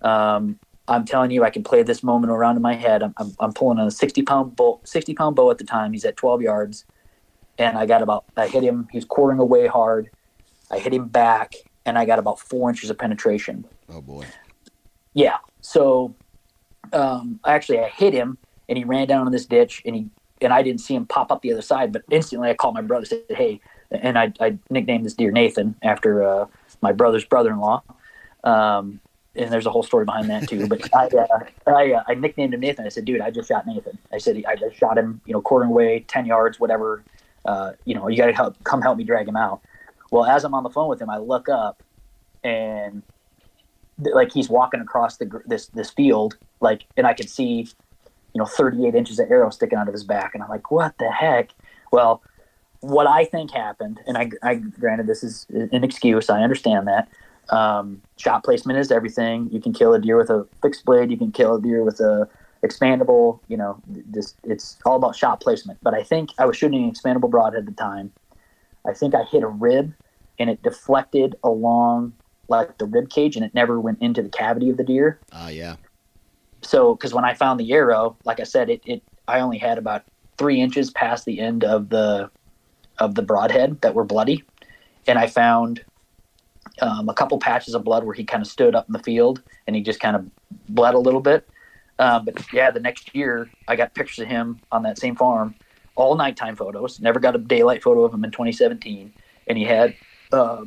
Um, 0.00 0.58
I'm 0.88 1.04
telling 1.04 1.30
you, 1.30 1.44
I 1.44 1.50
can 1.50 1.62
play 1.62 1.82
this 1.82 2.02
moment 2.02 2.32
around 2.32 2.56
in 2.56 2.62
my 2.62 2.74
head. 2.74 3.02
I'm, 3.02 3.14
I'm, 3.18 3.36
I'm 3.38 3.52
pulling 3.52 3.78
a 3.78 3.90
60 3.90 4.22
pound 4.22 4.56
bow, 4.56 4.80
60 4.84 5.14
pound 5.14 5.36
bow 5.36 5.50
at 5.50 5.58
the 5.58 5.64
time. 5.64 5.92
He's 5.92 6.04
at 6.04 6.16
12 6.16 6.42
yards, 6.42 6.84
and 7.58 7.78
I 7.78 7.86
got 7.86 8.02
about 8.02 8.24
I 8.36 8.48
hit 8.48 8.62
him. 8.62 8.88
He's 8.90 9.04
quartering 9.04 9.38
away 9.38 9.66
hard. 9.66 10.10
I 10.70 10.78
hit 10.78 10.92
him 10.92 11.08
back, 11.08 11.54
and 11.84 11.98
I 11.98 12.04
got 12.04 12.18
about 12.18 12.40
four 12.40 12.70
inches 12.70 12.90
of 12.90 12.98
penetration. 12.98 13.64
Oh 13.88 14.00
boy. 14.00 14.26
Yeah. 15.14 15.38
So, 15.60 16.14
um, 16.92 17.40
actually, 17.46 17.80
I 17.80 17.88
hit 17.88 18.12
him, 18.12 18.38
and 18.68 18.78
he 18.78 18.84
ran 18.84 19.06
down 19.06 19.26
in 19.26 19.32
this 19.32 19.46
ditch, 19.46 19.82
and 19.84 19.94
he 19.94 20.08
and 20.40 20.52
I 20.52 20.62
didn't 20.62 20.80
see 20.80 20.94
him 20.94 21.06
pop 21.06 21.30
up 21.30 21.42
the 21.42 21.52
other 21.52 21.62
side. 21.62 21.92
But 21.92 22.02
instantly, 22.10 22.50
I 22.50 22.54
called 22.54 22.74
my 22.74 22.82
brother, 22.82 23.04
said, 23.04 23.22
"Hey," 23.28 23.60
and 23.90 24.18
I, 24.18 24.32
I 24.40 24.58
nicknamed 24.70 25.04
this 25.04 25.14
deer 25.14 25.30
Nathan 25.30 25.74
after 25.82 26.22
uh, 26.22 26.46
my 26.80 26.92
brother's 26.92 27.24
brother-in-law. 27.24 27.82
Um, 28.44 29.00
and 29.34 29.50
there's 29.50 29.66
a 29.66 29.70
whole 29.70 29.82
story 29.82 30.04
behind 30.04 30.28
that 30.28 30.48
too. 30.48 30.66
But 30.66 30.94
I, 30.94 31.06
uh, 31.06 31.44
I, 31.66 31.92
uh, 31.92 32.02
I 32.06 32.14
nicknamed 32.14 32.54
him 32.54 32.60
Nathan. 32.60 32.84
I 32.84 32.88
said, 32.88 33.04
"Dude, 33.04 33.20
I 33.20 33.30
just 33.30 33.48
shot 33.48 33.66
Nathan." 33.66 33.98
I 34.12 34.18
said, 34.18 34.42
"I 34.46 34.56
just 34.56 34.76
shot 34.76 34.98
him, 34.98 35.20
you 35.24 35.32
know, 35.32 35.40
quartering 35.40 35.70
away, 35.70 36.04
ten 36.06 36.26
yards, 36.26 36.60
whatever. 36.60 37.02
Uh, 37.44 37.72
you 37.84 37.94
know, 37.94 38.08
you 38.08 38.16
got 38.16 38.26
to 38.26 38.32
help, 38.32 38.62
come 38.64 38.82
help 38.82 38.98
me 38.98 39.04
drag 39.04 39.26
him 39.26 39.36
out." 39.36 39.62
Well, 40.10 40.26
as 40.26 40.44
I'm 40.44 40.54
on 40.54 40.62
the 40.62 40.70
phone 40.70 40.88
with 40.88 41.00
him, 41.00 41.08
I 41.08 41.16
look 41.16 41.48
up, 41.48 41.82
and 42.44 43.02
like 44.12 44.32
he's 44.32 44.48
walking 44.48 44.80
across 44.80 45.16
the 45.16 45.42
this 45.46 45.68
this 45.68 45.90
field, 45.90 46.36
like, 46.60 46.84
and 46.96 47.06
I 47.06 47.14
could 47.14 47.30
see, 47.30 47.68
you 48.34 48.38
know, 48.38 48.46
38 48.46 48.94
inches 48.94 49.18
of 49.18 49.30
arrow 49.30 49.50
sticking 49.50 49.78
out 49.78 49.88
of 49.88 49.94
his 49.94 50.04
back, 50.04 50.34
and 50.34 50.42
I'm 50.42 50.48
like, 50.48 50.70
"What 50.70 50.96
the 50.98 51.10
heck?" 51.10 51.50
Well, 51.90 52.22
what 52.82 53.06
I 53.06 53.24
think 53.24 53.52
happened, 53.52 54.00
and 54.06 54.18
I, 54.18 54.30
I 54.42 54.56
granted 54.56 55.06
this 55.06 55.22
is 55.22 55.46
an 55.50 55.84
excuse, 55.84 56.28
I 56.28 56.42
understand 56.42 56.88
that. 56.88 57.08
Um, 57.50 58.02
shot 58.16 58.44
placement 58.44 58.78
is 58.78 58.90
everything. 58.90 59.48
You 59.50 59.60
can 59.60 59.72
kill 59.72 59.94
a 59.94 60.00
deer 60.00 60.16
with 60.16 60.30
a 60.30 60.46
fixed 60.62 60.84
blade. 60.84 61.10
You 61.10 61.16
can 61.16 61.32
kill 61.32 61.56
a 61.56 61.60
deer 61.60 61.82
with 61.84 62.00
a 62.00 62.28
expandable. 62.64 63.40
You 63.48 63.56
know, 63.56 63.80
this 63.86 64.34
it's 64.44 64.78
all 64.84 64.96
about 64.96 65.16
shot 65.16 65.40
placement. 65.40 65.78
But 65.82 65.94
I 65.94 66.02
think 66.02 66.30
I 66.38 66.46
was 66.46 66.56
shooting 66.56 66.84
an 66.84 66.92
expandable 66.92 67.30
broadhead 67.30 67.60
at 67.60 67.66
the 67.66 67.72
time. 67.72 68.12
I 68.86 68.92
think 68.92 69.14
I 69.14 69.24
hit 69.24 69.42
a 69.42 69.48
rib, 69.48 69.94
and 70.38 70.50
it 70.50 70.62
deflected 70.62 71.36
along 71.44 72.14
like 72.48 72.78
the 72.78 72.86
rib 72.86 73.10
cage, 73.10 73.36
and 73.36 73.44
it 73.44 73.54
never 73.54 73.80
went 73.80 74.00
into 74.00 74.22
the 74.22 74.28
cavity 74.28 74.70
of 74.70 74.76
the 74.76 74.84
deer. 74.84 75.20
Ah, 75.32 75.48
yeah. 75.48 75.76
So, 76.62 76.94
because 76.94 77.12
when 77.12 77.24
I 77.24 77.34
found 77.34 77.58
the 77.58 77.72
arrow, 77.72 78.16
like 78.24 78.40
I 78.40 78.44
said, 78.44 78.70
it, 78.70 78.82
it 78.84 79.02
I 79.26 79.40
only 79.40 79.58
had 79.58 79.78
about 79.78 80.04
three 80.38 80.60
inches 80.60 80.90
past 80.90 81.24
the 81.24 81.40
end 81.40 81.64
of 81.64 81.88
the 81.88 82.30
of 82.98 83.14
the 83.14 83.22
broadhead 83.22 83.80
that 83.80 83.94
were 83.94 84.04
bloody, 84.04 84.44
and 85.06 85.18
I 85.18 85.26
found 85.26 85.84
um, 86.80 87.08
a 87.08 87.14
couple 87.14 87.38
patches 87.38 87.74
of 87.74 87.84
blood 87.84 88.04
where 88.04 88.14
he 88.14 88.24
kind 88.24 88.42
of 88.42 88.46
stood 88.46 88.74
up 88.74 88.86
in 88.88 88.92
the 88.92 88.98
field 88.98 89.42
and 89.66 89.76
he 89.76 89.82
just 89.82 90.00
kind 90.00 90.16
of 90.16 90.30
bled 90.68 90.94
a 90.94 90.98
little 90.98 91.20
bit. 91.20 91.48
Um, 91.98 92.24
but 92.24 92.34
yeah, 92.52 92.70
the 92.70 92.80
next 92.80 93.14
year 93.14 93.50
I 93.68 93.76
got 93.76 93.94
pictures 93.94 94.20
of 94.20 94.28
him 94.28 94.60
on 94.72 94.82
that 94.84 94.98
same 94.98 95.14
farm, 95.14 95.54
all 95.94 96.16
nighttime 96.16 96.56
photos. 96.56 97.00
Never 97.00 97.20
got 97.20 97.34
a 97.34 97.38
daylight 97.38 97.82
photo 97.82 98.04
of 98.04 98.14
him 98.14 98.24
in 98.24 98.30
2017, 98.30 99.12
and 99.46 99.58
he 99.58 99.64
had 99.64 99.94
uh, 100.32 100.64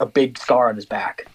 a 0.00 0.06
big 0.06 0.38
scar 0.38 0.68
on 0.68 0.76
his 0.76 0.86
back. 0.86 1.26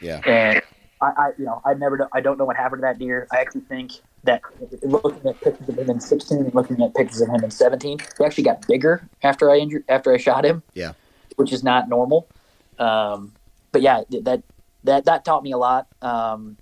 Yeah. 0.00 0.20
And 0.26 0.62
I, 1.00 1.06
I 1.06 1.30
you 1.38 1.44
know, 1.44 1.60
I 1.64 1.74
never, 1.74 2.08
I 2.12 2.20
don't 2.20 2.38
know 2.38 2.44
what 2.44 2.56
happened 2.56 2.80
to 2.80 2.86
that 2.86 2.98
deer. 2.98 3.26
I 3.32 3.38
actually 3.38 3.62
think 3.62 3.92
that 4.24 4.42
looking 4.82 5.28
at 5.28 5.40
pictures 5.40 5.68
of 5.68 5.78
him 5.78 5.90
in 5.90 6.00
16 6.00 6.38
and 6.38 6.54
looking 6.54 6.82
at 6.82 6.94
pictures 6.94 7.20
of 7.20 7.28
him 7.28 7.44
in 7.44 7.50
17, 7.50 7.98
he 7.98 8.24
actually 8.24 8.44
got 8.44 8.66
bigger 8.66 9.08
after 9.22 9.50
I 9.50 9.58
injured, 9.58 9.84
after 9.88 10.12
I 10.12 10.18
shot 10.18 10.44
him. 10.44 10.62
Yeah. 10.74 10.92
Which 11.36 11.52
is 11.52 11.62
not 11.62 11.88
normal. 11.88 12.28
Um, 12.78 13.32
but 13.72 13.82
yeah, 13.82 14.02
that 14.22 14.42
that 14.84 15.04
that 15.06 15.24
taught 15.24 15.42
me 15.42 15.52
a 15.52 15.58
lot. 15.58 15.88
Um, 16.00 16.56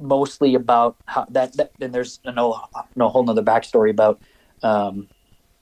mostly 0.00 0.54
about 0.54 0.96
how 1.06 1.26
that, 1.30 1.56
that 1.56 1.72
and 1.80 1.92
there's 1.92 2.20
no 2.24 2.64
no 2.94 3.08
whole 3.08 3.24
nother 3.24 3.42
backstory 3.42 3.90
about 3.90 4.20
um, 4.62 5.08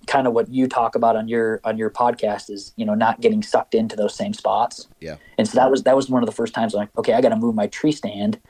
kind 0.09 0.27
of 0.27 0.33
what 0.33 0.53
you 0.53 0.67
talk 0.67 0.97
about 0.97 1.15
on 1.15 1.29
your 1.29 1.61
on 1.63 1.79
your 1.79 1.91
podcast 1.91 2.51
is 2.51 2.73
you 2.77 2.85
know 2.85 2.95
not 2.95 3.21
getting 3.21 3.43
sucked 3.43 3.75
into 3.75 3.95
those 3.95 4.15
same 4.15 4.33
spots. 4.33 4.89
Yeah. 5.01 5.17
And 5.37 5.47
so 5.47 5.55
that 5.57 5.71
was 5.71 5.85
that 5.85 5.95
was 5.95 6.11
one 6.11 6.23
of 6.23 6.27
the 6.27 6.35
first 6.35 6.55
times 6.55 6.75
I'm 6.75 6.81
like, 6.81 6.99
okay, 6.99 7.13
I 7.13 7.21
got 7.21 7.29
to 7.29 7.37
move 7.37 7.55
my 7.55 7.69
tree 7.69 7.93
stand 7.93 8.41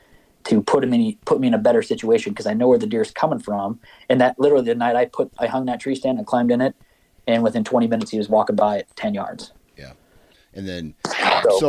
to 0.45 0.63
put 0.63 0.83
him 0.83 0.93
in 0.93 1.17
put 1.25 1.39
me 1.39 1.47
in 1.47 1.53
a 1.53 1.59
better 1.59 1.83
situation 1.83 2.31
because 2.33 2.47
I 2.47 2.53
know 2.53 2.67
where 2.67 2.79
the 2.79 2.87
deer's 2.87 3.11
coming 3.11 3.39
from. 3.39 3.79
And 4.09 4.19
that 4.21 4.39
literally 4.39 4.65
the 4.65 4.75
night 4.75 4.95
I 4.95 5.05
put 5.05 5.31
I 5.37 5.47
hung 5.47 5.65
that 5.65 5.79
tree 5.79 5.95
stand, 5.95 6.17
and 6.17 6.25
climbed 6.25 6.49
in 6.49 6.61
it, 6.61 6.75
and 7.27 7.43
within 7.43 7.63
20 7.63 7.87
minutes 7.87 8.09
he 8.09 8.17
was 8.17 8.29
walking 8.29 8.55
by 8.55 8.79
at 8.79 8.95
10 8.95 9.13
yards. 9.13 9.51
Yeah. 9.77 9.91
And 10.53 10.67
then 10.67 10.95
So- 11.43 11.59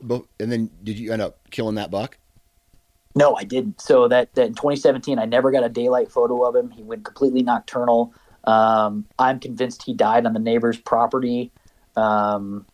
so, 0.00 0.26
and 0.40 0.50
then 0.50 0.70
did 0.82 0.98
you 0.98 1.12
end 1.12 1.22
up 1.22 1.50
killing 1.50 1.74
that 1.74 1.90
buck? 1.90 2.18
No, 3.16 3.36
I 3.36 3.44
didn't. 3.44 3.80
So 3.80 4.08
that, 4.08 4.34
that 4.34 4.46
in 4.46 4.54
2017, 4.54 5.18
I 5.18 5.24
never 5.24 5.52
got 5.52 5.62
a 5.62 5.68
daylight 5.68 6.10
photo 6.10 6.42
of 6.44 6.56
him. 6.56 6.70
He 6.70 6.82
went 6.82 7.04
completely 7.04 7.42
nocturnal. 7.42 8.12
Um, 8.46 9.06
I'm 9.18 9.40
convinced 9.40 9.82
he 9.84 9.94
died 9.94 10.26
on 10.26 10.32
the 10.32 10.40
neighbor's 10.40 10.78
property. 10.78 11.50
Um, 11.96 12.66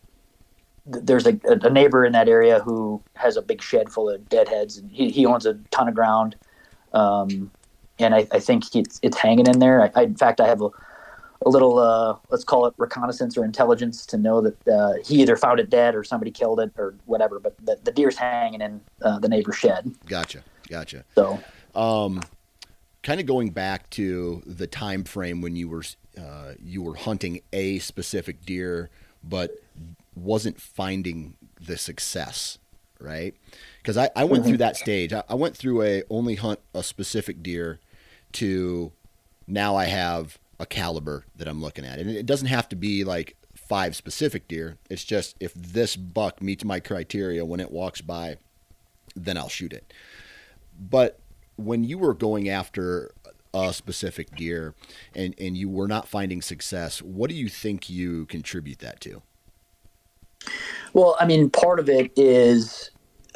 th- 0.91 1.05
there's 1.05 1.25
a, 1.25 1.39
a 1.45 1.69
neighbor 1.69 2.05
in 2.05 2.11
that 2.13 2.27
area 2.27 2.59
who 2.59 3.01
has 3.15 3.37
a 3.37 3.41
big 3.41 3.61
shed 3.61 3.89
full 3.89 4.09
of 4.09 4.27
deadheads, 4.27 4.77
and 4.77 4.91
he, 4.91 5.09
he 5.09 5.25
owns 5.25 5.45
a 5.45 5.53
ton 5.71 5.87
of 5.87 5.95
ground. 5.95 6.35
Um, 6.93 7.51
and 7.99 8.13
I, 8.13 8.27
I 8.31 8.39
think 8.39 8.75
it's, 8.75 8.99
it's 9.01 9.17
hanging 9.17 9.47
in 9.47 9.59
there. 9.59 9.81
I, 9.81 9.91
I, 9.95 10.03
in 10.03 10.15
fact, 10.15 10.41
I 10.41 10.47
have 10.47 10.61
a, 10.61 10.69
a 11.45 11.49
little, 11.49 11.79
uh, 11.79 12.17
let's 12.29 12.43
call 12.43 12.65
it 12.65 12.73
reconnaissance 12.77 13.37
or 13.37 13.45
intelligence 13.45 14.05
to 14.07 14.17
know 14.17 14.41
that 14.41 14.67
uh, 14.67 14.93
he 15.05 15.21
either 15.21 15.37
found 15.37 15.59
it 15.59 15.69
dead 15.69 15.95
or 15.95 16.03
somebody 16.03 16.31
killed 16.31 16.59
it 16.59 16.71
or 16.77 16.95
whatever. 17.05 17.39
But 17.39 17.55
the, 17.63 17.79
the 17.83 17.91
deer's 17.91 18.17
hanging 18.17 18.61
in 18.61 18.81
uh, 19.01 19.19
the 19.19 19.29
neighbor's 19.29 19.55
shed. 19.55 19.91
Gotcha. 20.05 20.43
Gotcha. 20.69 21.05
So 21.15 21.39
Um, 21.73 22.21
kind 23.03 23.19
of 23.19 23.25
going 23.25 23.49
back 23.49 23.89
to 23.91 24.43
the 24.45 24.67
time 24.67 25.03
frame 25.03 25.41
when 25.41 25.55
you 25.55 25.67
were 25.69 25.83
uh, 26.19 26.53
you 26.61 26.81
were 26.81 26.95
hunting 26.95 27.41
a 27.53 27.79
specific 27.79 28.45
deer, 28.45 28.89
but 29.23 29.51
wasn't 30.15 30.59
finding 30.59 31.35
the 31.59 31.77
success, 31.77 32.57
right? 32.99 33.33
Because 33.77 33.97
I, 33.97 34.09
I 34.15 34.25
went 34.25 34.45
through 34.45 34.57
that 34.57 34.75
stage. 34.75 35.13
I, 35.13 35.23
I 35.29 35.35
went 35.35 35.55
through 35.55 35.83
a 35.83 36.03
only 36.09 36.35
hunt 36.35 36.59
a 36.73 36.83
specific 36.83 37.41
deer 37.41 37.79
to 38.33 38.91
now 39.47 39.75
I 39.75 39.85
have 39.85 40.37
a 40.59 40.65
caliber 40.65 41.25
that 41.35 41.47
I'm 41.47 41.61
looking 41.61 41.85
at, 41.85 41.99
and 41.99 42.09
it 42.09 42.25
doesn't 42.25 42.47
have 42.47 42.69
to 42.69 42.75
be 42.75 43.03
like 43.03 43.35
five 43.55 43.95
specific 43.95 44.47
deer. 44.49 44.77
It's 44.89 45.05
just 45.05 45.37
if 45.39 45.53
this 45.53 45.95
buck 45.95 46.41
meets 46.41 46.65
my 46.65 46.81
criteria 46.81 47.45
when 47.45 47.61
it 47.61 47.71
walks 47.71 48.01
by, 48.01 48.35
then 49.15 49.37
I'll 49.37 49.49
shoot 49.49 49.71
it. 49.71 49.93
But 50.77 51.20
when 51.63 51.83
you 51.83 51.97
were 51.97 52.13
going 52.13 52.49
after 52.49 53.11
a 53.53 53.73
specific 53.73 54.35
deer 54.35 54.73
and, 55.13 55.35
and 55.37 55.57
you 55.57 55.69
were 55.69 55.87
not 55.87 56.07
finding 56.07 56.41
success, 56.41 57.01
what 57.01 57.29
do 57.29 57.35
you 57.35 57.49
think 57.49 57.89
you 57.89 58.25
contribute 58.25 58.79
that 58.79 59.01
to? 59.01 59.21
Well, 60.93 61.15
I 61.19 61.25
mean, 61.25 61.49
part 61.49 61.79
of 61.79 61.89
it 61.89 62.11
is 62.15 62.91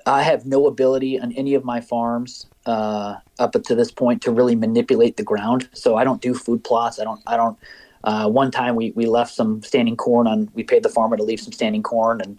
I 0.05 0.21
have 0.23 0.45
no 0.45 0.67
ability 0.67 1.19
on 1.19 1.31
any 1.33 1.53
of 1.53 1.63
my 1.63 1.81
farms 1.81 2.47
uh, 2.65 3.15
up 3.39 3.53
to 3.53 3.75
this 3.75 3.91
point 3.91 4.21
to 4.23 4.31
really 4.31 4.55
manipulate 4.55 5.17
the 5.17 5.23
ground. 5.23 5.69
So 5.73 5.95
I 5.95 6.03
don't 6.03 6.21
do 6.21 6.33
food 6.33 6.63
plots. 6.63 6.99
I 6.99 7.03
don't. 7.03 7.21
I 7.27 7.37
don't. 7.37 7.57
Uh, 8.03 8.29
one 8.29 8.51
time 8.51 8.75
we, 8.75 8.91
we 8.91 9.07
left 9.07 9.33
some 9.33 9.63
standing 9.63 9.97
corn 9.97 10.27
on. 10.27 10.49
We 10.53 10.63
paid 10.63 10.83
the 10.83 10.89
farmer 10.89 11.17
to 11.17 11.23
leave 11.23 11.39
some 11.39 11.53
standing 11.53 11.81
corn, 11.81 12.21
and 12.21 12.37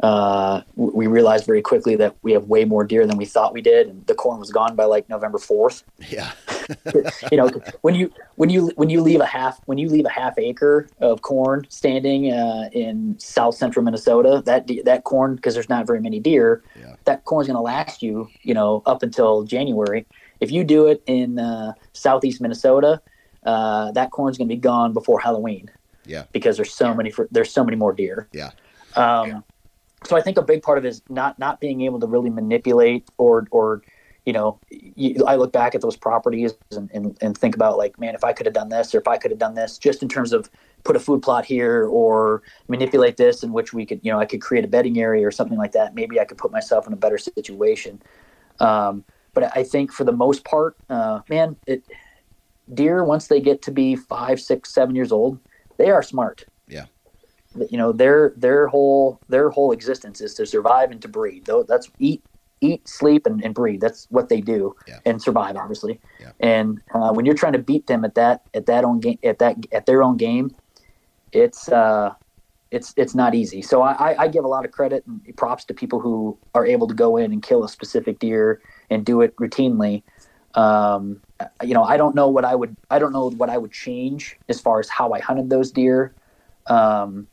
uh, 0.00 0.60
we 0.76 1.06
realized 1.06 1.46
very 1.46 1.62
quickly 1.62 1.94
that 1.96 2.14
we 2.22 2.32
have 2.32 2.44
way 2.44 2.64
more 2.64 2.84
deer 2.84 3.06
than 3.06 3.16
we 3.16 3.24
thought 3.24 3.52
we 3.54 3.62
did, 3.62 3.88
and 3.88 4.04
the 4.06 4.14
corn 4.14 4.38
was 4.40 4.50
gone 4.50 4.74
by 4.74 4.84
like 4.84 5.08
November 5.08 5.38
fourth 5.38 5.84
Yeah. 6.10 6.32
you 7.30 7.36
know 7.36 7.50
when 7.82 7.94
you 7.94 8.10
when 8.36 8.48
you 8.48 8.68
when 8.76 8.88
you 8.88 9.00
leave 9.02 9.20
a 9.20 9.26
half 9.26 9.60
when 9.66 9.76
you 9.76 9.88
leave 9.88 10.06
a 10.06 10.10
half 10.10 10.38
acre 10.38 10.88
of 11.00 11.20
corn 11.22 11.66
standing 11.68 12.32
uh, 12.32 12.68
in 12.72 13.14
south 13.18 13.54
central 13.54 13.84
Minnesota 13.84 14.42
that 14.46 14.66
that 14.84 15.04
corn 15.04 15.36
because 15.36 15.52
there's 15.54 15.68
not 15.68 15.86
very 15.86 16.00
many 16.00 16.18
deer 16.20 16.62
Yeah. 16.80 16.96
that 17.04 17.24
corn's 17.26 17.48
going 17.48 17.56
to 17.56 17.60
last 17.62 18.02
you 18.02 18.28
you 18.42 18.54
know 18.54 18.82
up 18.86 19.02
until 19.02 19.42
January 19.44 20.06
if 20.40 20.50
you 20.50 20.64
do 20.64 20.86
it 20.86 21.02
in 21.06 21.38
uh, 21.38 21.74
southeast 21.92 22.40
Minnesota 22.40 23.00
uh, 23.44 23.92
that 23.92 24.10
corn's 24.10 24.38
going 24.38 24.48
to 24.48 24.54
be 24.54 24.60
gone 24.60 24.94
before 24.94 25.20
Halloween 25.20 25.70
Yeah. 26.06 26.24
because 26.32 26.56
there's 26.56 26.72
so 26.72 26.94
many 26.94 27.12
there's 27.30 27.52
so 27.52 27.62
many 27.62 27.76
more 27.76 27.92
deer 27.92 28.26
Yeah. 28.32 28.50
um, 28.96 29.44
so 30.06 30.16
I 30.16 30.20
think 30.20 30.38
a 30.38 30.42
big 30.42 30.62
part 30.62 30.78
of 30.78 30.84
it 30.84 30.88
is 30.88 31.02
not 31.08 31.38
not 31.38 31.60
being 31.60 31.82
able 31.82 32.00
to 32.00 32.06
really 32.06 32.30
manipulate 32.30 33.08
or 33.18 33.46
or 33.50 33.82
you 34.24 34.32
know 34.32 34.58
you, 34.70 35.24
I 35.26 35.36
look 35.36 35.52
back 35.52 35.74
at 35.74 35.80
those 35.80 35.96
properties 35.96 36.54
and, 36.72 36.90
and, 36.92 37.16
and 37.20 37.36
think 37.36 37.54
about 37.54 37.76
like 37.76 37.98
man 37.98 38.14
if 38.14 38.24
I 38.24 38.32
could 38.32 38.46
have 38.46 38.54
done 38.54 38.68
this 38.68 38.94
or 38.94 38.98
if 38.98 39.08
I 39.08 39.18
could 39.18 39.30
have 39.30 39.40
done 39.40 39.54
this 39.54 39.78
just 39.78 40.02
in 40.02 40.08
terms 40.08 40.32
of 40.32 40.50
put 40.84 40.96
a 40.96 41.00
food 41.00 41.22
plot 41.22 41.44
here 41.44 41.86
or 41.86 42.42
manipulate 42.68 43.16
this 43.16 43.42
in 43.42 43.52
which 43.52 43.72
we 43.72 43.84
could 43.84 44.00
you 44.02 44.10
know 44.10 44.18
I 44.18 44.26
could 44.26 44.40
create 44.40 44.64
a 44.64 44.68
bedding 44.68 44.98
area 44.98 45.26
or 45.26 45.30
something 45.30 45.58
like 45.58 45.72
that 45.72 45.94
maybe 45.94 46.20
I 46.20 46.24
could 46.24 46.38
put 46.38 46.52
myself 46.52 46.86
in 46.86 46.92
a 46.92 46.96
better 46.96 47.18
situation 47.18 48.00
um, 48.60 49.04
but 49.32 49.56
I 49.56 49.64
think 49.64 49.92
for 49.92 50.04
the 50.04 50.12
most 50.12 50.44
part 50.44 50.76
uh, 50.88 51.20
man 51.28 51.56
it 51.66 51.84
deer 52.72 53.04
once 53.04 53.26
they 53.26 53.40
get 53.40 53.60
to 53.62 53.70
be 53.70 53.94
five 53.94 54.40
six 54.40 54.72
seven 54.72 54.94
years 54.94 55.12
old 55.12 55.38
they 55.76 55.90
are 55.90 56.02
smart. 56.02 56.44
You 57.70 57.78
know 57.78 57.92
their 57.92 58.32
their 58.36 58.66
whole 58.68 59.20
their 59.28 59.50
whole 59.50 59.72
existence 59.72 60.20
is 60.20 60.34
to 60.34 60.46
survive 60.46 60.90
and 60.90 61.00
to 61.02 61.08
breed. 61.08 61.44
Though 61.46 61.62
that's 61.62 61.90
eat 61.98 62.22
eat, 62.60 62.88
sleep, 62.88 63.26
and, 63.26 63.44
and 63.44 63.54
breed. 63.54 63.78
That's 63.80 64.06
what 64.10 64.30
they 64.30 64.40
do, 64.40 64.74
Yeah. 64.88 65.00
and 65.04 65.20
survive, 65.20 65.54
obviously. 65.56 66.00
Yeah. 66.18 66.30
And 66.40 66.80
uh, 66.94 67.12
when 67.12 67.26
you're 67.26 67.34
trying 67.34 67.52
to 67.52 67.58
beat 67.58 67.86
them 67.88 68.04
at 68.06 68.14
that 68.14 68.42
at 68.54 68.66
that 68.66 68.84
own 68.84 69.00
game 69.00 69.18
at 69.22 69.38
that 69.40 69.56
at 69.72 69.84
their 69.86 70.02
own 70.02 70.16
game, 70.16 70.54
it's 71.32 71.68
uh, 71.68 72.14
it's 72.70 72.94
it's 72.96 73.14
not 73.14 73.34
easy. 73.34 73.60
So 73.62 73.82
I, 73.82 73.92
I- 74.12 74.22
I 74.22 74.28
give 74.28 74.44
a 74.44 74.48
lot 74.48 74.64
of 74.64 74.70
credit 74.72 75.04
and 75.06 75.20
props 75.36 75.64
to 75.66 75.74
people 75.74 76.00
who 76.00 76.38
are 76.54 76.64
able 76.66 76.86
to 76.88 76.94
go 76.94 77.16
in 77.16 77.32
and 77.32 77.42
kill 77.42 77.64
a 77.64 77.68
specific 77.68 78.18
deer 78.18 78.60
and 78.90 79.04
do 79.04 79.20
it 79.20 79.36
routinely. 79.36 80.02
Um, 80.54 81.20
you 81.62 81.74
know, 81.74 81.82
I 81.82 81.96
don't 81.96 82.14
know 82.14 82.28
what 82.28 82.44
I 82.44 82.54
would 82.54 82.76
I 82.90 82.98
don't 82.98 83.12
know 83.12 83.30
what 83.30 83.50
I 83.50 83.58
would 83.58 83.72
change 83.72 84.38
as 84.48 84.60
far 84.60 84.80
as 84.80 84.88
how 84.88 85.12
I 85.12 85.20
hunted 85.20 85.50
those 85.50 85.70
deer. 85.70 86.14
Um, 86.66 87.26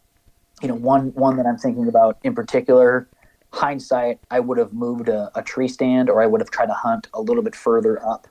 you 0.62 0.68
know, 0.68 0.76
one 0.76 1.14
one 1.14 1.38
that 1.38 1.46
I'm 1.46 1.58
thinking 1.58 1.88
about 1.88 2.18
in 2.24 2.36
particular 2.36 3.08
hindsight, 3.54 4.20
I 4.30 4.40
would 4.40 4.58
have 4.58 4.74
moved 4.74 5.10
a, 5.10 5.32
a 5.36 5.42
tree 5.42 5.68
stand, 5.68 6.10
or 6.10 6.22
I 6.22 6.28
would 6.28 6.42
have 6.42 6.52
tried 6.52 6.68
to 6.68 6.74
hunt 6.74 7.08
a 7.14 7.22
little 7.22 7.44
bit 7.44 7.56
further 7.56 8.04
up 8.06 8.28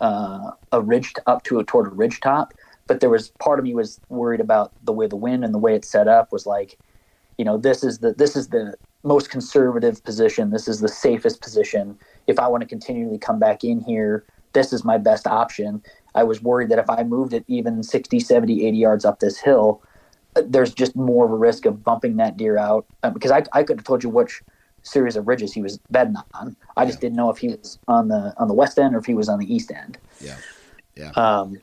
uh, 0.00 0.52
a 0.72 0.80
ridge 0.80 1.14
up 1.26 1.44
to 1.44 1.58
a 1.58 1.64
toward 1.64 1.86
a 1.86 1.94
ridge 1.94 2.20
top. 2.20 2.54
But 2.86 3.00
there 3.00 3.10
was 3.10 3.30
part 3.38 3.58
of 3.58 3.64
me 3.64 3.74
was 3.74 4.00
worried 4.08 4.40
about 4.40 4.72
the 4.84 4.92
way 4.92 5.06
the 5.06 5.16
wind 5.16 5.44
and 5.44 5.52
the 5.52 5.58
way 5.58 5.74
it's 5.74 5.90
set 5.90 6.08
up 6.08 6.32
was 6.32 6.46
like, 6.46 6.78
you 7.36 7.44
know, 7.44 7.58
this 7.58 7.84
is 7.84 7.98
the 7.98 8.14
this 8.14 8.34
is 8.34 8.48
the 8.48 8.74
most 9.04 9.30
conservative 9.30 10.02
position. 10.02 10.50
This 10.50 10.68
is 10.68 10.80
the 10.80 10.88
safest 10.88 11.40
position. 11.40 11.98
If 12.26 12.38
I 12.38 12.48
want 12.48 12.62
to 12.62 12.68
continually 12.68 13.18
come 13.18 13.38
back 13.38 13.62
in 13.62 13.80
here, 13.80 14.24
this 14.54 14.72
is 14.72 14.84
my 14.84 14.98
best 14.98 15.26
option. 15.26 15.82
I 16.14 16.24
was 16.24 16.42
worried 16.42 16.70
that 16.70 16.78
if 16.78 16.90
I 16.90 17.04
moved 17.04 17.32
it 17.32 17.44
even 17.46 17.82
60, 17.82 18.18
70, 18.18 18.66
80 18.66 18.76
yards 18.76 19.04
up 19.04 19.20
this 19.20 19.38
hill, 19.38 19.82
there's 20.34 20.72
just 20.72 20.94
more 20.94 21.24
of 21.26 21.32
a 21.32 21.36
risk 21.36 21.66
of 21.66 21.82
bumping 21.82 22.16
that 22.16 22.36
deer 22.36 22.58
out 22.58 22.86
uh, 23.02 23.10
because 23.10 23.30
I, 23.30 23.42
I 23.52 23.62
could 23.62 23.78
have 23.78 23.84
told 23.84 24.02
you 24.02 24.10
which 24.10 24.42
series 24.82 25.16
of 25.16 25.26
ridges 25.26 25.52
he 25.52 25.62
was 25.62 25.78
bedding 25.90 26.16
on. 26.34 26.56
I 26.76 26.86
just 26.86 27.00
didn't 27.00 27.16
know 27.16 27.30
if 27.30 27.38
he 27.38 27.48
was 27.48 27.78
on 27.88 28.08
the 28.08 28.34
on 28.38 28.48
the 28.48 28.54
west 28.54 28.78
end 28.78 28.94
or 28.94 28.98
if 28.98 29.06
he 29.06 29.14
was 29.14 29.28
on 29.28 29.38
the 29.38 29.52
east 29.52 29.70
end. 29.70 29.98
Yeah. 30.20 30.36
Yeah. 30.96 31.10
Um, 31.10 31.60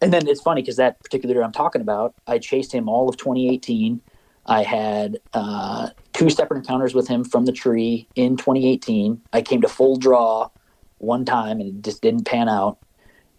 and 0.00 0.12
then 0.12 0.26
it's 0.26 0.40
funny 0.40 0.62
because 0.62 0.76
that 0.76 1.00
particular 1.00 1.34
deer 1.34 1.44
I'm 1.44 1.52
talking 1.52 1.80
about, 1.80 2.14
I 2.26 2.38
chased 2.38 2.72
him 2.72 2.88
all 2.88 3.08
of 3.08 3.16
2018. 3.16 4.00
I 4.46 4.64
had 4.64 5.18
uh, 5.32 5.90
two 6.12 6.28
separate 6.28 6.58
encounters 6.58 6.94
with 6.94 7.06
him 7.06 7.22
from 7.22 7.44
the 7.44 7.52
tree 7.52 8.08
in 8.16 8.36
2018. 8.36 9.20
I 9.32 9.42
came 9.42 9.60
to 9.62 9.68
full 9.68 9.96
draw 9.96 10.50
one 10.98 11.24
time 11.24 11.60
and 11.60 11.68
it 11.68 11.82
just 11.84 12.02
didn't 12.02 12.24
pan 12.24 12.48
out. 12.48 12.78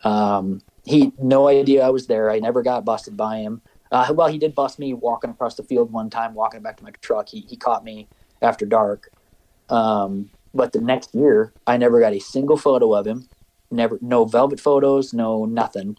Um, 0.05 0.61
he 0.85 1.11
no 1.17 1.47
idea 1.47 1.85
I 1.85 1.89
was 1.89 2.07
there. 2.07 2.29
I 2.29 2.39
never 2.39 2.61
got 2.61 2.85
busted 2.85 3.17
by 3.17 3.37
him. 3.37 3.61
Uh, 3.93 4.11
well, 4.11 4.27
he 4.27 4.39
did 4.39 4.55
bust 4.55 4.79
me 4.79 4.91
walking 4.91 5.29
across 5.29 5.53
the 5.53 5.63
field 5.63 5.91
one 5.91 6.09
time, 6.09 6.33
walking 6.33 6.63
back 6.63 6.77
to 6.77 6.83
my 6.83 6.89
truck. 7.01 7.29
He, 7.29 7.41
he 7.41 7.55
caught 7.55 7.83
me 7.83 8.07
after 8.41 8.65
dark. 8.65 9.11
Um, 9.69 10.31
but 10.51 10.73
the 10.73 10.81
next 10.81 11.13
year, 11.13 11.53
I 11.67 11.77
never 11.77 11.99
got 11.99 12.11
a 12.11 12.19
single 12.19 12.57
photo 12.57 12.95
of 12.95 13.05
him. 13.05 13.29
Never, 13.69 13.99
no 14.01 14.25
velvet 14.25 14.59
photos, 14.59 15.13
no 15.13 15.45
nothing. 15.45 15.95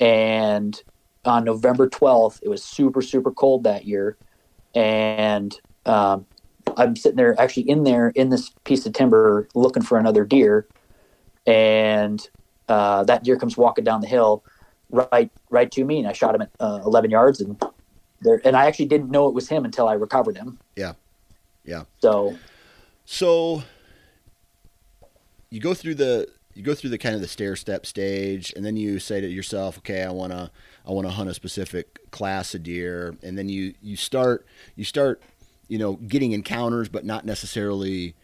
And 0.00 0.82
on 1.24 1.44
November 1.44 1.88
12th, 1.88 2.40
it 2.42 2.48
was 2.48 2.64
super, 2.64 3.00
super 3.00 3.30
cold 3.30 3.62
that 3.62 3.84
year. 3.84 4.16
And 4.74 5.54
um, 5.86 6.26
I'm 6.76 6.96
sitting 6.96 7.16
there, 7.16 7.40
actually 7.40 7.70
in 7.70 7.84
there 7.84 8.08
in 8.08 8.30
this 8.30 8.50
piece 8.64 8.86
of 8.86 8.92
timber, 8.92 9.48
looking 9.54 9.84
for 9.84 9.98
another 9.98 10.24
deer. 10.24 10.66
And 11.46 12.28
uh, 12.68 13.04
that 13.04 13.22
deer 13.22 13.36
comes 13.36 13.56
walking 13.56 13.84
down 13.84 14.00
the 14.00 14.08
hill 14.08 14.44
right 14.90 15.30
right 15.50 15.70
to 15.72 15.84
me, 15.84 15.98
and 15.98 16.08
I 16.08 16.12
shot 16.12 16.34
him 16.34 16.42
at 16.42 16.50
uh, 16.60 16.80
11 16.84 17.10
yards. 17.10 17.40
And 17.40 17.60
there, 18.20 18.40
and 18.44 18.56
I 18.56 18.66
actually 18.66 18.86
didn't 18.86 19.10
know 19.10 19.28
it 19.28 19.34
was 19.34 19.48
him 19.48 19.64
until 19.64 19.88
I 19.88 19.94
recovered 19.94 20.36
him. 20.36 20.58
Yeah. 20.76 20.94
Yeah. 21.64 21.84
So 22.00 22.36
So 23.04 23.62
you 25.50 25.60
go 25.60 25.74
through 25.74 25.96
the 25.96 26.28
you 26.54 26.62
go 26.62 26.74
through 26.74 26.90
the 26.90 26.98
kind 26.98 27.14
of 27.14 27.20
the 27.20 27.28
stair 27.28 27.56
step 27.56 27.86
stage 27.86 28.52
and 28.54 28.64
then 28.64 28.76
you 28.76 28.98
say 28.98 29.20
to 29.20 29.26
yourself, 29.26 29.78
okay, 29.78 30.02
I 30.02 30.10
want 30.10 30.32
to 30.32 30.50
I 30.86 30.92
want 30.92 31.06
to 31.06 31.12
hunt 31.12 31.30
a 31.30 31.34
specific 31.34 32.10
class 32.10 32.54
of 32.54 32.62
deer 32.62 33.16
and 33.22 33.36
then 33.36 33.48
you 33.48 33.74
you 33.80 33.96
start 33.96 34.46
you 34.76 34.84
start, 34.84 35.22
you 35.68 35.78
know, 35.78 35.94
getting 35.94 36.32
encounters 36.32 36.88
but 36.88 37.04
not 37.04 37.24
necessarily 37.24 38.14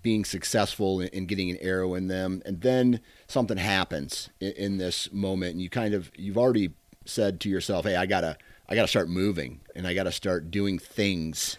being 0.00 0.24
successful 0.24 1.00
in, 1.00 1.08
in 1.08 1.26
getting 1.26 1.50
an 1.50 1.58
arrow 1.60 1.94
in 1.94 2.08
them 2.08 2.42
and 2.46 2.62
then 2.62 3.00
something 3.26 3.58
happens 3.58 4.30
in, 4.40 4.52
in 4.52 4.78
this 4.78 5.12
moment 5.12 5.52
and 5.52 5.60
you 5.60 5.68
kind 5.68 5.94
of 5.94 6.10
you've 6.16 6.38
already 6.38 6.70
said 7.04 7.40
to 7.40 7.48
yourself, 7.48 7.84
"Hey, 7.84 7.96
I 7.96 8.06
got 8.06 8.20
to 8.22 8.36
I 8.68 8.74
got 8.74 8.82
to 8.82 8.88
start 8.88 9.08
moving 9.08 9.60
and 9.74 9.86
I 9.86 9.94
got 9.94 10.04
to 10.04 10.12
start 10.12 10.50
doing 10.50 10.78
things 10.78 11.58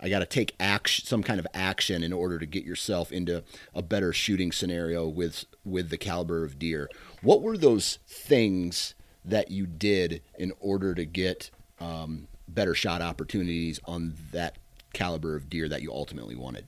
I 0.00 0.08
got 0.08 0.20
to 0.20 0.26
take 0.26 0.54
action, 0.60 1.04
some 1.04 1.22
kind 1.22 1.40
of 1.40 1.46
action, 1.52 2.02
in 2.02 2.12
order 2.12 2.38
to 2.38 2.46
get 2.46 2.64
yourself 2.64 3.10
into 3.10 3.42
a 3.74 3.82
better 3.82 4.12
shooting 4.12 4.52
scenario 4.52 5.08
with 5.08 5.44
with 5.64 5.90
the 5.90 5.98
caliber 5.98 6.44
of 6.44 6.58
deer. 6.58 6.88
What 7.22 7.42
were 7.42 7.58
those 7.58 7.98
things 8.06 8.94
that 9.24 9.50
you 9.50 9.66
did 9.66 10.22
in 10.38 10.52
order 10.60 10.94
to 10.94 11.04
get 11.04 11.50
um, 11.80 12.28
better 12.46 12.74
shot 12.74 13.02
opportunities 13.02 13.80
on 13.84 14.14
that 14.32 14.56
caliber 14.92 15.36
of 15.36 15.50
deer 15.50 15.68
that 15.68 15.82
you 15.82 15.92
ultimately 15.92 16.36
wanted? 16.36 16.66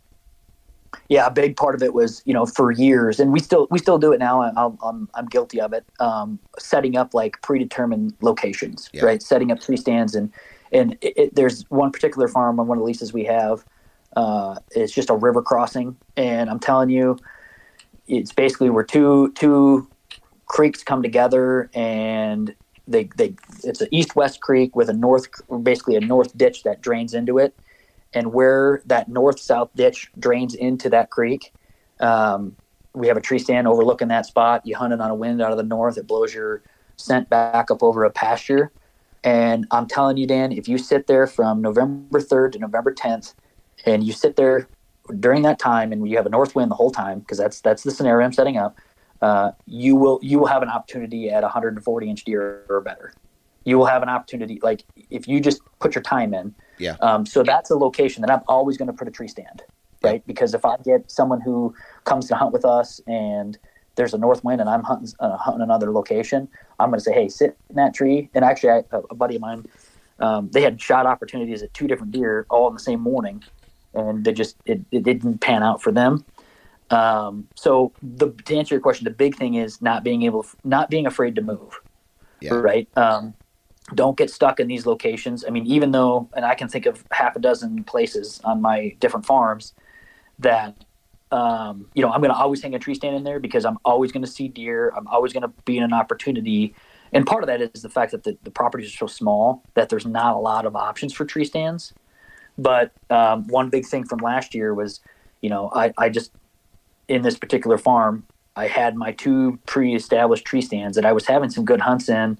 Yeah, 1.09 1.27
a 1.27 1.31
big 1.31 1.57
part 1.57 1.75
of 1.75 1.83
it 1.83 1.95
was 1.95 2.23
you 2.25 2.35
know 2.35 2.47
for 2.47 2.71
years, 2.71 3.21
and 3.21 3.33
we 3.33 3.41
still 3.41 3.67
we 3.71 3.79
still 3.79 3.99
do 3.99 4.13
it 4.13 4.19
now. 4.19 4.43
I- 4.43 4.53
I'll, 4.57 4.79
I'm 4.83 5.09
I'm 5.15 5.27
guilty 5.27 5.61
of 5.61 5.73
it. 5.73 5.85
Um, 6.01 6.39
setting 6.59 6.97
up 6.97 7.15
like 7.15 7.41
predetermined 7.43 8.15
locations, 8.21 8.91
Yeah. 8.93 9.05
right? 9.05 9.23
Setting 9.23 9.51
up 9.51 9.61
tree 9.61 9.77
stands, 9.77 10.15
and 10.15 10.33
and 10.73 10.97
it, 11.01 11.13
it, 11.17 11.35
there's 11.35 11.63
one 11.71 11.91
particular 11.93 12.29
farm 12.29 12.61
on 12.61 12.67
one 12.67 12.79
of 12.79 12.83
the 12.83 12.87
leases 12.87 13.13
we 13.13 13.25
have. 13.25 13.65
Uh, 14.17 14.57
it's 14.73 14.93
just 14.93 15.11
a 15.11 15.15
river 15.15 15.43
crossing, 15.43 15.97
and 16.17 16.51
I'm 16.51 16.59
telling 16.61 16.91
you, 16.91 17.17
it's 18.09 18.33
basically 18.33 18.71
where 18.71 18.85
two 18.85 19.33
two 19.35 19.89
creeks 20.47 20.83
come 20.83 21.03
together, 21.03 21.71
and 21.75 22.55
they 22.89 23.09
they 23.17 23.35
it's 23.63 23.81
an 23.81 23.89
east 23.93 24.17
west 24.17 24.41
creek 24.41 24.75
with 24.75 24.89
a 24.89 24.93
north 24.93 25.27
basically 25.63 25.95
a 25.97 26.01
north 26.01 26.37
ditch 26.37 26.65
that 26.65 26.81
drains 26.81 27.15
into 27.15 27.39
it 27.39 27.55
and 28.13 28.33
where 28.33 28.83
that 28.87 29.09
north 29.09 29.41
south 29.41 29.71
ditch 29.75 30.11
drains 30.19 30.55
into 30.55 30.89
that 30.91 31.11
creek 31.11 31.53
um, 32.01 32.57
we 32.95 33.07
have 33.07 33.17
a 33.17 33.21
tree 33.21 33.39
stand 33.39 33.69
overlooking 33.69 34.09
that 34.09 34.27
spot. 34.27 34.67
You 34.67 34.75
hunt 34.75 34.93
it 34.93 35.01
on 35.01 35.11
a 35.11 35.15
wind 35.15 35.41
out 35.41 35.53
of 35.53 35.59
the 35.59 35.65
north 35.65 35.99
it 35.99 36.07
blows 36.07 36.35
your 36.35 36.63
scent 36.97 37.29
back 37.31 37.71
up 37.71 37.83
over 37.83 38.05
a 38.05 38.11
pasture. 38.11 38.73
And 39.23 39.67
i'm 39.71 39.87
telling 39.87 40.17
you 40.17 40.27
dan 40.27 40.51
if 40.51 40.67
you 40.67 40.79
sit 40.79 41.07
there 41.07 41.27
from 41.27 41.61
november 41.61 42.21
3rd 42.21 42.53
to 42.53 42.59
november 42.59 42.95
10th 42.95 43.35
and 43.85 44.03
you 44.03 44.15
sit 44.15 44.37
there 44.37 44.67
during 45.19 45.43
that 45.43 45.59
time 45.59 45.93
and 45.93 46.09
you 46.09 46.17
have 46.17 46.25
a 46.25 46.31
north 46.31 46.55
wind 46.55 46.71
the 46.71 46.75
whole 46.75 46.91
time 46.91 47.21
because 47.21 47.37
that's 47.37 47.61
that's 47.61 47.83
the 47.83 47.91
scenario 47.91 48.25
i'm 48.25 48.33
setting 48.33 48.57
up 48.57 48.79
uh, 49.23 49.53
you 49.67 49.97
will 49.97 50.19
you 50.23 50.39
will 50.39 50.47
have 50.47 50.63
an 50.63 50.69
opportunity 50.69 51.31
at 51.31 51.43
140 51.43 52.11
inch 52.11 52.25
deer 52.25 52.65
or 52.69 52.81
better. 52.81 53.13
You 53.65 53.79
will 53.79 53.87
have 53.87 54.03
an 54.03 54.09
opportunity 54.09 54.59
like 54.63 54.85
if 55.11 55.29
you 55.29 55.41
just 55.41 55.61
put 55.79 55.95
your 55.95 56.03
time 56.03 56.33
in 56.33 56.55
Yeah. 56.81 56.97
um, 57.01 57.27
so 57.27 57.43
that's 57.43 57.71
a 57.71 57.77
location 57.77 58.23
that 58.23 58.31
I'm 58.31 58.43
always 58.49 58.77
going 58.77 58.89
to 58.89 58.93
put 58.95 59.07
a 59.07 59.11
tree 59.11 59.29
stand, 59.29 59.63
right? 60.03 60.27
Because 60.27 60.55
if 60.55 60.65
I 60.65 60.77
get 60.85 61.11
someone 61.11 61.41
who 61.41 61.75
comes 62.05 62.27
to 62.29 62.35
hunt 62.35 62.53
with 62.53 62.65
us 62.65 63.01
and 63.07 63.59
there's 63.97 64.15
a 64.15 64.19
north 64.19 64.43
wind 64.43 64.61
and 64.61 64.71
I'm 64.71 64.83
hunting, 64.83 65.13
uh, 65.21 65.37
hunting 65.37 65.63
another 65.63 65.93
location, 65.93 66.49
I'm 66.79 66.89
going 66.89 66.99
to 66.99 67.05
say, 67.05 67.13
hey, 67.13 67.29
sit 67.29 67.57
in 67.69 67.77
that 67.77 67.95
tree. 67.95 68.31
And 68.35 68.45
actually, 68.45 68.71
I, 68.71 68.83
a 69.11 69.15
buddy 69.15 69.37
of 69.37 69.43
mine, 69.43 69.67
um, 70.19 70.51
they 70.53 70.63
had 70.63 70.81
shot 70.81 71.07
opportunities 71.07 71.63
at 71.63 71.73
two 71.75 71.87
different 71.87 72.13
deer 72.13 72.47
all 72.51 72.69
in 72.69 72.75
the 72.75 72.81
same 72.81 73.01
morning, 73.01 73.43
and 73.95 74.25
they 74.25 74.33
just 74.33 74.57
it, 74.65 74.81
it 74.91 75.03
didn't 75.03 75.41
pan 75.41 75.63
out 75.63 75.83
for 75.83 75.93
them. 75.93 76.25
Um, 76.91 77.49
so 77.55 77.93
the, 78.03 78.31
to 78.47 78.57
answer 78.57 78.75
your 78.75 78.83
question, 78.83 79.05
the 79.05 79.11
big 79.11 79.37
thing 79.37 79.55
is 79.55 79.81
not 79.81 80.03
being 80.03 80.23
able, 80.23 80.45
not 80.65 80.91
being 80.91 81.07
afraid 81.07 81.37
to 81.37 81.43
move 81.43 81.81
Yeah. 82.41 82.55
right? 82.55 82.89
Um, 82.97 83.35
don't 83.95 84.17
get 84.17 84.31
stuck 84.31 84.61
in 84.61 84.69
these 84.69 84.87
locations. 84.87 85.45
I 85.45 85.51
mean, 85.51 85.67
even 85.67 85.91
though, 85.91 86.29
and 86.35 86.45
I 86.45 86.55
can 86.55 86.69
think 86.69 86.87
of 86.87 87.05
half 87.11 87.37
a 87.37 87.41
dozen 87.41 87.85
places 87.85 88.41
on 88.45 88.61
my 88.61 88.95
different 89.01 89.27
farms 89.27 89.75
that, 90.39 90.77
um, 91.33 91.87
you 91.95 92.03
know, 92.03 92.11
I'm 92.11 92.21
going 92.21 92.33
to 92.33 92.39
always 92.39 92.63
hang 92.63 92.75
a 92.75 92.79
tree 92.79 92.95
stand 92.95 93.17
in 93.17 93.25
there 93.25 93.41
because 93.41 93.65
I'm 93.65 93.79
always 93.85 94.13
going 94.13 94.25
to 94.25 94.31
see 94.31 94.49
deer. 94.49 94.93
I'm 94.97 95.07
always 95.09 95.33
going 95.33 95.43
to 95.43 95.53
be 95.65 95.77
in 95.77 95.83
an 95.83 95.93
opportunity. 95.93 96.75
And 97.13 97.27
part 97.27 97.43
of 97.43 97.49
that 97.49 97.61
is 97.61 97.83
the 97.83 97.89
fact 97.89 98.13
that 98.13 98.25
the, 98.25 98.37
the 98.43 98.51
properties 98.51 98.93
are 98.95 98.97
so 98.97 99.07
small 99.07 99.63
that 99.75 99.89
there's 99.89 100.07
not 100.07 100.35
a 100.35 100.39
lot 100.39 100.67
of 100.67 100.77
options 100.77 101.13
for 101.13 101.25
tree 101.25 101.45
stands. 101.45 101.93
But 102.59 102.93
um, 103.11 103.47
one 103.49 103.71
big 103.71 103.87
thing 103.87 104.05
from 104.05 104.19
last 104.21 104.55
year 104.55 104.75
was, 104.75 105.01
you 105.41 105.51
know, 105.51 105.71
I, 105.75 105.93
I 105.97 106.09
just, 106.09 106.33
in 107.09 107.23
this 107.23 107.39
particular 107.39 107.79
farm, 107.79 108.25
I 108.57 108.67
had 108.67 108.95
my 108.97 109.13
two 109.13 109.59
pre-established 109.67 110.45
tree 110.45 110.61
stands 110.61 110.97
that 110.97 111.05
I 111.05 111.13
was 111.13 111.27
having 111.27 111.51
some 111.51 111.65
good 111.65 111.81
hunts 111.81 112.09
in, 112.09 112.39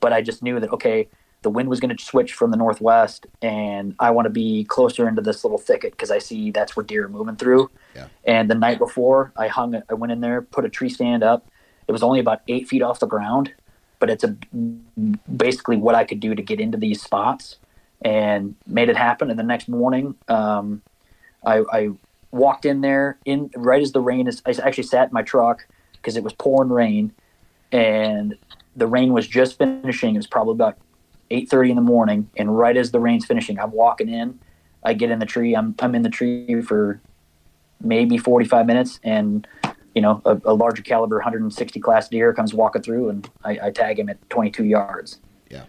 but 0.00 0.12
I 0.12 0.22
just 0.22 0.42
knew 0.42 0.60
that 0.60 0.70
okay, 0.72 1.08
the 1.42 1.50
wind 1.50 1.68
was 1.68 1.80
going 1.80 1.96
to 1.96 2.02
switch 2.02 2.32
from 2.32 2.50
the 2.50 2.56
northwest, 2.56 3.26
and 3.42 3.94
I 4.00 4.10
want 4.10 4.26
to 4.26 4.30
be 4.30 4.64
closer 4.64 5.08
into 5.08 5.22
this 5.22 5.44
little 5.44 5.58
thicket 5.58 5.92
because 5.92 6.10
I 6.10 6.18
see 6.18 6.50
that's 6.50 6.76
where 6.76 6.84
deer 6.84 7.04
are 7.06 7.08
moving 7.08 7.36
through. 7.36 7.70
Yeah. 7.94 8.08
And 8.24 8.50
the 8.50 8.54
night 8.56 8.78
before, 8.78 9.32
I 9.36 9.48
hung, 9.48 9.74
it- 9.74 9.84
I 9.88 9.94
went 9.94 10.12
in 10.12 10.20
there, 10.20 10.42
put 10.42 10.64
a 10.64 10.68
tree 10.68 10.88
stand 10.88 11.22
up. 11.22 11.46
It 11.86 11.92
was 11.92 12.02
only 12.02 12.20
about 12.20 12.40
eight 12.48 12.68
feet 12.68 12.82
off 12.82 12.98
the 12.98 13.06
ground, 13.06 13.52
but 14.00 14.10
it's 14.10 14.24
a 14.24 14.36
basically 15.36 15.76
what 15.76 15.94
I 15.94 16.04
could 16.04 16.20
do 16.20 16.34
to 16.34 16.42
get 16.42 16.60
into 16.60 16.76
these 16.78 17.00
spots. 17.02 17.56
and 18.02 18.54
made 18.64 18.88
it 18.88 18.96
happen. 18.96 19.28
And 19.28 19.36
the 19.36 19.42
next 19.42 19.68
morning, 19.68 20.14
um, 20.28 20.82
I, 21.44 21.64
I 21.72 21.90
walked 22.30 22.64
in 22.64 22.80
there 22.80 23.18
in 23.24 23.50
right 23.56 23.82
as 23.82 23.90
the 23.90 24.00
rain 24.00 24.28
is. 24.28 24.40
I 24.46 24.50
actually 24.62 24.84
sat 24.84 25.08
in 25.08 25.12
my 25.12 25.22
truck 25.22 25.66
because 25.94 26.16
it 26.16 26.22
was 26.22 26.32
pouring 26.34 26.70
rain, 26.70 27.12
and 27.72 28.36
the 28.78 28.86
rain 28.86 29.12
was 29.12 29.26
just 29.26 29.58
finishing. 29.58 30.14
It 30.14 30.18
was 30.18 30.26
probably 30.26 30.52
about 30.52 30.76
eight 31.30 31.48
thirty 31.48 31.70
in 31.70 31.76
the 31.76 31.82
morning, 31.82 32.30
and 32.36 32.56
right 32.56 32.76
as 32.76 32.90
the 32.90 33.00
rain's 33.00 33.26
finishing, 33.26 33.58
I'm 33.58 33.72
walking 33.72 34.08
in. 34.08 34.38
I 34.84 34.94
get 34.94 35.10
in 35.10 35.18
the 35.18 35.26
tree. 35.26 35.54
I'm 35.54 35.74
I'm 35.80 35.94
in 35.94 36.02
the 36.02 36.10
tree 36.10 36.62
for 36.62 37.00
maybe 37.80 38.18
45 38.18 38.66
minutes, 38.66 39.00
and 39.02 39.46
you 39.94 40.02
know 40.02 40.22
a, 40.24 40.40
a 40.44 40.54
larger 40.54 40.82
caliber 40.82 41.16
160 41.16 41.80
class 41.80 42.08
deer 42.08 42.32
comes 42.32 42.54
walking 42.54 42.82
through, 42.82 43.10
and 43.10 43.28
I, 43.44 43.58
I 43.64 43.70
tag 43.70 43.98
him 43.98 44.08
at 44.08 44.30
22 44.30 44.64
yards. 44.64 45.20
Yeah. 45.50 45.64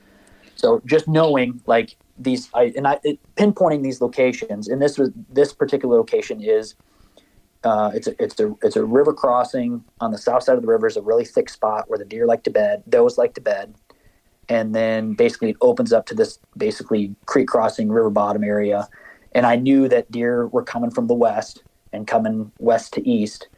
So 0.56 0.82
just 0.86 1.08
knowing 1.08 1.62
like 1.66 1.96
these, 2.18 2.50
I 2.54 2.74
and 2.76 2.88
I 2.88 3.00
it, 3.04 3.20
pinpointing 3.36 3.84
these 3.84 4.02
locations, 4.02 4.68
and 4.68 4.82
this 4.82 4.98
was 4.98 5.10
this 5.30 5.54
particular 5.54 5.98
location 5.98 6.42
is. 6.42 6.76
Uh, 7.64 7.92
it's 7.94 8.08
a 8.08 8.24
it's 8.24 8.40
a 8.40 8.56
it's 8.62 8.76
a 8.78 8.86
river 8.86 9.14
crossing 9.14 9.84
on 10.00 10.12
the 10.12 10.18
south 10.18 10.44
side 10.44 10.56
of 10.56 10.62
the 10.62 10.68
river 10.68 10.88
is 10.88 10.96
a 10.96 11.02
really 11.02 11.26
thick 11.26 11.50
spot 11.50 11.90
where 11.90 12.00
the 12.00 12.06
deer 12.06 12.26
like 12.26 12.44
to 12.44 12.50
bed. 12.50 12.84
Those 12.88 13.18
like 13.18 13.34
to 13.34 13.42
bed, 13.42 13.76
and 14.48 14.74
then 14.74 15.14
basically 15.14 15.52
it 15.52 15.58
opens 15.62 15.92
up 15.92 16.06
to 16.08 16.16
this 16.16 16.40
basically 16.56 17.14
creek 17.26 17.48
crossing 17.48 17.90
river 17.90 18.10
bottom 18.10 18.44
area. 18.44 18.88
And 19.34 19.46
I 19.46 19.58
knew 19.58 19.88
that 19.90 20.10
deer 20.10 20.48
were 20.48 20.64
coming 20.64 20.90
from 20.90 21.08
the 21.08 21.14
west 21.14 21.64
and 21.92 22.08
coming 22.08 22.52
west 22.60 22.94
to 22.94 23.08
east, 23.08 23.50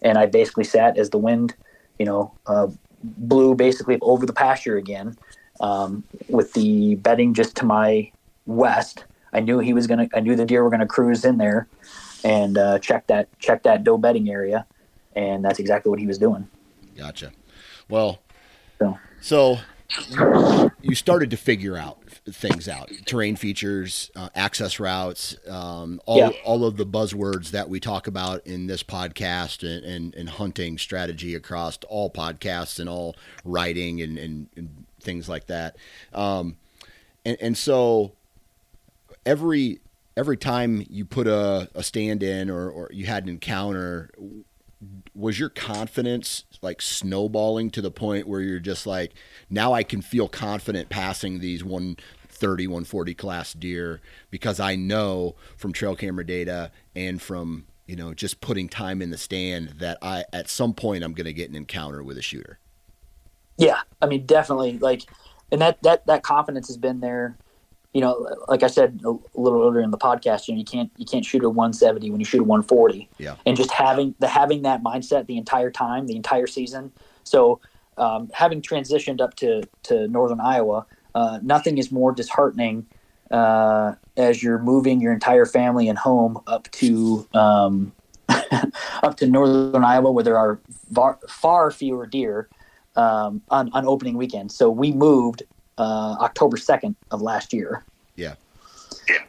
and 0.00 0.16
I 0.16 0.26
basically 0.26 0.64
sat 0.64 0.96
as 0.96 1.10
the 1.10 1.18
wind, 1.18 1.54
you 1.98 2.06
know, 2.06 2.32
uh, 2.46 2.68
blew 3.02 3.54
basically 3.54 3.98
over 4.00 4.24
the 4.24 4.32
pasture 4.32 4.76
again, 4.76 5.16
um, 5.60 6.02
with 6.28 6.54
the 6.54 6.94
bedding 6.96 7.34
just 7.34 7.56
to 7.56 7.64
my 7.64 8.10
west. 8.46 9.04
I 9.32 9.40
knew 9.40 9.58
he 9.58 9.72
was 9.72 9.86
gonna. 9.86 10.08
I 10.14 10.20
knew 10.20 10.34
the 10.34 10.46
deer 10.46 10.64
were 10.64 10.70
gonna 10.70 10.86
cruise 10.86 11.24
in 11.24 11.38
there, 11.38 11.68
and 12.24 12.56
uh, 12.58 12.78
check 12.78 13.06
that 13.08 13.28
check 13.38 13.62
that 13.64 13.84
doe 13.84 13.98
bedding 13.98 14.30
area, 14.30 14.66
and 15.14 15.44
that's 15.44 15.58
exactly 15.58 15.90
what 15.90 15.98
he 15.98 16.06
was 16.06 16.18
doing. 16.18 16.48
Gotcha. 16.96 17.32
Well, 17.88 18.20
So 18.78 18.96
so 19.20 20.70
you 20.82 20.94
started 20.94 21.30
to 21.30 21.36
figure 21.36 21.76
out 21.76 21.98
things 22.30 22.68
out 22.68 22.90
terrain 23.06 23.34
features 23.34 24.10
uh, 24.14 24.28
access 24.36 24.78
routes 24.78 25.34
um, 25.48 26.00
all, 26.06 26.18
Yeah. 26.18 26.28
all 26.44 26.64
of 26.64 26.76
the 26.76 26.86
buzzwords 26.86 27.50
that 27.50 27.68
we 27.68 27.80
talk 27.80 28.06
about 28.06 28.46
in 28.46 28.68
this 28.68 28.84
podcast 28.84 29.62
and, 29.64 29.84
and, 29.84 30.14
and 30.14 30.28
hunting 30.28 30.78
strategy 30.78 31.34
across 31.34 31.78
all 31.88 32.08
podcasts 32.10 32.78
and 32.78 32.88
all 32.88 33.16
writing 33.44 34.00
and, 34.00 34.16
and, 34.16 34.48
and 34.56 34.84
things 35.00 35.28
like 35.28 35.46
that 35.46 35.76
um, 36.12 36.56
and, 37.24 37.36
and 37.40 37.58
so 37.58 38.12
every 39.26 39.80
every 40.16 40.36
time 40.36 40.84
you 40.88 41.04
put 41.04 41.26
a, 41.26 41.68
a 41.74 41.82
stand 41.82 42.22
in 42.22 42.50
or, 42.50 42.68
or 42.68 42.88
you 42.92 43.06
had 43.06 43.24
an 43.24 43.28
encounter 43.28 44.10
was 45.14 45.38
your 45.38 45.50
confidence 45.50 46.44
like 46.62 46.80
snowballing 46.80 47.70
to 47.70 47.82
the 47.82 47.90
point 47.90 48.26
where 48.26 48.40
you're 48.40 48.58
just 48.58 48.86
like 48.86 49.12
now 49.50 49.74
i 49.74 49.82
can 49.82 50.00
feel 50.00 50.26
confident 50.26 50.88
passing 50.88 51.40
these 51.40 51.62
130 51.62 52.66
140 52.66 53.14
class 53.14 53.52
deer 53.52 54.00
because 54.30 54.58
i 54.58 54.74
know 54.74 55.34
from 55.56 55.72
trail 55.72 55.94
camera 55.94 56.24
data 56.24 56.70
and 56.96 57.20
from 57.20 57.66
you 57.86 57.94
know 57.94 58.14
just 58.14 58.40
putting 58.40 58.70
time 58.70 59.02
in 59.02 59.10
the 59.10 59.18
stand 59.18 59.68
that 59.78 59.98
i 60.00 60.24
at 60.32 60.48
some 60.48 60.72
point 60.72 61.04
i'm 61.04 61.12
going 61.12 61.26
to 61.26 61.32
get 61.34 61.50
an 61.50 61.56
encounter 61.56 62.02
with 62.02 62.16
a 62.16 62.22
shooter 62.22 62.58
Yeah, 63.60 63.80
I 64.00 64.06
mean, 64.06 64.24
definitely. 64.24 64.78
Like, 64.78 65.02
and 65.52 65.60
that 65.60 65.82
that 65.82 66.06
that 66.06 66.22
confidence 66.22 66.68
has 66.68 66.78
been 66.78 67.00
there. 67.00 67.36
You 67.92 68.00
know, 68.00 68.36
like 68.48 68.62
I 68.62 68.68
said 68.68 69.00
a, 69.04 69.10
little 69.34 69.62
earlier 69.66 69.80
in 69.80 69.90
the 69.90 69.98
podcast, 69.98 70.46
you 70.46 70.54
know, 70.54 70.58
you 70.58 70.64
can't 70.64 70.90
you 70.96 71.04
can't 71.04 71.24
shoot 71.24 71.42
a 71.42 71.50
170 71.50 72.10
when 72.10 72.20
you 72.20 72.24
shoot 72.24 72.40
a 72.40 72.44
140. 72.44 73.08
Yeah. 73.18 73.36
And 73.46 73.56
just 73.56 73.70
having 73.70 74.14
the 74.18 74.28
having 74.28 74.62
that 74.62 74.82
mindset 74.82 75.26
the 75.26 75.36
entire 75.36 75.70
time, 75.70 76.06
the 76.06 76.16
entire 76.16 76.46
season. 76.46 76.92
So, 77.24 77.60
um, 77.98 78.30
having 78.32 78.62
transitioned 78.62 79.20
up 79.20 79.34
to 79.36 79.62
to 79.84 80.06
northern 80.08 80.40
Iowa, 80.40 80.86
uh, 81.14 81.40
nothing 81.42 81.78
is 81.78 81.90
more 81.90 82.12
disheartening 82.12 82.86
uh, 83.30 83.94
as 84.16 84.42
you're 84.42 84.58
moving 84.58 85.00
your 85.00 85.12
entire 85.12 85.46
family 85.46 85.88
and 85.88 85.98
home 85.98 86.38
up 86.46 86.70
to 86.72 87.26
um, 87.34 87.92
up 89.02 89.16
to 89.16 89.26
northern 89.26 89.84
Iowa, 89.84 90.10
where 90.10 90.24
there 90.24 90.38
are 90.38 90.60
far, 90.92 91.18
far 91.28 91.70
fewer 91.70 92.06
deer 92.06 92.48
um, 92.96 93.42
on, 93.50 93.70
on 93.72 93.86
opening 93.86 94.16
weekend. 94.16 94.52
So 94.52 94.70
we 94.70 94.92
moved 94.92 95.42
uh, 95.80 96.16
October 96.20 96.58
2nd 96.58 96.94
of 97.10 97.22
last 97.22 97.54
year. 97.54 97.84
Yeah. 98.14 98.34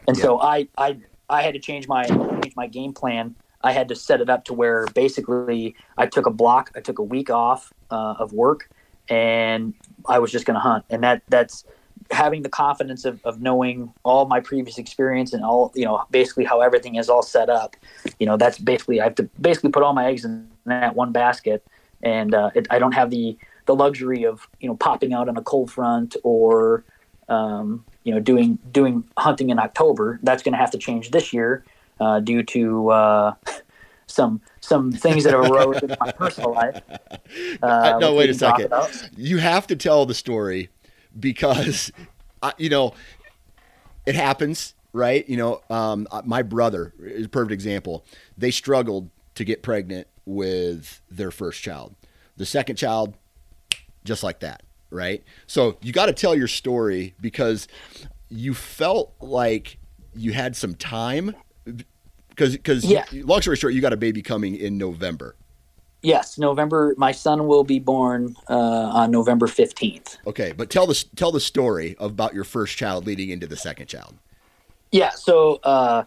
And 0.06 0.16
so 0.16 0.38
I, 0.38 0.68
I, 0.76 0.98
I 1.30 1.42
had 1.42 1.54
to 1.54 1.60
change 1.60 1.88
my, 1.88 2.04
change 2.04 2.54
my 2.54 2.66
game 2.66 2.92
plan. 2.92 3.34
I 3.62 3.72
had 3.72 3.88
to 3.88 3.96
set 3.96 4.20
it 4.20 4.28
up 4.28 4.44
to 4.46 4.52
where 4.52 4.86
basically 4.94 5.74
I 5.96 6.06
took 6.06 6.26
a 6.26 6.30
block, 6.30 6.70
I 6.76 6.80
took 6.80 6.98
a 6.98 7.02
week 7.02 7.30
off 7.30 7.72
uh, 7.90 8.16
of 8.18 8.34
work 8.34 8.68
and 9.08 9.72
I 10.06 10.18
was 10.18 10.30
just 10.30 10.44
going 10.44 10.56
to 10.56 10.60
hunt. 10.60 10.84
And 10.90 11.02
that 11.02 11.22
that's 11.28 11.64
having 12.10 12.42
the 12.42 12.50
confidence 12.50 13.06
of, 13.06 13.24
of 13.24 13.40
knowing 13.40 13.94
all 14.02 14.26
my 14.26 14.40
previous 14.40 14.76
experience 14.76 15.32
and 15.32 15.42
all, 15.42 15.72
you 15.74 15.86
know, 15.86 16.04
basically 16.10 16.44
how 16.44 16.60
everything 16.60 16.96
is 16.96 17.08
all 17.08 17.22
set 17.22 17.48
up. 17.48 17.76
You 18.18 18.26
know, 18.26 18.36
that's 18.36 18.58
basically, 18.58 19.00
I 19.00 19.04
have 19.04 19.14
to 19.14 19.22
basically 19.40 19.70
put 19.70 19.82
all 19.82 19.94
my 19.94 20.06
eggs 20.06 20.26
in 20.26 20.50
that 20.66 20.94
one 20.94 21.12
basket 21.12 21.66
and 22.02 22.34
uh, 22.34 22.50
it, 22.54 22.66
I 22.68 22.78
don't 22.78 22.92
have 22.92 23.10
the 23.10 23.38
the 23.66 23.74
luxury 23.74 24.24
of 24.24 24.48
you 24.60 24.68
know 24.68 24.76
popping 24.76 25.12
out 25.12 25.28
on 25.28 25.36
a 25.36 25.42
cold 25.42 25.70
front 25.70 26.16
or 26.22 26.84
um, 27.28 27.84
you 28.04 28.12
know 28.12 28.20
doing 28.20 28.58
doing 28.70 29.04
hunting 29.16 29.50
in 29.50 29.58
October. 29.58 30.18
That's 30.22 30.42
going 30.42 30.52
to 30.52 30.58
have 30.58 30.70
to 30.72 30.78
change 30.78 31.10
this 31.10 31.32
year 31.32 31.64
uh, 32.00 32.20
due 32.20 32.42
to 32.42 32.90
uh, 32.90 33.34
some 34.06 34.40
some 34.60 34.92
things 34.92 35.24
that 35.24 35.32
have 35.32 35.50
arose 35.50 35.82
in 35.82 35.96
my 36.00 36.12
personal 36.12 36.52
life. 36.52 36.80
Uh, 37.62 37.96
no, 37.98 38.14
wait 38.14 38.28
a 38.28 38.34
second. 38.34 38.70
You 39.16 39.38
have 39.38 39.66
to 39.68 39.76
tell 39.76 40.04
the 40.04 40.12
story 40.12 40.68
because, 41.18 41.90
I, 42.42 42.52
you 42.58 42.68
know, 42.68 42.92
it 44.04 44.14
happens, 44.14 44.74
right? 44.92 45.26
You 45.26 45.38
know, 45.38 45.62
um, 45.70 46.06
uh, 46.10 46.20
my 46.26 46.42
brother 46.42 46.92
is 47.00 47.26
a 47.26 47.28
perfect 47.30 47.52
example. 47.52 48.04
They 48.36 48.50
struggled 48.50 49.08
to 49.36 49.44
get 49.44 49.62
pregnant 49.62 50.08
with 50.26 51.00
their 51.10 51.30
first 51.30 51.62
child. 51.62 51.94
The 52.36 52.44
second 52.44 52.76
child, 52.76 53.14
just 54.04 54.22
like 54.22 54.40
that, 54.40 54.62
right? 54.90 55.22
So 55.46 55.76
you 55.82 55.92
got 55.92 56.06
to 56.06 56.12
tell 56.12 56.34
your 56.34 56.48
story 56.48 57.14
because 57.20 57.68
you 58.28 58.54
felt 58.54 59.12
like 59.20 59.78
you 60.14 60.32
had 60.32 60.56
some 60.56 60.74
time. 60.74 61.34
Because, 62.30 62.52
because 62.56 62.84
Yeah. 62.84 63.04
long 63.12 63.42
story 63.42 63.56
short, 63.56 63.74
you 63.74 63.80
got 63.80 63.92
a 63.92 63.96
baby 63.96 64.22
coming 64.22 64.56
in 64.56 64.78
November. 64.78 65.36
Yes, 66.02 66.36
November. 66.36 66.94
My 66.96 67.12
son 67.12 67.46
will 67.46 67.62
be 67.62 67.78
born 67.78 68.34
uh, 68.48 68.54
on 68.54 69.12
November 69.12 69.46
fifteenth. 69.46 70.16
Okay, 70.26 70.52
but 70.56 70.68
tell 70.68 70.84
the 70.84 71.04
tell 71.14 71.30
the 71.30 71.38
story 71.38 71.94
about 72.00 72.34
your 72.34 72.42
first 72.42 72.76
child 72.76 73.06
leading 73.06 73.30
into 73.30 73.46
the 73.46 73.56
second 73.56 73.86
child. 73.86 74.16
Yeah. 74.90 75.10
So 75.10 75.60
uh, 75.62 76.02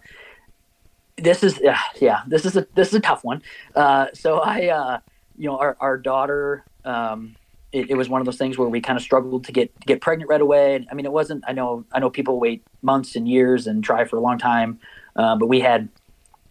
this 1.15 1.43
is 1.43 1.59
uh, 1.59 1.77
yeah 2.01 2.23
this 2.27 2.45
is 2.45 2.57
a 2.57 2.67
this 2.75 2.89
is 2.89 2.95
a 2.95 2.99
tough 2.99 3.23
one. 3.23 3.41
Uh, 3.73 4.07
so 4.13 4.39
I 4.39 4.67
uh, 4.67 4.99
you 5.37 5.47
know 5.47 5.57
our 5.57 5.77
our 5.79 5.97
daughter. 5.97 6.65
Um, 6.83 7.37
it, 7.75 7.89
it 7.91 7.95
was 7.95 8.07
one 8.07 8.21
of 8.21 8.25
those 8.25 8.37
things 8.37 8.57
where 8.57 8.69
we 8.69 8.79
kind 8.79 8.97
of 8.97 9.03
struggled 9.03 9.43
to 9.43 9.51
get 9.51 9.77
get 9.81 9.99
pregnant 9.99 10.29
right 10.29 10.39
away. 10.39 10.87
I 10.89 10.93
mean, 10.93 11.05
it 11.05 11.11
wasn't. 11.11 11.43
I 11.45 11.51
know 11.51 11.85
I 11.91 11.99
know 11.99 12.09
people 12.09 12.39
wait 12.39 12.63
months 12.81 13.15
and 13.15 13.27
years 13.27 13.67
and 13.67 13.83
try 13.83 14.05
for 14.05 14.15
a 14.15 14.21
long 14.21 14.37
time, 14.37 14.79
uh, 15.17 15.35
but 15.35 15.47
we 15.47 15.59
had 15.59 15.89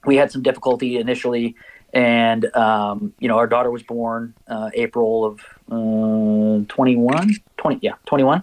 we 0.05 0.17
had 0.17 0.31
some 0.31 0.43
difficulty 0.43 0.99
initially. 0.99 1.57
And 1.95 2.55
um, 2.55 3.15
you 3.21 3.29
know, 3.29 3.39
our 3.39 3.47
daughter 3.47 3.71
was 3.71 3.83
born 3.83 4.35
uh, 4.49 4.71
April 4.75 5.25
of 5.25 5.41
uh, 5.71 6.65
21, 6.69 7.31
20, 7.57 7.79
yeah, 7.81 7.93
21. 8.05 8.43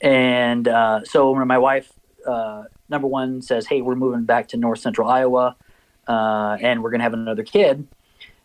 And 0.00 0.68
uh, 0.68 1.04
so 1.04 1.30
when 1.30 1.46
my 1.46 1.58
wife 1.58 1.90
uh, 2.26 2.64
number 2.90 3.08
one 3.08 3.40
says, 3.40 3.66
"Hey, 3.66 3.80
we're 3.80 3.94
moving 3.94 4.24
back 4.24 4.48
to 4.48 4.58
North 4.58 4.80
Central 4.80 5.08
Iowa, 5.08 5.56
uh, 6.06 6.58
and 6.60 6.82
we're 6.82 6.90
gonna 6.90 7.04
have 7.04 7.14
another 7.14 7.42
kid." 7.42 7.88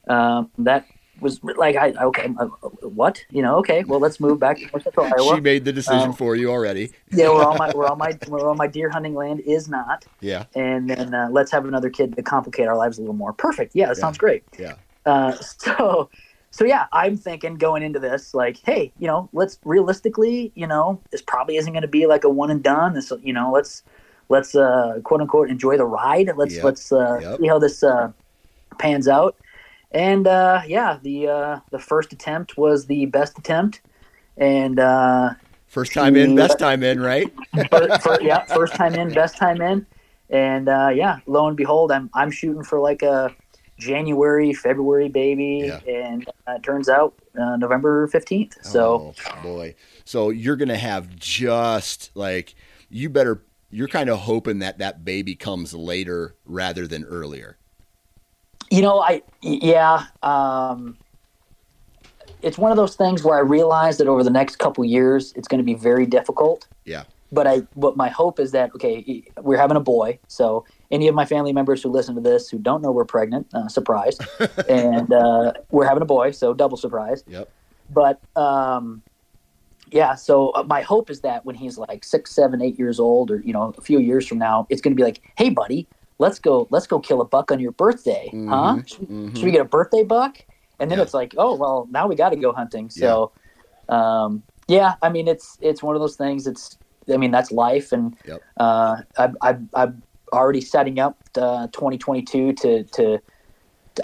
Um, 0.07 0.51
that 0.59 0.85
was 1.19 1.39
like, 1.43 1.75
I 1.75 1.91
okay, 1.91 2.29
uh, 2.39 2.45
what? 2.81 3.23
You 3.31 3.41
know, 3.41 3.57
okay, 3.57 3.83
well, 3.85 3.99
let's 3.99 4.19
move 4.19 4.39
back 4.39 4.57
to 4.59 4.67
North 4.71 4.83
Central 4.83 5.05
Iowa. 5.17 5.35
She 5.35 5.41
made 5.41 5.65
the 5.65 5.73
decision 5.73 6.09
Um, 6.09 6.13
for 6.13 6.35
you 6.35 6.49
already. 6.51 6.91
yeah, 7.11 7.29
we're 7.29 7.45
on 7.45 7.57
my 7.57 7.71
we're 7.73 7.87
on 7.87 7.97
my 7.97 8.17
we're 8.27 8.49
on 8.49 8.57
my 8.57 8.67
deer 8.67 8.89
hunting 8.89 9.13
land 9.15 9.39
is 9.41 9.67
not, 9.67 10.05
Yeah, 10.21 10.45
and 10.55 10.89
then 10.89 11.13
uh, 11.13 11.29
let's 11.31 11.51
have 11.51 11.65
another 11.65 11.89
kid 11.89 12.15
to 12.15 12.23
complicate 12.23 12.67
our 12.67 12.77
lives 12.77 12.97
a 12.97 13.01
little 13.01 13.15
more. 13.15 13.33
Perfect. 13.33 13.73
Yeah, 13.75 13.87
that 13.87 13.97
Yeah. 13.97 14.01
sounds 14.01 14.17
great. 14.17 14.43
yeah, 14.59 14.75
Uh, 15.05 15.31
so, 15.41 16.09
so 16.51 16.65
yeah, 16.65 16.85
I'm 16.91 17.17
thinking 17.17 17.55
going 17.55 17.83
into 17.83 17.99
this, 17.99 18.33
like, 18.33 18.57
hey, 18.65 18.93
you 18.97 19.07
know, 19.07 19.29
let's 19.33 19.59
realistically, 19.63 20.51
you 20.55 20.65
know, 20.67 21.01
this 21.11 21.21
probably 21.21 21.57
isn't 21.57 21.71
going 21.73 21.81
to 21.81 21.87
be 21.87 22.05
like 22.07 22.23
a 22.23 22.29
one 22.29 22.51
and 22.51 22.63
done. 22.63 22.93
This, 22.93 23.11
you 23.21 23.33
know, 23.33 23.51
let's 23.51 23.83
let's 24.29 24.55
uh, 24.55 24.99
quote 25.03 25.21
unquote 25.21 25.49
enjoy 25.49 25.77
the 25.77 25.85
ride. 25.85 26.29
Let's 26.35 26.55
Yep. 26.55 26.63
let's 26.63 26.91
uh, 26.91 27.19
Yep. 27.21 27.39
see 27.39 27.47
how 27.47 27.59
this 27.59 27.83
uh, 27.83 28.11
pans 28.79 29.07
out. 29.07 29.35
And 29.91 30.27
uh, 30.27 30.61
yeah, 30.67 30.99
the 31.01 31.27
uh, 31.27 31.59
the 31.71 31.79
first 31.79 32.11
attempt 32.13 32.57
was 32.57 32.87
the 32.87 33.05
best 33.05 33.37
attempt, 33.39 33.81
and 34.35 34.79
uh, 34.79 35.33
First 35.67 35.93
time 35.93 36.15
in, 36.15 36.35
best 36.35 36.59
time 36.59 36.81
in, 36.81 36.99
right? 36.99 37.31
Fir- 37.69 37.97
fir- 37.99 38.21
yeah, 38.21 38.45
first 38.45 38.73
time 38.75 38.95
in, 38.95 39.13
best 39.13 39.37
time 39.37 39.61
in, 39.61 39.85
and 40.29 40.69
uh, 40.69 40.91
yeah, 40.93 41.19
lo 41.25 41.47
and 41.47 41.57
behold, 41.57 41.91
I'm 41.91 42.09
I'm 42.13 42.31
shooting 42.31 42.63
for 42.63 42.79
like 42.79 43.01
a 43.01 43.35
January, 43.77 44.53
February 44.53 45.09
baby, 45.09 45.63
Yeah. 45.67 45.79
and 45.87 46.27
uh, 46.47 46.53
it 46.53 46.63
turns 46.63 46.89
out 46.89 47.13
uh, 47.39 47.57
November 47.57 48.07
fifteenth. 48.07 48.57
So 48.61 49.13
oh, 49.29 49.41
boy, 49.43 49.75
so 50.05 50.29
you're 50.29 50.55
gonna 50.55 50.77
have 50.77 51.15
just 51.15 52.11
like 52.15 52.55
you 52.89 53.09
better. 53.09 53.43
You're 53.69 53.89
kind 53.89 54.09
of 54.09 54.19
hoping 54.19 54.59
that 54.59 54.77
that 54.77 55.03
baby 55.03 55.35
comes 55.35 55.73
later 55.73 56.35
rather 56.45 56.87
than 56.87 57.03
earlier. 57.03 57.57
You 58.69 58.81
know, 58.81 58.99
I 58.99 59.21
yeah, 59.41 60.05
um, 60.23 60.97
it's 62.41 62.57
one 62.57 62.71
of 62.71 62.77
those 62.77 62.95
things 62.95 63.23
where 63.23 63.37
I 63.37 63.41
realize 63.41 63.97
that 63.97 64.07
over 64.07 64.23
the 64.23 64.29
next 64.29 64.57
couple 64.57 64.83
years, 64.85 65.33
it's 65.35 65.47
going 65.47 65.59
to 65.59 65.63
be 65.63 65.73
very 65.73 66.05
difficult. 66.05 66.67
Yeah. 66.85 67.03
But 67.31 67.45
I, 67.45 67.57
what 67.73 67.97
my 67.97 68.07
hope 68.07 68.39
is 68.39 68.51
that 68.51 68.73
okay, 68.75 69.23
we're 69.41 69.57
having 69.57 69.75
a 69.75 69.81
boy. 69.81 70.19
So 70.27 70.65
any 70.91 71.07
of 71.07 71.15
my 71.15 71.25
family 71.25 71.51
members 71.51 71.83
who 71.83 71.89
listen 71.89 72.15
to 72.15 72.21
this 72.21 72.49
who 72.49 72.57
don't 72.57 72.81
know 72.81 72.91
we're 72.91 73.05
pregnant, 73.05 73.47
uh, 73.53 73.67
surprise, 73.67 74.17
and 74.69 75.11
uh, 75.11 75.53
we're 75.71 75.87
having 75.87 76.01
a 76.01 76.05
boy, 76.05 76.31
so 76.31 76.53
double 76.53 76.77
surprise. 76.77 77.23
Yep. 77.27 77.49
But 77.89 78.21
um, 78.37 79.01
yeah, 79.91 80.15
so 80.15 80.49
uh, 80.49 80.63
my 80.63 80.81
hope 80.81 81.09
is 81.09 81.21
that 81.21 81.45
when 81.45 81.55
he's 81.55 81.77
like 81.77 82.03
six, 82.03 82.33
seven, 82.33 82.61
eight 82.61 82.77
years 82.77 82.99
old, 82.99 83.31
or 83.31 83.41
you 83.41 83.53
know, 83.53 83.73
a 83.77 83.81
few 83.81 83.99
years 83.99 84.27
from 84.27 84.37
now, 84.37 84.67
it's 84.69 84.81
going 84.81 84.91
to 84.91 84.95
be 84.95 85.03
like, 85.03 85.21
hey, 85.37 85.49
buddy, 85.49 85.87
let's 86.19 86.39
go, 86.39 86.67
let's 86.71 86.87
go 86.87 86.99
kill 86.99 87.21
a 87.21 87.25
buck 87.25 87.51
on 87.51 87.59
your 87.59 87.71
birthday, 87.73 88.29
huh? 88.47 88.77
Mhm, 88.77 88.87
Should, 88.89 89.09
mhm. 89.09 89.37
should 89.37 89.45
we 89.45 89.51
get 89.51 89.61
a 89.61 89.65
birthday 89.65 90.03
buck? 90.03 90.37
And 90.79 90.91
then 90.91 90.99
Yeah. 90.99 91.03
it's 91.03 91.13
like, 91.13 91.33
oh 91.37 91.55
well, 91.55 91.87
now 91.91 92.07
we 92.07 92.15
got 92.15 92.29
to 92.29 92.35
go 92.35 92.51
hunting. 92.53 92.89
So, 92.89 93.31
um, 93.89 94.43
yeah, 94.67 94.95
I 95.01 95.09
mean, 95.09 95.27
it's 95.27 95.57
it's 95.61 95.83
one 95.83 95.95
of 95.95 96.01
those 96.01 96.15
things. 96.15 96.47
It's, 96.47 96.77
I 97.11 97.17
mean, 97.17 97.31
that's 97.31 97.51
life, 97.51 97.91
and 97.91 98.15
Yep. 98.25 98.41
uh, 98.59 98.97
I, 99.17 99.29
I, 99.41 99.57
I'm 99.75 100.03
already 100.33 100.61
setting 100.61 100.99
up 100.99 101.17
uh, 101.37 101.67
2022 101.67 102.53
to 102.53 102.83
to. 102.83 103.19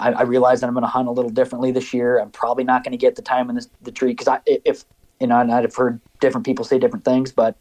I, 0.00 0.12
I 0.12 0.22
realize 0.22 0.60
that 0.60 0.66
I'm 0.66 0.74
going 0.74 0.82
to 0.82 0.88
hunt 0.88 1.08
a 1.08 1.12
little 1.12 1.30
differently 1.30 1.70
this 1.70 1.94
year. 1.94 2.18
I'm 2.18 2.30
probably 2.30 2.64
not 2.64 2.84
going 2.84 2.92
to 2.92 2.98
get 2.98 3.16
the 3.16 3.22
time 3.22 3.48
in 3.48 3.56
this, 3.56 3.68
the 3.82 3.92
tree 3.92 4.10
because 4.12 4.28
I, 4.28 4.40
if 4.46 4.84
you 5.20 5.26
know, 5.28 5.38
and 5.38 5.52
I've 5.52 5.74
heard 5.74 6.00
different 6.20 6.46
people 6.46 6.64
say 6.64 6.78
different 6.78 7.04
things, 7.04 7.32
but 7.32 7.56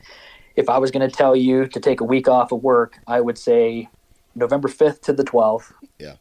if 0.56 0.70
I 0.70 0.78
was 0.80 0.92
going 0.92 1.08
to 1.08 1.16
tell 1.16 1.36
you 1.36 1.68
to 1.68 1.80
take 1.80 2.02
a 2.02 2.04
week 2.06 2.28
off 2.28 2.52
of 2.52 2.64
work, 2.64 3.00
I 3.08 3.22
would 3.22 3.38
say 3.38 3.90
November 4.36 4.68
5th 4.68 5.02
to 5.02 5.14
the 5.14 5.24
12th. 5.24 5.74
Yeah. 6.00 6.16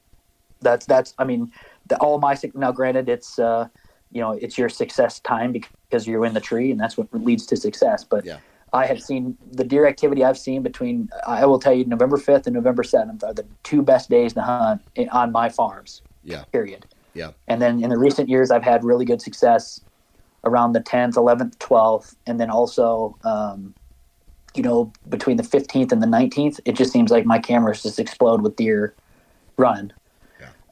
That's 0.61 0.87
that's. 0.87 1.15
I 1.19 1.25
mean, 1.25 1.51
the, 1.89 1.97
all 1.97 2.19
my 2.21 2.37
now. 2.55 2.71
Granted, 2.71 3.09
it's 3.09 3.39
uh, 3.39 3.69
you 4.13 4.21
know, 4.21 4.33
it's 4.33 4.57
your 4.57 4.69
success 4.69 5.19
time 5.21 5.53
because 5.53 6.07
you're 6.07 6.25
in 6.25 6.35
the 6.35 6.41
tree, 6.41 6.71
and 6.71 6.79
that's 6.79 6.97
what 6.97 7.09
leads 7.13 7.47
to 7.47 7.57
success. 7.57 8.05
But 8.05 8.25
Yeah. 8.25 8.39
I 8.73 8.87
have 8.87 9.03
seen 9.03 9.37
the 9.51 9.65
deer 9.65 9.87
activity 9.87 10.25
I've 10.25 10.39
seen 10.39 10.63
between. 10.63 11.11
I 11.27 11.45
will 11.47 11.59
tell 11.59 11.75
you, 11.75 11.85
November 11.85 12.17
5th 12.17 12.47
and 12.47 12.55
November 12.55 12.83
7th 12.83 13.25
are 13.25 13.35
the 13.35 13.45
two 13.65 13.83
best 13.83 14.09
days 14.09 14.33
to 14.35 14.43
hunt 14.43 14.83
in, 14.95 15.09
on 15.09 15.33
my 15.33 15.49
farms. 15.49 16.01
Yeah. 16.25 16.45
Period. 16.53 16.87
Yeah. 17.15 17.33
And 17.49 17.61
then 17.61 17.83
in 17.83 17.91
the 17.91 17.99
recent 17.99 18.29
years, 18.29 18.51
I've 18.51 18.63
had 18.63 18.85
really 18.85 19.05
good 19.05 19.21
success 19.21 19.81
around 20.45 20.73
the 20.73 20.81
10th, 20.81 21.15
11th, 21.15 21.57
12th, 21.59 22.15
and 22.27 22.41
then 22.41 22.51
also, 22.51 23.17
um, 23.25 23.75
you 24.55 24.63
know, 24.63 24.93
between 25.09 25.37
the 25.37 25.43
15th 25.43 25.93
and 25.93 26.03
the 26.03 26.07
19th, 26.07 26.61
it 26.65 26.73
just 26.73 26.93
seems 26.93 27.11
like 27.11 27.25
my 27.25 27.39
cameras 27.39 27.83
just 27.83 27.99
explode 27.99 28.43
with 28.43 28.57
deer 28.57 28.95
running. 29.57 29.93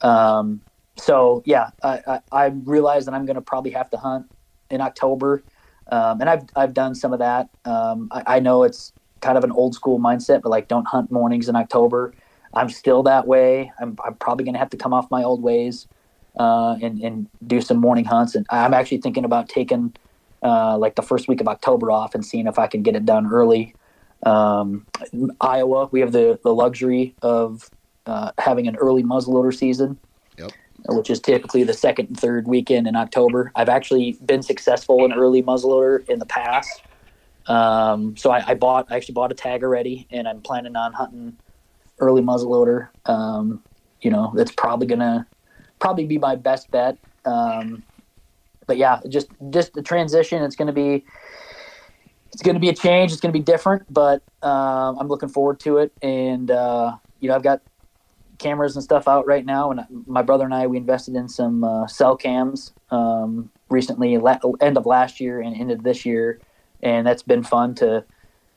Um, 0.02 0.60
so 0.96 1.42
yeah, 1.46 1.70
I, 1.82 2.00
I, 2.06 2.20
I 2.32 2.46
realize 2.46 3.06
that 3.06 3.14
I'm 3.14 3.24
going 3.26 3.36
to 3.36 3.42
probably 3.42 3.70
have 3.72 3.90
to 3.90 3.96
hunt 3.96 4.26
in 4.70 4.80
October, 4.80 5.42
um, 5.90 6.20
and 6.20 6.28
I've 6.28 6.44
I've 6.54 6.74
done 6.74 6.94
some 6.94 7.12
of 7.12 7.18
that. 7.20 7.48
Um, 7.64 8.08
I, 8.10 8.36
I 8.36 8.40
know 8.40 8.62
it's 8.64 8.92
kind 9.20 9.36
of 9.36 9.44
an 9.44 9.52
old 9.52 9.74
school 9.74 9.98
mindset, 9.98 10.42
but 10.42 10.50
like 10.50 10.68
don't 10.68 10.86
hunt 10.86 11.10
mornings 11.10 11.48
in 11.48 11.56
October. 11.56 12.14
I'm 12.52 12.68
still 12.68 13.02
that 13.04 13.26
way. 13.26 13.72
I'm, 13.80 13.96
I'm 14.04 14.14
probably 14.14 14.44
going 14.44 14.54
to 14.54 14.58
have 14.58 14.70
to 14.70 14.76
come 14.76 14.92
off 14.92 15.10
my 15.10 15.22
old 15.22 15.42
ways 15.42 15.86
uh, 16.38 16.76
and 16.82 17.00
and 17.00 17.28
do 17.46 17.60
some 17.60 17.78
morning 17.78 18.04
hunts. 18.04 18.34
And 18.34 18.46
I'm 18.50 18.74
actually 18.74 18.98
thinking 18.98 19.24
about 19.24 19.48
taking 19.48 19.94
uh, 20.42 20.76
like 20.78 20.94
the 20.94 21.02
first 21.02 21.28
week 21.28 21.40
of 21.40 21.48
October 21.48 21.90
off 21.90 22.14
and 22.14 22.24
seeing 22.24 22.46
if 22.46 22.58
I 22.58 22.66
can 22.66 22.82
get 22.82 22.96
it 22.96 23.04
done 23.04 23.30
early. 23.30 23.74
Um, 24.24 24.86
Iowa, 25.40 25.88
we 25.92 26.00
have 26.00 26.12
the 26.12 26.38
the 26.42 26.54
luxury 26.54 27.14
of 27.22 27.70
uh, 28.06 28.32
having 28.38 28.68
an 28.68 28.76
early 28.76 29.02
muzzleloader 29.02 29.54
season 29.54 29.98
Yep. 30.38 30.96
which 30.96 31.10
is 31.10 31.20
typically 31.20 31.64
the 31.64 31.74
second 31.74 32.08
and 32.08 32.18
third 32.18 32.48
weekend 32.48 32.86
in 32.86 32.96
October. 32.96 33.52
I've 33.54 33.68
actually 33.68 34.18
been 34.24 34.42
successful 34.42 35.04
in 35.04 35.12
early 35.12 35.42
muzzleloader 35.42 36.08
in 36.08 36.18
the 36.18 36.26
past. 36.26 36.82
Um, 37.46 38.16
so 38.16 38.30
I, 38.30 38.50
I 38.50 38.54
bought, 38.54 38.86
I 38.90 38.96
actually 38.96 39.14
bought 39.14 39.32
a 39.32 39.34
tag 39.34 39.62
already, 39.62 40.06
and 40.10 40.28
I'm 40.28 40.40
planning 40.40 40.76
on 40.76 40.92
hunting 40.92 41.36
early 41.98 42.22
muzzleloader. 42.22 42.88
Um, 43.06 43.62
you 44.00 44.10
know, 44.10 44.32
that's 44.34 44.52
probably 44.52 44.86
gonna 44.86 45.26
probably 45.78 46.06
be 46.06 46.18
my 46.18 46.36
best 46.36 46.70
bet. 46.70 46.96
Um, 47.24 47.82
but 48.70 48.76
yeah, 48.76 49.00
just 49.08 49.26
just 49.50 49.74
the 49.74 49.82
transition. 49.82 50.44
It's 50.44 50.54
gonna 50.54 50.72
be 50.72 51.04
it's 52.32 52.40
gonna 52.40 52.60
be 52.60 52.68
a 52.68 52.72
change. 52.72 53.10
It's 53.10 53.20
gonna 53.20 53.32
be 53.32 53.40
different, 53.40 53.92
but 53.92 54.22
um, 54.42 54.96
I'm 55.00 55.08
looking 55.08 55.28
forward 55.28 55.58
to 55.60 55.78
it. 55.78 55.92
And 56.02 56.52
uh, 56.52 56.96
you 57.18 57.28
know, 57.28 57.34
I've 57.34 57.42
got 57.42 57.62
cameras 58.38 58.76
and 58.76 58.84
stuff 58.84 59.08
out 59.08 59.26
right 59.26 59.44
now. 59.44 59.72
And 59.72 59.80
my 60.06 60.22
brother 60.22 60.44
and 60.44 60.54
I, 60.54 60.68
we 60.68 60.76
invested 60.76 61.16
in 61.16 61.28
some 61.28 61.64
uh, 61.64 61.88
cell 61.88 62.16
cams 62.16 62.72
um, 62.92 63.50
recently, 63.70 64.16
la- 64.18 64.38
end 64.60 64.76
of 64.76 64.86
last 64.86 65.18
year 65.18 65.40
and 65.40 65.56
into 65.56 65.74
this 65.74 66.06
year, 66.06 66.40
and 66.80 67.04
that's 67.04 67.24
been 67.24 67.42
fun 67.42 67.74
to 67.74 68.04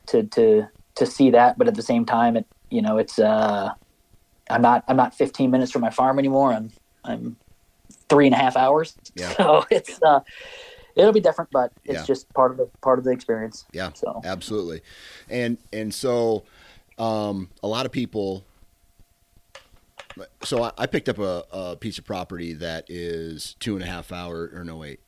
to 0.06 0.22
to 0.28 0.68
to 0.94 1.06
see 1.06 1.30
that. 1.30 1.58
But 1.58 1.66
at 1.66 1.74
the 1.74 1.82
same 1.82 2.06
time, 2.06 2.36
it 2.36 2.46
you 2.70 2.82
know 2.82 2.98
it's 2.98 3.18
uh, 3.18 3.72
I'm 4.48 4.62
not 4.62 4.84
I'm 4.86 4.96
not 4.96 5.12
15 5.12 5.50
minutes 5.50 5.72
from 5.72 5.82
my 5.82 5.90
farm 5.90 6.20
anymore. 6.20 6.52
I'm 6.52 6.70
I'm 7.02 7.36
three 8.08 8.26
and 8.26 8.34
a 8.34 8.38
half 8.38 8.56
hours. 8.56 8.96
Yeah. 9.14 9.32
So 9.36 9.64
it's 9.70 10.00
uh, 10.02 10.20
it'll 10.96 11.12
be 11.12 11.20
different, 11.20 11.50
but 11.50 11.72
it's 11.84 12.00
Yeah. 12.00 12.04
just 12.04 12.32
part 12.34 12.50
of 12.52 12.56
the 12.56 12.66
part 12.82 12.98
of 12.98 13.04
the 13.04 13.10
experience. 13.10 13.64
Yeah, 13.72 13.90
So 13.94 14.20
absolutely. 14.24 14.82
And 15.28 15.58
and 15.72 15.92
so 15.92 16.44
um, 16.98 17.50
a 17.62 17.68
lot 17.68 17.86
of 17.86 17.92
people. 17.92 18.44
So 20.44 20.62
I, 20.62 20.70
I 20.78 20.86
picked 20.86 21.08
up 21.08 21.18
a, 21.18 21.44
a 21.52 21.76
piece 21.76 21.98
of 21.98 22.04
property 22.04 22.52
that 22.54 22.84
is 22.88 23.56
two 23.58 23.74
and 23.74 23.82
a 23.82 23.86
half 23.86 24.12
hour 24.12 24.48
or 24.54 24.62
no 24.64 24.76
wait, 24.76 25.00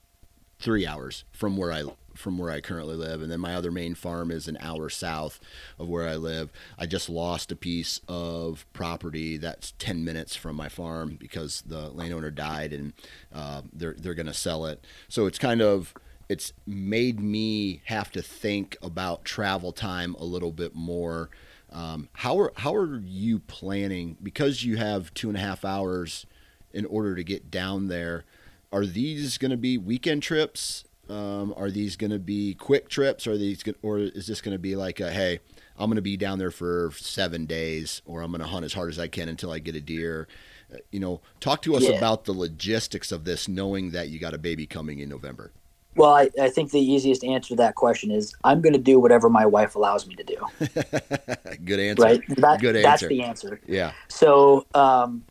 three 0.59 0.85
hours 0.85 1.25
from 1.31 1.57
where 1.57 1.73
I 1.73 1.85
from 2.17 2.39
where 2.39 2.51
I 2.51 2.61
currently 2.61 2.97
live, 2.97 3.23
and 3.23 3.31
then 3.31 3.41
my 3.41 3.55
other 3.55 3.71
main 3.71 3.95
farm 3.95 4.31
is 4.31 4.49
an 4.49 4.59
hour 4.61 4.89
south 4.89 5.39
of 5.79 5.89
where 5.89 6.09
I 6.09 6.17
live. 6.17 6.51
I 6.79 6.87
just 6.87 7.09
lost 7.09 7.53
a 7.53 7.57
piece 7.57 8.01
of 8.09 8.67
property 8.73 9.37
that's 9.37 9.73
ten 9.73 10.05
minutes 10.05 10.35
from 10.35 10.57
my 10.57 10.69
farm 10.69 11.17
because 11.19 11.63
the 11.67 11.91
landowner 11.91 12.31
died, 12.31 12.73
and 12.73 12.93
uh, 13.35 13.63
they're 13.73 13.97
they're 13.99 14.15
going 14.15 14.27
to 14.27 14.35
sell 14.35 14.67
it. 14.67 14.85
So 15.09 15.27
it's 15.27 15.39
kind 15.39 15.63
of 15.63 15.95
it's 16.29 16.53
made 16.67 17.21
me 17.21 17.83
have 17.85 18.11
to 18.13 18.23
think 18.23 18.77
about 18.83 19.25
travel 19.25 19.73
time 19.73 20.15
a 20.19 20.25
little 20.25 20.53
bit 20.53 20.75
more. 20.75 21.31
Um, 21.71 22.09
how 22.15 22.39
are 22.39 22.53
how 22.57 22.75
are 22.75 22.99
you 22.99 23.39
planning 23.39 24.17
because 24.23 24.65
you 24.65 24.77
have 24.77 25.13
two 25.15 25.29
and 25.29 25.37
a 25.37 25.41
half 25.41 25.65
hours 25.65 26.27
in 26.73 26.85
order 26.87 27.15
to 27.15 27.25
get 27.25 27.51
down 27.51 27.89
there? 27.89 28.25
Are 28.73 28.87
these 28.87 29.39
going 29.39 29.51
to 29.53 29.57
be 29.57 29.79
weekend 29.79 30.23
trips? 30.23 30.85
Um, 31.09 31.55
are 31.57 31.71
these 31.71 31.97
going 31.97 32.11
to 32.11 32.19
be 32.19 32.55
quick 32.55 32.89
trips? 32.89 33.27
Are 33.27 33.37
these 33.37 33.63
gonna, 33.63 33.77
or 33.83 33.99
is 33.99 34.27
this 34.27 34.41
going 34.41 34.55
to 34.55 34.59
be 34.59 34.75
like 34.77 35.01
a 35.01 35.11
hey, 35.11 35.39
I'm 35.79 35.89
going 35.89 35.97
to 35.97 36.03
be 36.03 36.17
down 36.17 36.39
there 36.39 36.51
for 36.51 36.91
seven 36.97 37.47
days, 37.47 38.03
or 38.07 38.23
I'm 38.23 38.31
going 38.31 38.41
to 38.41 38.47
hunt 38.49 38.65
as 38.65 38.73
hard 38.73 38.91
as 38.91 38.99
I 38.99 39.09
can 39.09 39.29
until 39.29 39.51
I 39.53 39.59
get 39.59 39.77
a 39.77 39.81
deer? 39.81 40.27
Uh, 40.73 40.79
You 40.91 41.01
know, 41.01 41.21
talk 41.39 41.63
to 41.63 41.77
us 41.77 41.85
Yeah. 41.85 41.97
about 41.97 42.25
the 42.25 42.33
logistics 42.33 43.13
of 43.13 43.25
this, 43.25 43.47
knowing 43.47 43.91
that 43.93 44.09
you 44.09 44.19
got 44.19 44.35
a 44.35 44.39
baby 44.39 44.67
coming 44.67 44.99
in 44.99 45.09
November. 45.09 45.53
Well, 45.95 46.15
I, 46.15 46.29
I 46.41 46.51
think 46.51 46.73
the 46.73 46.81
easiest 46.81 47.25
answer 47.25 47.51
to 47.51 47.57
that 47.57 47.75
question 47.75 48.11
is 48.11 48.35
I'm 48.45 48.61
going 48.61 48.75
to 48.75 48.79
do 48.79 49.01
whatever 49.01 49.31
my 49.31 49.47
wife 49.47 49.77
allows 49.77 50.07
me 50.07 50.15
to 50.17 50.25
do. 50.25 50.37
Good 51.65 51.81
answer. 51.81 52.03
Right? 52.03 52.23
That, 52.37 52.61
Good 52.61 52.85
That's 52.85 53.07
the 53.07 53.23
answer. 53.23 53.61
Yeah. 53.67 53.93
So 54.09 54.67
um, 54.75 55.25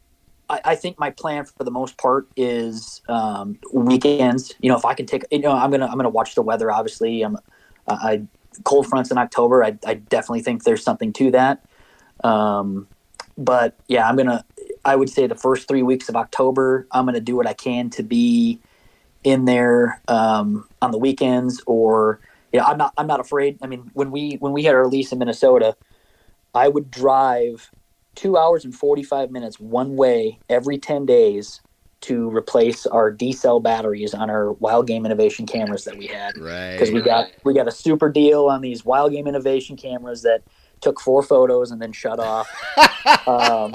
I, 0.49 0.61
I 0.65 0.75
think 0.75 0.99
my 0.99 1.09
plan 1.09 1.45
for 1.45 1.63
the 1.63 1.71
most 1.71 1.97
part 1.97 2.27
is 2.35 3.01
um, 3.07 3.57
weekends. 3.73 4.53
You 4.59 4.69
know, 4.69 4.77
if 4.77 4.85
I 4.85 4.93
can 4.93 5.05
take, 5.05 5.25
you 5.31 5.39
know, 5.39 5.51
I'm 5.51 5.71
gonna 5.71 5.87
I'm 5.87 5.97
gonna 5.97 6.09
watch 6.09 6.35
the 6.35 6.41
weather. 6.41 6.71
Obviously, 6.71 7.21
I'm 7.21 7.37
I 7.87 7.93
I- 7.93 8.27
cold 8.63 8.87
fronts 8.87 9.11
in 9.11 9.17
October. 9.17 9.63
I, 9.65 9.77
I 9.85 9.95
definitely 9.95 10.41
think 10.41 10.63
there's 10.63 10.81
something 10.81 11.11
to 11.13 11.31
that. 11.31 11.65
Um, 12.23 12.87
but 13.37 13.77
yeah, 13.87 14.07
I'm 14.07 14.15
gonna. 14.15 14.45
I 14.83 14.95
would 14.95 15.09
say 15.09 15.27
the 15.27 15.35
first 15.35 15.67
three 15.67 15.83
weeks 15.83 16.09
of 16.09 16.15
October, 16.15 16.87
I'm 16.91 17.05
gonna 17.05 17.19
do 17.19 17.35
what 17.35 17.47
I 17.47 17.53
can 17.53 17.89
to 17.91 18.03
be 18.03 18.59
in 19.23 19.45
there 19.45 20.01
um, 20.07 20.67
on 20.81 20.91
the 20.91 20.97
weekends 20.97 21.61
or 21.65 22.19
you 22.53 22.59
know, 22.59 22.67
I'm 22.67 22.77
not 22.77 22.93
I'm 22.97 23.07
not 23.07 23.19
afraid. 23.19 23.57
I 23.61 23.67
mean, 23.67 23.91
when 23.93 24.11
we 24.11 24.35
when 24.35 24.53
we 24.53 24.63
had 24.63 24.75
our 24.75 24.87
lease 24.87 25.11
in 25.11 25.19
Minnesota, 25.19 25.75
I 26.53 26.69
would 26.69 26.89
drive 26.89 27.69
two 28.15 28.37
hours 28.37 28.65
and 28.65 28.73
45 28.73 29.31
minutes 29.31 29.59
one 29.59 29.95
way 29.95 30.39
every 30.49 30.77
10 30.77 31.05
days 31.05 31.61
to 32.01 32.29
replace 32.29 32.85
our 32.85 33.11
D 33.11 33.31
cell 33.31 33.59
batteries 33.59 34.13
on 34.13 34.29
our 34.29 34.51
Wild 34.53 34.85
Game 34.87 35.05
Innovation 35.05 35.45
cameras 35.45 35.85
that 35.85 35.97
we 35.97 36.07
had 36.07 36.37
Right. 36.37 36.73
because 36.73 36.91
we 36.91 37.01
got 37.01 37.29
we 37.43 37.53
got 37.53 37.67
a 37.67 37.71
super 37.71 38.09
deal 38.09 38.45
on 38.47 38.61
these 38.61 38.85
Wild 38.85 39.11
Game 39.11 39.27
Innovation 39.27 39.75
cameras 39.75 40.21
that 40.21 40.43
took 40.81 40.99
four 40.99 41.23
photos 41.23 41.71
and 41.71 41.81
then 41.81 41.91
shut 41.93 42.19
off. 42.19 42.47
um, 43.27 43.73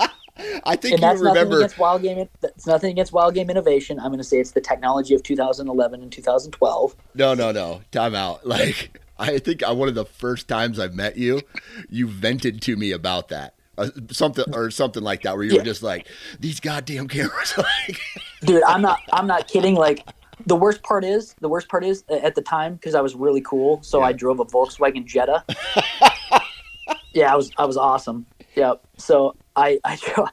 I 0.65 0.77
think 0.77 0.93
and 0.95 1.01
you 1.03 1.09
that's 1.09 1.21
remember. 1.21 1.57
against 1.59 1.79
Wild 1.79 2.03
Game. 2.03 2.29
It's 2.43 2.67
nothing 2.67 2.91
against 2.93 3.13
Wild 3.13 3.35
Game 3.35 3.51
Innovation. 3.51 3.99
I'm 3.99 4.07
going 4.09 4.19
to 4.19 4.25
say 4.25 4.39
it's 4.39 4.53
the 4.53 4.61
technology 4.61 5.15
of 5.15 5.23
2011 5.23 6.03
and 6.03 6.13
2012. 6.13 6.97
No, 7.15 7.35
no, 7.35 7.53
no. 7.53 7.83
Time 7.91 8.15
out. 8.15 8.47
Like, 8.51 9.01
I 9.19 9.39
think 9.39 9.63
I, 9.63 9.73
one 9.73 9.89
of 9.89 9.95
the 9.95 10.05
first 10.07 10.49
times 10.49 10.79
I've 10.79 10.95
met 10.95 11.17
you, 11.19 11.43
you 11.89 12.07
vented 12.09 12.63
to 12.63 12.77
me 12.77 12.93
about 12.93 13.29
that. 13.29 13.55
Uh, 13.81 13.89
something 14.11 14.45
or 14.53 14.71
something 14.71 15.03
like 15.03 15.23
that, 15.23 15.35
where 15.35 15.45
you 15.45 15.53
Yeah. 15.53 15.59
were 15.59 15.65
just 15.65 15.83
like, 15.83 16.07
"These 16.39 16.61
goddamn 16.61 17.09
cameras!" 17.09 17.55
like, 17.59 18.01
dude 18.43 18.63
i'm 18.65 18.81
not 18.81 19.03
i'm 19.13 19.27
not 19.27 19.47
kidding 19.49 19.75
like 19.75 20.05
the 20.47 20.57
worst 20.57 20.83
part 20.83 21.05
is 21.05 21.35
the 21.41 21.49
worst 21.49 21.69
part 21.69 21.85
is 21.85 22.05
at 22.09 22.35
the 22.35 22.41
time 22.43 22.75
because 22.75 22.95
i 22.95 23.01
was 23.01 23.15
really 23.15 23.43
cool 23.43 23.83
so 23.83 24.03
i 24.03 24.13
drove 24.13 24.41
a 24.41 24.45
volkswagen 24.47 25.05
jetta 25.05 25.45
yeah 27.13 27.33
i 27.33 27.37
was 27.37 27.53
i 27.59 27.65
was 27.67 27.77
awesome 27.77 28.25
yeah 28.57 28.73
so 28.99 29.35
i 29.57 29.79
i 29.85 29.99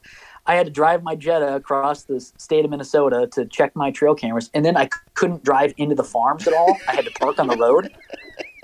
I 0.50 0.56
had 0.56 0.66
to 0.66 0.72
drive 0.72 1.04
my 1.04 1.14
Jetta 1.14 1.56
across 1.56 2.06
the 2.06 2.22
state 2.22 2.64
of 2.64 2.72
Minnesota 2.72 3.28
to 3.34 3.46
check 3.48 3.76
my 3.76 3.92
trail 3.92 4.16
cameras, 4.16 4.50
and 4.54 4.64
then 4.64 4.78
I 4.78 4.86
c- 4.86 4.92
couldn't 5.14 5.44
drive 5.44 5.74
into 5.76 5.94
the 5.94 6.06
farms 6.06 6.48
at 6.48 6.54
all. 6.54 6.78
I 6.88 6.94
had 6.94 7.04
to 7.04 7.12
park 7.12 7.38
on 7.42 7.48
the 7.48 7.58
road, 7.58 7.92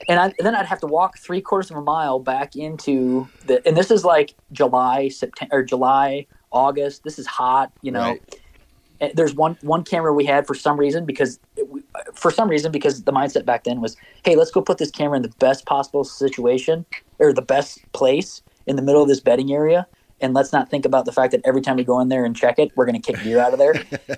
and, 0.09 0.19
I, 0.19 0.33
then 0.39 0.55
I'd 0.55 0.65
have 0.65 0.81
to 0.81 0.87
walk 0.87 1.17
three 1.17 1.41
quarters 1.41 1.71
of 1.71 1.77
a 1.77 1.81
mile 1.81 2.19
back 2.19 2.55
into 2.55 3.27
the. 3.45 3.65
And 3.67 3.77
this 3.77 3.91
is 3.91 4.05
like 4.05 4.35
July, 4.51 5.09
September, 5.09 5.57
or 5.57 5.63
July, 5.63 6.27
August. 6.51 7.03
This 7.03 7.19
is 7.19 7.27
hot, 7.27 7.71
you 7.81 7.91
know 7.91 8.01
Right. 8.01 9.15
there's 9.15 9.35
one 9.35 9.57
one 9.61 9.83
camera 9.83 10.13
we 10.13 10.25
had 10.25 10.47
for 10.47 10.55
some 10.55 10.79
reason 10.79 11.05
because 11.05 11.39
it, 11.57 11.67
for 12.15 12.31
some 12.31 12.49
reason 12.49 12.71
because 12.71 13.03
the 13.03 13.13
mindset 13.13 13.45
back 13.45 13.63
then 13.65 13.81
was 13.81 13.97
hey 14.25 14.35
let's 14.35 14.51
go 14.51 14.61
put 14.61 14.77
this 14.77 14.91
camera 14.91 15.17
in 15.17 15.23
the 15.23 15.33
best 15.39 15.65
possible 15.65 16.03
situation 16.03 16.85
or 17.19 17.33
the 17.33 17.41
best 17.41 17.79
place 17.93 18.41
in 18.67 18.75
the 18.75 18.81
middle 18.81 19.01
of 19.01 19.07
this 19.07 19.19
bedding 19.19 19.53
area 19.53 19.87
and 20.21 20.33
let's 20.33 20.53
not 20.53 20.69
think 20.69 20.85
about 20.85 21.05
the 21.05 21.11
fact 21.11 21.31
that 21.31 21.41
every 21.45 21.61
time 21.61 21.77
we 21.77 21.83
go 21.83 21.99
in 21.99 22.09
there 22.09 22.25
and 22.25 22.35
check 22.35 22.59
it 22.59 22.71
we're 22.75 22.85
going 22.85 23.01
to 23.01 23.13
kick 23.13 23.21
deer 23.23 23.39
out 23.39 23.53
of 23.53 23.59
there 23.59 23.75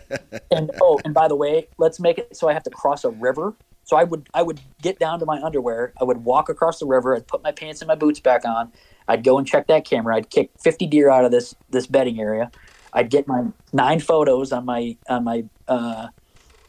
and 0.52 0.72
oh 0.82 1.00
and 1.06 1.14
by 1.14 1.28
the 1.28 1.36
way 1.36 1.68
let's 1.80 2.00
make 2.00 2.18
it 2.20 2.36
so 2.36 2.50
i 2.50 2.54
have 2.54 2.64
to 2.64 2.72
cross 2.72 3.04
a 3.04 3.10
river 3.10 3.56
so 3.86 3.96
i 3.96 4.04
would 4.04 4.28
i 4.34 4.44
would 4.44 4.60
get 4.82 5.00
down 5.00 5.20
to 5.20 5.26
my 5.26 5.42
underwear 5.42 5.94
i 6.02 6.04
would 6.04 6.26
walk 6.26 6.50
across 6.50 6.80
the 6.80 6.86
river 6.86 7.16
i'd 7.16 7.26
put 7.28 7.42
my 7.44 7.52
pants 7.52 7.82
and 7.82 7.88
my 7.88 7.96
boots 7.96 8.20
back 8.20 8.44
on 8.44 8.72
i'd 9.08 9.24
go 9.24 9.38
and 9.38 9.48
check 9.48 9.68
that 9.68 9.86
camera 9.86 10.18
i'd 10.18 10.30
kick 10.30 10.52
50 10.60 10.86
deer 10.88 11.10
out 11.10 11.24
of 11.24 11.32
this 11.32 11.56
this 11.70 11.88
bedding 11.88 12.20
area 12.20 12.52
I'd 12.96 13.10
get 13.10 13.28
my 13.28 13.44
nine 13.74 14.00
photos 14.00 14.54
on 14.54 14.66
my 14.66 14.96
on 15.10 15.26
my 15.26 15.44
uh, 15.68 16.08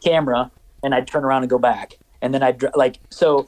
camera, 0.03 0.51
and 0.83 0.93
I'd 0.93 1.07
turn 1.07 1.23
around 1.23 1.43
and 1.43 1.49
go 1.49 1.57
back, 1.57 1.97
and 2.21 2.33
then 2.33 2.43
I'd 2.43 2.61
like 2.75 2.99
so. 3.09 3.47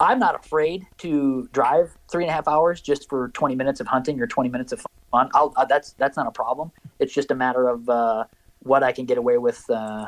I'm 0.00 0.18
not 0.18 0.36
afraid 0.36 0.86
to 0.98 1.48
drive 1.52 1.96
three 2.10 2.24
and 2.24 2.30
a 2.30 2.32
half 2.32 2.46
hours 2.46 2.80
just 2.80 3.08
for 3.08 3.30
20 3.30 3.56
minutes 3.56 3.80
of 3.80 3.88
hunting 3.88 4.20
or 4.20 4.28
20 4.28 4.48
minutes 4.48 4.70
of 4.70 4.80
fun. 5.10 5.28
I'll, 5.34 5.52
uh, 5.56 5.64
that's 5.64 5.92
that's 5.94 6.16
not 6.16 6.26
a 6.26 6.30
problem. 6.30 6.72
It's 6.98 7.12
just 7.12 7.30
a 7.30 7.34
matter 7.34 7.68
of 7.68 7.88
uh, 7.88 8.24
what 8.60 8.82
I 8.82 8.92
can 8.92 9.04
get 9.04 9.18
away 9.18 9.36
with 9.36 9.68
uh, 9.68 10.06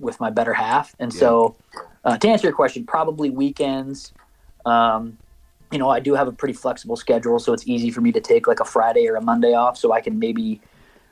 with 0.00 0.18
my 0.18 0.30
better 0.30 0.54
half. 0.54 0.94
And 0.98 1.12
so, 1.12 1.56
uh, 2.04 2.16
to 2.18 2.28
answer 2.28 2.46
your 2.46 2.56
question, 2.56 2.84
probably 2.86 3.30
weekends. 3.30 4.12
Um, 4.64 5.18
you 5.70 5.78
know, 5.78 5.88
I 5.88 6.00
do 6.00 6.14
have 6.14 6.26
a 6.26 6.32
pretty 6.32 6.54
flexible 6.54 6.96
schedule, 6.96 7.38
so 7.38 7.52
it's 7.52 7.66
easy 7.66 7.90
for 7.90 8.00
me 8.00 8.10
to 8.12 8.20
take 8.20 8.48
like 8.48 8.60
a 8.60 8.64
Friday 8.64 9.06
or 9.08 9.16
a 9.16 9.20
Monday 9.22 9.54
off, 9.54 9.76
so 9.76 9.92
I 9.92 10.00
can 10.00 10.18
maybe 10.18 10.60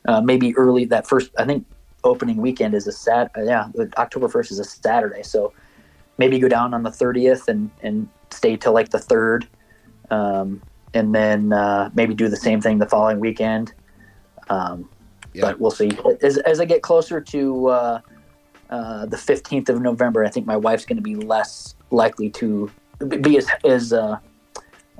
uh, 0.06 0.20
maybe 0.20 0.56
early 0.56 0.84
that 0.86 1.06
first. 1.06 1.30
I 1.38 1.44
think 1.44 1.64
opening 2.02 2.38
weekend 2.38 2.74
is 2.74 2.86
a 2.86 2.92
sat. 2.92 3.30
Uh, 3.36 3.42
yeah, 3.42 3.68
October 3.96 4.28
first 4.28 4.50
is 4.50 4.58
a 4.58 4.64
Saturday, 4.64 5.22
so 5.22 5.52
maybe 6.16 6.38
go 6.38 6.48
down 6.48 6.74
on 6.74 6.82
the 6.82 6.90
thirtieth 6.90 7.48
and 7.48 7.70
and 7.82 8.08
stay 8.30 8.56
till 8.56 8.72
like 8.72 8.88
the 8.88 8.98
third, 8.98 9.46
um, 10.10 10.60
and 10.94 11.14
then 11.14 11.52
uh, 11.52 11.90
maybe 11.94 12.14
do 12.14 12.28
the 12.28 12.36
same 12.36 12.60
thing 12.60 12.78
the 12.78 12.88
following 12.88 13.20
weekend. 13.20 13.72
Um, 14.50 14.88
Yeah. 15.34 15.42
But 15.42 15.60
we'll 15.60 15.70
see. 15.70 15.90
As, 16.22 16.38
as 16.38 16.58
I 16.58 16.64
get 16.64 16.82
closer 16.82 17.20
to 17.20 17.68
uh, 17.68 18.00
uh, 18.70 19.06
the 19.06 19.18
fifteenth 19.18 19.68
of 19.68 19.80
November, 19.80 20.24
I 20.24 20.30
think 20.30 20.46
my 20.46 20.56
wife's 20.56 20.84
going 20.84 20.96
to 20.96 21.02
be 21.02 21.16
less 21.16 21.74
likely 21.90 22.30
to 22.30 22.70
be 23.20 23.38
as 23.38 23.48
as 23.64 23.92
uh, 23.92 24.18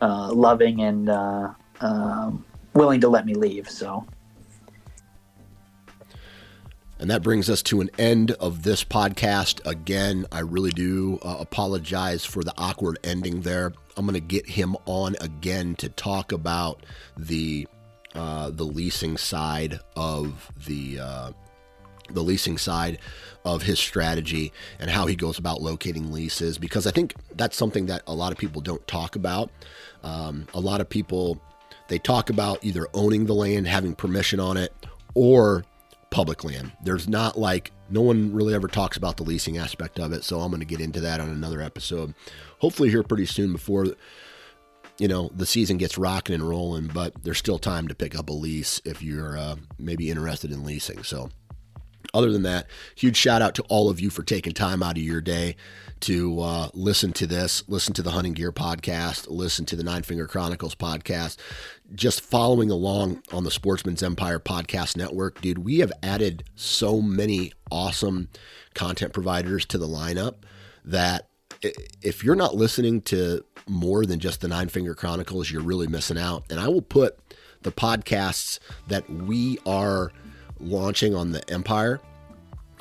uh, 0.01 0.33
loving 0.33 0.81
and 0.83 1.09
uh, 1.09 1.53
um, 1.81 2.45
willing 2.75 3.01
to 3.01 3.09
let 3.09 3.27
me 3.27 3.35
leave. 3.35 3.69
So. 3.69 4.07
And 7.01 7.09
that 7.13 7.23
brings 7.23 7.49
us 7.49 7.63
to 7.63 7.81
an 7.81 7.91
end 7.97 8.33
of 8.33 8.65
this 8.65 8.83
podcast. 8.83 9.65
Again, 9.65 10.27
I 10.33 10.41
really 10.41 10.73
do 10.73 11.21
uh, 11.23 11.37
apologize 11.39 12.25
for 12.25 12.43
the 12.43 12.53
awkward 12.59 12.99
ending 13.05 13.43
there. 13.43 13.73
I'm 13.97 14.05
going 14.05 14.15
to 14.15 14.21
get 14.21 14.49
him 14.49 14.77
on 14.85 15.15
again 15.21 15.77
to 15.77 15.89
talk 15.89 16.33
about 16.33 16.85
the 17.17 17.69
uh, 18.17 18.51
the 18.51 18.65
leasing 18.65 19.17
side 19.17 19.79
of 19.95 20.51
the 20.67 20.99
the 22.09 22.23
leasing 22.23 22.59
side 22.59 22.99
of 23.45 23.63
his 23.63 23.79
strategy 23.79 24.53
and 24.79 24.91
how 24.91 25.07
he 25.07 25.17
goes 25.17 25.39
about 25.39 25.63
locating 25.63 26.13
leases 26.13 26.59
because 26.59 26.87
I 26.87 26.91
think 26.91 27.15
that's 27.35 27.57
something 27.57 27.87
that 27.87 28.03
a 28.07 28.15
lot 28.15 28.33
of 28.33 28.39
people 28.39 28.61
don't 28.61 28.87
talk 28.87 29.17
about. 29.17 29.51
Um, 30.03 30.47
a 30.55 30.61
lot 30.61 30.81
of 30.81 30.89
people 30.89 31.41
they 31.89 31.99
talk 31.99 32.31
about 32.31 32.63
either 32.63 32.87
owning 32.95 33.25
the 33.25 33.35
land, 33.35 33.67
having 33.67 33.95
permission 33.95 34.41
on 34.41 34.57
it, 34.57 34.73
or 35.15 35.65
public 36.11 36.45
land. 36.45 36.73
There's 36.83 37.09
not 37.09 37.39
like 37.39 37.73
no 37.91 38.03
one 38.03 38.33
really 38.33 38.55
ever 38.55 38.69
talks 38.69 38.97
about 38.97 39.17
the 39.17 39.23
leasing 39.23 39.57
aspect 39.57 39.99
of 39.99 40.13
it, 40.13 40.23
so 40.25 40.41
I'm 40.41 40.51
going 40.51 40.61
to 40.61 40.67
get 40.67 40.81
into 40.81 41.01
that 41.01 41.21
on 41.21 41.29
another 41.29 41.61
episode. 41.63 42.15
Hopefully 42.59 42.91
here 42.91 43.03
pretty 43.03 43.27
soon 43.27 43.53
before 43.53 43.87
you 44.99 45.09
know 45.09 45.31
the 45.35 45.47
season 45.47 45.79
gets 45.79 45.97
rocking 45.97 46.35
and 46.35 46.49
rolling, 46.49 46.89
but 46.89 47.25
there's 47.25 47.39
still 47.39 47.59
time 47.59 47.89
to 47.89 47.95
pick 47.95 48.19
up 48.19 48.29
a 48.29 48.33
lease 48.33 48.81
if 48.85 49.03
you're 49.03 49.37
uh, 49.37 49.57
maybe 49.79 50.11
interested 50.11 50.53
in 50.53 50.65
leasing. 50.65 51.03
So 51.03 51.31
other 52.15 52.33
than 52.33 52.43
that, 52.43 52.67
huge 52.95 53.17
shout 53.17 53.43
out 53.43 53.55
to 53.57 53.63
all 53.69 53.91
of 53.91 54.01
you 54.01 54.11
for 54.11 54.23
taking 54.23 54.53
time 54.53 54.83
out 54.83 54.97
of 54.97 55.03
your 55.03 55.21
day 55.21 55.57
to 56.01 56.41
uh, 56.41 56.69
listen 56.75 57.13
to 57.13 57.27
this, 57.27 57.65
listen 57.69 57.93
to 57.95 58.03
the 58.03 58.13
Hunting 58.13 58.33
Gear 58.33 58.53
podcast, 58.53 59.27
listen 59.29 59.65
to 59.67 59.77
the 59.77 59.83
Nine 59.83 60.03
Finger 60.03 60.27
Chronicles 60.27 60.75
podcast, 60.75 61.39
just 61.95 62.21
following 62.21 62.71
along 62.71 63.23
on 63.33 63.45
the 63.45 63.51
Sportsman's 63.51 64.03
Empire 64.03 64.39
podcast 64.39 64.97
network. 64.97 65.41
Dude, 65.41 65.59
we 65.59 65.81
have 65.81 65.93
added 66.03 66.45
so 66.55 67.03
many 67.03 67.53
awesome 67.71 68.29
content 68.75 69.13
providers 69.13 69.65
to 69.67 69.79
the 69.79 69.89
lineup 69.89 70.37
that 70.85 71.29
if 71.63 72.23
you're 72.23 72.37
not 72.37 72.55
listening 72.55 73.01
to 73.03 73.45
more 73.67 74.07
than 74.07 74.21
just 74.21 74.41
the 74.41 74.49
Nine 74.49 74.69
Finger 74.69 74.95
Chronicles, 74.95 75.51
you're 75.51 75.63
really 75.63 75.89
missing 75.89 76.19
out. 76.19 76.45
And 76.51 76.61
I 76.61 76.69
will 76.69 76.83
put 76.83 77.19
the 77.63 77.73
podcasts 77.73 78.59
that 78.87 79.09
we 79.11 79.59
are 79.67 80.13
launching 80.61 81.15
on 81.15 81.33
the 81.33 81.49
Empire, 81.51 82.01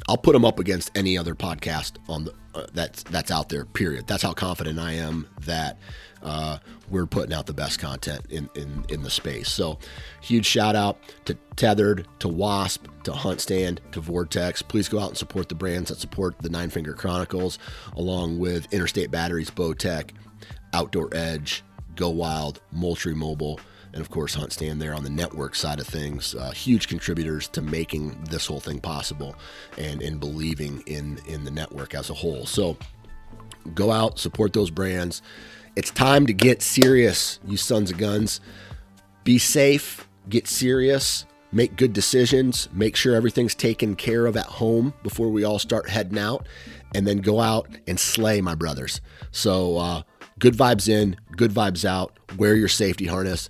I'll 0.08 0.18
put 0.18 0.34
them 0.34 0.46
up 0.46 0.60
against 0.60 0.92
any 0.96 1.18
other 1.18 1.36
podcast 1.36 1.94
on 2.08 2.26
the 2.26 2.34
uh, 2.56 2.66
that's 2.74 3.04
that's 3.04 3.32
out 3.32 3.50
there. 3.50 3.66
Period. 3.66 4.08
That's 4.08 4.24
how 4.24 4.34
confident 4.34 4.80
I 4.80 4.94
am 4.94 5.28
that 5.42 5.78
uh, 6.24 6.58
we're 6.90 7.06
putting 7.06 7.34
out 7.34 7.46
the 7.46 7.54
best 7.54 7.80
content 7.80 8.26
in, 8.30 8.50
in 8.56 8.86
in 8.90 9.04
the 9.04 9.10
space. 9.10 9.50
So, 9.50 9.78
huge 10.22 10.46
shout 10.46 10.76
out 10.76 10.98
to 11.26 11.36
Tethered, 11.56 12.08
to 12.20 12.28
Wasp, 12.28 12.88
to 13.04 13.12
HuntStand, 13.12 13.80
to 13.92 14.02
Vortex. 14.02 14.62
Please 14.62 14.90
go 14.90 15.00
out 15.00 15.10
and 15.10 15.18
support 15.18 15.50
the 15.50 15.56
brands 15.56 15.90
that 15.90 16.00
support 16.00 16.40
the 16.40 16.50
Nine 16.50 16.70
Finger 16.70 16.94
Chronicles, 16.94 17.60
along 17.96 18.40
with 18.40 18.72
Interstate 18.74 19.12
Batteries, 19.12 19.52
Bowtech, 19.52 20.12
Outdoor 20.74 21.10
Edge, 21.12 21.64
Go 21.96 22.10
Wild, 22.10 22.62
Moultrie 22.72 23.16
Mobile, 23.16 23.60
and 23.98 24.06
of 24.06 24.12
course 24.12 24.36
HuntStand 24.36 24.78
there 24.78 24.94
on 24.94 25.04
the 25.04 25.10
network 25.10 25.56
side 25.56 25.80
of 25.80 25.88
things. 25.88 26.36
Uh, 26.36 26.52
huge 26.52 26.88
contributors 26.88 27.48
to 27.48 27.64
making 27.64 28.16
this 28.30 28.46
whole 28.46 28.60
thing 28.60 28.80
possible 28.80 29.36
and 29.76 30.04
in 30.04 30.20
believing 30.20 30.84
in 30.86 31.20
in 31.26 31.44
the 31.44 31.50
network 31.50 31.96
as 31.96 32.12
a 32.12 32.14
whole. 32.14 32.46
So 32.46 32.78
go 33.74 33.92
out, 33.92 34.20
support 34.20 34.54
those 34.54 34.70
brands. 34.70 35.24
It's 35.76 35.90
time 35.90 36.28
to 36.28 36.34
get 36.34 36.62
serious, 36.62 37.40
you 37.48 37.58
sons 37.58 37.90
of 37.90 37.98
guns. 37.98 38.40
Be 39.24 39.40
safe, 39.40 40.08
get 40.30 40.48
serious, 40.48 41.26
make 41.52 41.76
good 41.76 41.94
decisions, 41.94 42.70
make 42.74 42.96
sure 42.96 43.16
everything's 43.16 43.56
taken 43.56 43.96
care 43.96 44.28
of 44.28 44.38
at 44.38 44.46
home 44.46 44.94
before 45.02 45.30
we 45.30 45.44
all 45.44 45.58
start 45.58 45.90
heading 45.90 46.20
out, 46.20 46.46
and 46.94 47.08
then 47.08 47.18
go 47.18 47.40
out 47.40 47.68
and 47.88 48.00
slay 48.00 48.42
my 48.42 48.54
brothers. 48.54 49.02
So, 49.32 49.78
uh, 49.78 50.02
good 50.38 50.54
vibes 50.54 50.88
in, 50.88 51.16
good 51.36 51.52
vibes 51.52 51.84
out. 51.84 52.20
Wear 52.38 52.56
your 52.56 52.68
safety 52.68 53.08
harness, 53.08 53.50